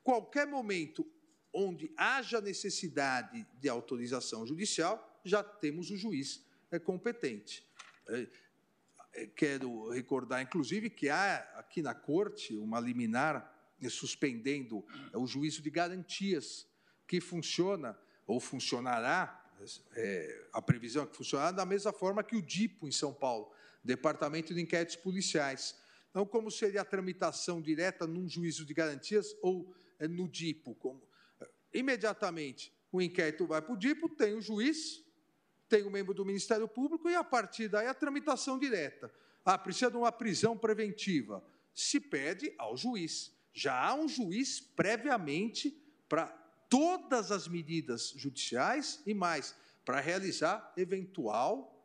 Qualquer 0.03 0.47
momento 0.47 1.05
onde 1.51 1.91
haja 1.97 2.39
necessidade 2.39 3.45
de 3.59 3.67
autorização 3.67 4.45
judicial, 4.45 5.19
já 5.25 5.43
temos 5.43 5.89
o 5.89 5.97
juiz 5.97 6.45
é, 6.71 6.79
competente. 6.79 7.67
É 8.07 8.27
quero 9.35 9.89
recordar, 9.89 10.41
inclusive, 10.41 10.89
que 10.89 11.09
há 11.09 11.37
aqui 11.55 11.81
na 11.81 11.93
Corte 11.93 12.55
uma 12.57 12.79
liminar 12.79 13.58
suspendendo 13.87 14.83
o 15.13 15.27
juízo 15.27 15.61
de 15.61 15.69
garantias, 15.69 16.67
que 17.07 17.21
funciona 17.21 17.95
ou 18.25 18.39
funcionará, 18.39 19.39
é, 19.95 20.47
a 20.53 20.61
previsão 20.61 21.03
é 21.03 21.07
que 21.07 21.15
funcionará 21.15 21.51
da 21.51 21.65
mesma 21.65 21.91
forma 21.91 22.23
que 22.23 22.35
o 22.35 22.41
DIPO 22.41 22.87
em 22.87 22.91
São 22.91 23.13
Paulo, 23.13 23.51
Departamento 23.83 24.53
de 24.53 24.61
Inquéritos 24.61 24.95
Policiais. 24.95 25.75
Então, 26.09 26.25
como 26.25 26.49
seria 26.49 26.81
a 26.81 26.85
tramitação 26.85 27.61
direta 27.61 28.07
num 28.07 28.27
juízo 28.27 28.65
de 28.65 28.73
garantias 28.73 29.35
ou 29.41 29.73
é, 29.99 30.07
no 30.07 30.27
DIPO? 30.27 30.75
Como, 30.75 31.01
imediatamente 31.73 32.73
o 32.91 33.01
inquérito 33.01 33.45
vai 33.45 33.61
para 33.61 33.73
o 33.73 33.77
DIPO, 33.77 34.09
tem 34.09 34.33
o 34.33 34.41
juiz, 34.41 35.03
tem 35.67 35.83
o 35.83 35.91
membro 35.91 36.13
do 36.13 36.25
Ministério 36.25 36.67
Público 36.67 37.07
e, 37.09 37.15
a 37.15 37.23
partir 37.23 37.67
daí, 37.67 37.87
a 37.87 37.93
tramitação 37.93 38.57
direta. 38.57 39.11
Ah, 39.45 39.57
precisa 39.57 39.91
de 39.91 39.97
uma 39.97 40.11
prisão 40.11 40.57
preventiva. 40.57 41.43
Se 41.73 41.99
pede 41.99 42.53
ao 42.57 42.75
juiz. 42.75 43.31
Já 43.53 43.79
há 43.79 43.93
um 43.93 44.07
juiz 44.07 44.59
previamente 44.59 45.71
para 46.07 46.27
todas 46.69 47.31
as 47.31 47.47
medidas 47.47 48.09
judiciais 48.15 49.01
e 49.05 49.13
mais, 49.13 49.55
para 49.83 49.99
realizar 49.99 50.73
eventual 50.77 51.75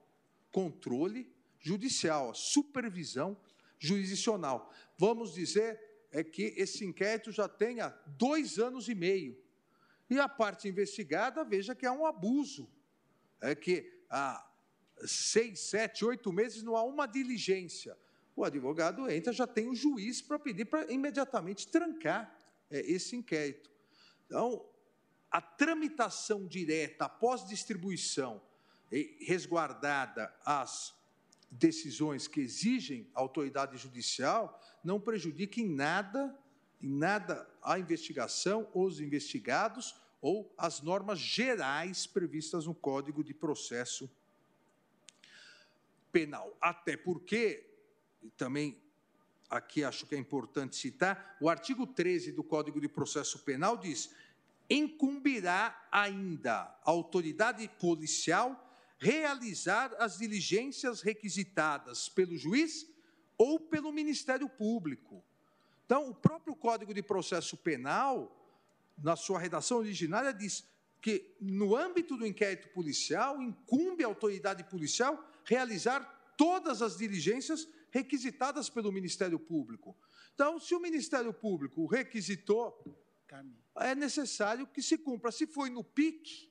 controle 0.52 1.32
judicial, 1.58 2.34
supervisão 2.34 3.36
jurisdicional. 3.78 4.72
Vamos 4.96 5.34
dizer, 5.34 5.80
é 6.12 6.22
que 6.22 6.54
esse 6.56 6.84
inquérito 6.84 7.32
já 7.32 7.48
tenha 7.48 7.88
dois 8.06 8.58
anos 8.58 8.88
e 8.88 8.94
meio. 8.94 9.36
E 10.08 10.18
a 10.18 10.28
parte 10.28 10.68
investigada 10.68 11.42
veja 11.44 11.74
que 11.74 11.86
há 11.86 11.92
um 11.92 12.06
abuso, 12.06 12.70
é 13.40 13.54
que 13.54 14.04
há 14.08 14.48
seis, 15.06 15.60
sete, 15.60 16.04
oito 16.04 16.32
meses 16.32 16.62
não 16.62 16.76
há 16.76 16.84
uma 16.84 17.06
diligência. 17.06 17.96
O 18.36 18.44
advogado 18.44 19.08
entra, 19.10 19.32
já 19.32 19.46
tem 19.46 19.68
o 19.68 19.74
juiz 19.74 20.20
para 20.20 20.38
pedir 20.38 20.64
para 20.64 20.90
imediatamente 20.92 21.68
trancar 21.68 22.36
é, 22.70 22.80
esse 22.80 23.14
inquérito. 23.14 23.70
Então, 24.26 24.64
a 25.30 25.40
tramitação 25.40 26.46
direta 26.46 27.06
após 27.06 27.46
distribuição, 27.46 28.40
resguardada 29.20 30.32
as 30.44 30.94
decisões 31.50 32.28
que 32.28 32.40
exigem 32.40 33.08
autoridade 33.14 33.76
judicial, 33.76 34.60
não 34.82 35.00
prejudica 35.00 35.60
em 35.60 35.68
nada, 35.68 36.36
em 36.80 36.88
nada 36.88 37.48
a 37.62 37.78
investigação, 37.78 38.68
os 38.74 39.00
investigados 39.00 39.94
ou 40.20 40.52
as 40.56 40.80
normas 40.80 41.18
gerais 41.18 42.06
previstas 42.06 42.66
no 42.66 42.74
Código 42.74 43.22
de 43.22 43.34
Processo 43.34 44.10
Penal. 46.10 46.56
Até 46.60 46.96
porque, 46.96 47.73
também 48.36 48.80
aqui 49.48 49.84
acho 49.84 50.06
que 50.06 50.14
é 50.14 50.18
importante 50.18 50.76
citar, 50.76 51.36
o 51.40 51.48
artigo 51.48 51.86
13 51.86 52.32
do 52.32 52.42
Código 52.42 52.80
de 52.80 52.88
Processo 52.88 53.38
Penal 53.40 53.76
diz: 53.76 54.10
incumbirá 54.68 55.88
ainda 55.90 56.54
a 56.54 56.90
autoridade 56.90 57.68
policial 57.78 58.60
realizar 58.98 59.94
as 59.98 60.18
diligências 60.18 61.02
requisitadas 61.02 62.08
pelo 62.08 62.36
juiz 62.36 62.86
ou 63.36 63.60
pelo 63.60 63.92
Ministério 63.92 64.48
Público. 64.48 65.22
Então, 65.84 66.08
o 66.08 66.14
próprio 66.14 66.56
Código 66.56 66.94
de 66.94 67.02
Processo 67.02 67.56
Penal, 67.56 68.34
na 68.96 69.16
sua 69.16 69.38
redação 69.38 69.78
originária, 69.78 70.32
diz 70.32 70.64
que, 71.00 71.36
no 71.40 71.76
âmbito 71.76 72.16
do 72.16 72.26
inquérito 72.26 72.68
policial, 72.68 73.42
incumbe 73.42 74.02
à 74.02 74.06
autoridade 74.06 74.64
policial 74.64 75.22
realizar 75.44 76.32
todas 76.38 76.80
as 76.80 76.96
diligências 76.96 77.68
requisitadas 77.94 78.68
pelo 78.68 78.90
Ministério 78.90 79.38
Público. 79.38 79.96
Então, 80.34 80.58
se 80.58 80.74
o 80.74 80.80
Ministério 80.80 81.32
Público 81.32 81.86
requisitou, 81.86 82.84
é 83.76 83.94
necessário 83.94 84.66
que 84.66 84.82
se 84.82 84.98
cumpra. 84.98 85.30
Se 85.30 85.46
foi 85.46 85.70
no 85.70 85.84
PIC, 85.84 86.50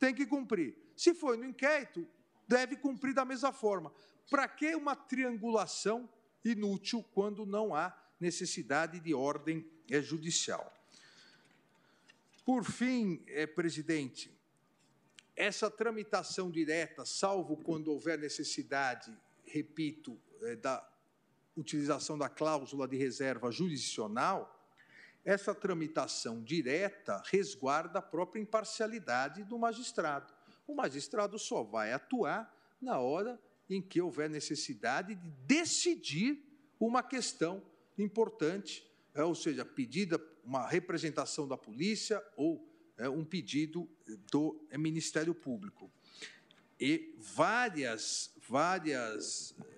tem 0.00 0.12
que 0.12 0.26
cumprir. 0.26 0.76
Se 0.96 1.14
foi 1.14 1.36
no 1.36 1.44
inquérito, 1.44 2.04
deve 2.48 2.74
cumprir 2.74 3.14
da 3.14 3.24
mesma 3.24 3.52
forma. 3.52 3.94
Para 4.28 4.48
que 4.48 4.74
uma 4.74 4.96
triangulação 4.96 6.10
inútil 6.44 7.04
quando 7.14 7.46
não 7.46 7.72
há 7.72 7.96
necessidade 8.18 8.98
de 8.98 9.14
ordem 9.14 9.64
judicial? 10.02 10.74
Por 12.44 12.64
fim, 12.64 13.22
é, 13.28 13.46
presidente, 13.46 14.28
essa 15.36 15.70
tramitação 15.70 16.50
direta, 16.50 17.04
salvo 17.06 17.56
quando 17.58 17.92
houver 17.92 18.18
necessidade, 18.18 19.16
repito, 19.44 20.20
da 20.60 20.86
utilização 21.56 22.18
da 22.18 22.28
cláusula 22.28 22.86
de 22.86 22.96
reserva 22.96 23.50
jurisdicional, 23.50 24.50
essa 25.24 25.54
tramitação 25.54 26.42
direta 26.42 27.22
resguarda 27.26 27.98
a 27.98 28.02
própria 28.02 28.40
imparcialidade 28.40 29.42
do 29.44 29.58
magistrado. 29.58 30.32
O 30.66 30.74
magistrado 30.74 31.38
só 31.38 31.62
vai 31.62 31.92
atuar 31.92 32.52
na 32.80 32.98
hora 32.98 33.40
em 33.68 33.80
que 33.80 34.00
houver 34.00 34.28
necessidade 34.28 35.14
de 35.14 35.30
decidir 35.46 36.44
uma 36.78 37.02
questão 37.02 37.62
importante, 37.96 38.86
é, 39.14 39.24
ou 39.24 39.34
seja, 39.34 39.64
pedida 39.64 40.20
uma 40.44 40.68
representação 40.68 41.48
da 41.48 41.56
polícia 41.56 42.22
ou 42.36 42.68
é, 42.98 43.08
um 43.08 43.24
pedido 43.24 43.88
do 44.30 44.66
é, 44.70 44.76
Ministério 44.76 45.34
Público. 45.34 45.90
E 46.78 47.14
várias, 47.18 48.34
várias 48.46 49.54
é, 49.58 49.73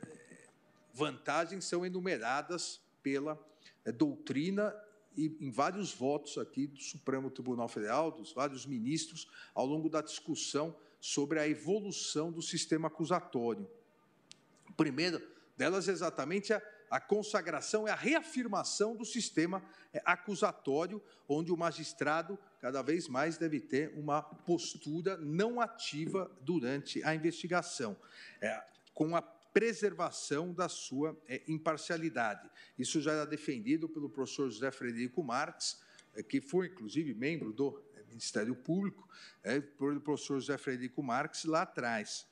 vantagens 0.97 1.67
são 1.67 1.85
enumeradas 1.85 2.81
pela 3.03 3.39
é, 3.85 3.93
doutrina 3.93 4.75
e 5.15 5.37
em 5.41 5.51
vários 5.51 5.93
votos 5.93 6.39
aqui 6.39 6.67
do 6.67 6.81
Supremo 6.81 7.31
Tribunal 7.31 7.69
Federal, 7.69 8.11
dos 8.11 8.33
vários 8.33 8.65
ministros, 8.65 9.29
ao 9.55 9.67
longo 9.67 9.91
da 9.91 10.01
discussão 10.01 10.75
sobre 10.99 11.39
a 11.39 11.47
evolução 11.47 12.33
do 12.33 12.41
sistema 12.41 12.89
acusatório. 12.89 13.69
A 14.67 14.73
primeira 14.73 15.23
delas 15.55 15.87
é 15.87 15.93
exatamente 15.93 16.55
a, 16.55 16.63
a 16.91 16.99
consagração 16.99 17.87
e 17.87 17.91
a 17.91 17.95
reafirmação 17.95 18.97
do 18.97 19.05
sistema 19.05 19.63
é, 19.93 20.01
acusatório, 20.03 21.03
onde 21.29 21.53
o 21.53 21.57
magistrado 21.59 22.39
cada 22.59 22.81
vez 22.81 23.07
mais 23.07 23.37
deve 23.37 23.61
ter 23.61 23.93
uma 23.99 24.23
postura 24.23 25.19
não 25.19 25.61
ativa 25.61 26.31
durante 26.41 27.03
a 27.05 27.15
investigação, 27.15 27.97
é, 28.41 28.65
com 28.95 29.15
a 29.15 29.36
preservação 29.57 30.53
da 30.53 30.69
sua 30.69 31.19
é, 31.27 31.43
imparcialidade. 31.49 32.47
Isso 32.79 33.01
já 33.01 33.13
era 33.13 33.25
defendido 33.25 33.89
pelo 33.89 34.11
professor 34.11 34.51
José 34.51 34.71
Frederico 34.71 35.23
Marques, 35.25 35.81
é, 36.15 36.23
que 36.23 36.43
foi, 36.43 36.67
inclusive, 36.67 37.15
membro 37.15 37.55
do 37.55 37.83
é, 37.95 38.03
Ministério 38.03 38.55
Público, 38.55 39.09
é, 39.43 39.59
pelo 39.59 39.99
professor 39.99 40.39
José 40.39 40.59
Frederico 40.59 41.03
Marques, 41.03 41.45
lá 41.45 41.63
atrás. 41.63 42.27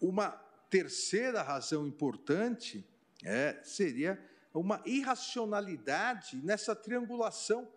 Uma 0.00 0.30
terceira 0.68 1.42
razão 1.42 1.86
importante 1.86 2.84
é, 3.22 3.60
seria 3.62 4.20
uma 4.52 4.82
irracionalidade 4.84 6.44
nessa 6.44 6.74
triangulação, 6.74 7.72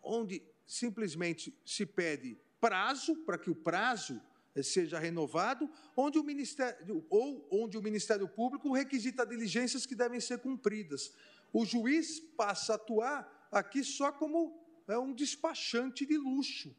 onde 0.00 0.40
simplesmente 0.64 1.52
se 1.66 1.84
pede 1.84 2.38
prazo 2.60 3.16
para 3.24 3.38
que 3.38 3.50
o 3.50 3.56
prazo 3.56 4.22
seja 4.62 4.98
renovado, 4.98 5.70
onde 5.96 6.18
o 6.18 6.24
Ministério, 6.24 7.04
ou 7.08 7.46
onde 7.50 7.78
o 7.78 7.82
Ministério 7.82 8.28
Público 8.28 8.72
requisita 8.72 9.24
diligências 9.24 9.86
que 9.86 9.94
devem 9.94 10.20
ser 10.20 10.38
cumpridas. 10.38 11.12
O 11.52 11.64
juiz 11.64 12.20
passa 12.20 12.72
a 12.72 12.76
atuar 12.76 13.48
aqui 13.50 13.84
só 13.84 14.10
como 14.12 14.60
é, 14.88 14.98
um 14.98 15.12
despachante 15.12 16.04
de 16.04 16.16
luxo. 16.16 16.74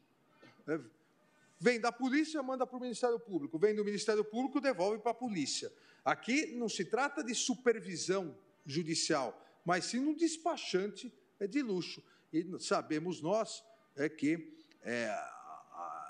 É, 0.66 0.78
vem 1.58 1.80
da 1.80 1.90
polícia, 1.90 2.42
manda 2.42 2.66
para 2.66 2.76
o 2.76 2.80
Ministério 2.80 3.18
Público. 3.18 3.58
Vem 3.58 3.74
do 3.74 3.84
Ministério 3.84 4.24
Público, 4.24 4.60
devolve 4.60 4.98
para 4.98 5.12
a 5.12 5.14
polícia. 5.14 5.72
Aqui 6.04 6.54
não 6.56 6.68
se 6.68 6.84
trata 6.84 7.22
de 7.22 7.34
supervisão 7.34 8.36
judicial, 8.66 9.40
mas 9.64 9.86
sim 9.86 9.98
um 9.98 10.14
despachante 10.14 11.12
é, 11.38 11.46
de 11.46 11.62
luxo. 11.62 12.02
E 12.32 12.46
sabemos 12.60 13.20
nós 13.20 13.62
é, 13.96 14.08
que 14.08 14.56
é, 14.82 15.14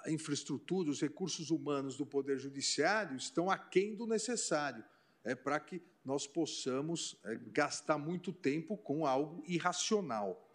a 0.05 0.11
infraestrutura, 0.11 0.91
os 0.91 1.01
recursos 1.01 1.51
humanos 1.51 1.97
do 1.97 2.05
Poder 2.05 2.39
Judiciário 2.39 3.17
estão 3.17 3.51
aquém 3.51 3.95
do 3.95 4.07
necessário 4.07 4.85
é, 5.25 5.35
para 5.35 5.59
que 5.61 5.81
nós 6.05 6.27
possamos 6.27 7.17
é, 7.25 7.37
gastar 7.53 7.99
muito 7.99 8.33
tempo 8.33 8.77
com 8.77 9.07
algo 9.07 9.45
irracional. 9.47 10.49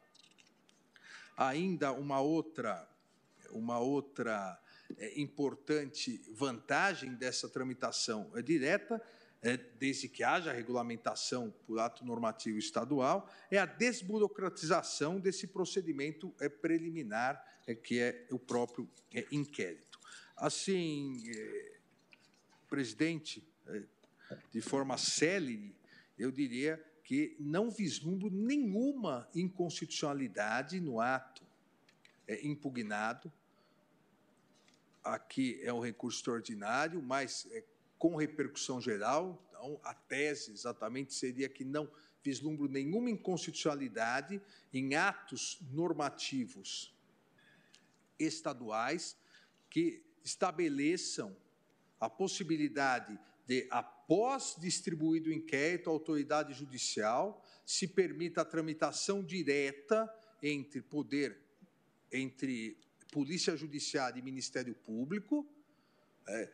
Ainda 1.38 1.94
uma 1.94 2.19
outra, 2.19 2.88
uma 3.52 3.80
outra 3.80 4.60
é, 4.98 5.19
importante 5.19 6.22
vantagem 6.34 7.14
dessa 7.15 7.48
tramitação 7.48 8.32
é 8.36 8.41
direta, 8.41 9.02
é, 9.41 9.56
desde 9.56 10.10
que 10.10 10.24
haja 10.24 10.52
regulamentação 10.52 11.53
por 11.65 11.80
ato 11.80 12.03
normativo 12.03 12.57
estadual, 12.57 13.30
é 13.52 13.57
a 13.57 13.65
desburocratização 13.65 15.19
desse 15.19 15.48
procedimento 15.48 16.34
é, 16.40 16.49
preliminar 16.49 17.41
é, 17.68 17.76
que 17.76 17.99
é 17.99 18.26
o 18.31 18.39
próprio 18.39 18.89
é, 19.14 19.27
inquérito. 19.30 19.99
Assim, 20.38 21.22
é, 21.30 21.77
presidente, 22.69 23.45
é, 23.68 23.84
de 24.52 24.61
forma 24.61 24.98
célere, 24.98 25.76
eu 26.18 26.31
diria 26.31 26.81
que 27.03 27.35
não 27.38 27.69
vislumbro 27.69 28.30
nenhuma 28.30 29.30
inconstitucionalidade 29.35 30.80
no 30.80 30.99
ato 30.99 31.45
impugnado. 32.44 33.31
Aqui 35.02 35.60
é 35.64 35.72
um 35.72 35.80
recurso 35.80 36.19
extraordinário, 36.19 37.02
mas 37.02 37.48
com 37.98 38.18
repercussão 38.18 38.81
geral. 38.81 39.41
Então, 39.48 39.80
a 39.85 39.94
tese 39.94 40.52
exatamente 40.52 41.14
seria 41.14 41.48
que 41.48 41.64
não 41.64 41.89
vislumbro 42.22 42.68
nenhuma 42.68 43.10
inconstitucionalidade 43.10 44.41
em 44.73 44.95
atos 44.95 45.60
normativos 45.72 46.97
estaduais 48.19 49.18
que 49.69 50.03
estabeleçam 50.23 51.35
a 51.99 52.10
possibilidade 52.10 53.19
de, 53.45 53.68
após 53.69 54.56
distribuído 54.60 55.30
o 55.30 55.34
inquérito 55.34 55.89
à 55.89 55.94
autoridade 55.94 56.53
judicial, 56.53 57.44
se 57.65 57.88
permita 57.88 58.41
a 58.41 58.45
tramitação 58.45 59.23
direta 59.23 60.14
entre 60.41 60.81
poder, 60.81 61.39
entre 62.11 62.77
Polícia 63.11 63.56
Judiciária 63.56 64.19
e 64.19 64.23
Ministério 64.23 64.76
Público, 64.76 65.48
é, 66.27 66.52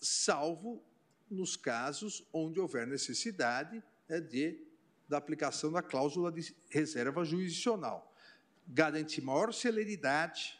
salvo 0.00 0.82
nos 1.28 1.56
casos 1.56 2.26
onde 2.32 2.60
houver 2.60 2.86
necessidade 2.86 3.82
é, 4.08 4.20
de 4.20 4.72
da 5.08 5.18
aplicação 5.18 5.70
da 5.70 5.82
cláusula 5.82 6.32
de 6.32 6.54
reserva 6.70 7.22
jurisdicional. 7.22 8.14
Garante 8.66 9.20
maior 9.20 9.52
celeridade, 9.52 10.58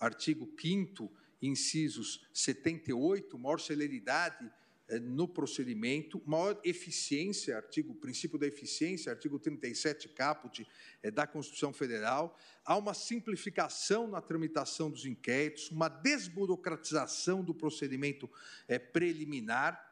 artigo 0.00 0.50
5 0.60 1.12
incisos 1.42 2.26
78, 2.32 3.38
maior 3.38 3.60
celeridade 3.60 4.50
eh, 4.88 4.98
no 4.98 5.28
procedimento, 5.28 6.20
maior 6.26 6.60
eficiência, 6.64 7.56
artigo, 7.56 7.94
princípio 7.94 8.38
da 8.38 8.46
eficiência, 8.46 9.12
artigo 9.12 9.38
37 9.38 10.08
caput 10.08 10.66
é, 11.02 11.10
da 11.10 11.26
Constituição 11.26 11.72
Federal, 11.72 12.36
há 12.64 12.76
uma 12.76 12.92
simplificação 12.92 14.08
na 14.08 14.20
tramitação 14.20 14.90
dos 14.90 15.06
inquéritos, 15.06 15.70
uma 15.70 15.88
desburocratização 15.88 17.44
do 17.44 17.54
procedimento 17.54 18.28
é, 18.66 18.78
preliminar, 18.78 19.86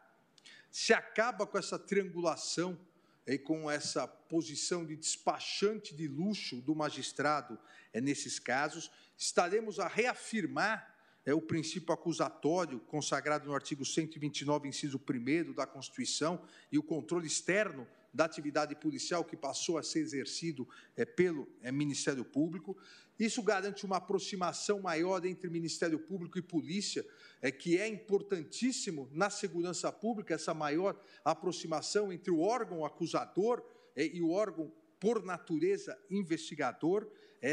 se 0.70 0.92
acaba 0.92 1.46
com 1.46 1.56
essa 1.56 1.78
triangulação 1.78 2.78
e 3.26 3.38
com 3.38 3.70
essa 3.70 4.06
posição 4.06 4.84
de 4.84 4.96
despachante 4.96 5.94
de 5.94 6.08
luxo 6.08 6.60
do 6.60 6.74
magistrado 6.74 7.58
é, 7.92 8.00
nesses 8.00 8.38
casos, 8.38 8.90
estaremos 9.16 9.78
a 9.78 9.86
reafirmar 9.86 10.94
é, 11.24 11.34
o 11.34 11.42
princípio 11.42 11.92
acusatório 11.92 12.80
consagrado 12.80 13.46
no 13.46 13.54
artigo 13.54 13.84
129, 13.84 14.68
inciso 14.68 14.98
1 14.98 15.52
da 15.52 15.66
Constituição, 15.66 16.42
e 16.72 16.78
o 16.78 16.82
controle 16.82 17.26
externo 17.26 17.86
da 18.12 18.24
atividade 18.24 18.74
policial 18.74 19.24
que 19.24 19.36
passou 19.36 19.78
a 19.78 19.82
ser 19.82 20.00
exercido 20.00 20.66
é, 20.96 21.04
pelo 21.04 21.46
é, 21.62 21.70
Ministério 21.70 22.24
Público. 22.24 22.76
Isso 23.18 23.42
garante 23.42 23.84
uma 23.84 23.96
aproximação 23.96 24.80
maior 24.80 25.24
entre 25.26 25.50
Ministério 25.50 25.98
Público 25.98 26.38
e 26.38 26.42
polícia, 26.42 27.04
é, 27.42 27.50
que 27.50 27.78
é 27.78 27.86
importantíssimo 27.86 29.08
na 29.12 29.28
segurança 29.28 29.92
pública, 29.92 30.34
essa 30.34 30.54
maior 30.54 30.98
aproximação 31.24 32.12
entre 32.12 32.30
o 32.30 32.40
órgão 32.40 32.84
acusador 32.84 33.62
é, 33.94 34.06
e 34.06 34.22
o 34.22 34.30
órgão, 34.30 34.72
por 35.00 35.22
natureza, 35.24 35.98
investigador. 36.10 37.08
É, 37.42 37.52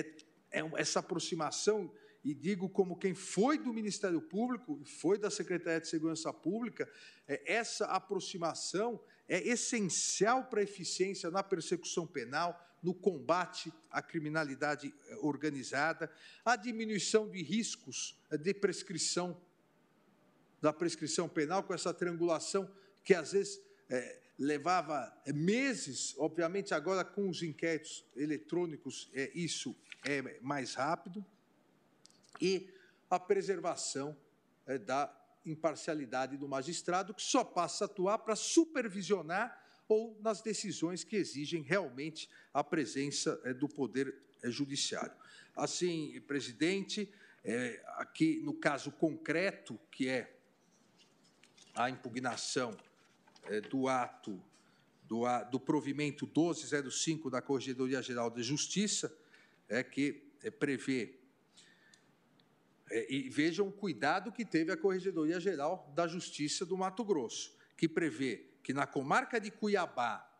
é 0.51 0.61
essa 0.77 0.99
aproximação 0.99 1.91
e 2.25 2.33
digo 2.33 2.67
como 2.67 2.97
quem 2.97 3.13
foi 3.13 3.57
do 3.59 3.71
Ministério 3.71 4.19
Público, 4.19 4.81
foi 4.83 5.19
da 5.19 5.29
Secretaria 5.29 5.79
de 5.79 5.87
Segurança 5.87 6.33
Pública, 6.33 6.89
é, 7.27 7.53
essa 7.53 7.85
aproximação 7.85 8.99
é 9.27 9.47
essencial 9.47 10.45
para 10.45 10.59
a 10.59 10.63
eficiência 10.63 11.29
na 11.29 11.43
persecução 11.43 12.07
penal, 12.07 12.59
no 12.81 12.93
combate 12.93 13.71
à 13.91 14.01
criminalidade 14.01 14.93
é, 15.07 15.15
organizada, 15.17 16.11
a 16.43 16.55
diminuição 16.55 17.29
de 17.29 17.43
riscos 17.43 18.19
é, 18.31 18.37
de 18.37 18.53
prescrição, 18.55 19.39
da 20.59 20.73
prescrição 20.73 21.29
penal, 21.29 21.61
com 21.63 21.75
essa 21.75 21.93
triangulação 21.93 22.69
que 23.03 23.13
às 23.13 23.33
vezes 23.33 23.61
é, 23.87 24.24
levava 24.37 25.15
meses, 25.27 26.13
obviamente 26.17 26.73
agora 26.73 27.03
com 27.03 27.29
os 27.29 27.41
inquéritos 27.41 28.05
eletrônicos 28.15 29.09
é, 29.13 29.31
isso 29.33 29.75
é 30.03 30.39
mais 30.41 30.75
rápido 30.75 31.25
e 32.41 32.69
a 33.09 33.19
preservação 33.19 34.15
é, 34.65 34.77
da 34.77 35.13
imparcialidade 35.45 36.37
do 36.37 36.47
magistrado, 36.47 37.13
que 37.13 37.21
só 37.21 37.43
passa 37.43 37.85
a 37.85 37.87
atuar 37.87 38.19
para 38.19 38.35
supervisionar 38.35 39.63
ou 39.87 40.17
nas 40.21 40.41
decisões 40.41 41.03
que 41.03 41.15
exigem 41.15 41.61
realmente 41.61 42.29
a 42.53 42.63
presença 42.63 43.39
é, 43.43 43.53
do 43.53 43.69
Poder 43.69 44.15
é, 44.41 44.49
Judiciário. 44.49 45.15
Assim, 45.55 46.19
presidente, 46.27 47.11
é, 47.43 47.81
aqui 47.97 48.41
no 48.41 48.53
caso 48.53 48.91
concreto, 48.91 49.79
que 49.91 50.09
é 50.09 50.35
a 51.75 51.89
impugnação 51.89 52.75
do 53.69 53.87
ato 53.87 54.41
do, 55.07 55.23
do 55.51 55.59
provimento 55.59 56.25
1205 56.25 57.29
da 57.29 57.41
Corregedoria 57.41 58.01
Geral 58.01 58.29
de 58.29 58.43
Justiça, 58.43 59.15
é 59.67 59.83
que 59.83 60.23
é, 60.43 60.49
prevê 60.49 61.19
é, 62.89 63.11
e 63.11 63.29
vejam 63.29 63.67
o 63.67 63.71
cuidado 63.71 64.31
que 64.31 64.45
teve 64.45 64.71
a 64.71 64.77
Corregedoria 64.77 65.39
Geral 65.39 65.91
da 65.95 66.07
Justiça 66.07 66.65
do 66.65 66.77
Mato 66.77 67.03
Grosso, 67.03 67.55
que 67.75 67.87
prevê 67.87 68.45
que 68.61 68.73
na 68.73 68.85
comarca 68.85 69.39
de 69.39 69.49
Cuiabá 69.49 70.31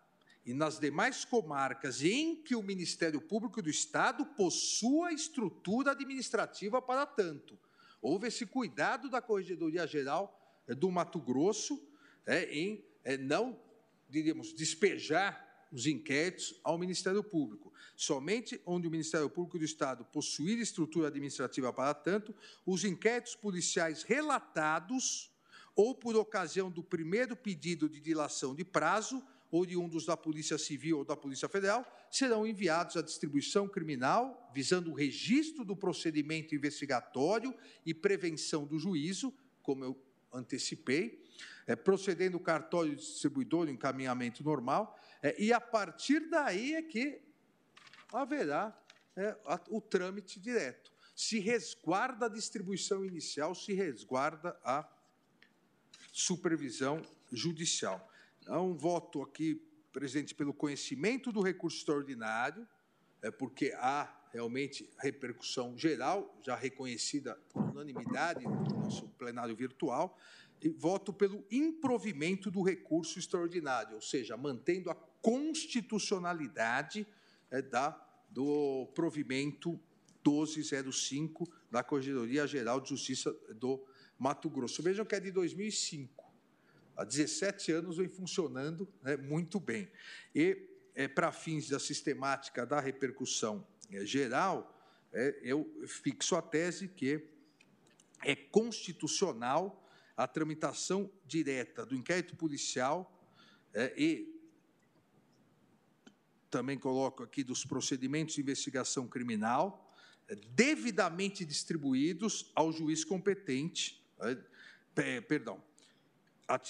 e 0.46 0.54
nas 0.54 0.80
demais 0.80 1.26
comarcas 1.26 2.04
em 2.04 2.36
que 2.36 2.56
o 2.56 2.62
Ministério 2.62 3.20
Público 3.20 3.62
do 3.62 3.70
Estado 3.70 4.26
possua 4.26 5.12
estrutura 5.12 5.92
administrativa 5.92 6.80
para 6.82 7.06
tanto. 7.06 7.58
Houve 8.00 8.28
esse 8.28 8.46
cuidado 8.46 9.10
da 9.10 9.22
Corregedoria 9.22 9.88
Geral 9.88 10.40
do 10.68 10.92
Mato 10.92 11.20
Grosso 11.20 11.84
é, 12.28 12.46
em 12.56 12.84
é, 13.06 13.18
não, 13.18 13.58
diríamos, 14.10 14.54
despejar 14.54 15.46
os 15.72 15.86
inquéritos 15.86 16.60
ao 16.64 16.78
Ministério 16.78 17.24
Público. 17.24 17.72
Somente 17.96 18.60
onde 18.66 18.88
o 18.88 18.92
Ministério 18.92 19.30
Público 19.30 19.58
do 19.58 19.64
Estado 19.64 20.04
possuir 20.06 20.58
estrutura 20.60 21.08
administrativa 21.08 21.72
para 21.72 21.94
tanto, 21.94 22.36
os 22.66 22.84
inquéritos 22.84 23.36
policiais 23.36 24.04
relatados 24.04 25.32
ou 25.76 25.94
por 25.94 26.16
ocasião 26.16 26.72
do 26.72 26.84
primeiro 26.84 27.36
pedido 27.36 27.88
de 27.88 28.00
dilação 28.00 28.56
de 28.56 28.66
prazo 28.66 29.24
oriundos 29.52 30.06
da 30.06 30.18
Polícia 30.18 30.58
Civil 30.58 31.00
ou 31.00 31.06
da 31.06 31.16
Polícia 31.16 31.48
Federal, 31.48 31.86
serão 32.12 32.46
enviados 32.46 32.98
à 32.98 33.02
distribuição 33.02 33.68
criminal, 33.68 34.52
visando 34.54 34.92
o 34.92 34.94
registro 34.94 35.64
do 35.64 35.76
procedimento 35.76 36.54
investigatório 36.54 37.54
e 37.86 37.94
prevenção 37.94 38.66
do 38.66 38.78
juízo, 38.78 39.34
como 39.62 39.84
eu 39.84 39.98
antecipei, 40.34 41.25
é, 41.68 41.76
procedendo 41.76 42.36
o 42.36 42.40
cartório 42.40 42.96
distribuidor, 42.96 43.70
encaminhamento 43.70 44.44
normal, 44.44 45.00
é, 45.22 45.36
e 45.42 45.52
a 45.52 45.60
partir 45.60 46.30
daí 46.30 46.76
é 46.76 46.82
que 46.82 47.22
haverá 48.14 48.78
é, 49.16 49.38
a, 49.46 49.60
o 49.70 49.82
trâmite 49.82 50.40
direto. 50.40 50.94
Se 51.16 51.40
resguarda 51.40 52.26
a 52.26 52.30
distribuição 52.30 53.06
inicial, 53.06 53.56
se 53.56 53.74
resguarda 53.74 54.58
a 54.64 54.88
supervisão 56.12 57.02
judicial. 57.32 58.10
Então, 58.42 58.78
voto 58.78 59.22
aqui, 59.22 59.62
presidente, 59.92 60.36
pelo 60.36 60.54
conhecimento 60.54 61.32
do 61.32 61.42
recurso 61.42 61.78
extraordinário, 61.78 62.68
é 63.22 63.32
porque 63.32 63.74
há 63.78 64.14
realmente 64.32 64.90
repercussão 65.00 65.78
geral, 65.78 66.38
já 66.46 66.56
reconhecida 66.56 67.36
por 67.50 67.64
unanimidade 67.64 68.44
no 68.44 68.82
nosso 68.82 69.08
plenário 69.18 69.56
virtual, 69.56 70.18
voto 70.78 71.14
pelo 71.14 71.46
improvimento 71.52 72.50
do 72.50 72.62
recurso 72.62 73.20
extraordinário, 73.20 73.96
ou 73.96 74.02
seja, 74.02 74.36
mantendo 74.36 74.90
a 74.90 74.96
constitucionalidade 74.96 77.08
é, 77.52 77.62
da, 77.62 77.90
do 78.30 78.88
provimento 78.94 79.80
1205 80.26 81.48
da 81.70 81.84
Corregedoria 81.84 82.48
Geral 82.48 82.82
de 82.82 82.90
Justiça 82.90 83.32
do 83.56 83.86
Mato 84.18 84.50
Grosso. 84.50 84.82
Vejam 84.82 85.06
que 85.06 85.16
é 85.16 85.20
de 85.20 85.32
2005. 85.32 86.26
Há 86.98 87.04
17 87.04 87.72
anos 87.72 87.98
vem 87.98 88.08
funcionando 88.08 88.88
né, 89.04 89.18
muito 89.18 89.60
bem. 89.60 89.90
E, 90.34 90.70
é, 90.96 91.08
para 91.08 91.32
fins 91.32 91.70
da 91.70 91.78
sistemática 91.78 92.66
da 92.66 92.80
repercussão 92.80 93.66
é, 93.92 94.06
geral, 94.06 94.74
é, 95.12 95.38
eu 95.42 95.70
fixo 95.86 96.36
a 96.36 96.42
tese 96.42 96.88
que 96.88 97.28
é 98.24 98.36
constitucional 98.36 99.85
a 100.16 100.28
tramitação 100.28 101.10
direta 101.26 101.86
do 101.86 101.96
inquérito 101.96 102.36
policial 102.36 103.12
é, 103.74 103.94
e 103.98 104.34
também 106.50 106.78
coloco 106.78 107.22
aqui 107.22 107.44
dos 107.44 107.66
procedimentos 107.66 108.36
de 108.36 108.42
investigação 108.42 109.08
criminal, 109.08 109.94
é, 110.28 110.36
devidamente 110.36 111.44
distribuídos 111.44 112.52
ao 112.56 112.72
juiz 112.72 113.04
competente, 113.04 114.02
é, 114.96 115.20
perdão, 115.22 115.62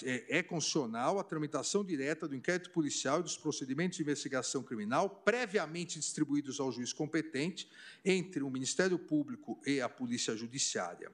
é, 0.02 0.38
é 0.38 0.42
constitucional 0.42 1.18
a 1.18 1.24
tramitação 1.24 1.84
direta 1.84 2.26
do 2.26 2.34
inquérito 2.34 2.70
policial 2.70 3.20
e 3.20 3.22
dos 3.22 3.36
procedimentos 3.36 3.98
de 3.98 4.02
investigação 4.02 4.62
criminal 4.62 5.10
previamente 5.10 5.98
distribuídos 5.98 6.58
ao 6.58 6.72
juiz 6.72 6.92
competente 6.92 7.70
entre 8.04 8.42
o 8.42 8.50
Ministério 8.50 8.98
Público 8.98 9.60
e 9.66 9.80
a 9.80 9.88
Polícia 9.88 10.34
Judiciária, 10.34 11.12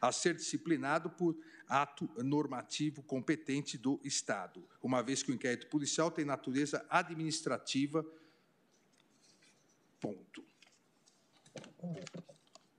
a 0.00 0.12
ser 0.12 0.36
disciplinado 0.36 1.10
por 1.10 1.36
ato 1.68 2.08
normativo 2.22 3.02
competente 3.02 3.76
do 3.76 4.00
Estado, 4.04 4.66
uma 4.82 5.02
vez 5.02 5.22
que 5.22 5.30
o 5.30 5.34
inquérito 5.34 5.66
policial 5.68 6.10
tem 6.10 6.24
natureza 6.24 6.84
administrativa. 6.88 8.04
Ponto. 10.00 10.44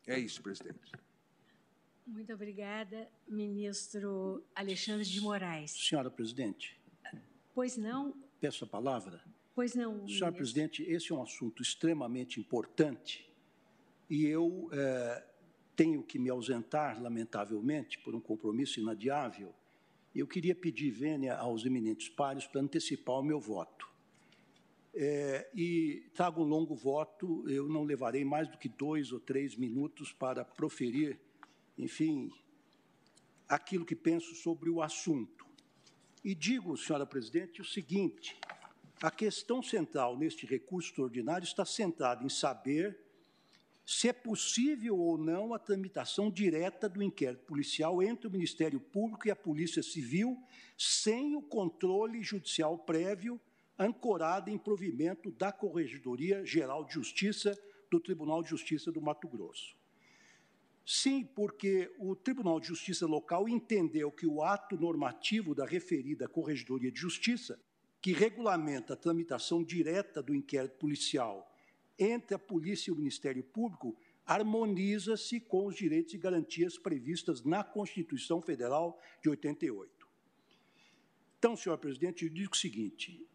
É 0.05 0.17
isso, 0.17 0.41
presidente. 0.41 0.91
Muito 2.05 2.33
obrigada, 2.33 3.09
ministro 3.27 4.45
Alexandre 4.55 5.03
de 5.03 5.19
Moraes. 5.19 5.71
Senhora 5.71 6.09
presidente. 6.09 6.79
Pois 7.53 7.75
não. 7.75 8.15
Peço 8.39 8.63
a 8.63 8.67
palavra. 8.67 9.21
Pois 9.53 9.75
não. 9.75 9.91
Senhora 10.07 10.31
ministro. 10.31 10.33
presidente, 10.33 10.83
esse 10.83 11.11
é 11.11 11.15
um 11.15 11.21
assunto 11.21 11.61
extremamente 11.61 12.39
importante 12.39 13.27
e 14.09 14.25
eu 14.25 14.69
é, 14.71 15.26
tenho 15.77 16.03
que 16.03 16.19
me 16.19 16.29
ausentar, 16.29 17.01
lamentavelmente, 17.01 17.99
por 17.99 18.13
um 18.13 18.19
compromisso 18.19 18.81
inadiável, 18.81 19.53
eu 20.13 20.27
queria 20.27 20.55
pedir 20.55 20.91
vênia 20.91 21.37
aos 21.37 21.65
eminentes 21.65 22.09
pares 22.09 22.45
para 22.47 22.59
antecipar 22.59 23.15
o 23.19 23.23
meu 23.23 23.39
voto. 23.39 23.87
é, 24.99 25.47
e 25.53 26.09
trago 26.15 26.41
um 26.41 26.47
longo 26.47 26.75
voto. 26.75 27.47
Eu 27.47 27.69
não 27.69 27.83
levarei 27.83 28.25
mais 28.25 28.47
do 28.47 28.57
que 28.57 28.67
dois 28.67 29.11
ou 29.11 29.19
três 29.19 29.55
minutos 29.55 30.11
para 30.11 30.43
proferir, 30.43 31.19
enfim, 31.77 32.31
aquilo 33.47 33.85
que 33.85 33.95
penso 33.95 34.33
sobre 34.33 34.71
o 34.71 34.81
assunto. 34.81 35.45
E 36.23 36.33
digo, 36.33 36.75
senhora 36.75 37.05
presidente, 37.05 37.61
o 37.61 37.65
seguinte: 37.65 38.35
a 39.01 39.11
questão 39.11 39.61
central 39.61 40.17
neste 40.17 40.47
recurso 40.47 40.89
extraordinário 40.89 41.45
está 41.45 41.63
centrada 41.63 42.25
em 42.25 42.29
saber 42.29 42.99
se 43.89 44.09
é 44.09 44.11
possível 44.11 44.99
ou 44.99 45.17
não 45.17 45.53
a 45.53 45.57
tramitação 45.57 46.29
direta 46.29 46.89
do 46.89 47.01
inquérito 47.01 47.45
policial 47.45 48.03
entre 48.03 48.27
o 48.27 48.31
Ministério 48.31 48.81
Público 48.81 49.25
e 49.25 49.31
a 49.31 49.35
Polícia 49.35 49.81
Civil, 49.81 50.37
sem 50.77 51.37
o 51.37 51.41
controle 51.41 52.21
judicial 52.21 52.77
prévio, 52.77 53.39
ancorado 53.79 54.49
em 54.49 54.57
provimento 54.57 55.31
da 55.31 55.53
Corregedoria 55.53 56.45
Geral 56.45 56.83
de 56.83 56.95
Justiça 56.95 57.57
do 57.89 57.97
Tribunal 57.97 58.43
de 58.43 58.49
Justiça 58.49 58.91
do 58.91 59.01
Mato 59.01 59.25
Grosso. 59.25 59.73
Sim, 60.85 61.23
porque 61.23 61.89
o 61.97 62.13
Tribunal 62.13 62.59
de 62.59 62.67
Justiça 62.67 63.07
local 63.07 63.47
entendeu 63.47 64.11
que 64.11 64.27
o 64.27 64.43
ato 64.43 64.75
normativo 64.75 65.55
da 65.55 65.65
referida 65.65 66.27
Corregedoria 66.27 66.91
de 66.91 66.99
Justiça, 66.99 67.57
que 68.01 68.11
regulamenta 68.11 68.95
a 68.95 68.97
tramitação 68.97 69.63
direta 69.63 70.21
do 70.21 70.35
inquérito 70.35 70.75
policial 70.77 71.49
entre 71.97 72.35
a 72.35 72.39
polícia 72.39 72.89
e 72.89 72.93
o 72.93 72.97
Ministério 72.97 73.43
Público 73.43 73.97
harmoniza-se 74.25 75.39
com 75.39 75.65
os 75.65 75.75
direitos 75.75 76.13
e 76.13 76.17
garantias 76.17 76.77
previstas 76.77 77.43
na 77.43 77.63
Constituição 77.63 78.41
Federal 78.41 78.99
de 79.21 79.29
88. 79.29 80.07
Então, 81.39 81.55
senhor 81.55 81.77
presidente, 81.77 82.25
eu 82.25 82.29
digo 82.29 82.53
o 82.53 82.57
seguinte: 82.57 83.25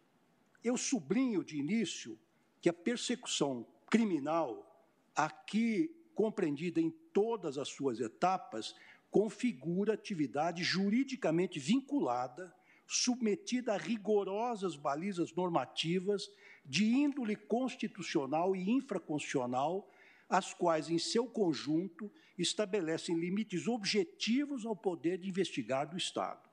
eu 0.63 0.77
sublinho 0.77 1.43
de 1.43 1.57
início 1.57 2.19
que 2.61 2.69
a 2.69 2.73
persecução 2.73 3.67
criminal, 3.89 4.87
aqui 5.15 5.93
compreendida 6.13 6.79
em 6.79 6.91
todas 7.11 7.57
as 7.57 7.69
suas 7.69 7.99
etapas, 7.99 8.75
configura 9.09 9.93
atividade 9.93 10.63
juridicamente 10.63 11.59
vinculada, 11.59 12.53
submetida 12.85 13.73
a 13.73 13.77
rigorosas 13.77 14.75
balizas 14.75 15.33
normativas 15.33 16.29
de 16.65 16.85
índole 16.85 17.35
constitucional 17.35 18.55
e 18.55 18.69
infraconstitucional, 18.69 19.89
as 20.29 20.53
quais, 20.53 20.89
em 20.89 20.97
seu 20.97 21.27
conjunto, 21.27 22.11
estabelecem 22.37 23.17
limites 23.17 23.67
objetivos 23.67 24.65
ao 24.65 24.75
poder 24.75 25.17
de 25.17 25.29
investigar 25.29 25.87
do 25.87 25.97
Estado. 25.97 26.49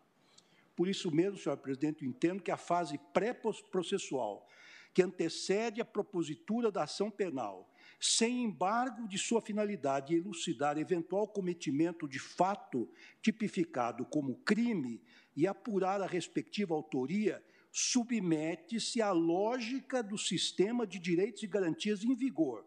Por 0.76 0.88
isso 0.88 1.10
mesmo, 1.10 1.38
senhor 1.38 1.56
presidente, 1.58 2.04
eu 2.04 2.10
entendo 2.10 2.42
que 2.42 2.50
a 2.50 2.56
fase 2.56 2.98
pré-processual, 3.12 4.46
que 4.92 5.02
antecede 5.02 5.80
a 5.80 5.84
propositura 5.84 6.70
da 6.70 6.84
ação 6.84 7.10
penal, 7.10 7.70
sem 8.00 8.44
embargo 8.44 9.06
de 9.06 9.18
sua 9.18 9.42
finalidade 9.42 10.14
elucidar 10.14 10.78
eventual 10.78 11.28
cometimento 11.28 12.08
de 12.08 12.18
fato 12.18 12.90
tipificado 13.22 14.06
como 14.06 14.36
crime 14.36 15.02
e 15.36 15.46
apurar 15.46 16.00
a 16.00 16.06
respectiva 16.06 16.74
autoria, 16.74 17.44
submete-se 17.70 19.00
à 19.00 19.12
lógica 19.12 20.02
do 20.02 20.18
sistema 20.18 20.86
de 20.86 20.98
direitos 20.98 21.42
e 21.42 21.46
garantias 21.46 22.02
em 22.02 22.14
vigor, 22.14 22.64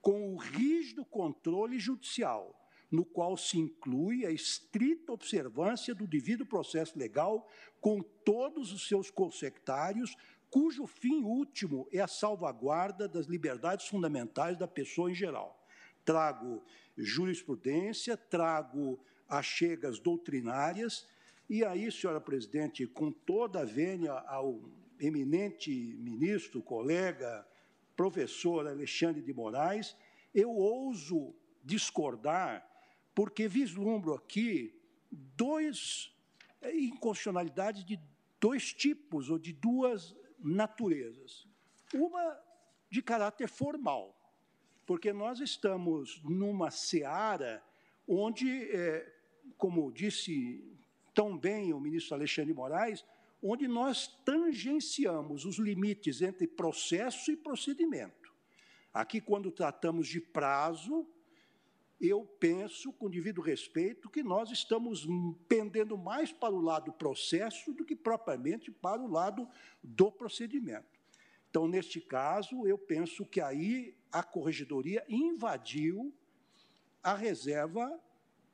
com 0.00 0.34
o 0.34 0.36
rígido 0.36 1.04
controle 1.04 1.78
judicial, 1.78 2.60
no 2.90 3.04
qual 3.04 3.36
se 3.36 3.58
inclui 3.58 4.24
a 4.26 4.30
estrita 4.30 5.12
observância 5.12 5.94
do 5.94 6.06
devido 6.06 6.44
processo 6.44 6.98
legal 6.98 7.48
com 7.80 8.00
todos 8.00 8.72
os 8.72 8.86
seus 8.86 9.10
consectários, 9.10 10.14
cujo 10.50 10.86
fim 10.86 11.24
último 11.24 11.88
é 11.90 12.00
a 12.00 12.06
salvaguarda 12.06 13.08
das 13.08 13.26
liberdades 13.26 13.88
fundamentais 13.88 14.56
da 14.56 14.68
pessoa 14.68 15.10
em 15.10 15.14
geral. 15.14 15.66
Trago 16.04 16.62
jurisprudência, 16.96 18.16
trago 18.16 19.00
achegas 19.28 19.98
doutrinárias 19.98 21.08
e 21.48 21.64
aí, 21.64 21.90
senhora 21.92 22.20
presidente, 22.20 22.86
com 22.86 23.12
toda 23.12 23.60
a 23.60 23.64
vênia 23.64 24.12
ao 24.12 24.60
eminente 24.98 25.70
ministro, 25.98 26.62
colega, 26.62 27.46
professor 27.94 28.66
Alexandre 28.66 29.20
de 29.20 29.32
Moraes, 29.32 29.96
eu 30.34 30.50
ouso 30.50 31.34
discordar, 31.62 32.66
porque 33.14 33.46
vislumbro 33.46 34.14
aqui 34.14 34.74
dois 35.10 36.12
é, 36.60 36.74
inconstitucionalidades 36.74 37.84
de 37.84 38.00
dois 38.40 38.72
tipos 38.72 39.30
ou 39.30 39.38
de 39.38 39.52
duas 39.52 40.16
naturezas. 40.38 41.46
Uma 41.92 42.40
de 42.90 43.02
caráter 43.02 43.48
formal, 43.48 44.16
porque 44.86 45.12
nós 45.12 45.40
estamos 45.40 46.22
numa 46.22 46.70
seara 46.70 47.62
onde, 48.06 48.70
é, 48.70 49.12
como 49.56 49.92
disse 49.92 50.62
tão 51.14 51.38
bem 51.38 51.72
o 51.72 51.80
ministro 51.80 52.14
Alexandre 52.14 52.52
Moraes, 52.52 53.04
onde 53.42 53.68
nós 53.68 54.08
tangenciamos 54.24 55.44
os 55.44 55.58
limites 55.58 56.22
entre 56.22 56.46
processo 56.46 57.30
e 57.30 57.36
procedimento. 57.36 58.32
Aqui, 58.92 59.20
quando 59.20 59.50
tratamos 59.50 60.08
de 60.08 60.20
prazo, 60.20 61.06
eu 62.00 62.24
penso, 62.24 62.92
com 62.92 63.08
devido 63.08 63.40
respeito, 63.40 64.10
que 64.10 64.22
nós 64.22 64.50
estamos 64.50 65.06
pendendo 65.48 65.96
mais 65.96 66.32
para 66.32 66.54
o 66.54 66.60
lado 66.60 66.86
do 66.86 66.92
processo 66.92 67.72
do 67.72 67.84
que 67.84 67.94
propriamente 67.94 68.70
para 68.70 69.00
o 69.00 69.10
lado 69.10 69.48
do 69.82 70.10
procedimento. 70.10 70.86
Então, 71.50 71.68
neste 71.68 72.00
caso, 72.00 72.66
eu 72.66 72.76
penso 72.76 73.24
que 73.24 73.40
aí 73.40 73.96
a 74.10 74.22
corregedoria 74.22 75.04
invadiu 75.08 76.12
a 77.02 77.14
reserva 77.14 78.00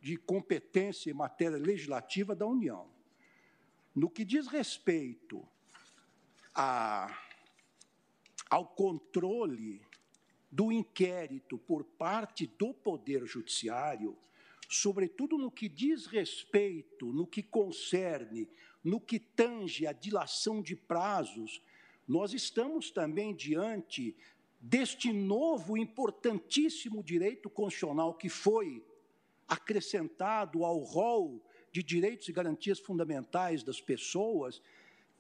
de 0.01 0.17
competência 0.17 1.11
em 1.11 1.15
matéria 1.15 1.59
legislativa 1.59 2.35
da 2.35 2.47
União. 2.47 2.89
No 3.95 4.09
que 4.09 4.25
diz 4.25 4.47
respeito 4.47 5.47
a, 6.55 7.19
ao 8.49 8.67
controle 8.67 9.83
do 10.51 10.73
inquérito 10.73 11.59
por 11.59 11.85
parte 11.85 12.47
do 12.47 12.73
Poder 12.73 13.27
Judiciário, 13.27 14.17
sobretudo 14.69 15.37
no 15.37 15.51
que 15.51 15.69
diz 15.69 16.07
respeito, 16.07 17.13
no 17.13 17.27
que 17.27 17.43
concerne, 17.43 18.49
no 18.83 19.01
que 19.01 19.19
tange 19.19 19.87
a 19.87 19.93
dilação 19.93 20.63
de 20.63 20.75
prazos, 20.75 21.63
nós 22.07 22.33
estamos 22.33 22.91
também 22.91 23.35
diante 23.35 24.17
deste 24.61 25.13
novo 25.13 25.77
importantíssimo 25.77 27.03
direito 27.03 27.49
constitucional 27.49 28.15
que 28.15 28.29
foi 28.29 28.85
acrescentado 29.51 30.65
ao 30.65 30.79
rol 30.79 31.45
de 31.73 31.83
direitos 31.83 32.29
e 32.29 32.33
garantias 32.33 32.79
fundamentais 32.79 33.65
das 33.65 33.81
pessoas, 33.81 34.63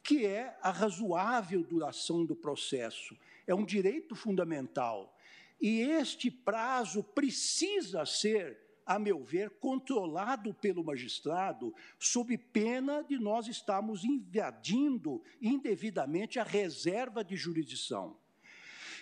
que 0.04 0.24
é 0.24 0.56
a 0.62 0.70
razoável 0.70 1.64
duração 1.64 2.24
do 2.24 2.36
processo. 2.36 3.16
É 3.46 3.54
um 3.54 3.64
direito 3.64 4.14
fundamental. 4.14 5.16
E 5.60 5.80
este 5.80 6.30
prazo 6.30 7.02
precisa 7.02 8.06
ser, 8.06 8.56
a 8.86 8.98
meu 8.98 9.22
ver, 9.22 9.50
controlado 9.58 10.54
pelo 10.54 10.84
magistrado, 10.84 11.74
sob 11.98 12.38
pena 12.38 13.02
de 13.02 13.18
nós 13.18 13.48
estarmos 13.48 14.04
invadindo 14.04 15.22
indevidamente 15.42 16.38
a 16.38 16.44
reserva 16.44 17.24
de 17.24 17.36
jurisdição. 17.36 18.16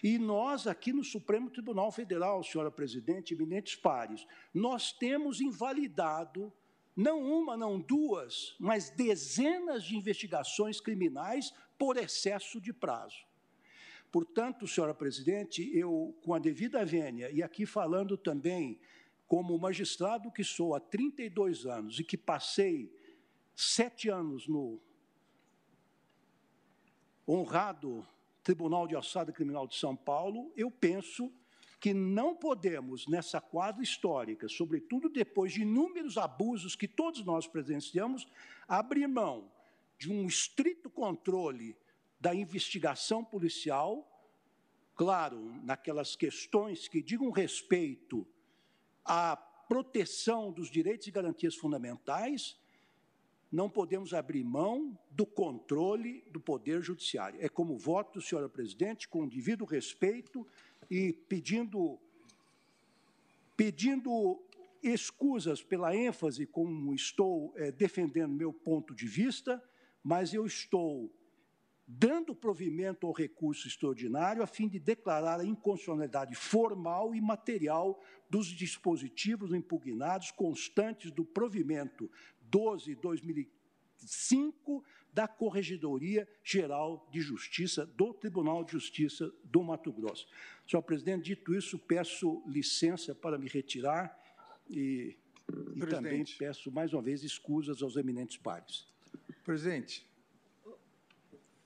E 0.02 0.18
nós, 0.18 0.66
aqui 0.66 0.92
no 0.92 1.02
Supremo 1.02 1.50
Tribunal 1.50 1.90
Federal, 1.90 2.42
senhora 2.42 2.70
presidente, 2.70 3.34
eminentes 3.34 3.74
pares, 3.74 4.26
nós 4.54 4.92
temos 4.92 5.40
invalidado 5.40 6.52
não 6.94 7.22
uma, 7.22 7.56
não 7.56 7.78
duas, 7.80 8.56
mas 8.58 8.90
dezenas 8.90 9.84
de 9.84 9.96
investigações 9.96 10.80
criminais 10.80 11.52
por 11.78 11.96
excesso 11.96 12.60
de 12.60 12.72
prazo. 12.72 13.24
Portanto, 14.10 14.66
senhora 14.66 14.94
presidente, 14.94 15.70
eu, 15.76 16.16
com 16.22 16.34
a 16.34 16.38
devida 16.38 16.84
vênia, 16.84 17.30
e 17.30 17.42
aqui 17.42 17.66
falando 17.66 18.16
também 18.16 18.80
como 19.28 19.58
magistrado 19.58 20.32
que 20.32 20.42
sou 20.42 20.74
há 20.74 20.80
32 20.80 21.66
anos 21.66 22.00
e 22.00 22.04
que 22.04 22.16
passei 22.16 22.90
sete 23.54 24.08
anos 24.08 24.48
no 24.48 24.80
honrado 27.28 28.06
Tribunal 28.48 28.88
de 28.88 28.94
Alçada 28.94 29.30
Criminal 29.30 29.66
de 29.66 29.76
São 29.76 29.94
Paulo, 29.94 30.50
eu 30.56 30.70
penso 30.70 31.30
que 31.78 31.92
não 31.92 32.34
podemos, 32.34 33.06
nessa 33.06 33.42
quadra 33.42 33.82
histórica, 33.82 34.48
sobretudo 34.48 35.10
depois 35.10 35.52
de 35.52 35.60
inúmeros 35.60 36.16
abusos 36.16 36.74
que 36.74 36.88
todos 36.88 37.22
nós 37.26 37.46
presenciamos, 37.46 38.26
abrir 38.66 39.06
mão 39.06 39.52
de 39.98 40.10
um 40.10 40.26
estrito 40.26 40.88
controle 40.88 41.76
da 42.18 42.34
investigação 42.34 43.22
policial, 43.22 44.10
claro, 44.94 45.38
naquelas 45.62 46.16
questões 46.16 46.88
que 46.88 47.02
digam 47.02 47.30
respeito 47.30 48.26
à 49.04 49.36
proteção 49.36 50.50
dos 50.50 50.70
direitos 50.70 51.06
e 51.06 51.10
garantias 51.10 51.54
fundamentais, 51.54 52.58
não 53.50 53.68
podemos 53.68 54.12
abrir 54.12 54.44
mão 54.44 54.98
do 55.10 55.24
controle 55.24 56.22
do 56.30 56.38
Poder 56.38 56.82
Judiciário. 56.82 57.40
É 57.42 57.48
como 57.48 57.78
voto, 57.78 58.20
senhora 58.20 58.48
presidente, 58.48 59.08
com 59.08 59.26
devido 59.26 59.64
respeito 59.64 60.46
e 60.90 61.12
pedindo, 61.12 61.98
pedindo 63.56 64.40
escusas 64.82 65.62
pela 65.62 65.96
ênfase 65.96 66.46
como 66.46 66.94
estou 66.94 67.52
é, 67.56 67.72
defendendo 67.72 68.34
meu 68.34 68.52
ponto 68.52 68.94
de 68.94 69.06
vista, 69.06 69.62
mas 70.02 70.32
eu 70.32 70.46
estou 70.46 71.10
dando 71.90 72.34
provimento 72.34 73.06
ao 73.06 73.14
recurso 73.14 73.66
extraordinário 73.66 74.42
a 74.42 74.46
fim 74.46 74.68
de 74.68 74.78
declarar 74.78 75.40
a 75.40 75.44
inconstitucionalidade 75.44 76.34
formal 76.34 77.14
e 77.14 77.20
material 77.20 77.98
dos 78.28 78.48
dispositivos 78.48 79.54
impugnados 79.54 80.30
constantes 80.30 81.10
do 81.10 81.24
provimento 81.24 82.10
12/2005 82.50 84.82
da 85.12 85.26
Corregedoria 85.26 86.28
Geral 86.44 87.08
de 87.10 87.20
Justiça 87.20 87.84
do 87.86 88.14
Tribunal 88.14 88.62
de 88.64 88.72
Justiça 88.72 89.32
do 89.44 89.62
Mato 89.62 89.92
Grosso. 89.92 90.28
Senhor 90.68 90.82
presidente, 90.82 91.24
dito 91.24 91.54
isso, 91.54 91.78
peço 91.78 92.42
licença 92.46 93.14
para 93.14 93.38
me 93.38 93.48
retirar 93.48 94.14
e, 94.68 95.16
e 95.74 95.86
também 95.86 96.24
peço 96.38 96.70
mais 96.70 96.92
uma 96.92 97.00
vez 97.02 97.24
escusas 97.24 97.82
aos 97.82 97.96
eminentes 97.96 98.36
pares. 98.36 98.86
Presidente, 99.42 100.06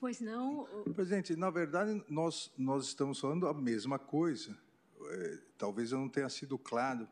Pois 0.02 0.20
não. 0.20 0.66
Presidente, 0.96 1.36
na 1.36 1.48
verdade, 1.48 2.04
nós, 2.08 2.52
nós 2.58 2.86
estamos 2.86 3.20
falando 3.20 3.46
a 3.46 3.54
mesma 3.54 4.00
coisa. 4.00 4.58
É, 5.00 5.38
talvez 5.56 5.92
eu 5.92 5.98
não 5.98 6.08
tenha 6.08 6.28
sido 6.28 6.58
claro, 6.58 7.06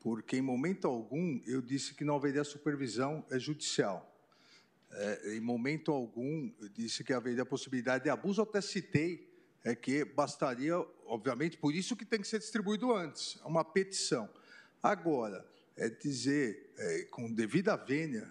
porque 0.00 0.36
em 0.36 0.42
momento 0.42 0.86
algum 0.86 1.40
eu 1.46 1.60
disse 1.60 1.94
que 1.94 2.04
não 2.04 2.16
haveria 2.16 2.44
supervisão 2.44 3.24
é, 3.30 3.38
judicial. 3.38 4.14
É, 4.90 5.36
em 5.36 5.40
momento 5.40 5.92
algum 5.92 6.50
eu 6.60 6.68
disse 6.68 7.04
que 7.04 7.12
haveria 7.12 7.44
possibilidade 7.44 8.04
de 8.04 8.10
abuso, 8.10 8.42
até 8.42 8.60
citei 8.60 9.28
é 9.64 9.74
que 9.74 10.04
bastaria, 10.04 10.78
obviamente, 11.04 11.56
por 11.58 11.74
isso 11.74 11.96
que 11.96 12.04
tem 12.04 12.20
que 12.20 12.28
ser 12.28 12.38
distribuído 12.38 12.94
antes, 12.94 13.36
uma 13.44 13.64
petição. 13.64 14.28
Agora, 14.82 15.46
é 15.76 15.88
dizer 15.88 16.72
é, 16.76 17.02
com 17.10 17.32
devida 17.32 17.76
vênia 17.76 18.30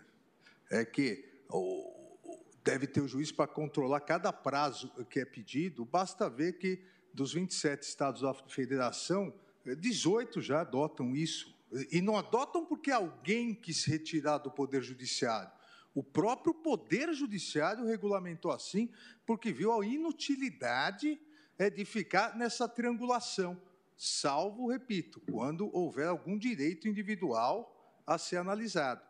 é 0.69 0.84
que 0.84 1.23
o, 1.49 2.18
deve 2.64 2.88
ter 2.88 3.02
o 3.02 3.07
juiz 3.07 3.31
para 3.31 3.48
controlar 3.48 4.02
cada 4.02 4.34
prazo 4.34 4.89
que 5.10 5.19
é 5.19 5.26
pedido. 5.26 5.85
Basta 5.85 6.30
ver 6.30 6.57
que 6.57 6.81
dos 7.14 7.34
27 7.34 7.84
estados 7.84 8.22
da 8.22 8.34
federação, 8.34 9.34
18 9.65 10.41
já 10.41 10.61
adotam 10.61 11.15
isso. 11.15 11.56
E 11.91 12.02
não 12.02 12.18
adotam 12.18 12.65
porque 12.65 12.91
alguém 12.91 13.53
quis 13.53 13.84
retirar 13.85 14.38
do 14.38 14.49
Poder 14.49 14.81
Judiciário. 14.81 15.52
O 15.94 16.03
próprio 16.03 16.53
Poder 16.53 17.14
Judiciário 17.14 17.85
regulamentou 17.85 18.52
assim, 18.52 18.91
porque 19.26 19.52
viu 19.52 19.73
a 19.73 19.85
inutilidade 19.85 21.19
é, 21.57 21.69
de 21.69 21.84
ficar 21.84 22.38
nessa 22.38 22.69
triangulação, 22.69 23.60
salvo, 23.98 24.68
repito, 24.68 25.19
quando 25.31 25.76
houver 25.76 26.07
algum 26.07 26.38
direito 26.38 26.88
individual 26.88 28.02
a 28.06 28.18
ser 28.18 28.38
analisado. 28.38 29.02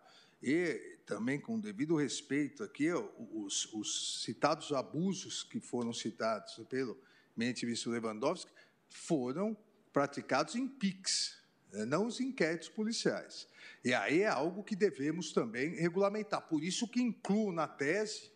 E 0.42 0.98
também 1.06 1.40
com 1.40 1.60
devido 1.60 1.96
respeito 1.96 2.64
aqui, 2.64 2.92
os, 2.92 3.72
os 3.74 4.24
citados 4.24 4.72
abusos 4.72 5.44
que 5.44 5.60
foram 5.60 5.92
citados 5.92 6.56
pelo 6.70 6.98
ministro 7.36 7.92
Lewandowski 7.92 8.52
foram 8.90 9.58
praticados 9.92 10.56
em 10.56 10.66
né, 10.66 11.37
não 11.72 12.06
os 12.06 12.20
inquéritos 12.20 12.70
policiais. 12.70 13.48
E 13.84 13.94
aí 13.94 14.22
é 14.22 14.28
algo 14.28 14.64
que 14.64 14.76
devemos 14.76 15.32
também 15.32 15.76
regulamentar. 15.76 16.42
Por 16.42 16.64
isso 16.64 16.88
que 16.88 17.02
incluo 17.02 17.52
na 17.52 17.68
tese 17.68 18.32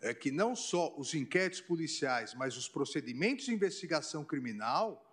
é 0.00 0.12
que 0.12 0.30
não 0.30 0.54
só 0.54 0.94
os 0.98 1.14
inquéritos 1.14 1.60
policiais, 1.60 2.34
mas 2.34 2.56
os 2.56 2.68
procedimentos 2.68 3.46
de 3.46 3.52
investigação 3.52 4.24
criminal 4.24 5.08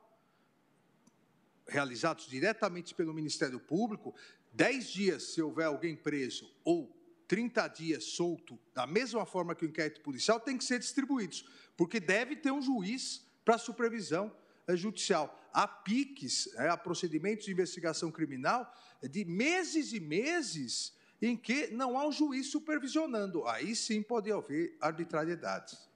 realizados 1.68 2.28
diretamente 2.28 2.96
pelo 2.96 3.14
Ministério 3.14 3.60
Público 3.60 4.16
10 4.54 4.90
dias 4.90 5.24
se 5.34 5.42
houver 5.42 5.66
alguém 5.66 5.96
preso 5.96 6.52
ou 6.64 6.96
30 7.28 7.68
dias 7.68 8.04
solto, 8.06 8.58
da 8.74 8.88
mesma 8.88 9.26
forma 9.26 9.54
que 9.54 9.64
o 9.64 9.70
inquérito 9.70 10.02
policial, 10.02 10.40
tem 10.40 10.58
que 10.58 10.64
ser 10.64 10.80
distribuídos, 10.80 11.46
porque 11.78 12.00
deve 12.00 12.36
ter 12.36 12.52
um 12.52 12.62
juiz 12.62 13.24
para 13.46 13.60
supervisão 13.60 14.36
eh, 14.68 14.76
judicial. 14.76 15.39
Há 15.54 15.68
PICs, 15.68 16.54
é, 16.56 16.70
há 16.70 16.78
procedimentos 16.78 17.46
de 17.46 17.52
investigação 17.52 18.12
criminal 18.12 18.72
de 19.02 19.26
meses 19.26 19.94
e 19.94 20.00
meses 20.00 20.94
em 21.22 21.36
que 21.36 21.68
não 21.68 21.98
há 21.98 22.08
um 22.08 22.12
juiz 22.12 22.48
supervisionando. 22.48 23.46
Aí 23.48 23.76
sim 23.76 24.02
pode 24.02 24.32
haver 24.32 24.78
arbitrariedades. 24.80 25.90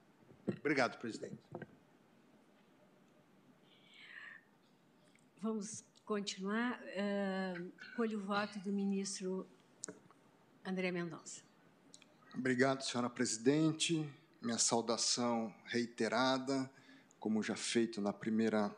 Obrigado, 0.46 0.98
presidente. 0.98 1.38
Vamos 5.40 5.84
continuar, 6.04 6.80
uh, 6.80 7.72
colho 7.96 8.18
o 8.18 8.22
voto 8.22 8.58
do 8.60 8.72
ministro 8.72 9.46
André 10.64 10.90
Mendonça. 10.90 11.42
Obrigado, 12.34 12.82
senhora 12.82 13.08
presidente. 13.08 14.08
Minha 14.42 14.58
saudação 14.58 15.54
reiterada, 15.64 16.70
como 17.18 17.42
já 17.42 17.56
feito 17.56 18.00
na 18.00 18.12
primeira 18.12 18.74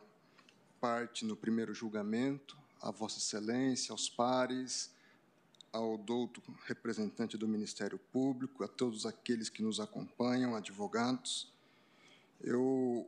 parte, 0.87 1.25
no 1.25 1.35
primeiro 1.35 1.73
julgamento, 1.73 2.57
a 2.81 2.91
Vossa 2.91 3.17
Excelência, 3.17 3.91
aos 3.91 4.09
pares, 4.09 4.89
ao 5.73 5.97
douto 5.97 6.41
representante 6.65 7.37
do 7.37 7.45
Ministério 7.45 7.99
Público, 7.99 8.63
a 8.63 8.69
todos 8.69 9.05
aqueles 9.05 9.49
que 9.49 9.61
nos 9.61 9.81
acompanham, 9.81 10.55
advogados. 10.55 11.53
Eu 12.39 13.05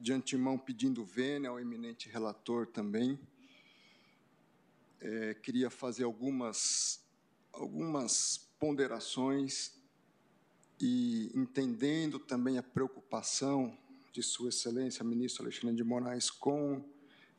de 0.00 0.14
antemão 0.14 0.56
pedindo 0.56 1.04
vênia 1.04 1.50
ao 1.50 1.60
eminente 1.60 2.08
relator 2.08 2.66
também. 2.66 3.20
É, 5.02 5.34
queria 5.34 5.68
fazer 5.68 6.04
algumas, 6.04 7.04
algumas 7.52 8.38
ponderações 8.58 9.74
e 10.80 11.30
entendendo 11.34 12.18
também 12.18 12.56
a 12.56 12.62
preocupação 12.62 13.76
de 14.12 14.22
Sua 14.22 14.50
Excelência, 14.50 15.02
ministro 15.02 15.42
Alexandre 15.42 15.76
de 15.76 15.84
Moraes, 15.84 16.30
com 16.30 16.84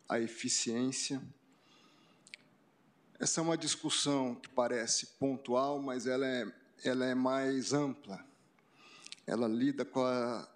a 0.09 0.19
eficiência. 0.19 1.21
Essa 3.19 3.39
é 3.39 3.43
uma 3.43 3.57
discussão 3.57 4.35
que 4.35 4.49
parece 4.49 5.05
pontual, 5.19 5.79
mas 5.81 6.07
ela 6.07 6.25
é, 6.25 6.51
ela 6.83 7.05
é 7.05 7.13
mais 7.13 7.73
ampla. 7.73 8.25
Ela 9.25 9.47
lida 9.47 9.85
com 9.85 10.03
a 10.03 10.49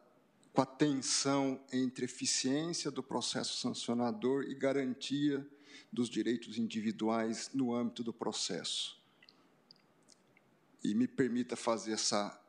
com 0.57 0.63
a 0.63 0.65
tensão 0.65 1.63
entre 1.71 2.05
eficiência 2.05 2.89
do 2.89 3.03
processo 3.03 3.57
sancionador 3.57 4.45
e 4.45 4.55
garantia 4.55 5.47
dos 5.93 6.09
direitos 6.09 6.57
individuais 6.57 7.51
no 7.53 7.75
âmbito 7.75 8.03
do 8.03 8.11
processo. 8.11 8.99
E 10.83 10.95
me 10.95 11.07
permita 11.07 11.55
fazer 11.55 11.91
essa 11.91 12.41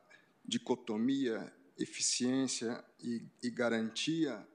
dicotomia 0.42 1.54
eficiência 1.78 2.84
e, 3.00 3.22
e 3.42 3.50
garantia, 3.50 4.46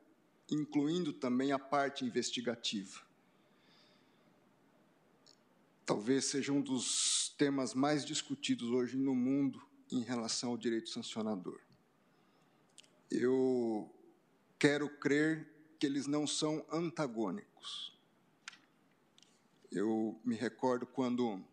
incluindo 0.49 1.13
também 1.13 1.51
a 1.51 1.59
parte 1.59 2.03
investigativa. 2.03 3.01
Talvez 5.85 6.25
seja 6.25 6.51
um 6.51 6.61
dos 6.61 7.33
temas 7.37 7.73
mais 7.73 8.05
discutidos 8.05 8.69
hoje 8.69 8.97
no 8.97 9.15
mundo 9.15 9.61
em 9.91 10.01
relação 10.01 10.51
ao 10.51 10.57
direito 10.57 10.89
sancionador 10.89 11.61
eu 13.13 13.93
quero 14.57 14.89
crer 14.89 15.47
que 15.79 15.85
eles 15.85 16.07
não 16.07 16.25
são 16.25 16.65
antagônicos. 16.71 17.95
Eu 19.71 20.19
me 20.25 20.35
recordo 20.35 20.87
quando 20.87 21.43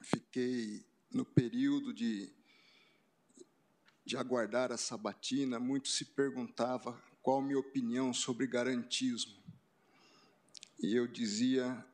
fiquei 0.00 0.84
no 1.10 1.24
período 1.24 1.92
de, 1.92 2.32
de 4.04 4.16
aguardar 4.16 4.72
a 4.72 4.76
sabatina, 4.76 5.58
muito 5.58 5.88
se 5.88 6.04
perguntava 6.04 7.00
qual 7.22 7.40
minha 7.40 7.58
opinião 7.58 8.12
sobre 8.12 8.46
garantismo. 8.46 9.40
E 10.80 10.94
eu 10.94 11.06
dizia, 11.06 11.84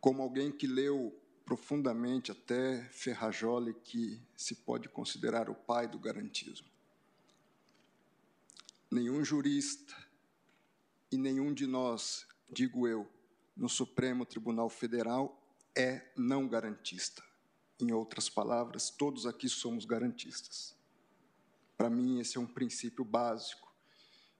como 0.00 0.22
alguém 0.22 0.50
que 0.50 0.66
leu 0.66 1.16
profundamente 1.44 2.32
até 2.32 2.84
Ferrajoli, 2.90 3.74
que 3.84 4.20
se 4.36 4.56
pode 4.56 4.88
considerar 4.88 5.48
o 5.48 5.54
pai 5.54 5.86
do 5.86 5.98
garantismo 5.98 6.74
nenhum 8.94 9.24
jurista 9.24 9.92
e 11.10 11.18
nenhum 11.18 11.52
de 11.52 11.66
nós, 11.66 12.28
digo 12.48 12.86
eu, 12.86 13.10
no 13.56 13.68
Supremo 13.68 14.24
Tribunal 14.24 14.70
Federal 14.70 15.36
é 15.76 16.12
não 16.16 16.46
garantista. 16.46 17.20
Em 17.80 17.90
outras 17.90 18.28
palavras, 18.28 18.90
todos 18.90 19.26
aqui 19.26 19.48
somos 19.48 19.84
garantistas. 19.84 20.76
Para 21.76 21.90
mim, 21.90 22.20
esse 22.20 22.36
é 22.36 22.40
um 22.40 22.46
princípio 22.46 23.04
básico 23.04 23.72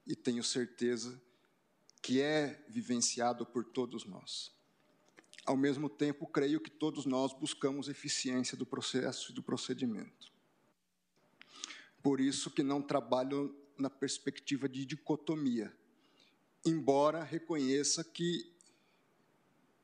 e 0.07 0.15
tenho 0.15 0.43
certeza 0.43 1.21
que 2.03 2.21
é 2.21 2.65
vivenciado 2.69 3.47
por 3.47 3.65
todos 3.65 4.05
nós. 4.05 4.53
ao 5.47 5.57
mesmo 5.57 5.91
tempo, 5.91 6.27
creio 6.27 6.59
que 6.59 6.71
todos 6.71 7.05
nós 7.05 7.33
buscamos 7.35 7.89
eficiência 7.89 8.57
do 8.57 8.65
processo 8.65 9.31
e 9.31 9.35
do 9.35 9.43
procedimento. 9.43 10.33
Por 12.03 12.21
isso 12.21 12.51
que 12.51 12.63
não 12.63 12.81
trabalho 12.81 13.55
na 13.79 13.91
perspectiva 13.91 14.69
de 14.69 14.87
dicotomia, 14.87 15.75
embora 16.65 17.23
reconheça 17.23 18.03
que 18.03 18.55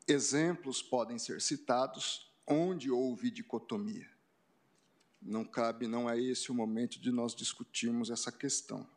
exemplos 0.07 0.83
podem 0.83 1.19
ser 1.19 1.41
citados 1.41 2.31
onde 2.47 2.91
houve 2.91 3.31
dicotomia. 3.31 4.10
Não 5.21 5.45
cabe, 5.45 5.87
não 5.87 6.09
é 6.09 6.21
esse 6.21 6.51
o 6.51 6.55
momento 6.55 6.99
de 6.99 7.11
nós 7.11 7.35
discutirmos 7.35 8.11
essa 8.11 8.33
questão. 8.33 8.89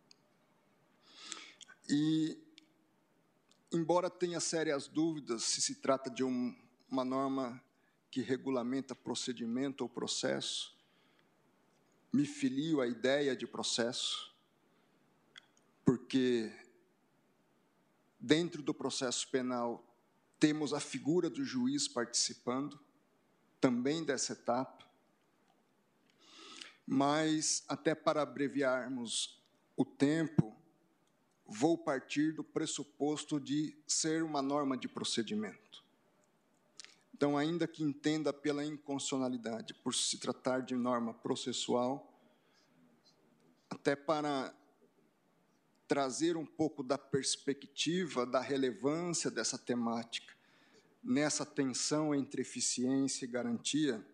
E 1.90 2.38
embora 3.72 4.10
tenha 4.10 4.40
sérias 4.40 4.88
dúvidas 4.88 5.44
se 5.44 5.62
se 5.62 5.76
trata 5.76 6.10
de 6.10 6.24
um, 6.24 6.56
uma 6.90 7.04
norma 7.04 7.62
que 8.10 8.22
regulamenta 8.22 8.94
procedimento 8.94 9.82
ou 9.82 9.90
processo, 9.90 10.78
me 12.12 12.26
filio 12.26 12.80
à 12.80 12.88
ideia 12.88 13.36
de 13.36 13.48
processo, 13.48 14.32
porque 15.84 16.54
dentro 18.20 18.62
do 18.62 18.74
processo 18.74 19.28
penal 19.30 19.84
temos 20.40 20.74
a 20.74 20.80
figura 20.80 21.30
do 21.30 21.44
juiz 21.44 21.88
participando 21.88 22.80
também 23.60 24.04
dessa 24.04 24.34
etapa, 24.34 24.83
mas 26.86 27.64
até 27.68 27.96
para 27.96 28.22
abreviarmos 28.22 29.42
o 29.76 29.86
tempo, 29.86 30.56
vou 31.46 31.78
partir 31.78 32.34
do 32.34 32.44
pressuposto 32.44 33.40
de 33.40 33.76
ser 33.88 34.24
uma 34.24 34.42
norma 34.42 34.78
de 34.78 34.88
procedimento. 34.88 35.84
Então, 37.14 37.38
ainda 37.38 37.68
que 37.68 37.84
entenda 37.84 38.34
pela 38.34 38.66
inconstitucionalidade, 38.66 39.74
por 39.76 39.94
se 39.94 40.18
tratar 40.18 40.62
de 40.62 40.76
norma 40.76 41.14
processual, 41.14 42.12
até 43.70 43.96
para 43.96 44.54
trazer 45.88 46.36
um 46.36 46.46
pouco 46.46 46.84
da 46.84 46.98
perspectiva, 46.98 48.26
da 48.26 48.40
relevância 48.40 49.30
dessa 49.30 49.58
temática, 49.58 50.34
nessa 51.04 51.46
tensão 51.46 52.16
entre 52.16 52.42
eficiência 52.42 53.26
e 53.26 53.28
garantia, 53.28 54.06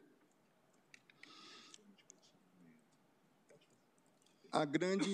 a 4.51 4.65
grande 4.65 5.09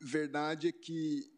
verdade 0.00 0.68
é 0.68 0.72
que 0.72 1.30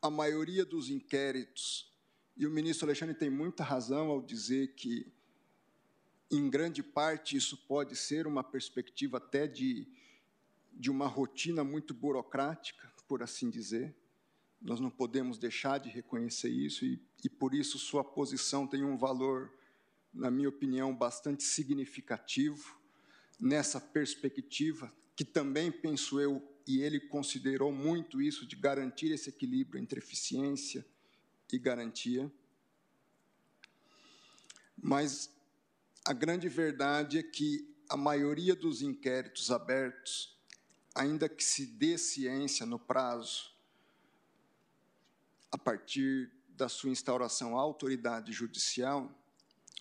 a 0.00 0.08
maioria 0.08 0.64
dos 0.64 0.88
inquéritos, 0.88 1.92
e 2.36 2.46
o 2.46 2.50
ministro 2.50 2.86
Alexandre 2.86 3.14
tem 3.14 3.28
muita 3.28 3.64
razão 3.64 4.08
ao 4.08 4.22
dizer 4.22 4.74
que, 4.74 5.12
em 6.30 6.48
grande 6.48 6.82
parte, 6.82 7.36
isso 7.36 7.56
pode 7.66 7.96
ser 7.96 8.26
uma 8.26 8.42
perspectiva 8.42 9.18
até 9.18 9.46
de, 9.46 9.86
de 10.72 10.90
uma 10.90 11.06
rotina 11.06 11.64
muito 11.64 11.92
burocrática, 11.92 12.90
por 13.08 13.22
assim 13.22 13.50
dizer. 13.50 13.94
Nós 14.62 14.78
não 14.78 14.90
podemos 14.90 15.38
deixar 15.38 15.78
de 15.78 15.88
reconhecer 15.88 16.50
isso, 16.50 16.84
e, 16.84 17.02
e 17.24 17.28
por 17.28 17.52
isso 17.52 17.78
sua 17.78 18.04
posição 18.04 18.66
tem 18.66 18.84
um 18.84 18.96
valor, 18.96 19.52
na 20.14 20.30
minha 20.30 20.48
opinião, 20.48 20.94
bastante 20.94 21.42
significativo 21.42 22.78
nessa 23.40 23.80
perspectiva, 23.80 24.92
que 25.20 25.24
também, 25.26 25.70
penso 25.70 26.18
eu, 26.18 26.42
e 26.66 26.80
ele 26.80 26.98
considerou 26.98 27.70
muito 27.70 28.22
isso 28.22 28.46
de 28.46 28.56
garantir 28.56 29.12
esse 29.12 29.28
equilíbrio 29.28 29.78
entre 29.78 29.98
eficiência 29.98 30.82
e 31.52 31.58
garantia. 31.58 32.32
Mas 34.82 35.30
a 36.06 36.14
grande 36.14 36.48
verdade 36.48 37.18
é 37.18 37.22
que 37.22 37.70
a 37.86 37.98
maioria 37.98 38.56
dos 38.56 38.80
inquéritos 38.80 39.50
abertos, 39.50 40.34
ainda 40.94 41.28
que 41.28 41.44
se 41.44 41.66
dê 41.66 41.98
ciência 41.98 42.64
no 42.64 42.78
prazo, 42.78 43.52
a 45.52 45.58
partir 45.58 46.32
da 46.48 46.66
sua 46.66 46.88
instauração 46.88 47.58
à 47.58 47.60
autoridade 47.60 48.32
judicial, 48.32 49.14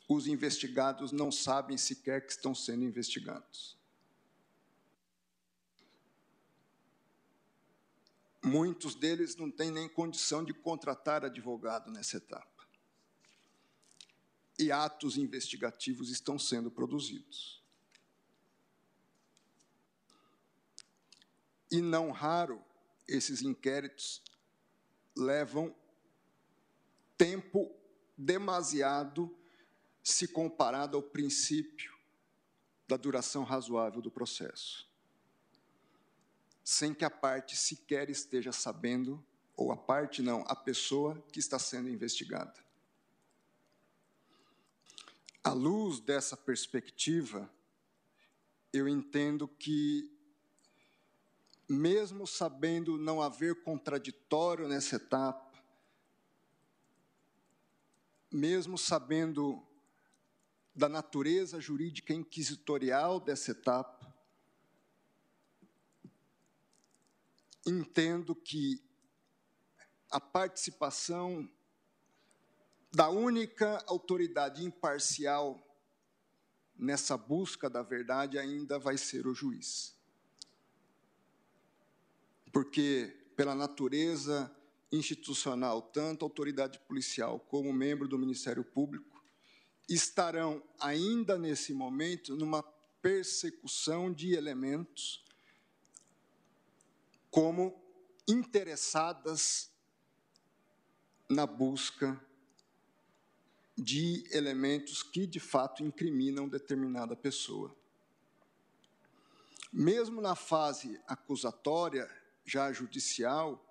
os 0.06 0.28
investigados 0.28 1.14
não 1.14 1.32
sabem 1.32 1.78
sequer 1.78 2.26
que 2.26 2.34
estão 2.34 2.54
sendo 2.54 2.84
investigados. 2.84 3.79
Muitos 8.44 8.96
deles 8.96 9.36
não 9.36 9.52
têm 9.52 9.70
nem 9.70 9.90
condição 9.90 10.44
de 10.44 10.54
contratar 10.54 11.26
advogado 11.26 11.92
nessa 11.92 12.18
etapa. 12.18 12.68
E 14.58 14.72
atos 14.72 15.18
investigativos 15.18 16.10
estão 16.10 16.40
sendo 16.40 16.72
produzidos. 16.72 17.62
E 21.72 21.82
não 21.82 22.12
raro, 22.12 22.64
esses 23.08 23.42
inquéritos 23.42 24.22
levam 25.16 25.76
tempo 27.18 27.70
demasiado 28.18 29.36
se 30.02 30.28
comparado 30.28 30.98
ao 30.98 31.04
princípio 31.04 31.98
da 32.88 32.98
duração 32.98 33.44
razoável 33.44 34.02
do 34.02 34.10
processo 34.10 34.89
sem 36.70 36.94
que 36.94 37.04
a 37.04 37.10
parte 37.10 37.58
sequer 37.58 38.12
esteja 38.12 38.52
sabendo, 38.52 39.26
ou 39.58 39.72
a 39.72 39.76
parte 39.76 40.22
não, 40.22 40.44
a 40.48 40.56
pessoa 40.56 41.20
que 41.32 41.40
está 41.40 41.58
sendo 41.58 41.90
investigada. 41.90 42.54
À 45.44 45.52
luz 45.52 46.00
dessa 46.00 46.38
perspectiva, 46.38 47.52
eu 48.72 48.88
entendo 48.88 49.48
que, 49.48 50.16
mesmo 51.68 52.28
sabendo 52.28 53.00
não 53.00 53.20
haver 53.20 53.64
contraditório 53.64 54.68
nessa 54.68 54.98
etapa, 54.98 55.52
mesmo 58.32 58.78
sabendo 58.78 59.60
da 60.76 60.88
natureza 60.88 61.60
jurídica 61.60 62.14
inquisitorial 62.14 63.20
dessa 63.20 63.50
etapa, 63.50 63.99
entendo 67.66 68.36
que 68.36 68.82
a 70.10 70.20
participação 70.20 71.50
da 72.92 73.10
única 73.10 73.84
autoridade 73.88 74.64
imparcial 74.64 75.64
nessa 76.76 77.18
busca 77.18 77.70
da 77.70 77.84
verdade 77.84 78.40
ainda 78.40 78.80
vai 78.80 78.98
ser 78.98 79.28
o 79.28 79.34
juiz. 79.34 79.96
Porque, 82.52 83.16
pela 83.36 83.54
natureza 83.54 84.52
institucional, 84.92 85.82
tanto 85.82 86.26
a 86.26 86.28
autoridade 86.28 86.80
policial 86.80 87.40
como 87.40 87.72
membro 87.72 88.08
do 88.08 88.18
Ministério 88.18 88.64
Público 88.64 89.24
estarão 89.88 90.64
ainda 90.80 91.38
nesse 91.38 91.74
momento 91.74 92.36
numa 92.36 92.64
persecução 93.02 94.12
de 94.12 94.34
elementos 94.34 95.24
como 97.30 97.80
interessadas 98.28 99.72
na 101.30 101.46
busca 101.46 102.20
de 103.78 104.28
elementos 104.32 105.02
que 105.04 105.26
de 105.26 105.40
fato 105.40 105.84
incriminam 105.84 106.50
determinada 106.50 107.16
pessoa. 107.16 107.76
Mesmo 109.72 110.20
na 110.22 110.36
fase 110.36 111.00
acusatória, 111.08 112.10
já 112.44 112.74
judicial, 112.74 113.64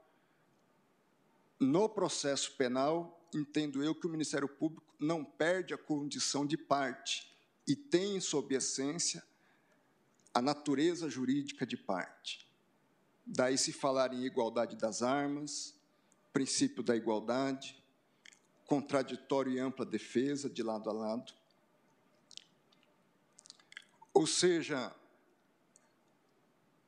no 1.59 1.89
processo 1.89 2.57
penal, 2.57 3.29
entendo 3.35 3.83
eu 3.83 3.95
que 3.95 4.07
o 4.07 4.11
Ministério 4.11 4.49
Público 4.49 4.95
não 4.99 5.25
perde 5.25 5.75
a 5.75 5.79
condição 5.79 6.47
de 6.47 6.57
parte 6.57 7.31
e 7.67 7.75
tem, 7.75 8.21
sob 8.21 8.55
essência, 8.55 9.23
a 10.33 10.41
natureza 10.41 11.11
jurídica 11.11 11.67
de 11.67 11.77
parte. 11.77 12.48
Daí 13.31 13.59
se 13.59 13.75
falar 13.75 14.15
em 14.15 14.25
igualdade 14.25 14.75
das 14.75 15.03
armas, 15.03 15.79
princípio 16.33 16.83
da 16.83 16.97
igualdade, 16.97 17.77
contraditório 18.65 19.53
e 19.53 19.59
ampla 19.59 19.85
defesa 19.85 20.49
de 20.49 20.63
lado 20.63 20.89
a 20.89 20.93
lado. 20.95 21.35
Ou 24.15 24.27
seja, 24.27 24.95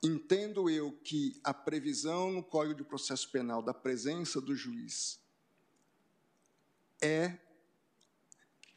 entendo 0.02 0.70
eu 0.70 0.92
que 1.04 1.38
a 1.44 1.52
previsão 1.52 2.32
no 2.32 2.42
Código 2.42 2.74
de 2.74 2.84
Processo 2.84 3.30
Penal 3.30 3.62
da 3.62 3.74
presença 3.74 4.40
do 4.40 4.56
juiz 4.56 5.20
é, 7.02 7.38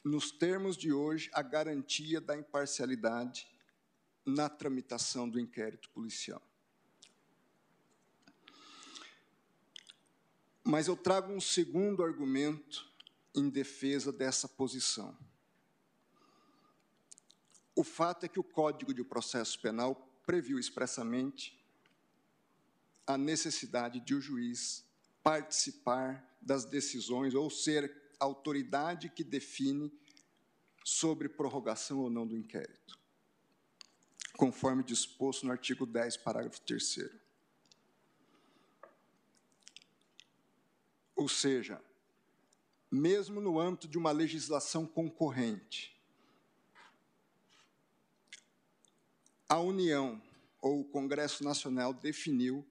nos 0.04 0.32
termos 0.32 0.76
de 0.76 0.92
hoje, 0.92 1.30
a 1.34 1.42
garantia 1.42 2.20
da 2.20 2.36
imparcialidade 2.36 3.48
na 4.26 4.50
tramitação 4.50 5.30
do 5.30 5.40
inquérito 5.40 5.90
policial. 5.92 6.42
Mas 10.64 10.88
eu 10.88 10.96
trago 10.96 11.34
um 11.34 11.42
segundo 11.42 12.04
argumento 12.04 12.90
em 13.36 13.50
defesa 13.50 14.12
dessa 14.12 14.48
posição. 14.48 15.18
O 17.76 17.84
fato 17.84 18.26
é 18.26 18.30
que 18.30 18.40
o 18.40 18.44
Código 18.44 18.94
de 18.94 19.04
Processo 19.04 19.60
Penal 19.60 19.96
previu 20.26 20.60
expressamente 20.60 21.60
a 23.06 23.18
necessidade 23.18 24.00
de 24.00 24.16
o 24.16 24.22
juiz 24.22 24.86
participar 25.22 26.38
das 26.42 26.66
decisões 26.66 27.34
ou 27.34 27.50
ser 27.50 28.14
a 28.20 28.26
autoridade 28.26 29.10
que 29.10 29.24
define 29.24 29.92
sobre 30.84 31.28
prorrogação 31.28 32.00
ou 32.00 32.10
não 32.10 32.28
do 32.28 32.38
inquérito, 32.38 33.00
conforme 34.38 34.84
disposto 34.84 35.46
no 35.46 35.52
artigo 35.52 35.86
10, 35.86 36.18
parágrafo 36.18 36.62
3 36.62 37.23
Ou 41.24 41.30
seja, 41.30 41.82
mesmo 42.92 43.40
no 43.40 43.58
âmbito 43.58 43.88
de 43.88 43.98
uma 43.98 44.12
legislação 44.12 44.86
concorrente, 44.86 45.98
a 49.48 49.58
União 49.58 50.22
ou 50.62 50.82
o 50.82 50.84
Congresso 50.84 51.42
Nacional 51.42 51.94
definiu 51.94 52.68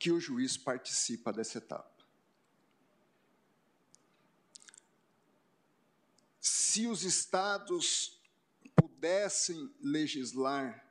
que 0.00 0.10
o 0.10 0.18
juiz 0.18 0.56
participa 0.56 1.32
dessa 1.32 1.58
etapa. 1.58 2.04
Se 6.40 6.88
os 6.88 7.04
estados 7.04 8.20
pudessem 8.74 9.72
legislar 9.80 10.84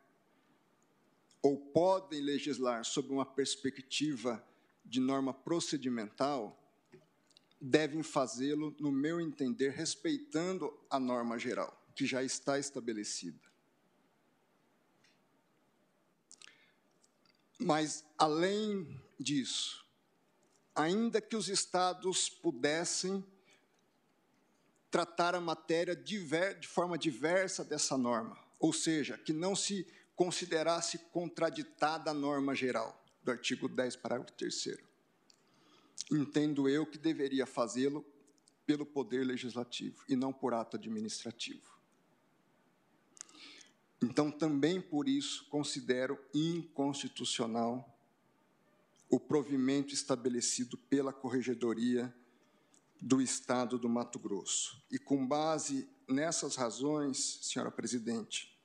ou 1.42 1.58
podem 1.58 2.22
legislar 2.22 2.86
sob 2.86 3.12
uma 3.12 3.26
perspectiva 3.26 4.42
de 4.86 5.00
norma 5.00 5.34
procedimental, 5.34 6.62
devem 7.60 8.04
fazê-lo, 8.04 8.76
no 8.80 8.92
meu 8.92 9.20
entender, 9.20 9.72
respeitando 9.72 10.72
a 10.90 11.00
norma 11.00 11.40
geral, 11.40 11.84
que 11.96 12.06
já 12.06 12.24
está 12.24 12.60
estabelecida. 12.60 13.40
Mas, 17.58 18.06
além 18.18 19.02
disso, 19.20 19.86
ainda 20.76 21.22
que 21.22 21.36
os 21.36 21.48
estados 21.48 22.30
pudessem 22.30 23.26
tratar 24.92 25.34
a 25.34 25.42
matéria 25.42 25.96
de 25.96 26.68
forma 26.68 26.98
diversa 26.98 27.64
dessa 27.64 27.98
norma, 27.98 28.38
ou 28.60 28.72
seja, 28.72 29.18
que 29.18 29.34
não 29.34 29.56
se 29.56 29.88
considerasse 30.16 31.00
contraditada 31.12 32.12
a 32.12 32.14
norma 32.14 32.54
geral 32.54 33.05
do 33.26 33.32
artigo 33.32 33.68
10, 33.68 33.96
parágrafo 33.96 34.32
3 34.34 34.78
Entendo 36.12 36.70
eu 36.70 36.86
que 36.86 37.00
deveria 37.00 37.48
fazê-lo 37.48 38.06
pelo 38.66 38.86
poder 38.86 39.26
legislativo 39.26 40.04
e 40.08 40.16
não 40.16 40.32
por 40.32 40.54
ato 40.54 40.78
administrativo. 40.78 41.76
Então, 44.02 44.30
também 44.30 44.80
por 44.80 45.10
isso, 45.10 45.48
considero 45.50 46.20
inconstitucional 46.34 47.92
o 49.10 49.20
provimento 49.20 49.94
estabelecido 49.94 50.78
pela 50.78 51.12
Corregedoria 51.12 52.14
do 53.02 53.22
Estado 53.22 53.80
do 53.80 53.90
Mato 53.90 54.20
Grosso. 54.20 54.84
E 54.92 55.00
com 55.00 55.26
base 55.26 55.90
nessas 56.08 56.56
razões, 56.56 57.40
senhora 57.42 57.72
presidente, 57.72 58.56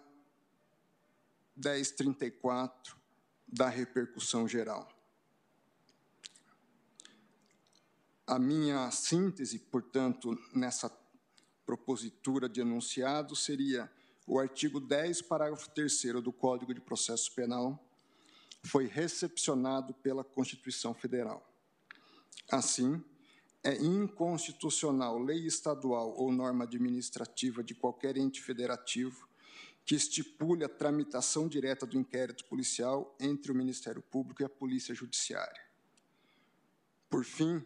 1034 1.55 2.95
da 3.47 3.67
repercussão 3.67 4.47
geral. 4.47 4.89
A 8.25 8.39
minha 8.39 8.89
síntese, 8.91 9.59
portanto, 9.59 10.37
nessa 10.53 10.89
propositura 11.65 12.47
de 12.47 12.61
enunciado 12.61 13.35
seria 13.35 13.91
o 14.31 14.39
artigo 14.39 14.79
10, 14.79 15.23
parágrafo 15.23 15.69
3 15.71 16.03
do 16.23 16.31
Código 16.31 16.73
de 16.73 16.79
Processo 16.79 17.29
Penal 17.33 17.77
foi 18.63 18.85
recepcionado 18.85 19.93
pela 19.95 20.23
Constituição 20.23 20.93
Federal. 20.93 21.45
Assim, 22.49 23.03
é 23.61 23.75
inconstitucional 23.75 25.19
lei 25.19 25.45
estadual 25.45 26.15
ou 26.15 26.31
norma 26.31 26.63
administrativa 26.63 27.61
de 27.61 27.75
qualquer 27.75 28.15
ente 28.15 28.41
federativo 28.41 29.27
que 29.83 29.95
estipule 29.95 30.63
a 30.63 30.69
tramitação 30.69 31.45
direta 31.49 31.85
do 31.85 31.99
inquérito 31.99 32.45
policial 32.45 33.13
entre 33.19 33.51
o 33.51 33.55
Ministério 33.55 34.01
Público 34.01 34.41
e 34.41 34.45
a 34.45 34.49
Polícia 34.49 34.95
Judiciária. 34.95 35.61
Por 37.09 37.25
fim, 37.25 37.61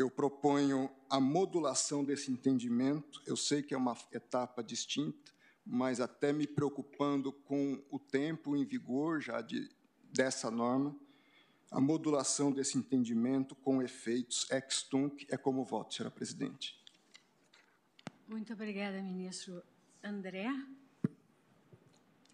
eu 0.00 0.10
proponho 0.10 0.90
a 1.08 1.20
modulação 1.20 2.04
desse 2.04 2.30
entendimento. 2.30 3.22
Eu 3.26 3.36
sei 3.36 3.62
que 3.62 3.74
é 3.74 3.76
uma 3.76 3.96
etapa 4.12 4.62
distinta, 4.62 5.32
mas 5.64 6.00
até 6.00 6.32
me 6.32 6.46
preocupando 6.46 7.32
com 7.32 7.82
o 7.90 7.98
tempo 7.98 8.56
em 8.56 8.64
vigor 8.64 9.20
já 9.20 9.40
de, 9.40 9.68
dessa 10.12 10.50
norma, 10.50 10.96
a 11.70 11.80
modulação 11.80 12.50
desse 12.50 12.76
entendimento 12.76 13.54
com 13.54 13.80
efeitos 13.80 14.50
ex 14.50 14.82
tunc 14.82 15.26
é 15.28 15.36
como 15.36 15.64
voto, 15.64 15.94
senhora 15.94 16.10
presidente. 16.10 16.76
Muito 18.26 18.52
obrigada, 18.52 19.00
ministro 19.02 19.62
André. 20.02 20.48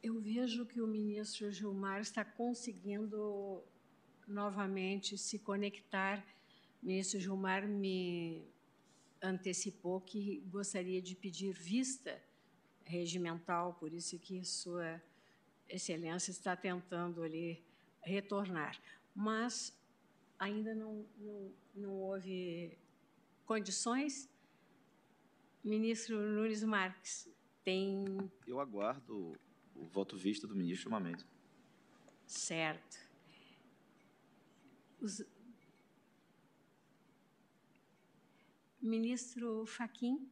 Eu 0.02 0.20
vejo 0.20 0.64
que 0.64 0.80
o 0.80 0.86
ministro 0.86 1.50
Gilmar 1.50 2.00
está 2.00 2.24
conseguindo 2.24 3.62
novamente 4.26 5.18
se 5.18 5.38
conectar. 5.38 6.24
O 6.82 6.86
ministro 6.86 7.18
Gilmar 7.20 7.66
me 7.66 8.46
antecipou 9.22 10.00
que 10.00 10.40
gostaria 10.48 11.00
de 11.00 11.14
pedir 11.14 11.52
vista 11.52 12.22
regimental, 12.84 13.74
por 13.74 13.92
isso 13.92 14.18
que 14.18 14.44
Sua 14.44 15.02
Excelência 15.68 16.30
está 16.30 16.54
tentando 16.56 17.22
ali 17.22 17.64
retornar. 18.02 18.80
Mas 19.14 19.76
ainda 20.38 20.74
não, 20.74 21.04
não, 21.18 21.52
não 21.74 21.92
houve 21.94 22.78
condições. 23.44 24.28
Ministro 25.64 26.16
Nunes 26.20 26.62
Marques, 26.62 27.28
tem. 27.64 28.04
Eu 28.46 28.60
aguardo 28.60 29.32
o 29.74 29.84
voto 29.86 30.16
visto 30.16 30.46
do 30.46 30.54
ministro 30.54 30.90
Mamento. 30.90 31.26
Certo. 32.26 32.98
Os... 35.00 35.24
Ministro 38.86 39.66
Faquim. 39.66 40.28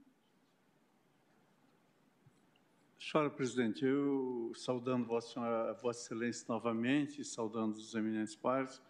Senhora 2.98 3.28
Presidente, 3.28 3.85
eu 3.85 4.52
saudando 4.55 5.05
Vossa, 5.05 5.35
Senhora, 5.35 5.74
Vossa 5.74 6.05
Excelência 6.05 6.47
novamente, 6.48 7.22
saudando 7.24 7.76
os 7.76 7.94
eminentes 7.94 8.35
pares, 8.35 8.81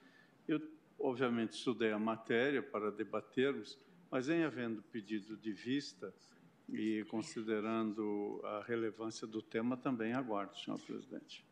eu 0.47 0.61
obviamente 0.99 1.53
estudei 1.53 1.91
a 1.91 1.99
matéria 1.99 2.63
para 2.63 2.93
debatermos, 2.93 3.79
mas 4.11 4.29
em 4.29 4.45
havendo 4.45 4.83
pedido 4.83 5.37
de 5.37 5.53
vista, 5.53 6.15
e 6.69 7.05
considerando 7.11 8.41
a 8.45 8.63
relevância 8.63 9.27
do 9.27 9.43
tema, 9.43 9.77
também 9.77 10.13
aguardo, 10.13 10.57
senhor 10.59 10.81
presidente. 10.81 11.45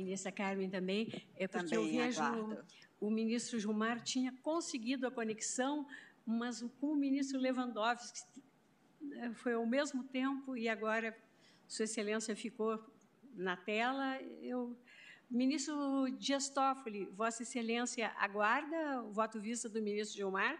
Ministra 0.00 0.32
Carmen 0.32 0.68
também, 0.68 1.08
é 1.36 1.46
porque 1.46 1.74
também 1.74 1.96
eu 1.96 2.04
vejo 2.04 2.22
aguardo. 2.22 2.64
o 3.00 3.10
ministro 3.10 3.58
Gilmar 3.58 4.02
tinha 4.02 4.32
conseguido 4.42 5.06
a 5.06 5.10
conexão, 5.10 5.86
mas 6.26 6.62
com 6.80 6.92
o 6.92 6.96
ministro 6.96 7.38
Lewandowski 7.38 8.20
eh, 9.16 9.32
foi 9.34 9.54
ao 9.54 9.66
mesmo 9.66 10.04
tempo 10.04 10.56
e 10.56 10.68
agora 10.68 11.16
Sua 11.68 11.84
Excelência 11.84 12.34
ficou 12.34 12.82
na 13.34 13.56
tela. 13.56 14.20
Eu, 14.40 14.76
ministro 15.30 16.08
Dias 16.18 16.48
Toffoli, 16.48 17.06
Vossa 17.06 17.42
Excelência 17.42 18.12
aguarda 18.16 19.02
o 19.02 19.12
voto 19.12 19.40
vista 19.40 19.68
do 19.68 19.82
ministro 19.82 20.16
Gilmar? 20.16 20.58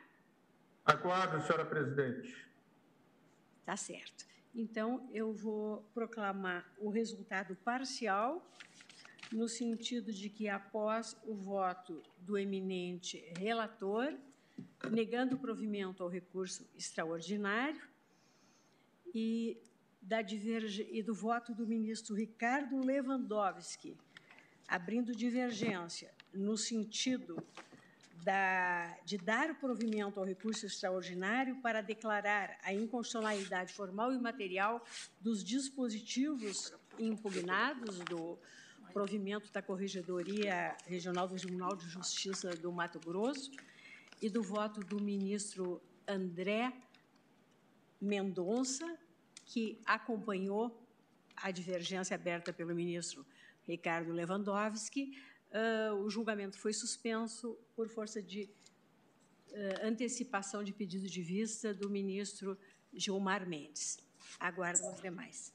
Aguardo, 0.84 1.40
senhora 1.42 1.64
presidente. 1.64 2.36
Tá 3.64 3.76
certo. 3.76 4.26
Então, 4.54 5.08
eu 5.12 5.32
vou 5.32 5.82
proclamar 5.94 6.64
o 6.78 6.90
resultado 6.90 7.56
parcial, 7.56 8.46
no 9.32 9.48
sentido 9.48 10.12
de 10.12 10.28
que, 10.28 10.48
após 10.48 11.16
o 11.24 11.34
voto 11.34 12.02
do 12.18 12.38
eminente 12.38 13.24
relator, 13.38 14.14
negando 14.90 15.38
provimento 15.38 16.02
ao 16.02 16.08
recurso 16.08 16.66
extraordinário, 16.76 17.80
e, 19.14 19.56
da 20.02 20.20
diverge, 20.20 20.86
e 20.90 21.02
do 21.02 21.14
voto 21.14 21.54
do 21.54 21.66
ministro 21.66 22.14
Ricardo 22.14 22.84
Lewandowski, 22.84 23.96
abrindo 24.66 25.14
divergência 25.14 26.12
no 26.32 26.56
sentido 26.56 27.42
da, 28.24 28.98
de 29.04 29.16
dar 29.16 29.50
o 29.50 29.54
provimento 29.54 30.18
ao 30.18 30.26
recurso 30.26 30.66
extraordinário 30.66 31.60
para 31.60 31.80
declarar 31.80 32.58
a 32.62 32.72
inconstitucionalidade 32.72 33.72
formal 33.72 34.12
e 34.12 34.18
material 34.18 34.84
dos 35.20 35.44
dispositivos 35.44 36.74
impugnados 36.98 37.98
do 38.00 38.38
provimento 38.92 39.52
da 39.52 39.60
Corregedoria 39.60 40.76
Regional 40.86 41.28
do 41.28 41.36
Tribunal 41.36 41.76
de 41.76 41.86
Justiça 41.88 42.50
do 42.50 42.72
Mato 42.72 42.98
Grosso 42.98 43.50
e 44.20 44.28
do 44.28 44.42
voto 44.42 44.80
do 44.80 45.00
ministro 45.00 45.80
André 46.06 46.72
Mendonça, 48.00 48.98
que 49.46 49.80
acompanhou 49.84 50.80
a 51.36 51.50
divergência 51.50 52.14
aberta 52.14 52.52
pelo 52.52 52.74
ministro 52.74 53.24
Ricardo 53.62 54.12
Lewandowski. 54.12 55.18
Uh, 55.50 55.94
o 55.96 56.10
julgamento 56.10 56.58
foi 56.58 56.72
suspenso 56.72 57.56
por 57.76 57.88
força 57.88 58.20
de 58.20 58.50
uh, 59.50 59.86
antecipação 59.86 60.64
de 60.64 60.72
pedido 60.72 61.08
de 61.08 61.22
vista 61.22 61.72
do 61.72 61.88
ministro 61.88 62.58
Gilmar 62.92 63.48
Mendes. 63.48 63.98
Aguardo 64.38 64.86
os 64.88 65.00
demais. 65.00 65.53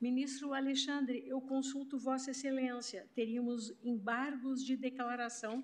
Ministro 0.00 0.54
Alexandre, 0.54 1.22
eu 1.26 1.40
consulto 1.42 1.98
Vossa 1.98 2.30
Excelência. 2.30 3.06
Teríamos 3.14 3.74
embargos 3.82 4.64
de 4.64 4.74
declaração 4.74 5.62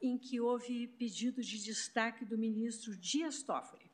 em 0.00 0.16
que 0.16 0.40
houve 0.40 0.86
pedido 0.86 1.42
de 1.42 1.62
destaque 1.62 2.24
do 2.24 2.38
ministro 2.38 2.96
Dias 2.96 3.42
Toffoli. 3.42 3.90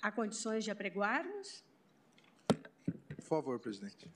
Há 0.00 0.12
condições 0.12 0.62
de 0.62 0.70
apregoarmos? 0.70 1.64
Por 3.16 3.24
favor, 3.24 3.58
presidente. 3.58 4.08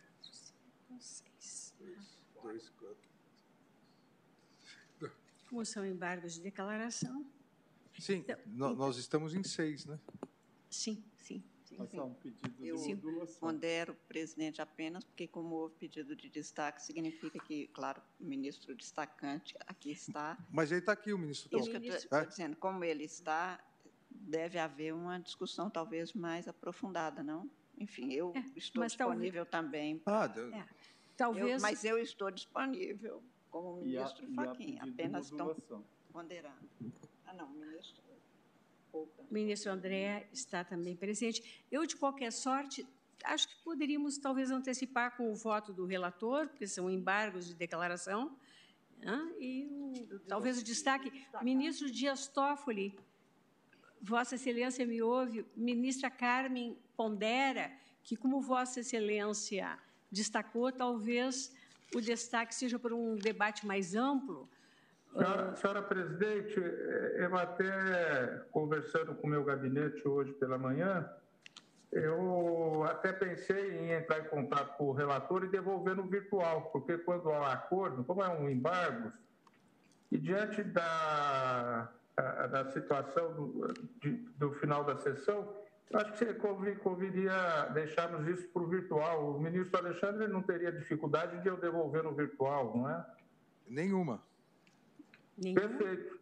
Como 5.52 5.66
são 5.66 5.84
embargos 5.84 6.36
de 6.36 6.40
declaração? 6.40 7.26
Sim, 7.98 8.24
então, 8.26 8.38
nós 8.46 8.96
estamos 8.96 9.34
em 9.34 9.42
seis, 9.42 9.84
né? 9.84 10.00
Sim, 10.70 11.04
sim. 11.18 11.44
Passar 11.76 12.04
um 12.04 12.14
pedido 12.14 12.64
eu 12.64 12.76
de 12.76 13.38
pondero, 13.38 13.94
presidente, 14.08 14.62
apenas 14.62 15.04
porque, 15.04 15.28
como 15.28 15.56
houve 15.56 15.74
pedido 15.74 16.16
de 16.16 16.30
destaque, 16.30 16.82
significa 16.82 17.38
que, 17.38 17.66
claro, 17.66 18.00
o 18.18 18.24
ministro 18.24 18.74
destacante 18.74 19.54
aqui 19.66 19.90
está. 19.90 20.38
Mas 20.50 20.72
ele 20.72 20.80
está 20.80 20.92
aqui, 20.92 21.12
o 21.12 21.18
ministro 21.18 21.54
Isso 21.58 21.70
que 21.70 21.76
eu 21.76 21.96
estou 21.96 22.18
é? 22.18 22.24
dizendo, 22.24 22.56
como 22.56 22.82
ele 22.82 23.04
está, 23.04 23.62
deve 24.10 24.58
haver 24.58 24.94
uma 24.94 25.18
discussão 25.18 25.68
talvez 25.68 26.14
mais 26.14 26.48
aprofundada, 26.48 27.22
não? 27.22 27.50
Enfim, 27.76 28.10
eu 28.10 28.32
é, 28.34 28.42
estou 28.56 28.86
disponível 28.86 29.44
também. 29.44 30.00
Ah, 30.06 30.26
Deus. 30.26 30.54
É, 30.54 30.66
talvez. 31.14 31.46
Eu, 31.46 31.60
mas 31.60 31.84
eu 31.84 31.98
estou 31.98 32.30
disponível 32.30 33.22
como 33.52 33.82
ministro 33.82 34.26
Faquim, 34.34 34.78
apenas 34.80 35.26
estão 35.26 35.54
ponderando. 36.10 36.68
Ah, 37.26 37.34
não, 37.34 37.50
ministro. 37.50 38.02
O 38.92 39.06
ministro 39.30 39.70
André 39.70 40.28
está 40.32 40.64
também 40.64 40.96
presente. 40.96 41.64
Eu, 41.70 41.86
de 41.86 41.96
qualquer 41.96 42.32
sorte, 42.32 42.86
acho 43.24 43.48
que 43.48 43.56
poderíamos 43.62 44.18
talvez 44.18 44.50
antecipar 44.50 45.16
com 45.16 45.30
o 45.30 45.34
voto 45.34 45.72
do 45.72 45.84
relator, 45.84 46.48
porque 46.48 46.66
são 46.66 46.90
embargos 46.90 47.46
de 47.46 47.54
declaração, 47.54 48.36
né? 48.98 49.34
e 49.38 49.66
o, 49.66 50.18
talvez 50.20 50.58
o 50.58 50.64
destaque, 50.64 51.26
ministro 51.42 51.90
Dias 51.90 52.26
Toffoli, 52.28 52.98
Vossa 54.00 54.34
Excelência 54.34 54.84
me 54.86 55.00
ouve, 55.00 55.46
ministra 55.54 56.10
Carmen 56.10 56.76
pondera 56.96 57.72
que, 58.02 58.16
como 58.16 58.40
Vossa 58.40 58.80
Excelência 58.80 59.78
destacou, 60.10 60.72
talvez 60.72 61.54
o 61.94 62.00
destaque 62.00 62.54
seja 62.54 62.78
por 62.78 62.92
um 62.92 63.14
debate 63.14 63.66
mais 63.66 63.94
amplo, 63.94 64.48
Senhora, 65.14 65.56
senhora, 65.56 65.82
presidente, 65.82 66.58
eu 66.58 67.36
até 67.36 68.46
conversando 68.50 69.14
com 69.14 69.26
o 69.26 69.30
meu 69.30 69.44
gabinete 69.44 70.08
hoje 70.08 70.32
pela 70.32 70.56
manhã, 70.56 71.06
eu 71.92 72.82
até 72.84 73.12
pensei 73.12 73.78
em 73.78 73.90
entrar 73.92 74.20
em 74.20 74.28
contato 74.28 74.74
com 74.78 74.86
o 74.86 74.92
relator 74.92 75.44
e 75.44 75.48
devolver 75.48 75.94
no 75.94 76.04
virtual, 76.04 76.70
porque 76.72 76.96
quando 76.96 77.30
há 77.30 77.52
acordo, 77.52 78.02
como 78.04 78.22
é 78.22 78.28
um 78.30 78.48
embargo, 78.48 79.12
e 80.10 80.16
diante 80.16 80.62
da, 80.62 81.92
da 82.16 82.70
situação 82.70 83.34
do, 83.34 83.74
de, 84.00 84.12
do 84.38 84.54
final 84.54 84.82
da 84.82 84.96
sessão, 84.96 85.61
eu 85.92 86.00
acho 86.00 86.12
que 86.12 86.24
você 86.24 86.74
conviria 86.76 87.66
deixarmos 87.74 88.26
isso 88.26 88.48
para 88.48 88.62
o 88.62 88.66
virtual. 88.66 89.36
O 89.36 89.40
ministro 89.40 89.78
Alexandre 89.78 90.26
não 90.26 90.42
teria 90.42 90.72
dificuldade 90.72 91.42
de 91.42 91.48
eu 91.48 91.56
devolver 91.58 92.02
no 92.02 92.14
virtual, 92.14 92.76
não 92.76 92.88
é? 92.88 93.06
Nenhuma. 93.68 94.22
Nenhum? 95.36 95.54
Perfeito. 95.54 96.18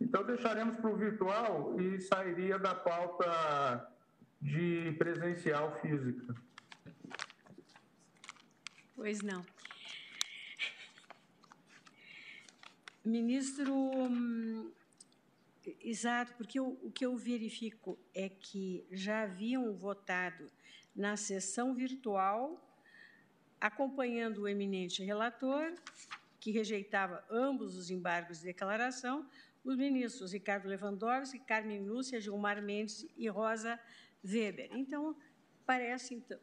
Então, 0.00 0.24
deixaremos 0.24 0.76
para 0.76 0.90
o 0.90 0.96
virtual 0.96 1.80
e 1.80 2.00
sairia 2.00 2.58
da 2.58 2.74
pauta 2.74 3.88
de 4.42 4.92
presencial 4.98 5.80
física. 5.80 6.34
Pois 8.96 9.22
não. 9.22 9.44
Ministro, 13.04 13.72
hum, 13.72 14.72
exato, 15.80 16.34
porque 16.34 16.58
eu, 16.58 16.78
o 16.82 16.90
que 16.90 17.04
eu 17.04 17.16
verifico 17.16 17.98
é 18.14 18.28
que 18.28 18.86
já 18.90 19.22
haviam 19.22 19.72
votado 19.74 20.50
na 20.94 21.16
sessão 21.16 21.74
virtual, 21.74 22.60
acompanhando 23.60 24.42
o 24.42 24.48
eminente 24.48 25.02
relator, 25.02 25.72
que 26.38 26.50
rejeitava 26.50 27.24
ambos 27.30 27.76
os 27.76 27.90
embargos 27.90 28.38
de 28.38 28.44
declaração, 28.44 29.28
os 29.64 29.76
ministros 29.76 30.32
Ricardo 30.32 30.68
Lewandowski, 30.68 31.38
Carmen 31.38 31.82
Lúcia, 31.82 32.20
Gilmar 32.20 32.62
Mendes 32.62 33.06
e 33.16 33.28
Rosa 33.28 33.80
Weber. 34.22 34.68
Então, 34.72 35.16
parece 35.64 36.14
então, 36.14 36.38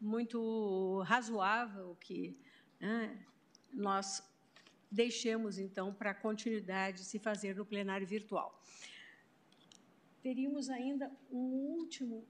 muito 0.00 1.00
razoável 1.06 1.96
que 2.00 2.36
né, 2.80 3.24
nós 3.72 4.22
deixemos, 4.92 5.58
então, 5.58 5.92
para 5.92 6.10
a 6.10 6.14
continuidade 6.14 7.02
se 7.04 7.18
fazer 7.18 7.56
no 7.56 7.64
plenário 7.64 8.06
virtual. 8.06 8.62
Teríamos 10.22 10.68
ainda 10.68 11.10
um 11.30 11.46
último 11.78 12.26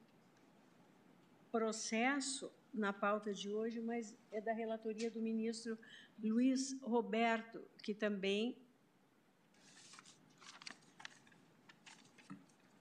processo 1.51 2.51
na 2.73 2.93
pauta 2.93 3.35
de 3.35 3.51
hoje, 3.51 3.81
mas 3.81 4.17
é 4.31 4.41
da 4.41 4.53
relatoria 4.53 5.11
do 5.11 5.21
ministro 5.21 5.77
Luiz 6.23 6.81
Roberto, 6.81 7.63
que 7.83 7.93
também 7.93 8.57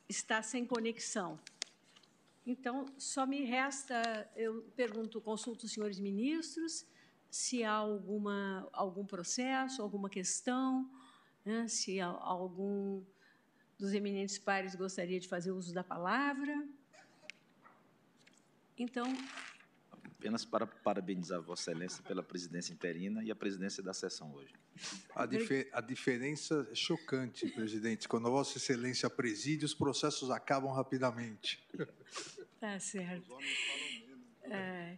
está 0.08 0.42
sem 0.44 0.66
conexão. 0.66 1.40
Então, 2.46 2.86
só 2.98 3.26
me 3.26 3.44
resta, 3.44 4.30
eu 4.36 4.62
pergunto, 4.76 5.20
consulto 5.20 5.66
os 5.66 5.74
senhores 5.74 6.00
ministros, 6.00 6.86
se 7.32 7.64
há 7.64 7.72
alguma, 7.72 8.70
algum 8.74 9.06
processo, 9.06 9.82
alguma 9.82 10.10
questão, 10.10 10.88
né, 11.46 11.68
se 11.68 12.00
algum 12.02 13.02
dos 13.80 13.94
eminentes 13.94 14.38
pares 14.38 14.76
gostaria 14.76 15.20
de 15.20 15.28
fazer 15.28 15.52
uso 15.52 15.74
da 15.74 15.84
palavra. 15.84 16.54
Então, 18.78 19.06
Apenas 20.22 20.46
para 20.46 20.68
parabenizar 20.68 21.42
Vossa 21.42 21.72
Excelência 21.72 22.04
pela 22.04 22.22
presidência 22.22 22.72
interina 22.72 23.24
e 23.24 23.32
a 23.32 23.36
presidência 23.36 23.82
da 23.82 23.92
sessão 23.92 24.32
hoje. 24.36 24.54
A, 25.16 25.26
difer 25.26 25.68
a 25.74 25.82
diferença 25.82 26.68
é 26.72 26.76
chocante, 26.76 27.50
presidente. 27.50 28.08
Quando 28.08 28.30
Vossa 28.30 28.60
Excelência 28.60 29.10
preside, 29.10 29.66
os 29.66 29.74
processos 29.74 30.30
acabam 30.30 30.72
rapidamente. 30.72 31.60
Tá 32.60 32.80
certo. 32.80 33.36
É, 34.44 34.96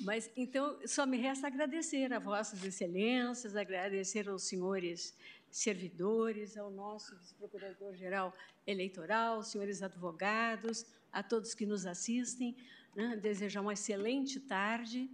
Mas, 0.00 0.30
então, 0.36 0.78
só 0.86 1.06
me 1.06 1.16
resta 1.16 1.46
agradecer 1.46 2.12
a 2.12 2.18
Vossas 2.18 2.62
Excelências, 2.62 3.56
agradecer 3.56 4.28
aos 4.28 4.42
senhores 4.42 5.16
servidores, 5.50 6.56
ao 6.56 6.70
nosso 6.70 7.16
vice-procurador-geral 7.16 8.34
eleitoral, 8.66 9.42
senhores 9.42 9.82
advogados, 9.82 10.84
a 11.10 11.22
todos 11.22 11.54
que 11.54 11.64
nos 11.64 11.86
assistem, 11.86 12.54
né? 12.94 13.16
desejar 13.16 13.62
uma 13.62 13.72
excelente 13.72 14.38
tarde 14.38 15.10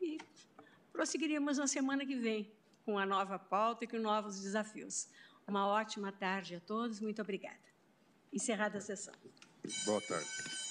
e 0.00 0.18
prosseguiremos 0.92 1.56
na 1.56 1.66
semana 1.66 2.04
que 2.04 2.16
vem 2.16 2.52
com 2.84 2.98
a 2.98 3.06
nova 3.06 3.38
pauta 3.38 3.84
e 3.84 3.88
com 3.88 3.98
novos 3.98 4.40
desafios. 4.40 5.08
Uma 5.46 5.66
ótima 5.66 6.12
tarde 6.12 6.56
a 6.56 6.60
todos, 6.60 7.00
muito 7.00 7.22
obrigada. 7.22 7.56
Encerrada 8.32 8.78
a 8.78 8.80
sessão. 8.80 9.14
Boa 9.86 10.00
tarde. 10.02 10.65